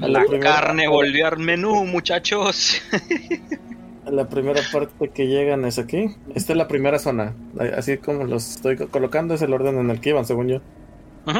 A 0.02 0.08
la 0.08 0.26
carne 0.40 0.88
volvió 0.88 1.28
al 1.28 1.38
menú, 1.40 1.86
muchachos. 1.86 2.82
La 4.06 4.30
primera 4.30 4.62
parte 4.72 5.10
que 5.12 5.28
llegan 5.28 5.66
es 5.66 5.80
aquí. 5.80 6.16
Esta 6.36 6.54
es 6.54 6.58
la 6.58 6.68
primera 6.68 7.00
zona. 7.00 7.34
Así 7.76 7.98
como 7.98 8.24
los 8.26 8.52
estoy 8.56 8.78
co- 8.78 8.88
colocando, 8.90 9.34
es 9.34 9.42
el 9.42 9.54
orden 9.54 9.78
en 9.80 9.90
el 9.90 10.00
que 10.00 10.10
iban, 10.10 10.26
según 10.26 10.48
yo. 10.48 10.62
Ujú. 11.26 11.40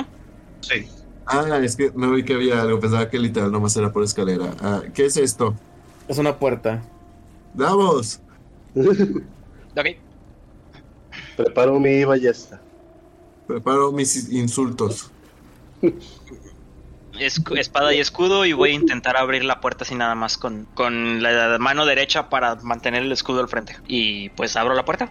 Sí. 0.62 0.88
Ah, 1.26 1.60
es 1.64 1.76
que 1.76 1.92
no 1.96 2.12
vi 2.12 2.24
que 2.26 2.34
había 2.34 2.62
algo. 2.62 2.80
Pensaba 2.80 3.10
que 3.10 3.20
literal 3.20 3.52
nomás 3.52 3.76
era 3.78 3.92
por 3.92 4.04
escalera. 4.04 4.56
Ah, 4.62 4.82
¿Qué 4.94 5.06
es 5.06 5.18
esto? 5.18 5.56
Es 6.08 6.18
una 6.18 6.38
puerta. 6.40 6.84
¡Vamos! 7.54 8.22
Ok. 9.78 9.88
Preparo 11.36 11.80
mi 11.80 12.04
ballesta. 12.06 12.65
Preparo 13.48 13.92
mis 13.92 14.32
insultos. 14.32 15.12
Espada 17.20 17.94
y 17.94 18.00
escudo 18.00 18.46
y 18.46 18.54
voy 18.54 18.72
a 18.72 18.74
intentar 18.74 19.18
abrir 19.18 19.46
la 19.46 19.62
puerta 19.62 19.84
así 19.84 19.96
nada 19.96 20.16
más 20.16 20.38
con, 20.38 20.68
con 20.74 21.24
la 21.24 21.58
mano 21.60 21.86
derecha 21.86 22.30
para 22.30 22.56
mantener 22.56 23.04
el 23.04 23.12
escudo 23.12 23.42
al 23.42 23.48
frente. 23.48 23.78
Y 23.88 24.30
pues 24.30 24.56
abro 24.56 24.74
la 24.74 24.86
puerta. 24.86 25.10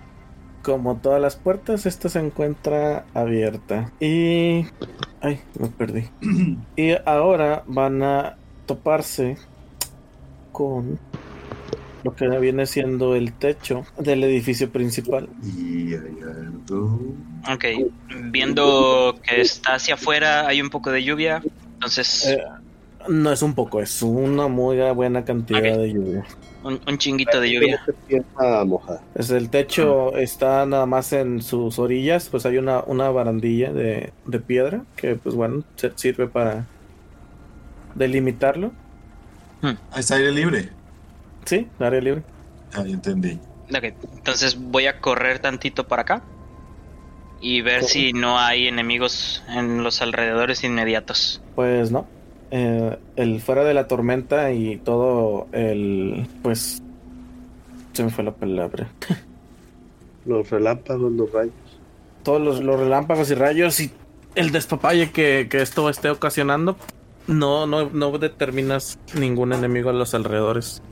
Como 0.63 0.97
todas 0.97 1.21
las 1.21 1.37
puertas, 1.37 1.87
esta 1.87 2.09
se 2.09 2.21
encuentra 2.21 3.05
abierta. 3.15 3.93
Y... 4.01 4.67
Ay, 5.21 5.41
me 5.59 5.69
perdí. 5.69 6.09
y 6.77 6.93
ahora 7.07 7.65
van 7.67 8.03
a 8.03 8.37
toparse 8.67 9.37
con 10.53 10.99
lo 12.05 12.15
que 12.15 12.29
viene 12.39 12.67
siendo 12.67 13.17
el 13.17 13.33
techo 13.33 13.85
del 13.99 14.23
edificio 14.25 14.71
principal. 14.71 15.29
Y. 15.43 15.95
Ok. 17.53 17.65
Viendo 18.31 19.19
que 19.23 19.41
está 19.41 19.75
hacia 19.75 19.95
afuera, 19.95 20.47
hay 20.47 20.61
un 20.61 20.71
poco 20.71 20.91
de 20.91 21.03
lluvia. 21.03 21.43
Entonces, 21.75 22.27
Eh, 22.29 22.39
no 23.09 23.33
es 23.33 23.43
un 23.43 23.55
poco, 23.55 23.81
es 23.83 24.03
una 24.03 24.49
muy 24.49 24.77
buena 24.95 25.25
cantidad 25.25 25.63
de 25.63 25.93
lluvia. 25.93 26.25
un, 26.63 26.81
un 26.87 26.99
chinguito 26.99 27.41
de 27.41 27.51
lluvia. 27.53 27.81
Es 29.15 29.31
el 29.31 29.51
techo 29.51 30.17
está 30.17 30.65
nada 30.67 30.87
más 30.87 31.13
en 31.13 31.43
sus 31.43 31.79
orillas, 31.79 32.29
pues 32.31 32.47
hay 32.47 32.57
una, 32.59 32.83
una 32.85 33.11
barandilla 33.11 33.73
de, 33.73 34.13
de 34.27 34.41
piedra 34.41 34.85
que 34.97 35.17
pues 35.17 35.35
bueno, 35.35 35.65
se- 35.77 35.93
sirve 35.97 36.27
para 36.29 36.65
delimitarlo. 37.95 38.73
Está 39.97 40.17
aire 40.17 40.33
libre. 40.33 40.69
Sí, 41.45 41.69
área 41.79 42.01
libre. 42.01 42.23
Ah, 42.75 42.85
ya 42.85 42.95
entendí. 42.95 43.39
Ok, 43.71 43.85
entonces 44.17 44.59
voy 44.59 44.87
a 44.87 45.01
correr 45.01 45.39
tantito 45.39 45.87
para 45.87 46.03
acá 46.03 46.23
y 47.41 47.61
ver 47.61 47.85
si 47.85 48.13
no 48.13 48.39
hay 48.39 48.69
enemigos 48.69 49.43
en 49.49 49.83
los 49.83 50.01
alrededores 50.03 50.65
inmediatos. 50.65 51.43
Pues 51.55 51.91
no. 51.91 52.07
Eh, 52.51 52.99
el 53.17 53.41
fuera 53.41 53.65
de 53.65 53.75
la 53.75 53.89
tormenta 53.89 54.53
y 54.53 54.77
todo 54.77 55.49
el 55.53 56.27
pues 56.43 56.83
se 57.93 58.05
me 58.05 58.11
fue 58.11 58.25
la 58.25 58.33
palabra. 58.33 58.89
Los 60.27 60.49
relámpagos, 60.49 61.13
los 61.13 61.31
rayos. 61.33 61.53
Todos 62.23 62.41
los, 62.41 62.65
los 62.65 62.81
relámpagos 62.81 63.31
y 63.31 63.35
rayos 63.35 63.79
y 63.81 63.91
el 64.35 64.53
despapalle 64.53 65.11
que, 65.11 65.49
que 65.51 65.61
esto 65.61 65.91
esté 65.91 66.09
ocasionando, 66.09 66.79
no, 67.27 67.67
no, 67.67 67.91
no 67.91 68.17
determinas 68.19 68.99
ningún 69.15 69.53
enemigo 69.53 69.91
a 69.91 69.93
los 69.93 70.15
alrededores. 70.15 70.83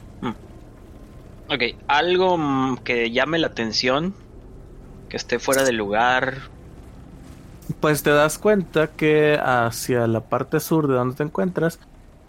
Ok, 1.48 1.62
algo 1.86 2.38
mm, 2.38 2.78
que 2.78 3.10
llame 3.10 3.38
la 3.38 3.48
atención, 3.48 4.14
que 5.08 5.16
esté 5.16 5.38
fuera 5.38 5.64
de 5.64 5.72
lugar. 5.72 6.38
Pues 7.80 8.02
te 8.02 8.10
das 8.10 8.38
cuenta 8.38 8.88
que 8.88 9.38
hacia 9.42 10.06
la 10.06 10.20
parte 10.20 10.60
sur 10.60 10.88
de 10.88 10.94
donde 10.94 11.16
te 11.16 11.22
encuentras 11.22 11.78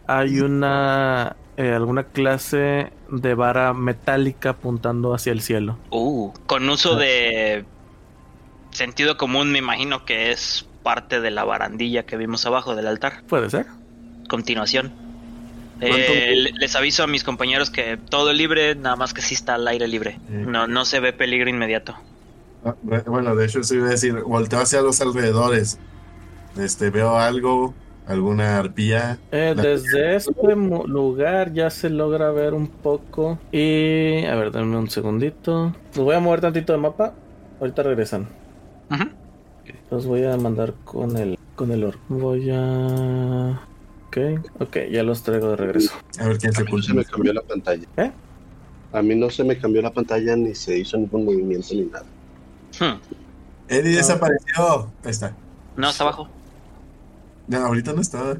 hay 0.08 0.40
una 0.42 1.36
eh, 1.56 1.72
alguna 1.72 2.04
clase 2.04 2.92
de 3.10 3.36
vara 3.36 3.74
metálica 3.74 4.52
apuntando 4.52 5.14
hacia 5.14 5.32
el 5.32 5.42
cielo. 5.42 5.78
Uh, 5.92 6.34
con 6.46 6.68
uso 6.68 6.96
de 6.96 7.66
sentido 8.72 9.18
común, 9.18 9.52
me 9.52 9.60
imagino 9.60 10.04
que 10.04 10.32
es 10.32 10.68
parte 10.82 11.22
de 11.22 11.32
la 11.32 11.44
barandilla 11.44 12.06
que 12.06 12.18
vimos 12.18 12.46
abajo 12.46 12.76
del 12.76 12.88
altar. 12.88 13.24
Puede 13.30 13.50
ser. 13.50 13.68
Continuación. 14.28 14.92
¿Cuánto- 15.88 16.14
Eh, 16.14 16.36
le- 16.36 16.52
les 16.54 16.76
aviso 16.76 17.04
a 17.04 17.08
mis 17.08 17.24
compañeros 17.24 17.70
que 17.70 17.98
todo 17.98 18.32
libre, 18.34 18.76
nada 18.76 18.96
más 18.96 19.14
que 19.14 19.22
sí 19.22 19.34
está 19.36 19.56
al 19.56 19.68
aire 19.68 19.88
libre. 19.88 20.20
Eh. 20.30 20.46
No, 20.48 20.68
no 20.68 20.86
se 20.86 21.00
ve 21.00 21.14
peligro 21.14 21.50
inmediato. 21.50 21.96
Ah, 22.66 22.76
bu- 22.86 23.04
Bueno, 23.06 23.36
de 23.36 23.46
hecho, 23.46 23.64
sí 23.64 23.76
iba 23.76 23.88
a 23.88 23.92
decir, 23.92 24.22
volteo 24.22 24.60
hacia 24.60 24.82
los 24.82 25.02
alrededores. 25.02 25.80
Este, 26.58 26.90
veo 26.92 27.18
algo, 27.18 27.74
alguna 28.08 28.58
arpía. 28.60 29.18
Eh, 29.32 29.54
desde 29.56 30.16
este 30.16 30.56
lugar 30.56 31.52
ya 31.54 31.70
se 31.70 31.90
logra 31.90 32.32
ver 32.32 32.54
un 32.54 32.68
poco. 32.68 33.40
Y 33.52 34.24
a 34.26 34.36
ver, 34.36 34.52
denme 34.52 34.78
un 34.78 34.90
segundito. 34.90 35.76
Los 35.96 36.06
voy 36.06 36.16
a 36.16 36.20
mover 36.20 36.42
tantito 36.42 36.74
de 36.74 36.80
mapa. 36.80 37.14
Ahorita 37.60 37.84
regresan. 37.84 38.28
Ujú. 38.92 39.04
Los 39.92 40.06
voy 40.06 40.24
a 40.26 40.36
mandar 40.38 40.74
con 40.84 41.18
el 41.18 41.38
con 41.56 41.72
el 41.72 41.84
orc. 41.84 42.00
Voy 42.10 42.50
a 42.52 43.62
Ok, 44.16 44.46
ok, 44.60 44.78
ya 44.92 45.02
los 45.04 45.24
traigo 45.24 45.50
de 45.50 45.56
regreso. 45.56 45.92
A 46.20 46.28
ver 46.28 46.38
quién 46.38 46.54
se 46.54 46.64
mí 46.64 46.72
no 46.72 46.82
se 46.82 46.94
me 46.94 47.04
cambió 47.04 47.34
la 47.34 47.42
pantalla. 47.42 47.88
¿Eh? 47.98 48.12
A 48.92 49.02
mí 49.02 49.16
no 49.16 49.30
se 49.30 49.44
me 49.44 49.58
cambió 49.58 49.82
la 49.82 49.92
pantalla 49.92 50.36
ni 50.36 50.54
se 50.54 50.78
hizo 50.78 50.98
ningún 50.98 51.26
movimiento 51.26 51.70
ni 51.74 51.86
nada. 51.86 52.06
Hmm. 52.80 53.00
Eddie 53.68 53.98
desapareció. 53.98 54.92
Ahí 55.04 55.12
está. 55.12 55.36
No, 55.76 55.90
está 55.90 56.04
abajo. 56.04 56.30
No, 57.48 57.58
ahorita 57.58 57.94
no 57.94 58.02
está. 58.02 58.38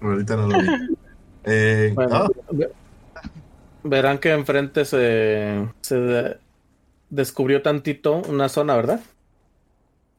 Ahorita 0.00 0.36
no 0.36 0.48
lo 0.48 0.58
vi. 0.60 0.68
Eh, 1.46 1.92
Bueno, 1.94 2.26
verán 3.82 4.16
que 4.16 4.32
enfrente 4.32 4.86
se, 4.86 5.68
se 5.82 5.96
de- 5.96 6.38
descubrió 7.10 7.60
tantito 7.60 8.22
una 8.28 8.48
zona, 8.48 8.74
¿verdad? 8.76 9.00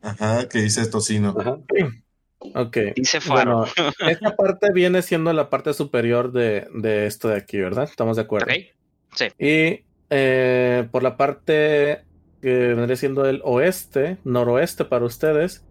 Ajá, 0.03 0.47
que 0.47 0.59
dice 0.59 0.85
tocino. 0.85 1.35
Ajá. 1.39 1.57
Ok. 2.39 2.77
Dice 2.95 3.21
faro. 3.21 3.65
Bueno, 3.75 3.93
esta 4.09 4.35
parte 4.35 4.71
viene 4.73 5.01
siendo 5.01 5.31
la 5.33 5.49
parte 5.49 5.73
superior 5.73 6.31
de, 6.31 6.67
de 6.73 7.07
esto 7.07 7.29
de 7.29 7.37
aquí, 7.37 7.59
¿verdad? 7.59 7.85
Estamos 7.85 8.17
de 8.17 8.23
acuerdo. 8.23 8.47
Ok. 8.51 9.33
Y 9.39 9.83
eh, 10.09 10.87
por 10.91 11.03
la 11.03 11.17
parte 11.17 12.03
que 12.41 12.73
vendría 12.73 12.95
siendo 12.95 13.25
el 13.25 13.41
oeste, 13.43 14.17
noroeste 14.23 14.85
para 14.85 15.05
ustedes, 15.05 15.63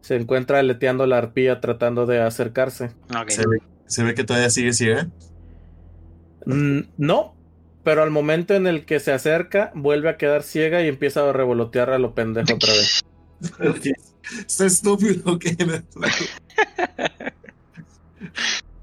se 0.00 0.16
encuentra 0.16 0.60
aleteando 0.60 1.06
la 1.06 1.18
arpía 1.18 1.60
tratando 1.60 2.06
de 2.06 2.22
acercarse. 2.22 2.92
Ok. 3.10 3.30
Se 3.30 3.46
ve, 3.46 3.58
se 3.86 4.02
ve 4.04 4.14
que 4.14 4.24
todavía 4.24 4.50
sigue 4.50 4.72
ciega. 4.72 5.08
Mm, 6.46 6.80
no, 6.96 7.36
pero 7.82 8.02
al 8.02 8.10
momento 8.10 8.54
en 8.54 8.66
el 8.66 8.84
que 8.86 9.00
se 9.00 9.12
acerca, 9.12 9.72
vuelve 9.74 10.08
a 10.08 10.16
quedar 10.16 10.42
ciega 10.42 10.82
y 10.82 10.88
empieza 10.88 11.28
a 11.28 11.32
revolotear 11.32 11.90
a 11.90 11.98
lo 11.98 12.14
pendejo 12.14 12.54
otra 12.54 12.72
vez. 12.72 13.02
Está 14.46 14.66
estúpido 14.66 15.38
que 15.38 15.56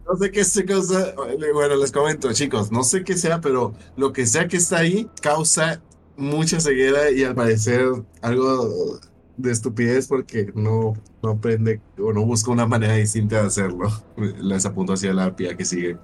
No 0.07 0.17
sé 0.17 0.31
qué 0.31 0.43
se 0.43 0.65
cosa. 0.65 1.13
Bueno, 1.53 1.75
les 1.75 1.91
comento, 1.91 2.31
chicos, 2.33 2.71
no 2.71 2.83
sé 2.83 3.03
qué 3.03 3.17
sea, 3.17 3.41
pero 3.41 3.73
lo 3.95 4.11
que 4.13 4.25
sea 4.25 4.47
que 4.47 4.57
está 4.57 4.79
ahí 4.79 5.09
causa 5.21 5.81
mucha 6.17 6.59
ceguera 6.59 7.09
y 7.11 7.23
al 7.23 7.35
parecer 7.35 7.81
algo 8.21 8.99
de 9.37 9.51
estupidez 9.51 10.07
porque 10.07 10.51
no, 10.55 10.93
no 11.21 11.29
aprende 11.31 11.81
o 11.97 12.13
no 12.13 12.25
busca 12.25 12.51
una 12.51 12.67
manera 12.67 12.95
distinta 12.95 13.41
de 13.41 13.47
hacerlo. 13.47 13.89
Les 14.17 14.65
apunto 14.65 14.93
hacia 14.93 15.13
la 15.13 15.25
arpía 15.25 15.55
que 15.57 15.65
sigue. 15.65 15.97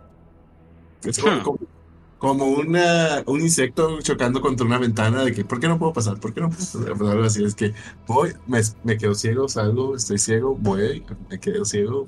Es 1.03 1.19
como, 1.19 1.41
Hmm. 1.41 1.78
Como, 2.19 2.45
una, 2.45 3.23
un 3.25 3.41
insecto 3.41 3.99
chocando 4.01 4.41
contra 4.41 4.65
una 4.65 4.77
ventana 4.77 5.23
de 5.23 5.33
que, 5.33 5.45
¿por 5.45 5.59
qué 5.59 5.67
no 5.67 5.79
puedo 5.79 5.93
pasar? 5.93 6.19
¿Por 6.19 6.33
qué 6.33 6.41
no 6.41 6.49
puedo 6.49 6.59
pasar? 6.59 6.97
Pues 6.97 7.09
algo 7.09 7.23
así, 7.23 7.43
es 7.43 7.55
que 7.55 7.73
voy, 8.05 8.33
me, 8.45 8.59
me 8.83 8.97
quedo 8.97 9.15
ciego, 9.15 9.47
salgo, 9.47 9.95
estoy 9.95 10.19
ciego, 10.19 10.55
voy, 10.55 11.03
me 11.29 11.39
quedo 11.39 11.65
ciego. 11.65 12.07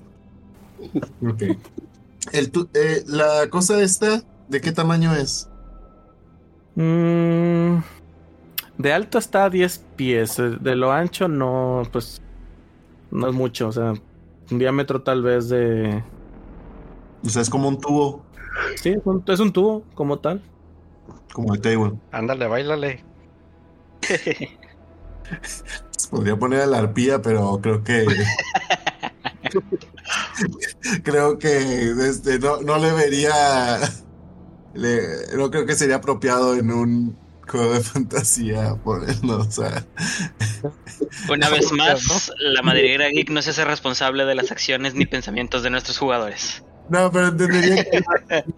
Ok. 1.25 1.43
El, 2.33 2.51
eh, 2.73 3.03
la 3.07 3.49
cosa 3.49 3.81
esta, 3.81 4.21
¿de 4.47 4.61
qué 4.61 4.71
tamaño 4.71 5.15
es? 5.15 5.49
Mm, 6.75 7.77
de 8.77 8.93
alto 8.93 9.17
está 9.17 9.45
a 9.45 9.49
10 9.49 9.85
pies, 9.95 10.39
eh, 10.39 10.57
de 10.59 10.75
lo 10.75 10.91
ancho 10.91 11.27
no, 11.27 11.83
pues 11.91 12.21
no 13.11 13.27
es 13.27 13.33
mucho, 13.33 13.69
o 13.69 13.71
sea, 13.71 13.93
un 14.51 14.59
diámetro 14.59 15.01
tal 15.01 15.23
vez 15.23 15.49
de... 15.49 16.03
O 17.23 17.29
sea, 17.29 17.41
es 17.41 17.49
como 17.49 17.67
un 17.67 17.79
tubo, 17.79 18.23
Sí, 18.75 18.89
es 18.89 19.01
un, 19.05 19.23
es 19.27 19.39
un 19.39 19.53
tubo 19.53 19.83
como 19.95 20.19
tal. 20.19 20.41
como 21.33 21.53
el 21.53 21.61
table. 21.61 21.93
Ándale, 22.11 22.47
bailale. 22.47 23.03
Se 25.91 26.09
podría 26.09 26.35
poner 26.37 26.61
a 26.61 26.65
la 26.65 26.79
arpía, 26.79 27.21
pero 27.21 27.59
creo 27.61 27.83
que. 27.83 28.05
creo 31.03 31.37
que 31.39 31.91
este, 32.07 32.39
no, 32.39 32.61
no 32.61 32.77
le 32.77 32.91
vería. 32.91 33.31
le- 34.73 35.35
no 35.35 35.51
creo 35.51 35.65
que 35.65 35.75
sería 35.75 35.97
apropiado 35.97 36.55
en 36.55 36.71
un 36.71 37.17
juego 37.47 37.73
de 37.73 37.81
fantasía 37.81 38.75
ponerlo. 38.83 39.37
O 39.39 39.51
sea, 39.51 39.85
Una 41.29 41.49
vez 41.49 41.71
más, 41.71 42.31
la 42.39 42.61
madriguera 42.61 43.09
geek 43.09 43.29
no 43.29 43.41
se 43.41 43.51
hace 43.51 43.65
responsable 43.65 44.25
de 44.25 44.35
las 44.35 44.51
acciones 44.51 44.93
ni 44.95 45.05
pensamientos 45.05 45.63
de 45.63 45.69
nuestros 45.69 45.97
jugadores. 45.97 46.63
No, 46.91 47.09
pero 47.09 47.29
entendería 47.29 47.85
que 47.85 48.03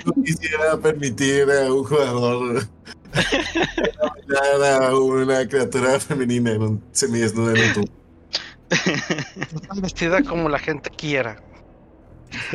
no 0.06 0.14
quisiera 0.24 0.76
permitir 0.78 1.46
a 1.52 1.72
un 1.72 1.84
jugador 1.84 2.68
bailar 4.28 4.84
a 4.84 4.96
una 4.96 5.48
criatura 5.48 6.00
femenina 6.00 6.52
en 6.52 6.64
un 6.64 6.84
semidesnudo 6.92 7.56
en 7.56 7.62
un 7.62 7.74
tubo. 7.74 7.88
Vestida 9.82 10.24
como 10.24 10.50
la 10.50 10.58
gente 10.58 10.90
quiera. 10.90 11.44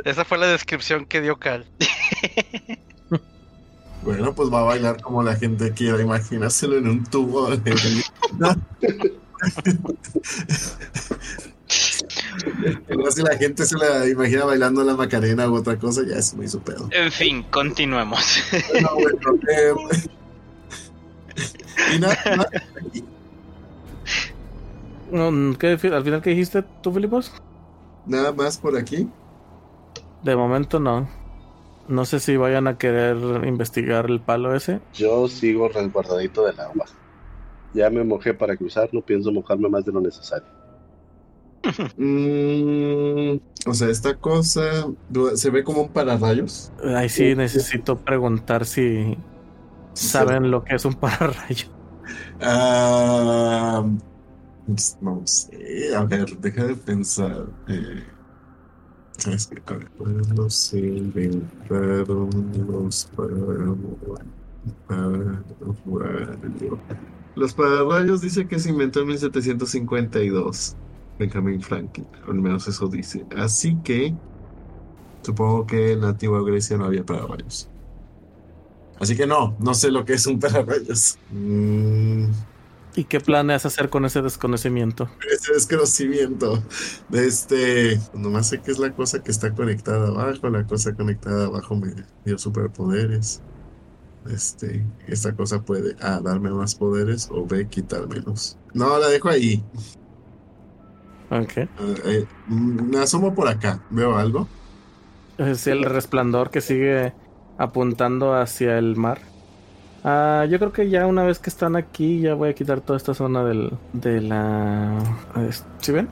Esa 0.04 0.24
fue 0.24 0.38
la 0.38 0.48
descripción 0.48 1.06
que 1.06 1.20
dio 1.20 1.38
Cal. 1.38 1.64
Bueno, 4.02 4.34
pues 4.34 4.52
va 4.52 4.60
a 4.60 4.64
bailar 4.64 5.00
como 5.00 5.22
la 5.22 5.36
gente 5.36 5.72
quiera, 5.72 6.02
imaginárselo 6.02 6.78
en 6.78 6.88
un 6.88 7.04
tubo. 7.04 7.48
No. 8.36 8.56
Igual 12.90 13.12
si 13.12 13.22
la 13.22 13.36
gente 13.36 13.64
se 13.64 13.76
la 13.76 14.06
imagina 14.08 14.44
bailando 14.44 14.82
la 14.84 14.94
macarena 14.94 15.48
u 15.48 15.56
otra 15.56 15.76
cosa, 15.78 16.02
ya 16.06 16.16
es 16.16 16.34
muy 16.34 16.48
su 16.48 16.60
pedo. 16.60 16.88
En 16.92 17.10
fin, 17.10 17.42
continuemos. 17.50 18.42
Bueno, 18.72 18.88
bueno, 18.94 19.40
eh, 19.50 19.74
y 21.94 21.98
nada, 21.98 22.16
nada, 22.24 22.50
Mm, 25.10 25.54
¿qué 25.54 25.68
al 25.68 25.78
final 25.78 26.20
qué 26.22 26.30
dijiste 26.30 26.62
tú, 26.82 26.92
Filipos? 26.92 27.32
nada 28.06 28.32
más 28.32 28.58
por 28.58 28.76
aquí. 28.76 29.08
De 30.22 30.34
momento 30.36 30.80
no. 30.80 31.08
No 31.88 32.04
sé 32.04 32.20
si 32.20 32.36
vayan 32.36 32.66
a 32.66 32.76
querer 32.76 33.16
investigar 33.46 34.06
el 34.10 34.20
palo 34.20 34.54
ese. 34.54 34.80
Yo 34.94 35.28
sigo 35.28 35.68
resguardadito 35.68 36.44
del 36.44 36.60
agua. 36.60 36.84
Ya 37.72 37.88
me 37.90 38.04
mojé 38.04 38.34
para 38.34 38.56
cruzar, 38.56 38.88
no 38.92 39.00
pienso 39.00 39.32
mojarme 39.32 39.68
más 39.68 39.84
de 39.84 39.92
lo 39.92 40.00
necesario. 40.00 40.48
Mm, 41.96 43.38
o 43.66 43.74
sea, 43.74 43.88
esta 43.90 44.16
cosa 44.16 44.88
se 45.34 45.50
ve 45.50 45.64
como 45.64 45.82
un 45.82 45.92
pararrayos. 45.92 46.72
Ahí 46.96 47.08
sí 47.08 47.34
necesito 47.34 47.98
preguntar 47.98 48.64
si 48.64 49.16
saben 49.94 50.50
lo 50.50 50.64
que 50.64 50.76
es 50.76 50.84
un 50.84 50.94
pararrayo. 50.94 51.66
Ah, 52.40 53.84
pues, 54.66 54.96
no 55.00 55.22
sé, 55.26 55.94
a 55.94 56.04
ver, 56.04 56.38
deja 56.38 56.64
de 56.64 56.76
pensar. 56.76 57.46
eh, 57.68 58.04
¿Sabes 59.18 59.46
qué? 59.48 59.60
A 59.66 59.76
ver, 59.76 59.90
¿cuándo 59.98 60.48
se 60.48 60.78
inventaron 60.78 62.30
los 62.68 63.06
pararrayos? 63.16 63.78
Los 67.34 67.54
pararrayos 67.54 68.20
dice 68.20 68.46
que 68.46 68.58
se 68.58 68.70
inventó 68.70 69.00
en 69.00 69.08
1752. 69.08 70.76
Benjamin 71.18 71.60
Franklin, 71.60 72.06
al 72.26 72.34
menos 72.34 72.68
eso 72.68 72.88
dice. 72.88 73.26
Así 73.36 73.76
que 73.82 74.14
supongo 75.22 75.66
que 75.66 75.92
en 75.92 76.02
la 76.02 76.08
antigua 76.10 76.42
Grecia 76.42 76.76
no 76.76 76.84
había 76.84 77.04
pararrayos. 77.04 77.68
Así 79.00 79.16
que 79.16 79.26
no, 79.26 79.56
no 79.60 79.74
sé 79.74 79.90
lo 79.90 80.04
que 80.04 80.14
es 80.14 80.26
un 80.26 80.40
pararrayos. 80.40 81.18
Mm, 81.30 82.30
¿Y 82.94 83.04
qué 83.04 83.20
planeas 83.20 83.64
hacer 83.64 83.90
con 83.90 84.04
ese 84.04 84.22
desconocimiento? 84.22 85.08
ese 85.30 85.52
desconocimiento 85.52 86.62
de 87.08 87.26
este. 87.26 88.00
Nomás 88.12 88.48
sé 88.48 88.60
que 88.60 88.72
es 88.72 88.78
la 88.78 88.92
cosa 88.92 89.22
que 89.22 89.30
está 89.30 89.54
conectada 89.54 90.08
abajo. 90.08 90.48
La 90.48 90.66
cosa 90.66 90.94
conectada 90.94 91.46
abajo 91.46 91.76
me 91.76 91.94
dio 92.24 92.38
superpoderes. 92.38 93.40
Este, 94.28 94.84
esta 95.06 95.34
cosa 95.34 95.62
puede 95.62 95.94
A, 96.00 96.20
darme 96.20 96.50
más 96.50 96.74
poderes 96.74 97.28
o 97.30 97.46
B, 97.46 97.68
quitármelos. 97.68 98.58
No, 98.74 98.98
la 98.98 99.08
dejo 99.08 99.28
ahí. 99.28 99.64
Ok. 101.30 101.56
Eh, 101.56 101.68
eh, 102.04 102.26
mm, 102.46 102.90
me 102.90 102.98
asomo 102.98 103.34
por 103.34 103.48
acá. 103.48 103.80
¿Veo 103.90 104.16
algo? 104.16 104.48
Es 105.36 105.66
el 105.66 105.84
resplandor 105.84 106.50
que 106.50 106.60
sigue 106.60 107.12
apuntando 107.58 108.34
hacia 108.34 108.78
el 108.78 108.96
mar. 108.96 109.20
Ah, 110.04 110.46
yo 110.48 110.58
creo 110.58 110.72
que 110.72 110.88
ya 110.88 111.06
una 111.06 111.24
vez 111.24 111.38
que 111.38 111.50
están 111.50 111.76
aquí, 111.76 112.20
ya 112.20 112.34
voy 112.34 112.50
a 112.50 112.54
quitar 112.54 112.80
toda 112.80 112.96
esta 112.96 113.14
zona 113.14 113.44
del, 113.44 113.72
de 113.92 114.20
la... 114.20 114.98
¿Sí 115.80 115.92
ven? 115.92 116.08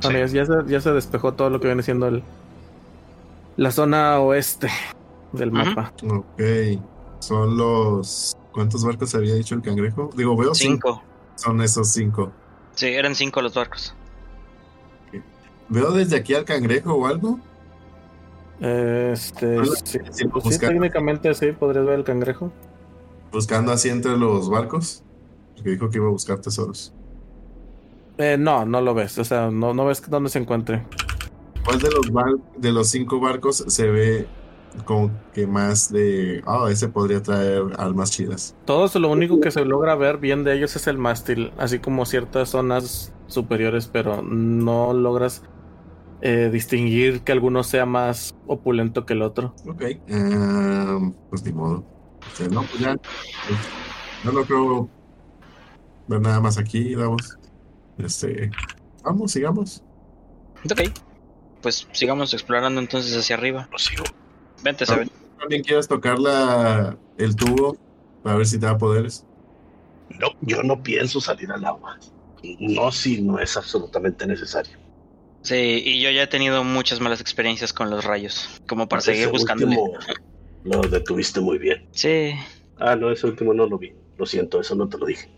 Sí. 0.00 0.08
Bueno, 0.08 0.26
ya, 0.26 0.26
ya 0.26 0.46
se, 0.46 0.52
ya 0.66 0.80
se 0.80 0.92
despejó 0.92 1.34
todo 1.34 1.50
lo 1.50 1.60
que 1.60 1.68
viene 1.68 1.82
siendo 1.82 2.08
el, 2.08 2.22
la 3.56 3.70
zona 3.70 4.18
oeste 4.20 4.68
del 5.32 5.52
mapa. 5.52 5.92
Ok. 6.02 6.42
Son 7.20 7.56
los. 7.56 8.36
¿Cuántos 8.52 8.84
barcos 8.84 9.14
había 9.14 9.34
dicho 9.34 9.54
el 9.54 9.62
cangrejo? 9.62 10.10
Digo, 10.16 10.36
veo 10.36 10.54
cinco. 10.54 10.94
Cinco. 10.94 11.02
Son 11.36 11.62
esos 11.62 11.90
cinco. 11.90 12.32
Sí, 12.74 12.86
eran 12.86 13.14
cinco 13.14 13.40
los 13.40 13.54
barcos. 13.54 13.94
¿Veo 15.68 15.92
desde 15.92 16.16
aquí 16.16 16.34
al 16.34 16.44
cangrejo 16.44 16.94
o 16.94 17.06
algo? 17.06 17.38
Este, 18.60 19.58
sí, 19.84 19.98
buscar. 20.28 20.70
técnicamente 20.70 21.34
sí, 21.34 21.52
podrías 21.52 21.84
ver 21.84 21.98
el 21.98 22.04
cangrejo. 22.04 22.52
Buscando 23.32 23.72
así 23.72 23.88
entre 23.88 24.16
los 24.16 24.48
barcos. 24.48 25.02
Porque 25.54 25.70
dijo 25.70 25.90
que 25.90 25.98
iba 25.98 26.06
a 26.06 26.10
buscar 26.10 26.38
tesoros. 26.38 26.92
Eh, 28.18 28.36
no, 28.38 28.64
no 28.64 28.80
lo 28.80 28.94
ves, 28.94 29.18
o 29.18 29.24
sea, 29.24 29.50
no, 29.50 29.74
no 29.74 29.86
ves 29.86 30.02
dónde 30.08 30.30
se 30.30 30.38
encuentre. 30.38 30.84
¿Cuál 31.64 31.80
de 31.80 31.90
los, 31.90 32.10
bar- 32.12 32.38
de 32.56 32.72
los 32.72 32.88
cinco 32.90 33.18
barcos 33.18 33.64
se 33.66 33.90
ve 33.90 34.26
como 34.84 35.10
que 35.32 35.46
más 35.46 35.92
de, 35.92 36.42
ah, 36.46 36.66
ese 36.70 36.88
podría 36.88 37.22
traer 37.22 37.62
almas 37.78 38.10
chidas. 38.10 38.56
Todo 38.64 38.86
eso, 38.86 38.98
lo 38.98 39.10
único 39.10 39.40
que 39.40 39.50
se 39.50 39.64
logra 39.64 39.94
ver 39.94 40.18
bien 40.18 40.44
de 40.44 40.54
ellos 40.54 40.76
es 40.76 40.86
el 40.86 40.98
mástil, 40.98 41.52
así 41.58 41.78
como 41.78 42.06
ciertas 42.06 42.50
zonas 42.50 43.12
superiores, 43.26 43.88
pero 43.88 44.22
no 44.22 44.92
logras 44.92 45.42
eh, 46.20 46.50
distinguir 46.52 47.20
que 47.22 47.32
alguno 47.32 47.62
sea 47.62 47.86
más 47.86 48.34
opulento 48.46 49.06
que 49.06 49.12
el 49.12 49.22
otro. 49.22 49.54
Ok, 49.68 49.82
em, 50.06 51.12
pues 51.30 51.44
ni 51.44 51.52
modo. 51.52 51.84
No, 52.50 52.62
pues 52.62 52.78
ya. 52.78 52.96
pues, 52.96 53.58
no 54.24 54.32
lo 54.32 54.44
creo 54.44 54.88
ver 56.06 56.20
nada 56.20 56.40
más 56.40 56.58
aquí, 56.58 56.94
vamos. 56.94 57.38
Este, 57.98 58.50
vamos, 59.02 59.32
sigamos. 59.32 59.82
Ok. 60.64 60.90
Pues 61.62 61.88
sigamos 61.92 62.34
explorando 62.34 62.80
entonces 62.80 63.16
hacia 63.16 63.36
arriba. 63.36 63.68
Lo 63.70 63.78
sigo. 63.78 64.04
Vente. 64.64 64.86
Seven. 64.86 65.10
¿También 65.38 65.62
quieres 65.62 65.86
tocar 65.86 66.18
la, 66.18 66.96
el 67.18 67.36
tubo 67.36 67.76
para 68.22 68.36
ver 68.36 68.46
si 68.46 68.58
te 68.58 68.64
da 68.64 68.78
poderes? 68.78 69.26
No, 70.18 70.28
yo 70.40 70.62
no 70.62 70.82
pienso 70.82 71.20
salir 71.20 71.52
al 71.52 71.64
agua. 71.64 71.98
No 72.58 72.90
si 72.90 73.20
no 73.20 73.38
es 73.38 73.56
absolutamente 73.56 74.26
necesario. 74.26 74.78
Sí, 75.42 75.82
y 75.84 76.00
yo 76.00 76.10
ya 76.10 76.22
he 76.22 76.26
tenido 76.26 76.64
muchas 76.64 77.00
malas 77.00 77.20
experiencias 77.20 77.74
con 77.74 77.90
los 77.90 78.04
rayos. 78.04 78.62
Como 78.66 78.88
para 78.88 79.00
Ese 79.00 79.12
seguir 79.12 79.28
buscándole. 79.28 79.76
último 79.76 79.98
Lo 80.64 80.80
detuviste 80.80 81.40
muy 81.40 81.58
bien. 81.58 81.86
Sí. 81.92 82.32
Ah, 82.78 82.96
no, 82.96 83.10
ese 83.10 83.26
último 83.26 83.52
no 83.52 83.66
lo 83.66 83.78
vi. 83.78 83.92
Lo 84.16 84.24
siento, 84.24 84.60
eso 84.60 84.74
no 84.74 84.88
te 84.88 84.96
lo 84.96 85.04
dije. 85.04 85.30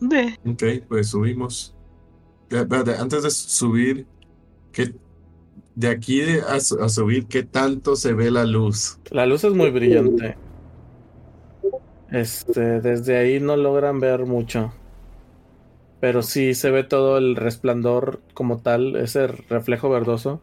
De. 0.00 0.36
Ok, 0.44 0.86
pues 0.88 1.10
subimos. 1.10 1.76
Espérate, 2.50 2.96
antes 2.96 3.22
de 3.22 3.30
subir, 3.30 4.06
¿qué, 4.72 4.92
de 5.74 5.88
aquí 5.88 6.22
a, 6.22 6.60
su- 6.60 6.82
a 6.82 6.88
subir, 6.88 7.26
¿qué 7.26 7.42
tanto 7.42 7.96
se 7.96 8.12
ve 8.12 8.30
la 8.30 8.44
luz? 8.44 8.98
La 9.10 9.26
luz 9.26 9.44
es 9.44 9.52
muy 9.52 9.70
brillante. 9.70 10.36
Este, 12.10 12.80
desde 12.80 13.16
ahí 13.16 13.40
no 13.40 13.56
logran 13.56 13.98
ver 14.00 14.26
mucho. 14.26 14.72
Pero 16.00 16.22
sí 16.22 16.54
se 16.54 16.70
ve 16.70 16.84
todo 16.84 17.18
el 17.18 17.34
resplandor 17.36 18.20
como 18.34 18.58
tal, 18.58 18.96
ese 18.96 19.26
reflejo 19.26 19.88
verdoso. 19.88 20.40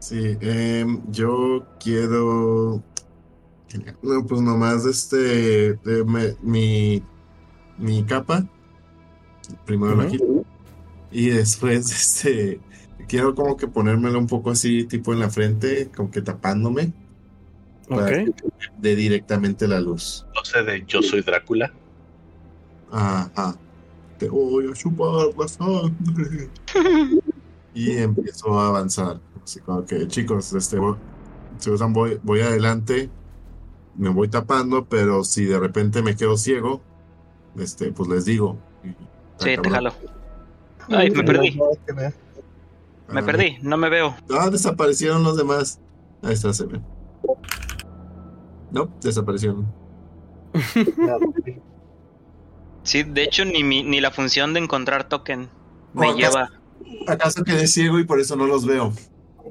Sí, 0.00 0.36
em, 0.40 1.00
yo 1.10 1.64
quiero. 1.78 2.82
No, 4.02 4.26
pues 4.26 4.40
nomás 4.40 4.86
este. 4.86 5.78
me- 6.06 6.36
mi, 6.42 7.02
mi 7.78 8.02
capa. 8.04 8.46
Primero 9.64 9.94
la 9.96 10.06
quito. 10.08 10.44
Y 11.12 11.30
después, 11.30 11.90
este. 12.24 12.60
Quiero 13.08 13.34
como 13.34 13.56
que 13.56 13.68
ponérmelo 13.68 14.18
un 14.18 14.26
poco 14.26 14.50
así, 14.50 14.84
tipo 14.84 15.12
en 15.12 15.20
la 15.20 15.30
frente, 15.30 15.90
como 15.94 16.10
que 16.10 16.22
tapándome. 16.22 16.92
Ok. 17.88 18.34
De 18.78 18.96
directamente 18.96 19.68
la 19.68 19.80
luz. 19.80 20.26
No 20.34 20.44
sé 20.44 20.62
de 20.62 20.84
yo 20.86 21.02
soy 21.02 21.22
Drácula. 21.22 21.72
Ajá. 22.90 23.56
Te 24.18 24.28
voy 24.28 24.70
a 24.70 24.74
chupar 24.74 25.28
la 25.38 25.48
sangre. 25.48 26.50
Y 27.76 27.90
empiezo 27.98 28.58
a 28.58 28.68
avanzar. 28.68 29.20
Así 29.44 29.60
como 29.60 29.84
que, 29.84 30.08
chicos, 30.08 30.50
este, 30.54 30.78
si 31.58 31.70
usan, 31.70 31.92
voy, 31.92 32.18
voy 32.22 32.40
adelante, 32.40 33.10
me 33.96 34.08
voy 34.08 34.28
tapando, 34.28 34.86
pero 34.86 35.24
si 35.24 35.44
de 35.44 35.58
repente 35.60 36.00
me 36.00 36.16
quedo 36.16 36.38
ciego, 36.38 36.80
este, 37.58 37.92
pues 37.92 38.08
les 38.08 38.24
digo. 38.24 38.58
Sí, 39.38 39.56
te 39.62 39.70
jalo. 39.70 39.92
Ay, 40.88 41.10
me 41.10 41.22
perdí. 41.22 41.60
Me 43.08 43.20
Ah, 43.20 43.24
perdí. 43.24 43.58
No 43.62 43.76
me 43.76 43.88
veo. 43.88 44.14
Ah, 44.30 44.50
desaparecieron 44.50 45.22
los 45.22 45.36
demás. 45.36 45.80
Ahí 46.22 46.34
está, 46.34 46.52
se 46.52 46.66
ven. 46.66 46.84
No, 48.70 48.90
desaparecieron. 49.00 49.66
Sí, 52.82 53.02
de 53.02 53.24
hecho, 53.24 53.44
ni, 53.44 53.64
mi, 53.64 53.82
ni 53.82 54.00
la 54.00 54.12
función 54.12 54.54
de 54.54 54.60
encontrar 54.60 55.08
token 55.08 55.48
me 55.92 56.10
Oh, 56.10 56.14
lleva. 56.14 56.50
¿Acaso 57.08 57.42
quedé 57.42 57.66
ciego 57.66 57.98
y 57.98 58.04
por 58.04 58.20
eso 58.20 58.36
no 58.36 58.46
los 58.46 58.64
veo? 58.64 58.92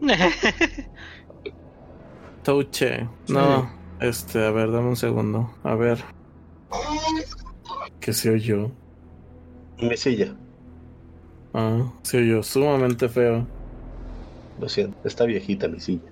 Touche. 2.44 3.10
No, 3.28 3.70
este, 4.00 4.46
a 4.46 4.52
ver, 4.52 4.72
dame 4.72 4.88
un 4.88 4.96
segundo. 4.96 5.54
A 5.64 5.76
ver. 5.76 6.02
¿Qué 8.00 8.14
se 8.14 8.30
oyó? 8.30 8.72
Mi 9.80 9.98
silla. 9.98 10.34
Ah, 11.58 11.90
se 12.02 12.18
oyó 12.18 12.44
sumamente 12.44 13.08
feo. 13.08 13.48
Lo 14.60 14.68
siento, 14.68 14.98
está 15.08 15.24
viejita 15.24 15.70
mi 15.70 15.80
silla. 15.80 16.12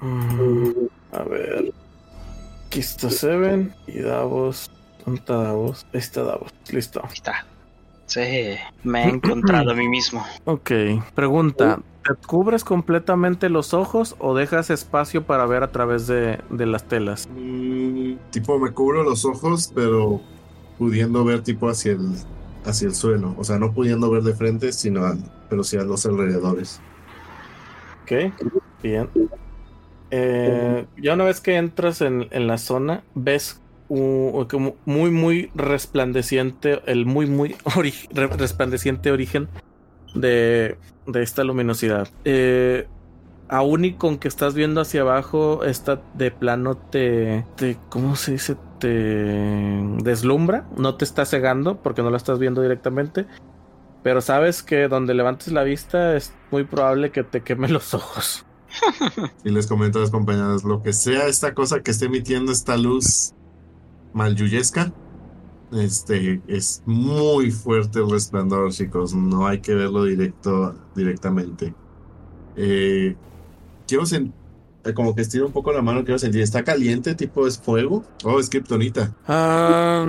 Mm, 0.00 0.86
a 1.12 1.22
ver. 1.22 1.72
Aquí 2.66 2.80
está 2.80 3.08
Seven 3.08 3.74
y 3.86 4.00
Davos. 4.00 4.70
¿Dónde 5.04 5.20
está 5.20 5.36
Davos? 5.36 5.86
Ahí 5.94 6.00
está 6.00 6.24
Davos. 6.24 6.52
Listo. 6.70 7.00
Ahí 7.02 7.14
está. 7.14 7.46
Sí, 8.04 8.20
me 8.82 9.04
he 9.04 9.08
encontrado 9.08 9.70
a 9.70 9.74
mí 9.74 9.88
mismo. 9.88 10.22
Ok. 10.44 10.70
Pregunta. 11.14 11.80
¿Te 12.06 12.26
cubres 12.26 12.64
completamente 12.64 13.48
los 13.48 13.72
ojos 13.72 14.14
o 14.18 14.34
dejas 14.34 14.68
espacio 14.68 15.24
para 15.24 15.46
ver 15.46 15.62
a 15.62 15.72
través 15.72 16.06
de, 16.06 16.38
de 16.50 16.66
las 16.66 16.84
telas? 16.84 17.26
Mm, 17.34 18.16
tipo, 18.30 18.58
me 18.58 18.72
cubro 18.72 19.02
los 19.04 19.24
ojos, 19.24 19.72
pero 19.74 20.20
pudiendo 20.78 21.24
ver 21.24 21.42
tipo 21.42 21.66
hacia 21.70 21.92
el, 21.92 22.10
hacia 22.64 22.88
el 22.88 22.94
suelo. 22.94 23.34
O 23.38 23.44
sea, 23.44 23.58
no 23.58 23.72
pudiendo 23.72 24.10
ver 24.10 24.22
de 24.22 24.34
frente, 24.34 24.72
sino 24.72 25.04
a- 25.04 25.16
pero 25.48 25.62
sí 25.64 25.76
a 25.76 25.84
los 25.84 26.04
alrededores. 26.06 26.80
Ok. 28.02 28.12
Bien. 28.82 29.08
Eh, 30.10 30.86
ya 30.96 31.14
una 31.14 31.24
vez 31.24 31.40
que 31.40 31.56
entras 31.56 32.00
en, 32.00 32.28
en 32.30 32.46
la 32.46 32.58
zona, 32.58 33.02
ves 33.14 33.60
un- 33.88 34.46
muy, 34.84 35.10
muy 35.10 35.50
resplandeciente, 35.54 36.80
el 36.86 37.06
muy, 37.06 37.26
muy 37.26 37.56
resplandeciente 38.12 39.10
origen 39.10 39.48
de, 40.14 40.76
de 41.06 41.22
esta 41.22 41.44
luminosidad. 41.44 42.08
Eh, 42.24 42.86
aún 43.48 43.84
y 43.84 43.94
con 43.94 44.18
que 44.18 44.28
estás 44.28 44.54
viendo 44.54 44.80
hacia 44.80 45.00
abajo, 45.02 45.64
esta 45.64 46.00
de 46.14 46.30
plano 46.30 46.76
te, 46.76 47.44
te, 47.56 47.76
¿cómo 47.88 48.16
se 48.16 48.32
dice? 48.32 48.56
Deslumbra, 48.88 50.66
no 50.76 50.96
te 50.96 51.04
está 51.04 51.24
cegando 51.24 51.82
porque 51.82 52.02
no 52.02 52.10
la 52.10 52.16
estás 52.16 52.38
viendo 52.38 52.62
directamente. 52.62 53.26
Pero 54.02 54.20
sabes 54.20 54.62
que 54.62 54.88
donde 54.88 55.14
levantes 55.14 55.52
la 55.52 55.62
vista 55.62 56.14
es 56.16 56.34
muy 56.50 56.64
probable 56.64 57.10
que 57.10 57.24
te 57.24 57.42
queme 57.42 57.68
los 57.68 57.94
ojos. 57.94 58.44
Y 59.44 59.50
les 59.50 59.66
comento 59.66 59.98
a 59.98 60.02
las 60.02 60.10
compañeras, 60.10 60.64
lo 60.64 60.82
que 60.82 60.92
sea 60.92 61.26
esta 61.26 61.54
cosa 61.54 61.80
que 61.82 61.90
esté 61.90 62.06
emitiendo 62.06 62.52
esta 62.52 62.76
luz 62.76 63.32
malyuyesca, 64.12 64.92
este, 65.72 66.40
es 66.46 66.82
muy 66.86 67.50
fuerte 67.50 68.00
el 68.00 68.10
resplandor, 68.10 68.72
chicos. 68.72 69.14
No 69.14 69.46
hay 69.46 69.60
que 69.60 69.74
verlo 69.74 70.04
directo, 70.04 70.74
directamente. 70.94 71.74
Eh, 72.56 73.16
quiero 73.86 74.06
sentir, 74.06 74.34
como 74.92 75.14
que 75.14 75.22
estiro 75.22 75.46
un 75.46 75.52
poco 75.52 75.72
la 75.72 75.80
mano, 75.80 76.04
quiero 76.04 76.18
sentir, 76.18 76.42
¿está 76.42 76.62
caliente? 76.64 77.14
¿Tipo 77.14 77.46
es 77.46 77.58
fuego? 77.58 78.04
Oh, 78.24 78.38
es 78.38 78.50
kriptonita. 78.50 79.12
Ah, 79.26 80.04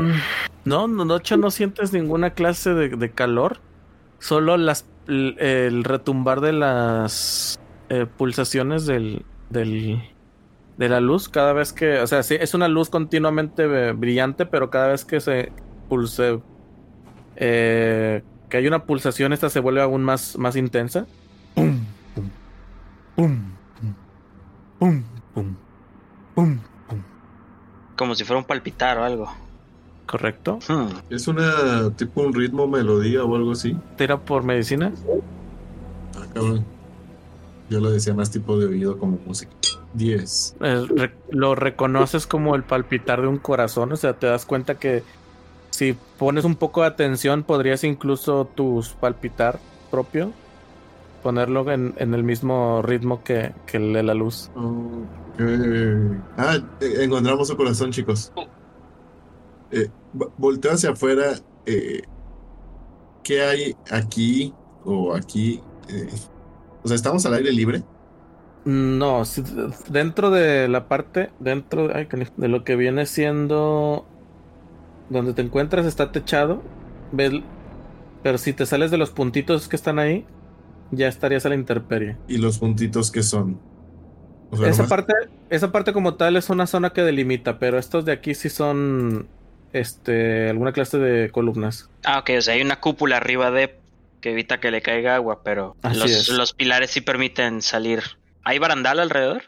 no, 0.65 0.87
no, 0.87 1.05
de 1.05 1.17
hecho 1.17 1.37
no 1.37 1.51
sientes 1.51 1.93
ninguna 1.93 2.31
clase 2.31 2.73
de, 2.73 2.89
de 2.89 3.11
calor. 3.11 3.59
Solo 4.19 4.57
las, 4.57 4.85
el, 5.07 5.37
el 5.39 5.83
retumbar 5.83 6.41
de 6.41 6.53
las 6.53 7.59
eh, 7.89 8.07
pulsaciones 8.17 8.85
del, 8.85 9.23
del, 9.49 10.01
de 10.77 10.89
la 10.89 10.99
luz 10.99 11.29
cada 11.29 11.53
vez 11.53 11.71
que, 11.71 11.99
o 11.99 12.07
sea, 12.07 12.23
sí, 12.23 12.35
es 12.39 12.53
una 12.53 12.67
luz 12.67 12.89
continuamente 12.89 13.63
eh, 13.63 13.91
brillante, 13.91 14.45
pero 14.45 14.69
cada 14.69 14.87
vez 14.87 15.05
que 15.05 15.19
se 15.21 15.51
pulse, 15.87 16.39
eh, 17.35 18.23
que 18.49 18.57
hay 18.57 18.67
una 18.67 18.85
pulsación, 18.85 19.33
esta 19.33 19.49
se 19.49 19.59
vuelve 19.59 19.81
aún 19.81 20.03
más, 20.03 20.37
más 20.37 20.55
intensa. 20.55 21.05
Pum, 21.53 21.79
pum, 22.15 22.29
pum, 23.15 23.54
pum, 24.79 25.03
pum, 25.33 25.55
pum, 26.35 26.59
pum. 26.87 26.99
Como 27.97 28.15
si 28.15 28.23
fuera 28.23 28.39
un 28.39 28.45
palpitar 28.45 28.97
o 28.97 29.03
algo. 29.03 29.31
¿Correcto? 30.05 30.59
Hmm. 30.69 30.87
¿Es 31.09 31.27
una 31.27 31.89
tipo 31.95 32.21
un 32.21 32.33
ritmo, 32.33 32.67
melodía 32.67 33.23
o 33.23 33.35
algo 33.35 33.53
así? 33.53 33.75
¿Tira 33.97 34.17
por 34.17 34.43
medicina? 34.43 34.91
Ah, 36.15 36.25
cabrón. 36.33 36.63
Yo 37.69 37.79
lo 37.79 37.89
decía 37.89 38.13
más 38.13 38.29
tipo 38.29 38.59
de 38.59 38.67
oído 38.67 38.99
como 38.99 39.17
música. 39.25 39.51
10. 39.93 40.57
Eh, 40.59 40.85
re- 40.95 41.15
lo 41.31 41.55
reconoces 41.55 42.27
como 42.27 42.55
el 42.55 42.63
palpitar 42.63 43.21
de 43.21 43.27
un 43.27 43.37
corazón, 43.37 43.91
o 43.93 43.95
sea, 43.95 44.13
te 44.13 44.27
das 44.27 44.45
cuenta 44.45 44.75
que 44.75 45.03
si 45.71 45.95
pones 46.19 46.43
un 46.45 46.55
poco 46.55 46.81
de 46.81 46.87
atención 46.87 47.43
podrías 47.43 47.83
incluso 47.85 48.45
tus 48.55 48.89
palpitar 48.89 49.57
propio, 49.89 50.31
ponerlo 51.25 51.71
en, 51.71 51.95
en 51.97 52.13
el 52.13 52.23
mismo 52.23 52.83
ritmo 52.83 53.23
que, 53.23 53.55
que 53.65 53.77
el 53.77 53.93
de 53.93 54.03
la 54.03 54.13
luz. 54.13 54.51
Ah, 56.37 56.57
eh, 56.79 56.93
encontramos 57.03 57.47
su 57.47 57.57
corazón, 57.57 57.91
chicos. 57.91 58.31
Eh, 59.71 59.89
vo- 60.13 60.31
volteo 60.37 60.73
hacia 60.73 60.91
afuera. 60.91 61.33
eh, 61.65 62.03
¿qué 63.23 63.41
hay 63.41 63.75
aquí 63.89 64.53
o 64.83 65.15
aquí? 65.15 65.59
Eh, 65.89 66.07
o 66.83 66.87
sea, 66.87 66.95
¿estamos 66.95 67.25
al 67.25 67.33
aire 67.33 67.51
libre? 67.51 67.83
No, 68.65 69.23
dentro 69.89 70.29
de 70.29 70.67
la 70.67 70.87
parte, 70.87 71.31
dentro 71.39 71.87
de 71.87 72.47
lo 72.47 72.63
que 72.63 72.75
viene 72.75 73.07
siendo 73.07 74.05
donde 75.09 75.33
te 75.33 75.41
encuentras 75.41 75.87
está 75.87 76.11
techado, 76.11 76.61
pero 78.23 78.37
si 78.37 78.53
te 78.53 78.65
sales 78.65 78.91
de 78.91 78.97
los 78.97 79.11
puntitos 79.11 79.67
que 79.67 79.75
están 79.75 79.99
ahí, 79.99 80.25
ya 80.91 81.07
estarías 81.07 81.45
a 81.45 81.49
la 81.49 81.55
intemperie. 81.55 82.17
¿Y 82.27 82.37
los 82.37 82.59
puntitos 82.59 83.11
que 83.11 83.23
son? 83.23 83.59
esa 84.63 84.87
parte, 84.87 85.13
esa 85.49 85.71
parte 85.71 85.91
como 85.91 86.15
tal 86.15 86.37
es 86.37 86.49
una 86.49 86.67
zona 86.67 86.91
que 86.91 87.01
delimita, 87.01 87.59
pero 87.59 87.77
estos 87.77 88.05
de 88.05 88.13
aquí 88.13 88.35
sí 88.35 88.49
son 88.49 89.27
este 89.73 90.49
alguna 90.49 90.71
clase 90.71 90.97
de 90.97 91.31
columnas. 91.31 91.89
Ah, 92.05 92.19
ok, 92.19 92.31
o 92.37 92.41
sea, 92.41 92.53
hay 92.53 92.61
una 92.61 92.79
cúpula 92.79 93.17
arriba 93.17 93.51
de 93.51 93.79
que 94.21 94.31
evita 94.31 94.59
que 94.59 94.71
le 94.71 94.81
caiga 94.81 95.15
agua, 95.15 95.43
pero 95.43 95.75
los, 95.83 96.29
los, 96.29 96.53
pilares 96.53 96.91
sí 96.91 97.01
permiten 97.01 97.61
salir. 97.61 98.01
¿Hay 98.43 98.59
barandal 98.59 98.99
alrededor? 98.99 99.43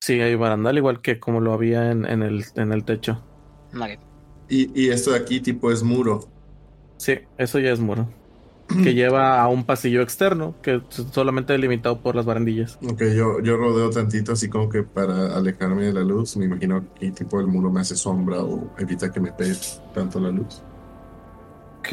Sí, 0.00 0.20
hay 0.20 0.34
barandal, 0.34 0.76
igual 0.76 1.00
que 1.00 1.20
como 1.20 1.40
lo 1.40 1.52
había 1.52 1.90
en, 1.90 2.04
en, 2.04 2.22
el, 2.22 2.44
en 2.56 2.72
el 2.72 2.84
techo. 2.84 3.24
Y, 4.48 4.80
y 4.80 4.90
esto 4.90 5.12
de 5.12 5.18
aquí 5.18 5.40
tipo 5.40 5.70
es 5.70 5.82
muro. 5.82 6.28
Sí, 6.96 7.20
eso 7.36 7.58
ya 7.58 7.70
es 7.70 7.78
muro 7.78 8.08
que 8.68 8.94
lleva 8.94 9.40
a 9.40 9.48
un 9.48 9.64
pasillo 9.64 10.02
externo 10.02 10.54
que 10.62 10.82
solamente 10.90 11.52
delimitado 11.52 12.00
por 12.00 12.14
las 12.14 12.26
barandillas. 12.26 12.78
Ok, 12.86 13.02
yo, 13.16 13.40
yo 13.40 13.56
rodeo 13.56 13.90
tantito 13.90 14.32
así 14.32 14.48
como 14.48 14.68
que 14.68 14.82
para 14.82 15.36
alejarme 15.36 15.86
de 15.86 15.92
la 15.94 16.02
luz. 16.02 16.36
Me 16.36 16.44
imagino 16.44 16.84
que 16.94 17.10
tipo 17.10 17.40
el 17.40 17.46
muro 17.46 17.70
me 17.70 17.80
hace 17.80 17.96
sombra 17.96 18.40
o 18.42 18.70
evita 18.78 19.10
que 19.10 19.20
me 19.20 19.32
pegue 19.32 19.54
tanto 19.94 20.20
la 20.20 20.30
luz. 20.30 20.62
Ok, 21.78 21.88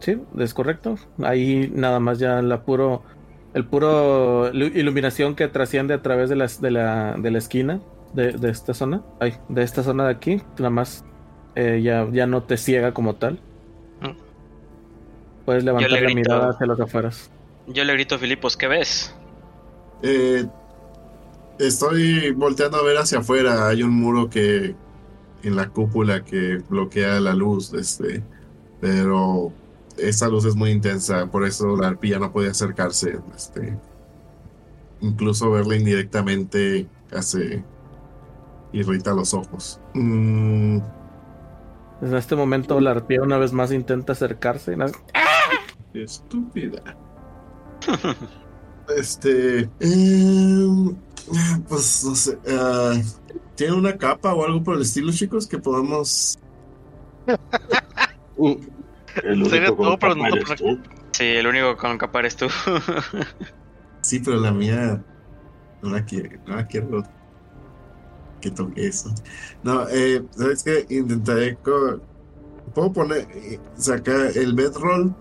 sí, 0.00 0.20
es 0.38 0.54
correcto. 0.54 0.96
Ahí 1.22 1.70
nada 1.74 2.00
más 2.00 2.18
ya 2.18 2.42
la 2.42 2.64
puro, 2.64 3.02
el 3.54 3.66
puro 3.66 4.50
iluminación 4.52 5.34
que 5.34 5.48
trasciende 5.48 5.94
a 5.94 6.02
través 6.02 6.28
de 6.28 6.36
la, 6.36 6.46
de 6.60 6.70
la, 6.70 7.14
de 7.18 7.30
la 7.30 7.38
esquina 7.38 7.80
de, 8.12 8.32
de 8.32 8.50
esta 8.50 8.74
zona, 8.74 9.02
ay, 9.20 9.34
de 9.48 9.62
esta 9.62 9.82
zona 9.82 10.04
de 10.04 10.10
aquí, 10.10 10.42
nada 10.58 10.70
más 10.70 11.04
eh, 11.54 11.80
ya, 11.82 12.06
ya 12.10 12.26
no 12.26 12.42
te 12.42 12.56
ciega 12.56 12.92
como 12.92 13.14
tal. 13.14 13.40
Puedes 15.44 15.64
levantar 15.64 15.90
la 15.90 16.14
mirada 16.14 16.50
hacia 16.50 16.66
los 16.66 16.80
afueras. 16.80 17.30
Yo 17.66 17.84
le 17.84 17.92
grito 17.94 18.16
a 18.16 18.18
Filipos, 18.18 18.56
¿qué 18.56 18.68
ves? 18.68 19.14
Eh, 20.02 20.46
estoy 21.58 22.32
volteando 22.32 22.78
a 22.78 22.82
ver 22.82 22.96
hacia 22.98 23.18
afuera. 23.18 23.68
Hay 23.68 23.82
un 23.82 23.92
muro 23.92 24.28
que 24.28 24.74
en 25.42 25.56
la 25.56 25.68
cúpula 25.68 26.24
que 26.24 26.62
bloquea 26.68 27.20
la 27.20 27.34
luz, 27.34 27.72
este, 27.74 28.22
pero 28.80 29.52
esa 29.96 30.28
luz 30.28 30.44
es 30.44 30.54
muy 30.54 30.70
intensa, 30.70 31.26
por 31.26 31.44
eso 31.44 31.76
la 31.76 31.88
arpía 31.88 32.18
no 32.18 32.32
puede 32.32 32.50
acercarse. 32.50 33.18
Este, 33.34 33.76
incluso 35.00 35.50
verla 35.50 35.76
indirectamente 35.76 36.86
hace 37.12 37.64
irrita 38.72 39.12
los 39.12 39.34
ojos. 39.34 39.80
Mm. 39.94 40.78
En 42.02 42.16
este 42.16 42.34
momento 42.34 42.80
la 42.80 42.90
arpía 42.92 43.22
una 43.22 43.38
vez 43.38 43.52
más 43.52 43.70
intenta 43.70 44.12
acercarse. 44.12 44.72
Y 44.72 44.76
Estúpida. 45.94 46.82
este. 48.96 49.68
Em, 49.80 50.94
pues 51.68 52.04
no 52.04 52.14
sé. 52.14 52.38
Ah, 52.48 52.94
¿Tiene 53.54 53.74
una 53.74 53.96
capa 53.96 54.34
o 54.34 54.44
algo 54.44 54.62
por 54.62 54.76
el 54.76 54.82
estilo, 54.82 55.12
chicos? 55.12 55.46
Que 55.46 55.58
podamos. 55.58 56.38
Uh, 58.34 58.58
el 59.22 59.42
único 59.42 59.76
con 59.76 59.90
capa 59.90 60.56
Sí, 61.12 61.24
el 61.24 61.46
único 61.46 61.76
con 61.76 61.98
capa 61.98 62.20
eres 62.20 62.34
tú. 62.34 62.46
sí, 64.00 64.20
pero 64.20 64.38
la 64.38 64.50
mía. 64.50 65.04
No 65.82 65.90
la 65.90 66.02
quiero. 66.04 66.40
No 66.46 66.56
la 66.56 66.66
quiero 66.66 67.04
que 68.40 68.50
toque 68.50 68.86
eso. 68.88 69.14
No, 69.62 69.88
eh, 69.88 70.22
¿sabes 70.30 70.64
qué? 70.64 70.86
Intentaré. 70.90 71.56
Puedo 72.74 72.92
poner. 72.92 73.28
Eh, 73.32 73.60
sacar 73.76 74.36
el 74.36 74.54
bedroll 74.54 75.14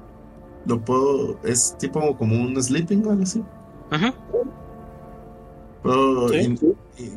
lo 0.65 0.79
puedo. 0.81 1.39
Es 1.43 1.75
tipo 1.77 2.17
como 2.17 2.35
un 2.35 2.61
sleeping 2.61 3.05
o 3.05 3.11
algo 3.11 3.23
así. 3.23 3.43
Ajá. 3.89 4.13
Puedo 5.83 6.27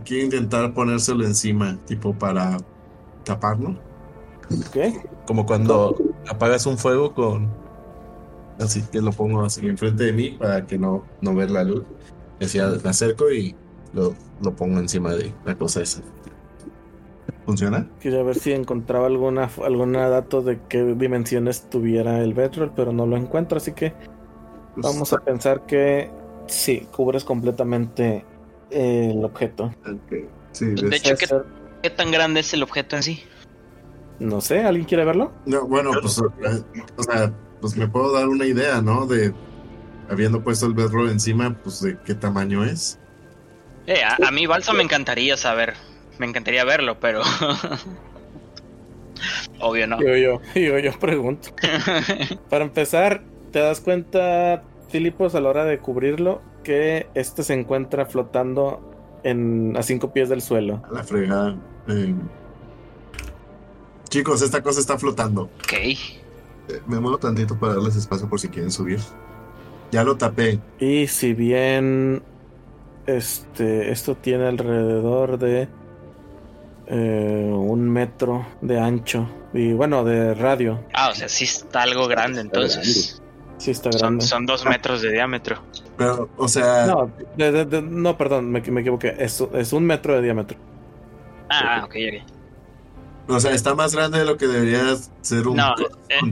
quiero 0.05 0.25
intentar 0.25 0.73
ponérselo 0.73 1.25
encima, 1.25 1.79
tipo 1.87 2.15
para 2.15 2.59
taparlo. 3.25 3.77
¿Qué? 4.73 5.01
Como 5.27 5.47
cuando 5.47 5.97
apagas 6.29 6.67
un 6.67 6.79
fuego 6.79 7.15
con. 7.15 7.49
Así 8.59 8.83
que 8.83 9.01
lo 9.01 9.11
pongo 9.11 9.43
así 9.43 9.67
enfrente 9.67 10.05
de 10.05 10.13
mí 10.13 10.31
para 10.31 10.65
que 10.67 10.79
no, 10.79 11.05
no 11.21 11.35
ver 11.35 11.51
la 11.51 11.65
luz. 11.65 11.83
Decía, 12.39 12.69
me 12.83 12.91
acerco 12.91 13.31
y 13.31 13.55
lo, 13.93 14.15
lo 14.43 14.55
pongo 14.55 14.79
encima 14.79 15.13
de 15.15 15.33
la 15.45 15.57
cosa 15.57 15.83
esa. 15.83 16.03
¿Funciona? 17.45 17.87
Quería 18.01 18.23
ver 18.23 18.37
si 18.37 18.53
encontraba 18.53 19.07
alguna 19.07 19.51
alguna 19.65 20.09
dato 20.09 20.41
de 20.41 20.61
qué 20.69 20.83
dimensiones 20.83 21.69
tuviera 21.69 22.23
el 22.23 22.33
bedroll, 22.33 22.73
pero 22.75 22.93
no 22.93 23.07
lo 23.07 23.17
encuentro, 23.17 23.59
así 23.59 23.73
que 23.73 23.93
pues 24.75 24.87
vamos 24.87 25.13
a 25.13 25.19
pensar 25.19 25.67
que 25.67 26.11
sí, 26.47 26.89
cubres 26.91 27.25
completamente 27.25 28.25
el 28.71 29.23
objeto. 29.25 29.73
de 30.59 30.97
hecho, 30.97 31.15
¿qué, 31.83 31.91
tan 31.91 32.11
grande 32.11 32.41
es 32.41 32.55
el 32.55 32.63
objeto 32.63 32.97
en 32.97 33.03
sí? 33.03 33.23
No 34.19 34.41
sé, 34.41 34.65
¿alguien 34.65 34.87
quiere 34.87 35.05
verlo? 35.05 35.33
No, 35.45 35.67
bueno, 35.67 35.91
pues, 36.01 36.19
o 36.19 37.03
sea, 37.03 37.33
pues 37.61 37.77
me 37.77 37.89
puedo 37.89 38.13
dar 38.13 38.29
una 38.29 38.47
idea, 38.47 38.81
¿no? 38.81 39.07
De 39.07 39.35
habiendo 40.09 40.43
puesto 40.43 40.67
el 40.67 40.75
bedroll 40.75 41.11
encima, 41.11 41.57
pues 41.63 41.81
de 41.83 41.99
qué 42.05 42.15
tamaño 42.15 42.65
es. 42.65 42.99
Eh, 43.87 44.03
a, 44.03 44.29
a 44.29 44.31
mí, 44.31 44.47
Balsa, 44.47 44.73
me 44.73 44.83
encantaría 44.83 45.37
saber 45.37 45.75
me 46.19 46.27
encantaría 46.27 46.65
verlo, 46.65 46.99
pero. 47.01 47.23
Obvio 49.61 49.87
no. 49.87 50.01
Yo, 50.01 50.17
yo, 50.17 50.41
yo, 50.79 50.99
pregunto. 50.99 51.51
Para 52.51 52.65
empezar, 52.65 53.23
¿te 53.53 53.61
das 53.61 53.81
cuenta, 53.81 54.63
Filipos, 54.89 55.35
a 55.35 55.41
la 55.41 55.49
hora 55.49 55.65
de 55.65 55.79
cubrirlo, 55.79 56.43
que 56.63 57.07
este 57.15 57.43
se 57.43 57.55
encuentra 57.55 58.07
flotando 58.07 59.21
en, 59.23 59.77
a 59.77 59.83
cinco 59.83 60.13
pies 60.13 60.29
del 60.29 60.43
suelo? 60.43 60.83
la 60.91 61.05
fregada. 61.05 61.57
Eh. 61.89 62.15
Chicos, 64.09 64.43
esta 64.43 64.63
cosa 64.63 64.81
está 64.81 64.99
flotando. 64.99 65.43
Ok. 65.43 65.73
Eh, 65.73 66.21
me 66.87 67.01
muevo 67.01 67.19
tantito 67.19 67.59
para 67.59 67.75
darles 67.75 67.97
espacio 67.97 68.29
por 68.29 68.41
si 68.41 68.49
quieren 68.49 68.71
subir. 68.71 69.01
Ya 69.91 70.05
lo 70.05 70.17
tapé. 70.17 70.61
Y 70.79 71.07
si 71.07 71.35
bien 71.35 72.23
este, 73.07 73.93
esto 73.93 74.17
tiene 74.17 74.47
alrededor 74.47 75.39
de 75.39 75.69
eh, 76.87 77.51
un 77.53 77.89
metro 77.89 78.47
de 78.61 78.79
ancho 78.79 79.29
y 79.53 79.73
bueno, 79.73 80.05
de 80.05 80.35
radio. 80.35 80.85
Ah, 80.93 81.11
o 81.11 81.15
sea, 81.15 81.29
sí 81.29 81.45
está 81.45 81.83
algo 81.83 82.07
grande 82.09 82.41
entonces. 82.41 83.23
Sí 83.59 83.71
está 83.71 83.91
grande. 83.91 84.25
Son, 84.25 84.47
dos 84.47 84.65
metros 84.65 85.01
de 85.01 85.13
diámetro. 85.13 85.63
Pero, 85.97 86.29
o 86.37 86.49
sea... 86.49 86.87
No, 86.87 87.11
no 87.83 88.19
perdón, 88.19 88.51
me, 88.51 88.59
equivoqué. 88.59 89.15
Es, 89.19 89.43
es 89.55 89.73
un 89.73 89.85
metro 89.85 90.15
de 90.15 90.23
diámetro. 90.23 90.59
Ah, 91.49 91.83
ok, 91.85 91.95
ok. 91.95 92.31
O 93.29 93.41
sea, 93.41 93.53
está 93.53 93.75
más 93.75 93.95
grande 93.95 94.19
de 94.19 94.25
lo 94.25 94.37
que 94.37 94.47
debería 94.47 94.97
ser 95.23 95.49
un... 95.49 95.57
No, 95.57 95.75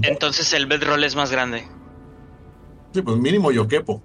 entonces 0.03 0.53
el 0.53 0.67
bedroll 0.67 1.05
es 1.05 1.17
más 1.17 1.31
grande. 1.31 1.67
Sí, 2.93 3.01
pues 3.01 3.17
mínimo 3.17 3.51
yo 3.51 3.67
quepo. 3.67 4.03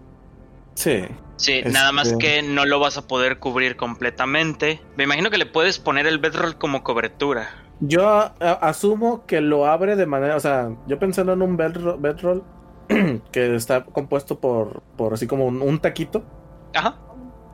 Sí. 0.76 1.04
Sí, 1.38 1.62
nada 1.72 1.92
más 1.92 2.08
este 2.08 2.18
que 2.18 2.42
no 2.42 2.66
lo 2.66 2.80
vas 2.80 2.98
a 2.98 3.08
poder 3.08 3.40
cubrir 3.40 3.78
completamente. 3.78 4.82
Me 4.96 5.04
imagino 5.04 5.30
que 5.30 5.38
le 5.38 5.46
puedes 5.46 5.80
poner 5.80 6.08
el 6.08 6.18
bedroll 6.18 6.58
como 6.58 6.84
cobertura. 6.84 7.50
Yo 7.80 8.08
asumo 8.40 9.26
que 9.28 9.40
lo 9.40 9.68
abre 9.68 9.96
de 9.96 10.08
manera, 10.08 10.36
o 10.36 10.40
sea, 10.40 10.76
yo 10.88 10.98
pensando 10.98 11.34
en 11.34 11.44
un 11.44 11.58
bedroll, 11.58 12.44
que 13.32 13.56
está 13.56 13.86
compuesto 13.86 14.40
por, 14.40 14.82
por 14.98 15.14
así 15.14 15.28
como 15.28 15.46
un, 15.46 15.80
taquito. 15.80 16.24
Ajá. 16.74 16.98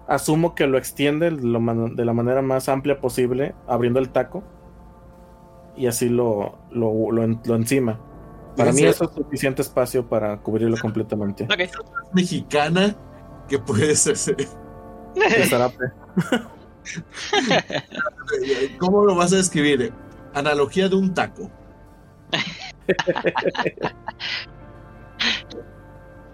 Asumo 0.08 0.56
que 0.56 0.66
lo 0.66 0.78
extiende 0.78 1.30
de 1.30 2.06
la 2.06 2.14
manera 2.14 2.42
más 2.42 2.70
amplia 2.70 3.02
posible, 3.02 3.54
abriendo 3.68 4.00
el 4.00 4.10
taco. 4.10 4.44
Y 5.76 5.88
así 5.88 6.08
lo, 6.08 6.60
lo, 6.72 7.12
lo, 7.12 7.56
encima. 7.56 8.00
Para 8.56 8.72
mí 8.72 8.84
eso 8.84 9.06
es 9.06 9.12
suficiente 9.12 9.62
espacio 9.62 10.08
para 10.08 10.38
cubrirlo 10.38 10.78
completamente. 10.78 11.46
Okay. 11.46 11.68
Mexicana 12.14 12.96
que 13.48 13.60
puede 13.60 13.96
ser. 13.96 14.18
¿Cómo 18.80 19.06
lo 19.06 19.16
vas 19.16 19.34
a 19.34 19.38
describir? 19.38 19.94
Analogía 20.34 20.90
de 20.90 20.96
un 20.96 21.14
taco. 21.14 21.52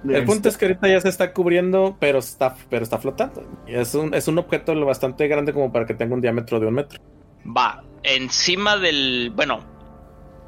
El 0.07 0.23
punto 0.23 0.47
es 0.47 0.57
que 0.57 0.65
ahorita 0.65 0.87
ya 0.87 1.01
se 1.01 1.09
está 1.09 1.33
cubriendo, 1.33 1.97
pero 1.99 2.19
está, 2.19 2.55
pero 2.69 2.83
está 2.83 2.97
flotando. 2.97 3.45
Es 3.67 3.93
un, 3.95 4.13
es 4.13 4.27
un 4.27 4.37
objeto 4.37 4.73
lo 4.73 4.85
bastante 4.85 5.27
grande 5.27 5.53
como 5.53 5.71
para 5.71 5.85
que 5.85 5.93
tenga 5.93 6.15
un 6.15 6.21
diámetro 6.21 6.59
de 6.59 6.67
un 6.67 6.75
metro. 6.75 6.99
Va, 7.45 7.83
encima 8.03 8.77
del. 8.77 9.31
Bueno, 9.35 9.59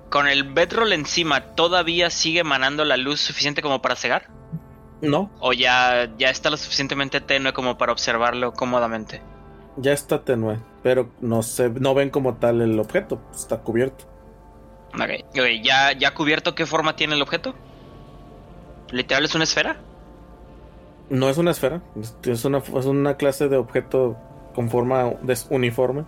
con 0.09 0.27
el 0.27 0.45
bedroll 0.45 0.93
encima, 0.93 1.53
¿todavía 1.55 2.09
sigue 2.09 2.39
emanando 2.39 2.85
la 2.85 2.97
luz 2.97 3.19
suficiente 3.19 3.61
como 3.61 3.81
para 3.81 3.95
cegar? 3.95 4.29
No, 5.01 5.29
¿O 5.39 5.51
ya, 5.53 6.07
ya 6.17 6.29
está 6.29 6.49
lo 6.49 6.55
suficientemente 6.57 7.19
tenue 7.19 7.51
como 7.53 7.77
para 7.77 7.91
observarlo 7.91 8.53
cómodamente? 8.53 9.21
ya 9.75 9.91
está 9.93 10.23
tenue, 10.23 10.59
pero 10.81 11.15
no 11.19 11.43
se, 11.43 11.69
no 11.69 11.93
ven 11.93 12.09
como 12.09 12.37
tal 12.37 12.61
el 12.61 12.79
objeto, 12.79 13.21
está 13.33 13.61
cubierto. 13.63 14.05
Ok, 14.93 15.09
¿Ya, 15.63 15.91
¿ya 15.93 16.13
cubierto 16.13 16.55
qué 16.55 16.65
forma 16.65 16.95
tiene 16.95 17.15
el 17.15 17.21
objeto? 17.21 17.55
¿Literal 18.91 19.25
es 19.25 19.33
una 19.35 19.45
esfera? 19.45 19.77
No 21.09 21.29
es 21.29 21.37
una 21.37 21.51
esfera, 21.51 21.83
es- 22.23 22.45
una, 22.45 22.57
es 22.59 22.85
una 22.85 23.15
clase 23.17 23.49
de 23.49 23.57
objeto 23.57 24.17
con 24.55 24.69
forma 24.69 25.13
uniforme. 25.49 26.05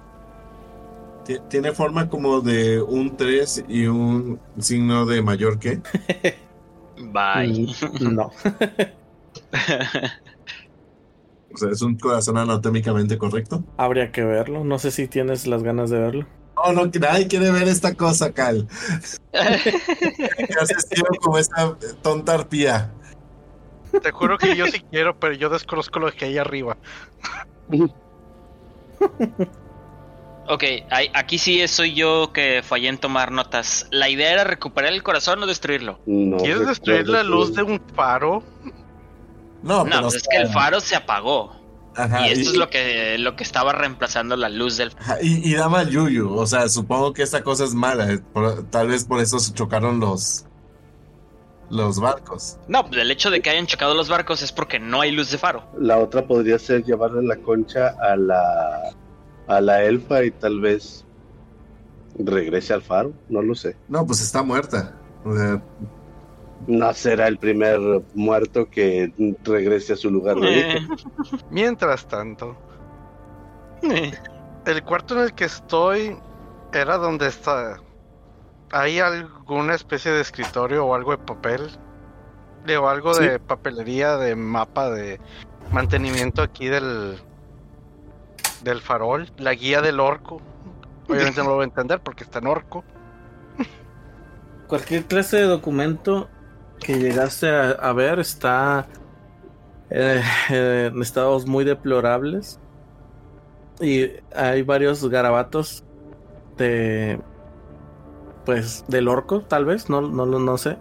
Ti- 1.25 1.39
Tiene 1.49 1.71
forma 1.71 2.09
como 2.09 2.41
de 2.41 2.81
un 2.81 3.15
3 3.15 3.63
y 3.67 3.85
un 3.87 4.39
signo 4.59 5.05
de 5.05 5.21
mayor 5.21 5.57
que. 5.59 5.81
Bye. 7.11 7.67
Mm, 7.99 8.13
No. 8.15 8.31
O 11.53 11.57
sea, 11.57 11.69
es 11.69 11.81
un 11.81 11.97
corazón 11.97 12.37
anatómicamente 12.37 13.17
correcto. 13.17 13.63
Habría 13.77 14.11
que 14.11 14.23
verlo. 14.23 14.63
No 14.63 14.79
sé 14.79 14.91
si 14.91 15.07
tienes 15.07 15.45
las 15.45 15.61
ganas 15.63 15.89
de 15.89 15.99
verlo. 15.99 16.27
No, 16.55 16.71
no, 16.71 16.85
nadie 16.99 17.27
quiere 17.27 17.51
ver 17.51 17.67
esta 17.67 17.93
cosa, 17.93 18.31
Cal. 18.31 18.67
Que 19.31 20.53
hace 20.59 20.73
estilo 20.73 21.07
como 21.21 21.37
esta 21.37 21.77
tonta 22.01 22.33
arpía. 22.35 22.91
Te 24.01 24.11
juro 24.11 24.37
que 24.37 24.55
yo 24.55 24.65
sí 24.67 24.83
quiero, 24.89 25.19
pero 25.19 25.33
yo 25.33 25.49
desconozco 25.49 25.99
lo 25.99 26.11
que 26.11 26.25
hay 26.25 26.37
arriba. 26.37 26.77
ok, 30.47 30.63
aquí 31.13 31.37
sí 31.37 31.67
soy 31.67 31.93
yo 31.93 32.31
que 32.33 32.61
fallé 32.63 32.89
en 32.89 32.97
tomar 32.97 33.31
notas. 33.31 33.87
¿La 33.91 34.09
idea 34.09 34.31
era 34.31 34.43
recuperar 34.43 34.93
el 34.93 35.03
corazón 35.03 35.41
o 35.43 35.45
destruirlo? 35.45 35.99
No 36.05 36.37
¿Quieres 36.37 36.67
destruir 36.67 37.07
la 37.07 37.23
luz 37.23 37.53
de 37.55 37.63
un 37.63 37.81
faro? 37.95 38.43
No, 39.61 39.83
No, 39.83 39.85
pero. 39.85 40.01
pues 40.03 40.15
es 40.15 40.27
que 40.27 40.37
el 40.37 40.49
faro 40.49 40.79
se 40.79 40.95
apagó. 40.95 41.61
Ajá, 41.95 42.27
y 42.27 42.31
esto 42.31 42.49
es 42.49 42.57
lo 42.57 42.69
que, 42.71 43.17
lo 43.19 43.35
que 43.35 43.43
estaba 43.43 43.71
reemplazando 43.71 44.35
la 44.35 44.49
luz 44.49 44.77
del 44.77 44.91
Ajá, 44.99 45.17
Y, 45.21 45.47
y 45.47 45.53
da 45.53 45.69
mal 45.69 45.91
yuyu, 45.91 46.35
o 46.35 46.47
sea, 46.47 46.67
supongo 46.67 47.13
que 47.13 47.21
esta 47.21 47.43
cosa 47.43 47.65
es 47.65 47.75
mala, 47.75 48.19
por- 48.33 48.63
tal 48.71 48.87
vez 48.87 49.05
por 49.05 49.19
eso 49.21 49.37
se 49.37 49.53
chocaron 49.53 49.99
los 49.99 50.45
los 51.69 51.99
barcos. 51.99 52.57
No, 52.67 52.85
el 52.91 53.09
hecho 53.09 53.29
de 53.31 53.41
que 53.41 53.49
hayan 53.51 53.65
chocado 53.67 53.93
los 53.95 54.09
barcos 54.09 54.41
es 54.41 54.51
porque 54.51 54.79
no 54.79 55.01
hay 55.01 55.11
luz 55.11 55.31
de 55.31 55.37
faro. 55.37 55.63
La 55.79 55.97
otra 55.97 56.25
podría 56.27 56.57
ser 56.59 56.83
llevarle 56.83 57.23
la 57.23 57.37
concha 57.37 57.95
a 58.01 58.15
la 58.15 58.91
a 59.47 59.61
la 59.61 59.83
elfa 59.83 60.23
y 60.23 60.31
tal 60.31 60.59
vez 60.61 61.05
regrese 62.17 62.73
al 62.73 62.81
faro, 62.81 63.13
no 63.29 63.41
lo 63.41 63.55
sé. 63.55 63.75
No, 63.87 64.05
pues 64.05 64.21
está 64.21 64.43
muerta. 64.43 64.95
O 65.25 65.35
sea, 65.35 65.61
No 66.67 66.93
será 66.93 67.27
el 67.27 67.37
primer 67.37 67.79
muerto 68.13 68.69
que 68.69 69.11
regrese 69.43 69.93
a 69.93 69.95
su 69.97 70.09
lugar 70.09 70.37
de 70.37 70.47
Eh, 70.47 70.65
origen. 70.75 70.89
Mientras 71.49 72.07
tanto, 72.07 72.55
eh. 73.81 74.11
el 74.65 74.83
cuarto 74.83 75.15
en 75.15 75.21
el 75.25 75.33
que 75.33 75.45
estoy 75.45 76.15
era 76.71 76.97
donde 76.97 77.27
está. 77.27 77.79
¿Hay 78.71 78.99
alguna 78.99 79.75
especie 79.75 80.11
de 80.11 80.21
escritorio 80.21 80.85
o 80.85 80.95
algo 80.95 81.11
de 81.11 81.17
papel? 81.17 81.69
De- 82.65 82.77
O 82.77 82.87
algo 82.87 83.13
Sí. 83.13 83.25
de 83.25 83.39
papelería, 83.39 84.15
de 84.17 84.35
mapa, 84.35 84.89
de 84.89 85.19
mantenimiento 85.71 86.41
aquí 86.41 86.67
del. 86.67 87.19
Del 88.63 88.81
farol. 88.81 89.31
La 89.37 89.53
guía 89.53 89.81
del 89.81 89.99
orco. 89.99 90.41
Obviamente 91.07 91.41
no 91.41 91.49
lo 91.49 91.55
voy 91.55 91.63
a 91.63 91.65
entender 91.65 91.99
porque 92.01 92.23
está 92.23 92.39
en 92.39 92.47
orco. 92.47 92.83
Cualquier 94.67 95.05
clase 95.05 95.37
de 95.37 95.43
documento 95.43 96.29
que 96.79 96.97
llegaste 96.97 97.49
a, 97.49 97.71
a 97.71 97.93
ver 97.93 98.19
está 98.19 98.87
eh, 99.89 100.23
eh, 100.49 100.89
en 100.91 101.01
estados 101.01 101.45
muy 101.45 101.63
deplorables. 101.65 102.59
Y 103.79 104.09
hay 104.35 104.63
varios 104.63 105.07
garabatos 105.07 105.83
de. 106.57 107.21
Pues 108.45 108.83
del 108.87 109.07
orco, 109.07 109.41
tal 109.41 109.65
vez, 109.65 109.89
no, 109.89 110.01
no, 110.01 110.25
no, 110.25 110.39
no 110.39 110.57
sé. 110.57 110.77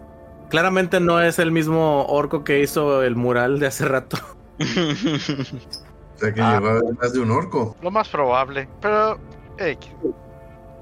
Claramente 0.49 0.99
no 0.99 1.21
es 1.21 1.39
el 1.39 1.51
mismo 1.51 2.05
orco 2.07 2.43
que 2.43 2.61
hizo 2.61 3.03
el 3.03 3.15
mural 3.15 3.59
de 3.59 3.67
hace 3.67 3.85
rato. 3.85 4.17
que 6.31 6.41
Ah. 6.41 6.59
llevaba 6.59 6.79
detrás 6.81 7.13
de 7.13 7.19
un 7.21 7.31
orco. 7.31 7.75
Lo 7.81 7.89
más 7.89 8.07
probable. 8.07 8.69
Pero. 8.79 9.17
eh, 9.57 9.75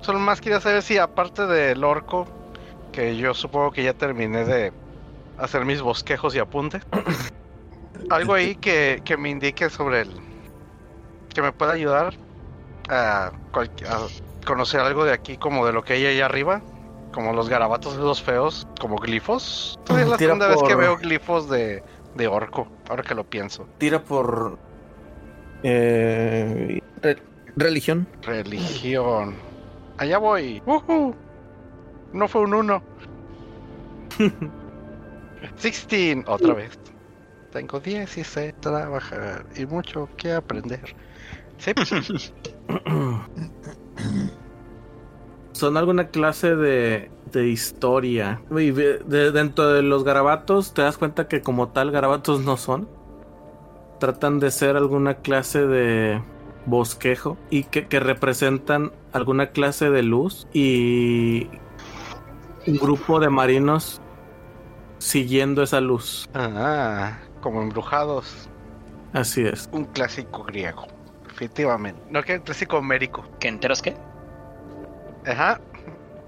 solo 0.02 0.20
más 0.20 0.42
quería 0.42 0.60
saber 0.60 0.82
si 0.82 0.98
aparte 0.98 1.46
del 1.46 1.84
orco, 1.86 2.26
que 2.92 3.16
yo 3.16 3.34
supongo 3.34 3.72
que 3.72 3.84
ya 3.84 3.94
terminé 3.94 4.44
de 4.44 4.74
hacer 5.38 5.64
mis 5.64 5.82
bosquejos 5.82 6.36
y 6.36 6.40
apuntes. 6.40 6.84
algo 8.10 8.34
ahí 8.34 8.56
que, 8.56 9.02
que 9.06 9.16
me 9.18 9.30
indique 9.30 9.70
sobre 9.70 10.02
el. 10.02 10.12
que 11.34 11.42
me 11.42 11.52
pueda 11.54 11.74
ayudar 11.74 12.14
a, 12.90 13.32
cual- 13.54 13.72
a 13.88 14.08
conocer 14.46 14.82
algo 14.82 15.06
de 15.06 15.14
aquí, 15.14 15.38
como 15.38 15.66
de 15.66 15.72
lo 15.74 15.84
que 15.84 15.94
hay 15.94 16.06
allá 16.06 16.26
arriba. 16.26 16.62
Como 17.14 17.34
los 17.34 17.50
garabatos 17.50 17.94
esos 17.96 18.22
feos, 18.24 18.66
como 18.80 18.96
glifos. 18.96 19.78
Es 19.90 20.08
la 20.08 20.18
segunda 20.18 20.48
vez 20.48 20.64
que 20.66 20.76
veo 20.76 20.96
glifos 20.96 21.50
de, 21.50 21.84
de 22.16 22.28
orco, 22.30 22.68
ahora 22.90 23.04
que 23.04 23.14
lo 23.14 23.26
pienso. 23.26 23.68
Tira 23.80 24.00
por. 24.02 24.58
Eh, 25.64 26.82
re- 27.02 27.22
religión. 27.56 28.08
Religión. 28.24 29.36
Allá 29.98 30.18
voy. 30.18 30.62
No 32.14 32.28
fue 32.28 32.42
un 32.42 32.54
1. 32.54 32.84
16. 35.62 36.24
Otra 36.28 36.54
vez. 36.54 36.78
Tengo 37.52 37.80
16 37.80 38.54
trabajar 38.62 39.46
y 39.56 39.66
mucho 39.66 40.08
que 40.18 40.32
aprender. 40.34 40.96
Sí, 41.58 41.72
Son 45.54 45.78
alguna 45.78 46.08
clase 46.08 46.56
de, 46.56 47.12
de 47.32 47.48
historia. 47.50 48.42
Y 48.52 48.72
de- 48.72 49.32
dentro 49.32 49.70
de 49.74 49.82
los 49.84 50.04
garabatos 50.04 50.74
te 50.74 50.82
das 50.82 50.98
cuenta 50.98 51.28
que 51.28 51.42
como 51.42 51.70
tal 51.70 51.92
garabatos 51.92 52.42
no 52.44 52.58
son. 52.58 52.88
Tratan 54.02 54.40
de 54.40 54.50
ser 54.50 54.78
alguna 54.78 55.14
clase 55.14 55.68
de 55.68 56.24
bosquejo 56.66 57.38
y 57.52 57.66
que, 57.66 57.86
que 57.86 58.00
representan 58.00 58.92
alguna 59.14 59.52
clase 59.52 59.92
de 59.92 60.02
luz 60.02 60.48
y 60.54 61.52
un 62.66 62.78
grupo 62.78 63.20
de 63.20 63.30
marinos 63.30 64.02
siguiendo 64.98 65.62
esa 65.62 65.82
luz. 65.82 66.28
Ah, 66.34 67.20
como 67.42 67.62
embrujados. 67.62 68.50
Así 69.14 69.44
es. 69.44 69.70
Un 69.72 69.86
clásico 69.86 70.46
griego. 70.46 70.88
Efectivamente. 71.30 72.02
No 72.10 72.24
que 72.24 72.38
un 72.38 72.42
clásico 72.42 72.78
homérico. 72.78 73.24
¿Qué 73.40 73.50
enteros 73.50 73.84
qué? 73.84 73.96
Ajá. 75.28 75.62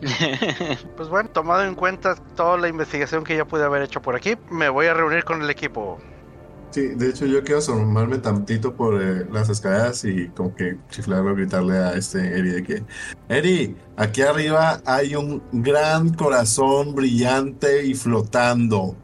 Pues 0.95 1.09
bueno, 1.09 1.27
tomado 1.29 1.63
en 1.63 1.73
cuenta 1.73 2.13
toda 2.35 2.55
la 2.59 2.67
investigación 2.67 3.23
que 3.23 3.35
ya 3.35 3.45
pude 3.45 3.63
haber 3.63 3.81
hecho 3.81 3.99
por 3.99 4.15
aquí, 4.15 4.35
me 4.51 4.69
voy 4.69 4.85
a 4.85 4.93
reunir 4.93 5.23
con 5.23 5.41
el 5.41 5.49
equipo. 5.49 5.97
Sí, 6.73 6.87
de 6.95 7.09
hecho 7.09 7.27
yo 7.27 7.43
quiero 7.43 7.59
asomarme 7.59 8.17
tantito 8.17 8.73
por 8.73 8.99
eh, 8.99 9.27
las 9.31 9.47
escaleras 9.47 10.03
y 10.05 10.29
como 10.29 10.55
que 10.55 10.77
chiflarle 10.89 11.29
o 11.29 11.35
gritarle 11.35 11.77
a 11.77 11.93
este 11.93 12.19
Eri 12.39 12.49
de 12.49 12.63
que 12.63 12.83
Eri, 13.29 13.77
aquí 13.95 14.23
arriba 14.23 14.81
hay 14.83 15.15
un 15.15 15.43
gran 15.51 16.11
corazón 16.15 16.95
brillante 16.95 17.85
y 17.85 17.93
flotando. 17.93 18.95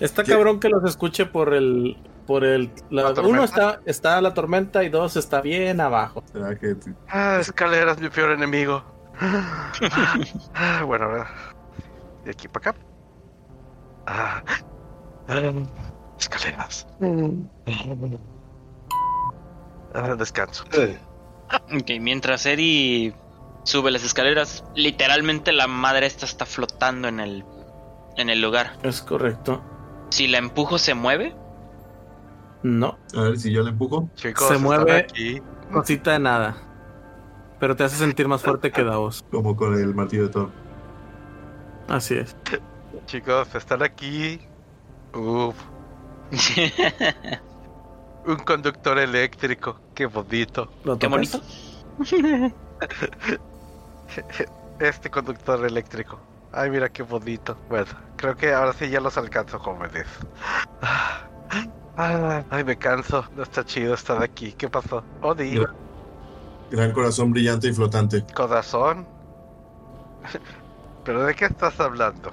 Está 0.00 0.24
¿Qué? 0.24 0.32
cabrón 0.32 0.58
que 0.58 0.68
los 0.68 0.82
escuche 0.84 1.26
por 1.26 1.54
el. 1.54 1.96
Por 2.26 2.42
el 2.44 2.72
la- 2.90 3.12
¿La 3.12 3.22
uno 3.22 3.44
está, 3.44 3.80
está 3.86 4.20
la 4.20 4.34
tormenta 4.34 4.82
y 4.82 4.88
dos 4.88 5.16
está 5.16 5.40
bien 5.42 5.80
abajo. 5.80 6.24
¿Será 6.32 6.56
que 6.58 6.74
Ah, 7.08 7.38
escaleras, 7.40 8.00
mi 8.00 8.08
peor 8.08 8.32
enemigo. 8.32 8.82
Ah, 10.54 10.82
bueno, 10.86 11.04
ahora. 11.04 11.28
De 12.24 12.30
aquí 12.32 12.48
para 12.48 12.70
acá. 12.70 12.80
Ah. 14.06 14.42
Escaleras. 16.20 16.86
Ah, 19.94 20.14
descanso. 20.16 20.64
Eh, 20.72 20.98
Ok, 21.52 21.90
mientras 22.00 22.46
Eri 22.46 23.12
sube 23.64 23.90
las 23.90 24.04
escaleras, 24.04 24.62
literalmente 24.76 25.50
la 25.52 25.66
madre 25.66 26.06
esta 26.06 26.24
está 26.24 26.46
flotando 26.46 27.08
en 27.08 27.18
el, 27.18 27.44
en 28.16 28.30
el 28.30 28.40
lugar. 28.40 28.74
Es 28.84 29.02
correcto. 29.02 29.60
Si 30.10 30.28
la 30.28 30.38
empujo, 30.38 30.78
¿se 30.78 30.94
mueve? 30.94 31.34
No, 32.62 32.98
a 33.16 33.22
ver 33.22 33.38
si 33.38 33.50
yo 33.50 33.62
le 33.64 33.70
empujo? 33.70 34.08
Chicos, 34.14 34.46
Se 34.46 34.58
mueve. 34.58 34.92
aquí. 34.98 35.42
cosita 35.72 36.12
de 36.12 36.18
nada. 36.20 36.56
Pero 37.58 37.74
te 37.74 37.82
hace 37.82 37.96
sentir 37.96 38.28
más 38.28 38.42
fuerte 38.42 38.70
que 38.70 38.84
Davos. 38.84 39.24
Como 39.32 39.56
con 39.56 39.74
el 39.74 39.92
martillo 39.94 40.24
de 40.24 40.28
Thor. 40.28 40.50
Así 41.88 42.14
es. 42.14 42.36
Chicos, 43.06 43.52
están 43.56 43.82
aquí. 43.82 44.40
Uf, 45.14 45.56
un 48.26 48.36
conductor 48.36 48.98
eléctrico. 48.98 49.80
Qué 49.94 50.06
bonito. 50.06 50.70
¿Lo 50.84 50.98
Qué 50.98 51.06
bonito. 51.06 51.40
Este 54.80 55.10
conductor 55.10 55.64
eléctrico. 55.64 56.18
Ay, 56.52 56.70
mira 56.70 56.88
qué 56.88 57.02
bonito. 57.02 57.56
Bueno, 57.68 57.86
creo 58.16 58.34
que 58.34 58.52
ahora 58.52 58.72
sí 58.72 58.88
ya 58.88 59.00
los 59.00 59.16
alcanzo, 59.18 59.58
jóvenes. 59.58 60.06
Ay, 61.96 62.64
me 62.64 62.76
canso. 62.76 63.24
No 63.36 63.42
está 63.42 63.64
chido 63.64 63.94
estar 63.94 64.22
aquí. 64.22 64.52
¿Qué 64.52 64.68
pasó? 64.68 65.04
Odi. 65.20 65.54
Gran, 65.54 65.74
gran 66.70 66.92
corazón 66.92 67.30
brillante 67.30 67.68
y 67.68 67.72
flotante. 67.72 68.24
Corazón. 68.34 69.06
¿Pero 71.04 71.24
de 71.24 71.34
qué 71.34 71.44
estás 71.44 71.78
hablando? 71.78 72.32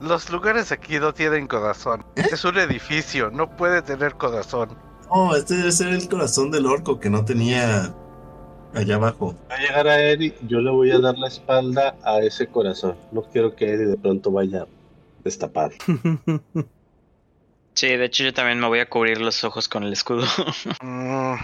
Los 0.00 0.30
lugares 0.30 0.72
aquí 0.72 0.98
no 0.98 1.14
tienen 1.14 1.46
corazón. 1.46 2.04
Es 2.16 2.44
un 2.44 2.58
edificio, 2.58 3.30
no 3.30 3.48
puede 3.56 3.82
tener 3.82 4.14
corazón. 4.14 4.76
Oh, 5.08 5.34
este 5.34 5.54
debe 5.56 5.72
ser 5.72 5.88
el 5.88 6.08
corazón 6.08 6.50
del 6.50 6.66
orco 6.66 6.98
que 7.00 7.08
no 7.08 7.24
tenía 7.24 7.94
allá 8.74 8.96
abajo. 8.96 9.34
Va 9.50 9.54
a 9.54 9.58
llegar 9.58 9.88
a 9.88 10.02
Eddie, 10.10 10.36
yo 10.46 10.60
le 10.60 10.70
voy 10.70 10.90
a 10.90 10.98
dar 10.98 11.16
la 11.16 11.28
espalda 11.28 11.96
a 12.04 12.18
ese 12.20 12.46
corazón. 12.48 12.96
No 13.12 13.22
quiero 13.22 13.54
que 13.54 13.72
Eddie 13.72 13.86
de 13.86 13.96
pronto 13.96 14.30
vaya 14.30 14.62
a 14.62 14.66
destapar. 15.24 15.72
Sí, 17.74 17.88
de 17.88 18.06
hecho 18.06 18.24
yo 18.24 18.32
también 18.32 18.58
me 18.58 18.66
voy 18.68 18.78
a 18.78 18.88
cubrir 18.88 19.20
los 19.20 19.44
ojos 19.44 19.68
con 19.68 19.82
el 19.84 19.92
escudo. 19.92 20.24
Mm, 20.82 21.34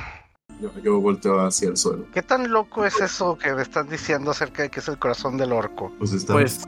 Yo, 0.63 0.71
yo 0.83 0.99
volteo 0.99 1.39
hacia 1.41 1.69
el 1.69 1.77
suelo. 1.77 2.07
¿Qué 2.15 2.23
tan 2.23 2.51
loco 2.51 2.87
es 2.87 2.99
eso 3.03 3.37
que 3.37 3.53
me 3.53 3.61
están 3.61 3.87
diciendo 3.91 4.31
acerca 4.31 4.63
de 4.63 4.71
que 4.71 4.81
es 4.81 4.89
el 4.89 4.99
corazón 4.99 5.37
del 5.37 5.53
orco? 5.53 5.93
Pues 5.99 6.13
están 6.15 6.37
Pues. 6.37 6.65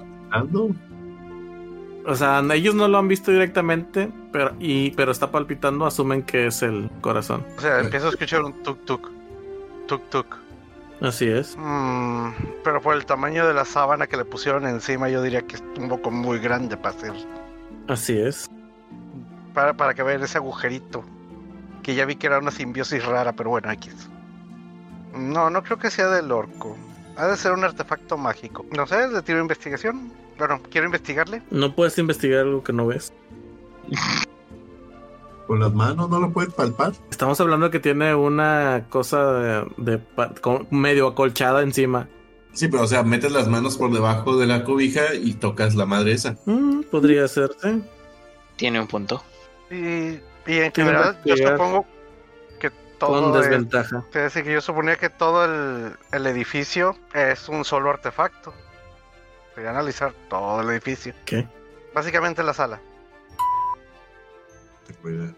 O 2.06 2.14
sea, 2.14 2.42
ellos 2.52 2.74
no 2.74 2.88
lo 2.88 2.98
han 2.98 3.08
visto 3.08 3.30
directamente, 3.30 4.10
pero, 4.32 4.54
y, 4.60 4.90
pero 4.92 5.12
está 5.12 5.30
palpitando, 5.30 5.86
asumen 5.86 6.22
que 6.22 6.46
es 6.46 6.62
el 6.62 6.90
corazón. 7.00 7.44
O 7.56 7.60
sea, 7.60 7.80
empiezo 7.80 8.06
a 8.06 8.10
escuchar 8.10 8.42
un 8.42 8.52
tuk 8.62 8.84
tuk. 8.84 9.10
Tuk 9.86 10.02
tuk. 10.10 10.26
Así 11.00 11.28
es. 11.28 11.56
Mm, 11.58 12.30
pero 12.62 12.80
por 12.80 12.94
el 12.94 13.04
tamaño 13.04 13.46
de 13.46 13.54
la 13.54 13.64
sábana 13.64 14.06
que 14.06 14.16
le 14.16 14.24
pusieron 14.24 14.66
encima, 14.66 15.08
yo 15.08 15.22
diría 15.22 15.42
que 15.42 15.56
es 15.56 15.64
un 15.78 15.88
poco 15.88 16.10
muy 16.10 16.38
grande 16.38 16.76
para 16.76 16.94
hacer. 16.94 17.12
Así 17.88 18.18
es. 18.18 18.50
Para, 19.52 19.74
para 19.74 19.94
que 19.94 20.02
vean 20.02 20.22
ese 20.22 20.38
agujerito. 20.38 21.04
Que 21.82 21.94
ya 21.94 22.06
vi 22.06 22.16
que 22.16 22.26
era 22.26 22.38
una 22.38 22.50
simbiosis 22.50 23.04
rara, 23.04 23.32
pero 23.32 23.50
bueno, 23.50 23.70
X. 23.72 24.08
No, 25.14 25.50
no 25.50 25.62
creo 25.62 25.78
que 25.78 25.90
sea 25.90 26.08
del 26.08 26.32
orco. 26.32 26.76
Ha 27.16 27.28
de 27.28 27.36
ser 27.36 27.52
un 27.52 27.64
artefacto 27.64 28.16
mágico. 28.16 28.66
No 28.76 28.86
sé, 28.86 29.08
le 29.08 29.22
tiro 29.22 29.40
investigación. 29.40 30.12
Bueno, 30.38 30.60
quiero 30.70 30.86
investigarle. 30.86 31.42
No 31.50 31.74
puedes 31.74 31.96
investigar 31.98 32.40
algo 32.40 32.64
que 32.64 32.72
no 32.72 32.86
ves. 32.86 33.12
Con 35.46 35.60
las 35.60 35.72
manos 35.72 36.10
no 36.10 36.20
lo 36.20 36.32
puedes 36.32 36.52
palpar. 36.52 36.92
Estamos 37.10 37.40
hablando 37.40 37.66
de 37.66 37.72
que 37.72 37.78
tiene 37.78 38.14
una 38.14 38.86
cosa 38.88 39.64
de, 39.76 40.00
medio 40.70 41.08
acolchada 41.08 41.62
encima. 41.62 42.08
Sí, 42.52 42.68
pero 42.68 42.84
o 42.84 42.86
sea, 42.86 43.02
metes 43.02 43.32
las 43.32 43.48
manos 43.48 43.76
por 43.76 43.92
debajo 43.92 44.36
de 44.36 44.46
la 44.46 44.64
cobija 44.64 45.14
y 45.14 45.34
tocas 45.34 45.74
la 45.74 45.86
madre 45.86 46.12
esa. 46.12 46.36
Mm, 46.46 46.82
podría 46.90 47.28
ser, 47.28 47.50
sí. 47.60 47.82
Tiene 48.56 48.80
un 48.80 48.86
punto. 48.86 49.22
Y, 49.70 50.18
y 50.46 50.58
en 50.58 50.72
general, 50.72 51.20
yo 51.24 51.36
supongo 51.36 51.84
todo. 52.98 53.30
Con 53.32 53.40
es- 53.40 53.48
desventaja. 53.48 54.04
Es 54.08 54.12
decir, 54.14 54.44
que 54.44 54.52
yo 54.52 54.60
suponía 54.60 54.96
que 54.96 55.10
todo 55.10 55.44
el, 55.44 55.96
el 56.12 56.26
edificio 56.26 56.96
es 57.12 57.48
un 57.48 57.64
solo 57.64 57.90
artefacto. 57.90 58.54
Voy 59.56 59.66
a 59.66 59.70
analizar 59.70 60.12
todo 60.28 60.60
el 60.62 60.70
edificio. 60.70 61.14
¿Qué? 61.24 61.46
Básicamente 61.94 62.42
la 62.42 62.54
sala. 62.54 62.80
Te 64.86 64.94
cuida. 64.94 65.32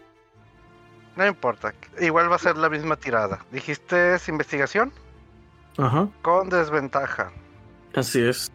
No 1.15 1.25
importa. 1.25 1.73
Igual 1.99 2.31
va 2.31 2.35
a 2.35 2.39
ser 2.39 2.57
la 2.57 2.69
misma 2.69 2.95
tirada. 2.95 3.39
Dijiste 3.51 4.15
es 4.15 4.27
investigación 4.29 4.91
Ajá. 5.77 6.07
con 6.21 6.49
desventaja. 6.49 7.31
Así 7.95 8.21
es. 8.23 8.51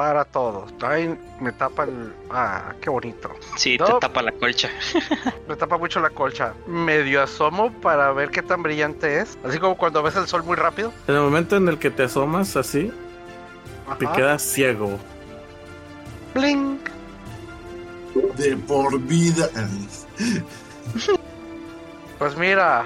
Para 0.00 0.24
todos. 0.24 0.72
Ay, 0.80 1.14
me 1.40 1.52
tapa 1.52 1.84
el. 1.84 2.14
Ah, 2.30 2.72
qué 2.80 2.88
bonito. 2.88 3.30
Sí, 3.56 3.76
No. 3.76 3.84
te 3.84 3.92
tapa 4.00 4.22
la 4.22 4.32
colcha. 4.32 4.70
Me 5.46 5.56
tapa 5.56 5.76
mucho 5.76 6.00
la 6.00 6.08
colcha. 6.08 6.54
Medio 6.66 7.22
asomo 7.22 7.70
para 7.82 8.10
ver 8.12 8.30
qué 8.30 8.40
tan 8.40 8.62
brillante 8.62 9.20
es. 9.20 9.36
Así 9.44 9.58
como 9.58 9.76
cuando 9.76 10.02
ves 10.02 10.16
el 10.16 10.26
sol 10.26 10.42
muy 10.42 10.56
rápido. 10.56 10.90
En 11.06 11.16
el 11.16 11.20
momento 11.20 11.54
en 11.56 11.68
el 11.68 11.78
que 11.78 11.90
te 11.90 12.04
asomas 12.04 12.56
así, 12.56 12.90
te 13.98 14.06
quedas 14.12 14.40
ciego. 14.40 14.98
Bling. 16.32 16.80
De 18.38 18.56
por 18.56 18.98
vida. 19.00 19.50
Pues 22.18 22.36
mira, 22.38 22.84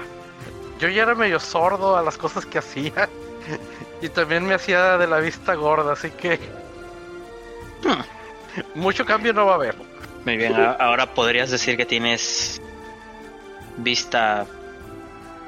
yo 0.79 0.89
ya 0.89 1.03
era 1.03 1.15
medio 1.15 1.39
sordo 1.39 1.95
a 1.95 2.01
las 2.01 2.17
cosas 2.17 2.45
que 2.45 2.57
hacía. 2.57 3.07
Y 4.01 4.09
también 4.09 4.45
me 4.45 4.53
hacía 4.53 4.97
de 4.97 5.07
la 5.07 5.19
vista 5.19 5.53
gorda, 5.55 5.93
así 5.93 6.09
que. 6.11 6.64
Mucho 8.75 9.05
cambio 9.05 9.33
no 9.33 9.45
va 9.45 9.53
a 9.53 9.55
haber. 9.55 9.75
Muy 10.25 10.37
bien, 10.37 10.55
ahora 10.55 11.13
podrías 11.13 11.51
decir 11.51 11.77
que 11.77 11.85
tienes 11.85 12.59
vista 13.77 14.47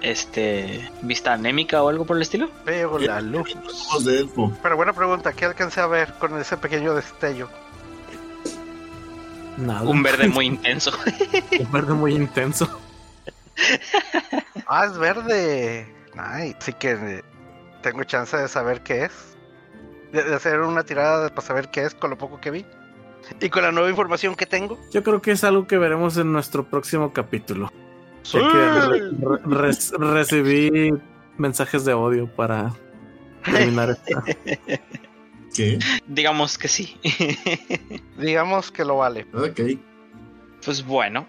este 0.02 0.88
vista 1.02 1.34
anémica 1.34 1.82
o 1.82 1.90
algo 1.90 2.06
por 2.06 2.18
el 2.18 2.22
estilo. 2.22 2.50
Veo 2.66 3.00
la 3.00 3.22
luz. 3.22 3.56
Ojos 3.66 4.06
de 4.06 4.20
elfo. 4.20 4.54
Pero 4.62 4.76
buena 4.76 4.94
pregunta, 4.94 5.34
¿qué 5.34 5.46
alcancé 5.46 5.82
a 5.82 5.88
ver 5.88 6.14
con 6.20 6.40
ese 6.40 6.58
pequeño 6.58 6.94
destello? 6.94 7.50
Nada. 9.58 9.82
Un 9.90 10.04
verde 10.04 10.28
muy 10.28 10.46
intenso. 10.46 10.92
Un 11.60 11.72
verde 11.72 11.94
muy 11.94 12.14
intenso. 12.14 12.80
Ah, 14.68 14.86
es 14.86 14.98
verde. 14.98 15.88
Nice. 16.14 16.58
Así 16.60 16.74
que 16.74 16.92
eh, 16.92 17.24
tengo 17.82 18.04
chance 18.04 18.38
de 18.38 18.48
saber 18.48 18.82
qué 18.82 19.06
es. 19.06 19.37
De, 20.12 20.24
de 20.24 20.36
hacer 20.36 20.60
una 20.62 20.84
tirada 20.84 21.30
para 21.30 21.42
saber 21.46 21.70
qué 21.70 21.84
es 21.84 21.94
con 21.94 22.10
lo 22.10 22.18
poco 22.18 22.40
que 22.40 22.52
vi. 22.52 22.66
Y 23.42 23.50
con 23.50 23.64
la 23.64 23.72
nueva 23.72 23.90
información 23.90 24.36
que 24.36 24.46
tengo. 24.46 24.80
Yo 24.92 25.04
creo 25.04 25.22
que 25.22 25.32
es 25.32 25.44
algo 25.44 25.68
que 25.68 25.78
veremos 25.78 26.16
en 26.18 26.32
nuestro 26.32 26.64
próximo 26.66 27.12
capítulo. 27.12 27.72
Que 28.32 28.40
re- 28.40 29.72
recibí 29.98 30.94
mensajes 31.38 31.84
de 31.86 31.94
odio 31.94 32.28
para 32.34 32.74
terminar 33.44 33.90
esta. 33.92 34.24
¿Qué? 35.56 35.80
Digamos 36.08 36.58
que 36.58 36.68
sí. 36.68 36.98
Digamos 38.18 38.72
que 38.72 38.86
lo 38.86 38.98
vale. 38.98 39.26
Ok. 39.34 39.60
Pues 40.64 40.86
bueno, 40.86 41.26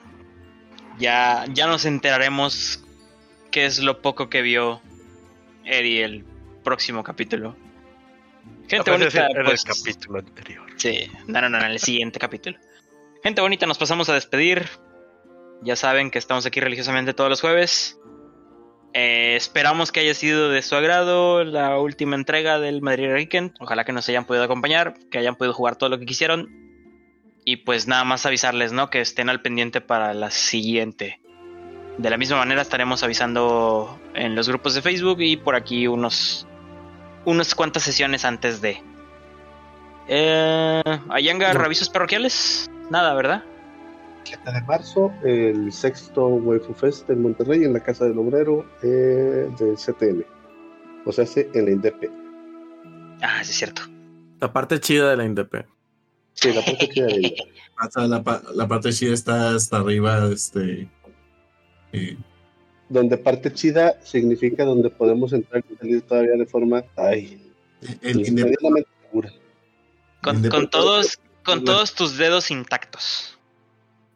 ya, 0.98 1.44
ya 1.52 1.66
nos 1.66 1.84
enteraremos 1.84 2.84
qué 3.50 3.66
es 3.66 3.78
lo 3.80 4.02
poco 4.02 4.28
que 4.28 4.42
vio 4.42 4.80
Eri 5.64 5.98
el 5.98 6.24
próximo 6.64 7.02
capítulo. 7.04 7.56
Gente 8.68 8.90
bonita, 8.90 9.26
en 9.28 9.36
el 9.38 9.44
pues, 9.44 9.64
capítulo 9.64 10.18
anterior. 10.18 10.66
Sí, 10.76 11.10
no, 11.26 11.40
no, 11.40 11.48
no, 11.48 11.58
en 11.58 11.64
el 11.64 11.78
siguiente 11.78 12.18
capítulo. 12.18 12.58
Gente 13.22 13.40
bonita, 13.40 13.66
nos 13.66 13.78
pasamos 13.78 14.08
a 14.08 14.14
despedir. 14.14 14.68
Ya 15.62 15.74
saben 15.74 16.10
que 16.10 16.18
estamos 16.18 16.46
aquí 16.46 16.60
religiosamente 16.60 17.14
todos 17.14 17.30
los 17.30 17.40
jueves. 17.40 17.98
Eh, 18.94 19.36
esperamos 19.36 19.92
que 19.92 20.00
haya 20.00 20.14
sido 20.14 20.50
de 20.50 20.62
su 20.62 20.74
agrado 20.76 21.44
la 21.44 21.78
última 21.78 22.16
entrega 22.16 22.58
del 22.58 22.82
Madrid 22.82 23.12
Weekend. 23.12 23.54
Ojalá 23.58 23.84
que 23.84 23.92
nos 23.92 24.08
hayan 24.08 24.24
podido 24.24 24.44
acompañar, 24.44 24.94
que 25.10 25.18
hayan 25.18 25.36
podido 25.36 25.54
jugar 25.54 25.76
todo 25.76 25.88
lo 25.88 25.98
que 25.98 26.06
quisieron. 26.06 26.48
Y 27.44 27.56
pues 27.56 27.86
nada 27.86 28.04
más 28.04 28.26
avisarles, 28.26 28.72
¿no? 28.72 28.90
Que 28.90 29.00
estén 29.00 29.30
al 29.30 29.40
pendiente 29.40 29.80
para 29.80 30.12
la 30.14 30.30
siguiente. 30.30 31.20
De 31.96 32.10
la 32.10 32.18
misma 32.18 32.36
manera 32.36 32.62
estaremos 32.62 33.02
avisando 33.02 33.98
en 34.14 34.34
los 34.34 34.48
grupos 34.48 34.74
de 34.74 34.82
Facebook 34.82 35.20
y 35.20 35.36
por 35.36 35.56
aquí 35.56 35.86
unos 35.88 36.46
unas 37.28 37.54
cuantas 37.54 37.82
sesiones 37.82 38.24
antes 38.24 38.60
de. 38.60 38.82
Eh, 40.08 40.82
Ayanga, 41.10 41.52
No. 41.54 41.60
avisos 41.64 41.88
parroquiales. 41.90 42.70
Nada, 42.90 43.14
¿verdad? 43.14 43.42
7 44.24 44.52
de 44.52 44.60
marzo, 44.62 45.12
el 45.24 45.72
sexto 45.72 46.26
Waifu 46.26 46.74
Fest 46.74 47.08
en 47.10 47.22
Monterrey, 47.22 47.64
en 47.64 47.72
la 47.72 47.80
Casa 47.80 48.04
del 48.04 48.18
Obrero 48.18 48.66
eh, 48.82 49.48
de 49.58 49.74
CTM. 49.74 50.22
O 51.06 51.12
sea, 51.12 51.24
sí, 51.26 51.46
en 51.54 51.64
la 51.64 51.70
INDEP. 51.70 52.10
Ah, 53.22 53.42
sí, 53.42 53.50
es 53.52 53.56
cierto. 53.58 53.82
La 54.40 54.52
parte 54.52 54.78
chida 54.80 55.10
de 55.10 55.16
la 55.16 55.24
INDP. 55.24 55.66
Sí, 56.34 56.52
la 56.52 56.62
parte 56.62 56.88
chida 56.88 57.06
de 57.06 57.10
la 57.12 57.16
INDEP. 57.28 57.48
La 58.54 58.66
parte 58.66 58.92
chida 58.92 59.14
está 59.14 59.54
hasta 59.54 59.76
arriba, 59.78 60.28
este. 60.32 60.88
eh, 61.92 62.16
Donde 62.88 63.18
parte 63.18 63.52
chida 63.52 63.94
significa 64.02 64.64
donde 64.64 64.88
podemos 64.90 65.32
entrar 65.32 65.62
y 65.70 65.76
salir 65.76 66.02
todavía 66.02 66.32
de 66.36 66.46
forma 66.46 66.82
ay, 66.96 67.52
el 68.02 68.20
indep- 68.26 68.44
medianamente 68.44 68.88
segura. 69.02 69.30
Con, 70.22 70.42
Indep- 70.42 70.50
con 70.50 70.70
todos, 70.70 71.18
con 71.44 71.64
todos 71.64 71.94
tus 71.94 72.16
dedos 72.16 72.50
intactos. 72.50 73.38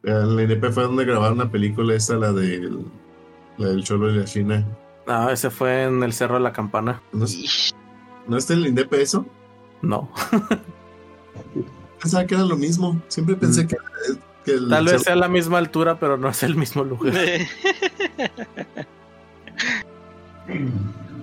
la 0.03 0.23
INDP 0.43 0.73
fue 0.73 0.85
donde 0.85 1.05
grabaron 1.05 1.39
la 1.39 1.51
película 1.51 1.95
esta, 1.95 2.17
la 2.17 2.33
del, 2.33 2.85
la 3.59 3.69
del 3.69 3.85
Cholo 3.85 4.11
y 4.11 4.17
la 4.19 4.25
China. 4.25 4.67
Ah, 5.07 5.29
ese 5.33 5.51
fue 5.51 5.85
en 5.85 6.03
el 6.03 6.13
Cerro 6.13 6.35
de 6.35 6.41
la 6.41 6.53
Campana. 6.53 7.03
¿No, 7.13 7.25
es-. 7.25 7.75
¿no 8.27 8.37
está 8.37 8.55
en 8.55 8.61
el 8.61 8.67
INDP 8.69 8.95
eso? 8.95 9.27
No. 9.83 10.11
Pensaba 12.01 12.27
que 12.27 12.35
era 12.35 12.45
lo 12.45 12.57
mismo. 12.57 13.01
Siempre 13.09 13.37
pensé 13.37 13.65
Mm. 13.65 13.67
que, 13.69 13.77
que 14.45 14.53
el 14.53 14.69
Tal 14.69 14.85
vez 14.85 15.03
sea 15.03 15.17
la 15.17 15.29
misma 15.29 15.59
altura, 15.59 15.99
pero 15.99 16.17
no 16.17 16.29
es 16.29 16.43
el 16.43 16.57
mismo 16.57 16.85
lugar. 16.85 17.15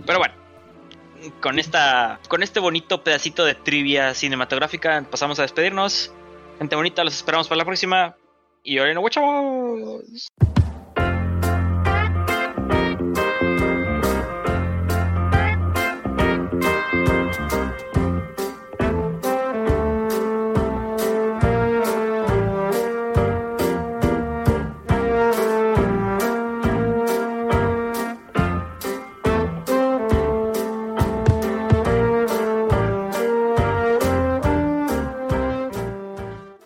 Pero 0.06 0.20
bueno, 0.20 0.34
con 1.42 1.60
esta, 1.60 2.20
con 2.28 2.42
este 2.44 2.60
bonito 2.60 3.04
pedacito 3.04 3.46
de 3.46 3.56
trivia 3.56 4.14
cinematográfica 4.14 5.06
pasamos 5.10 5.40
a 5.40 5.44
despedirnos. 5.44 6.12
Gente 6.58 6.76
bonita, 6.76 7.04
los 7.04 7.16
esperamos 7.16 7.48
para 7.48 7.60
la 7.60 7.66
próxima. 7.66 8.16
Y 8.64 8.78
ahora 8.78 8.94
no. 8.94 9.02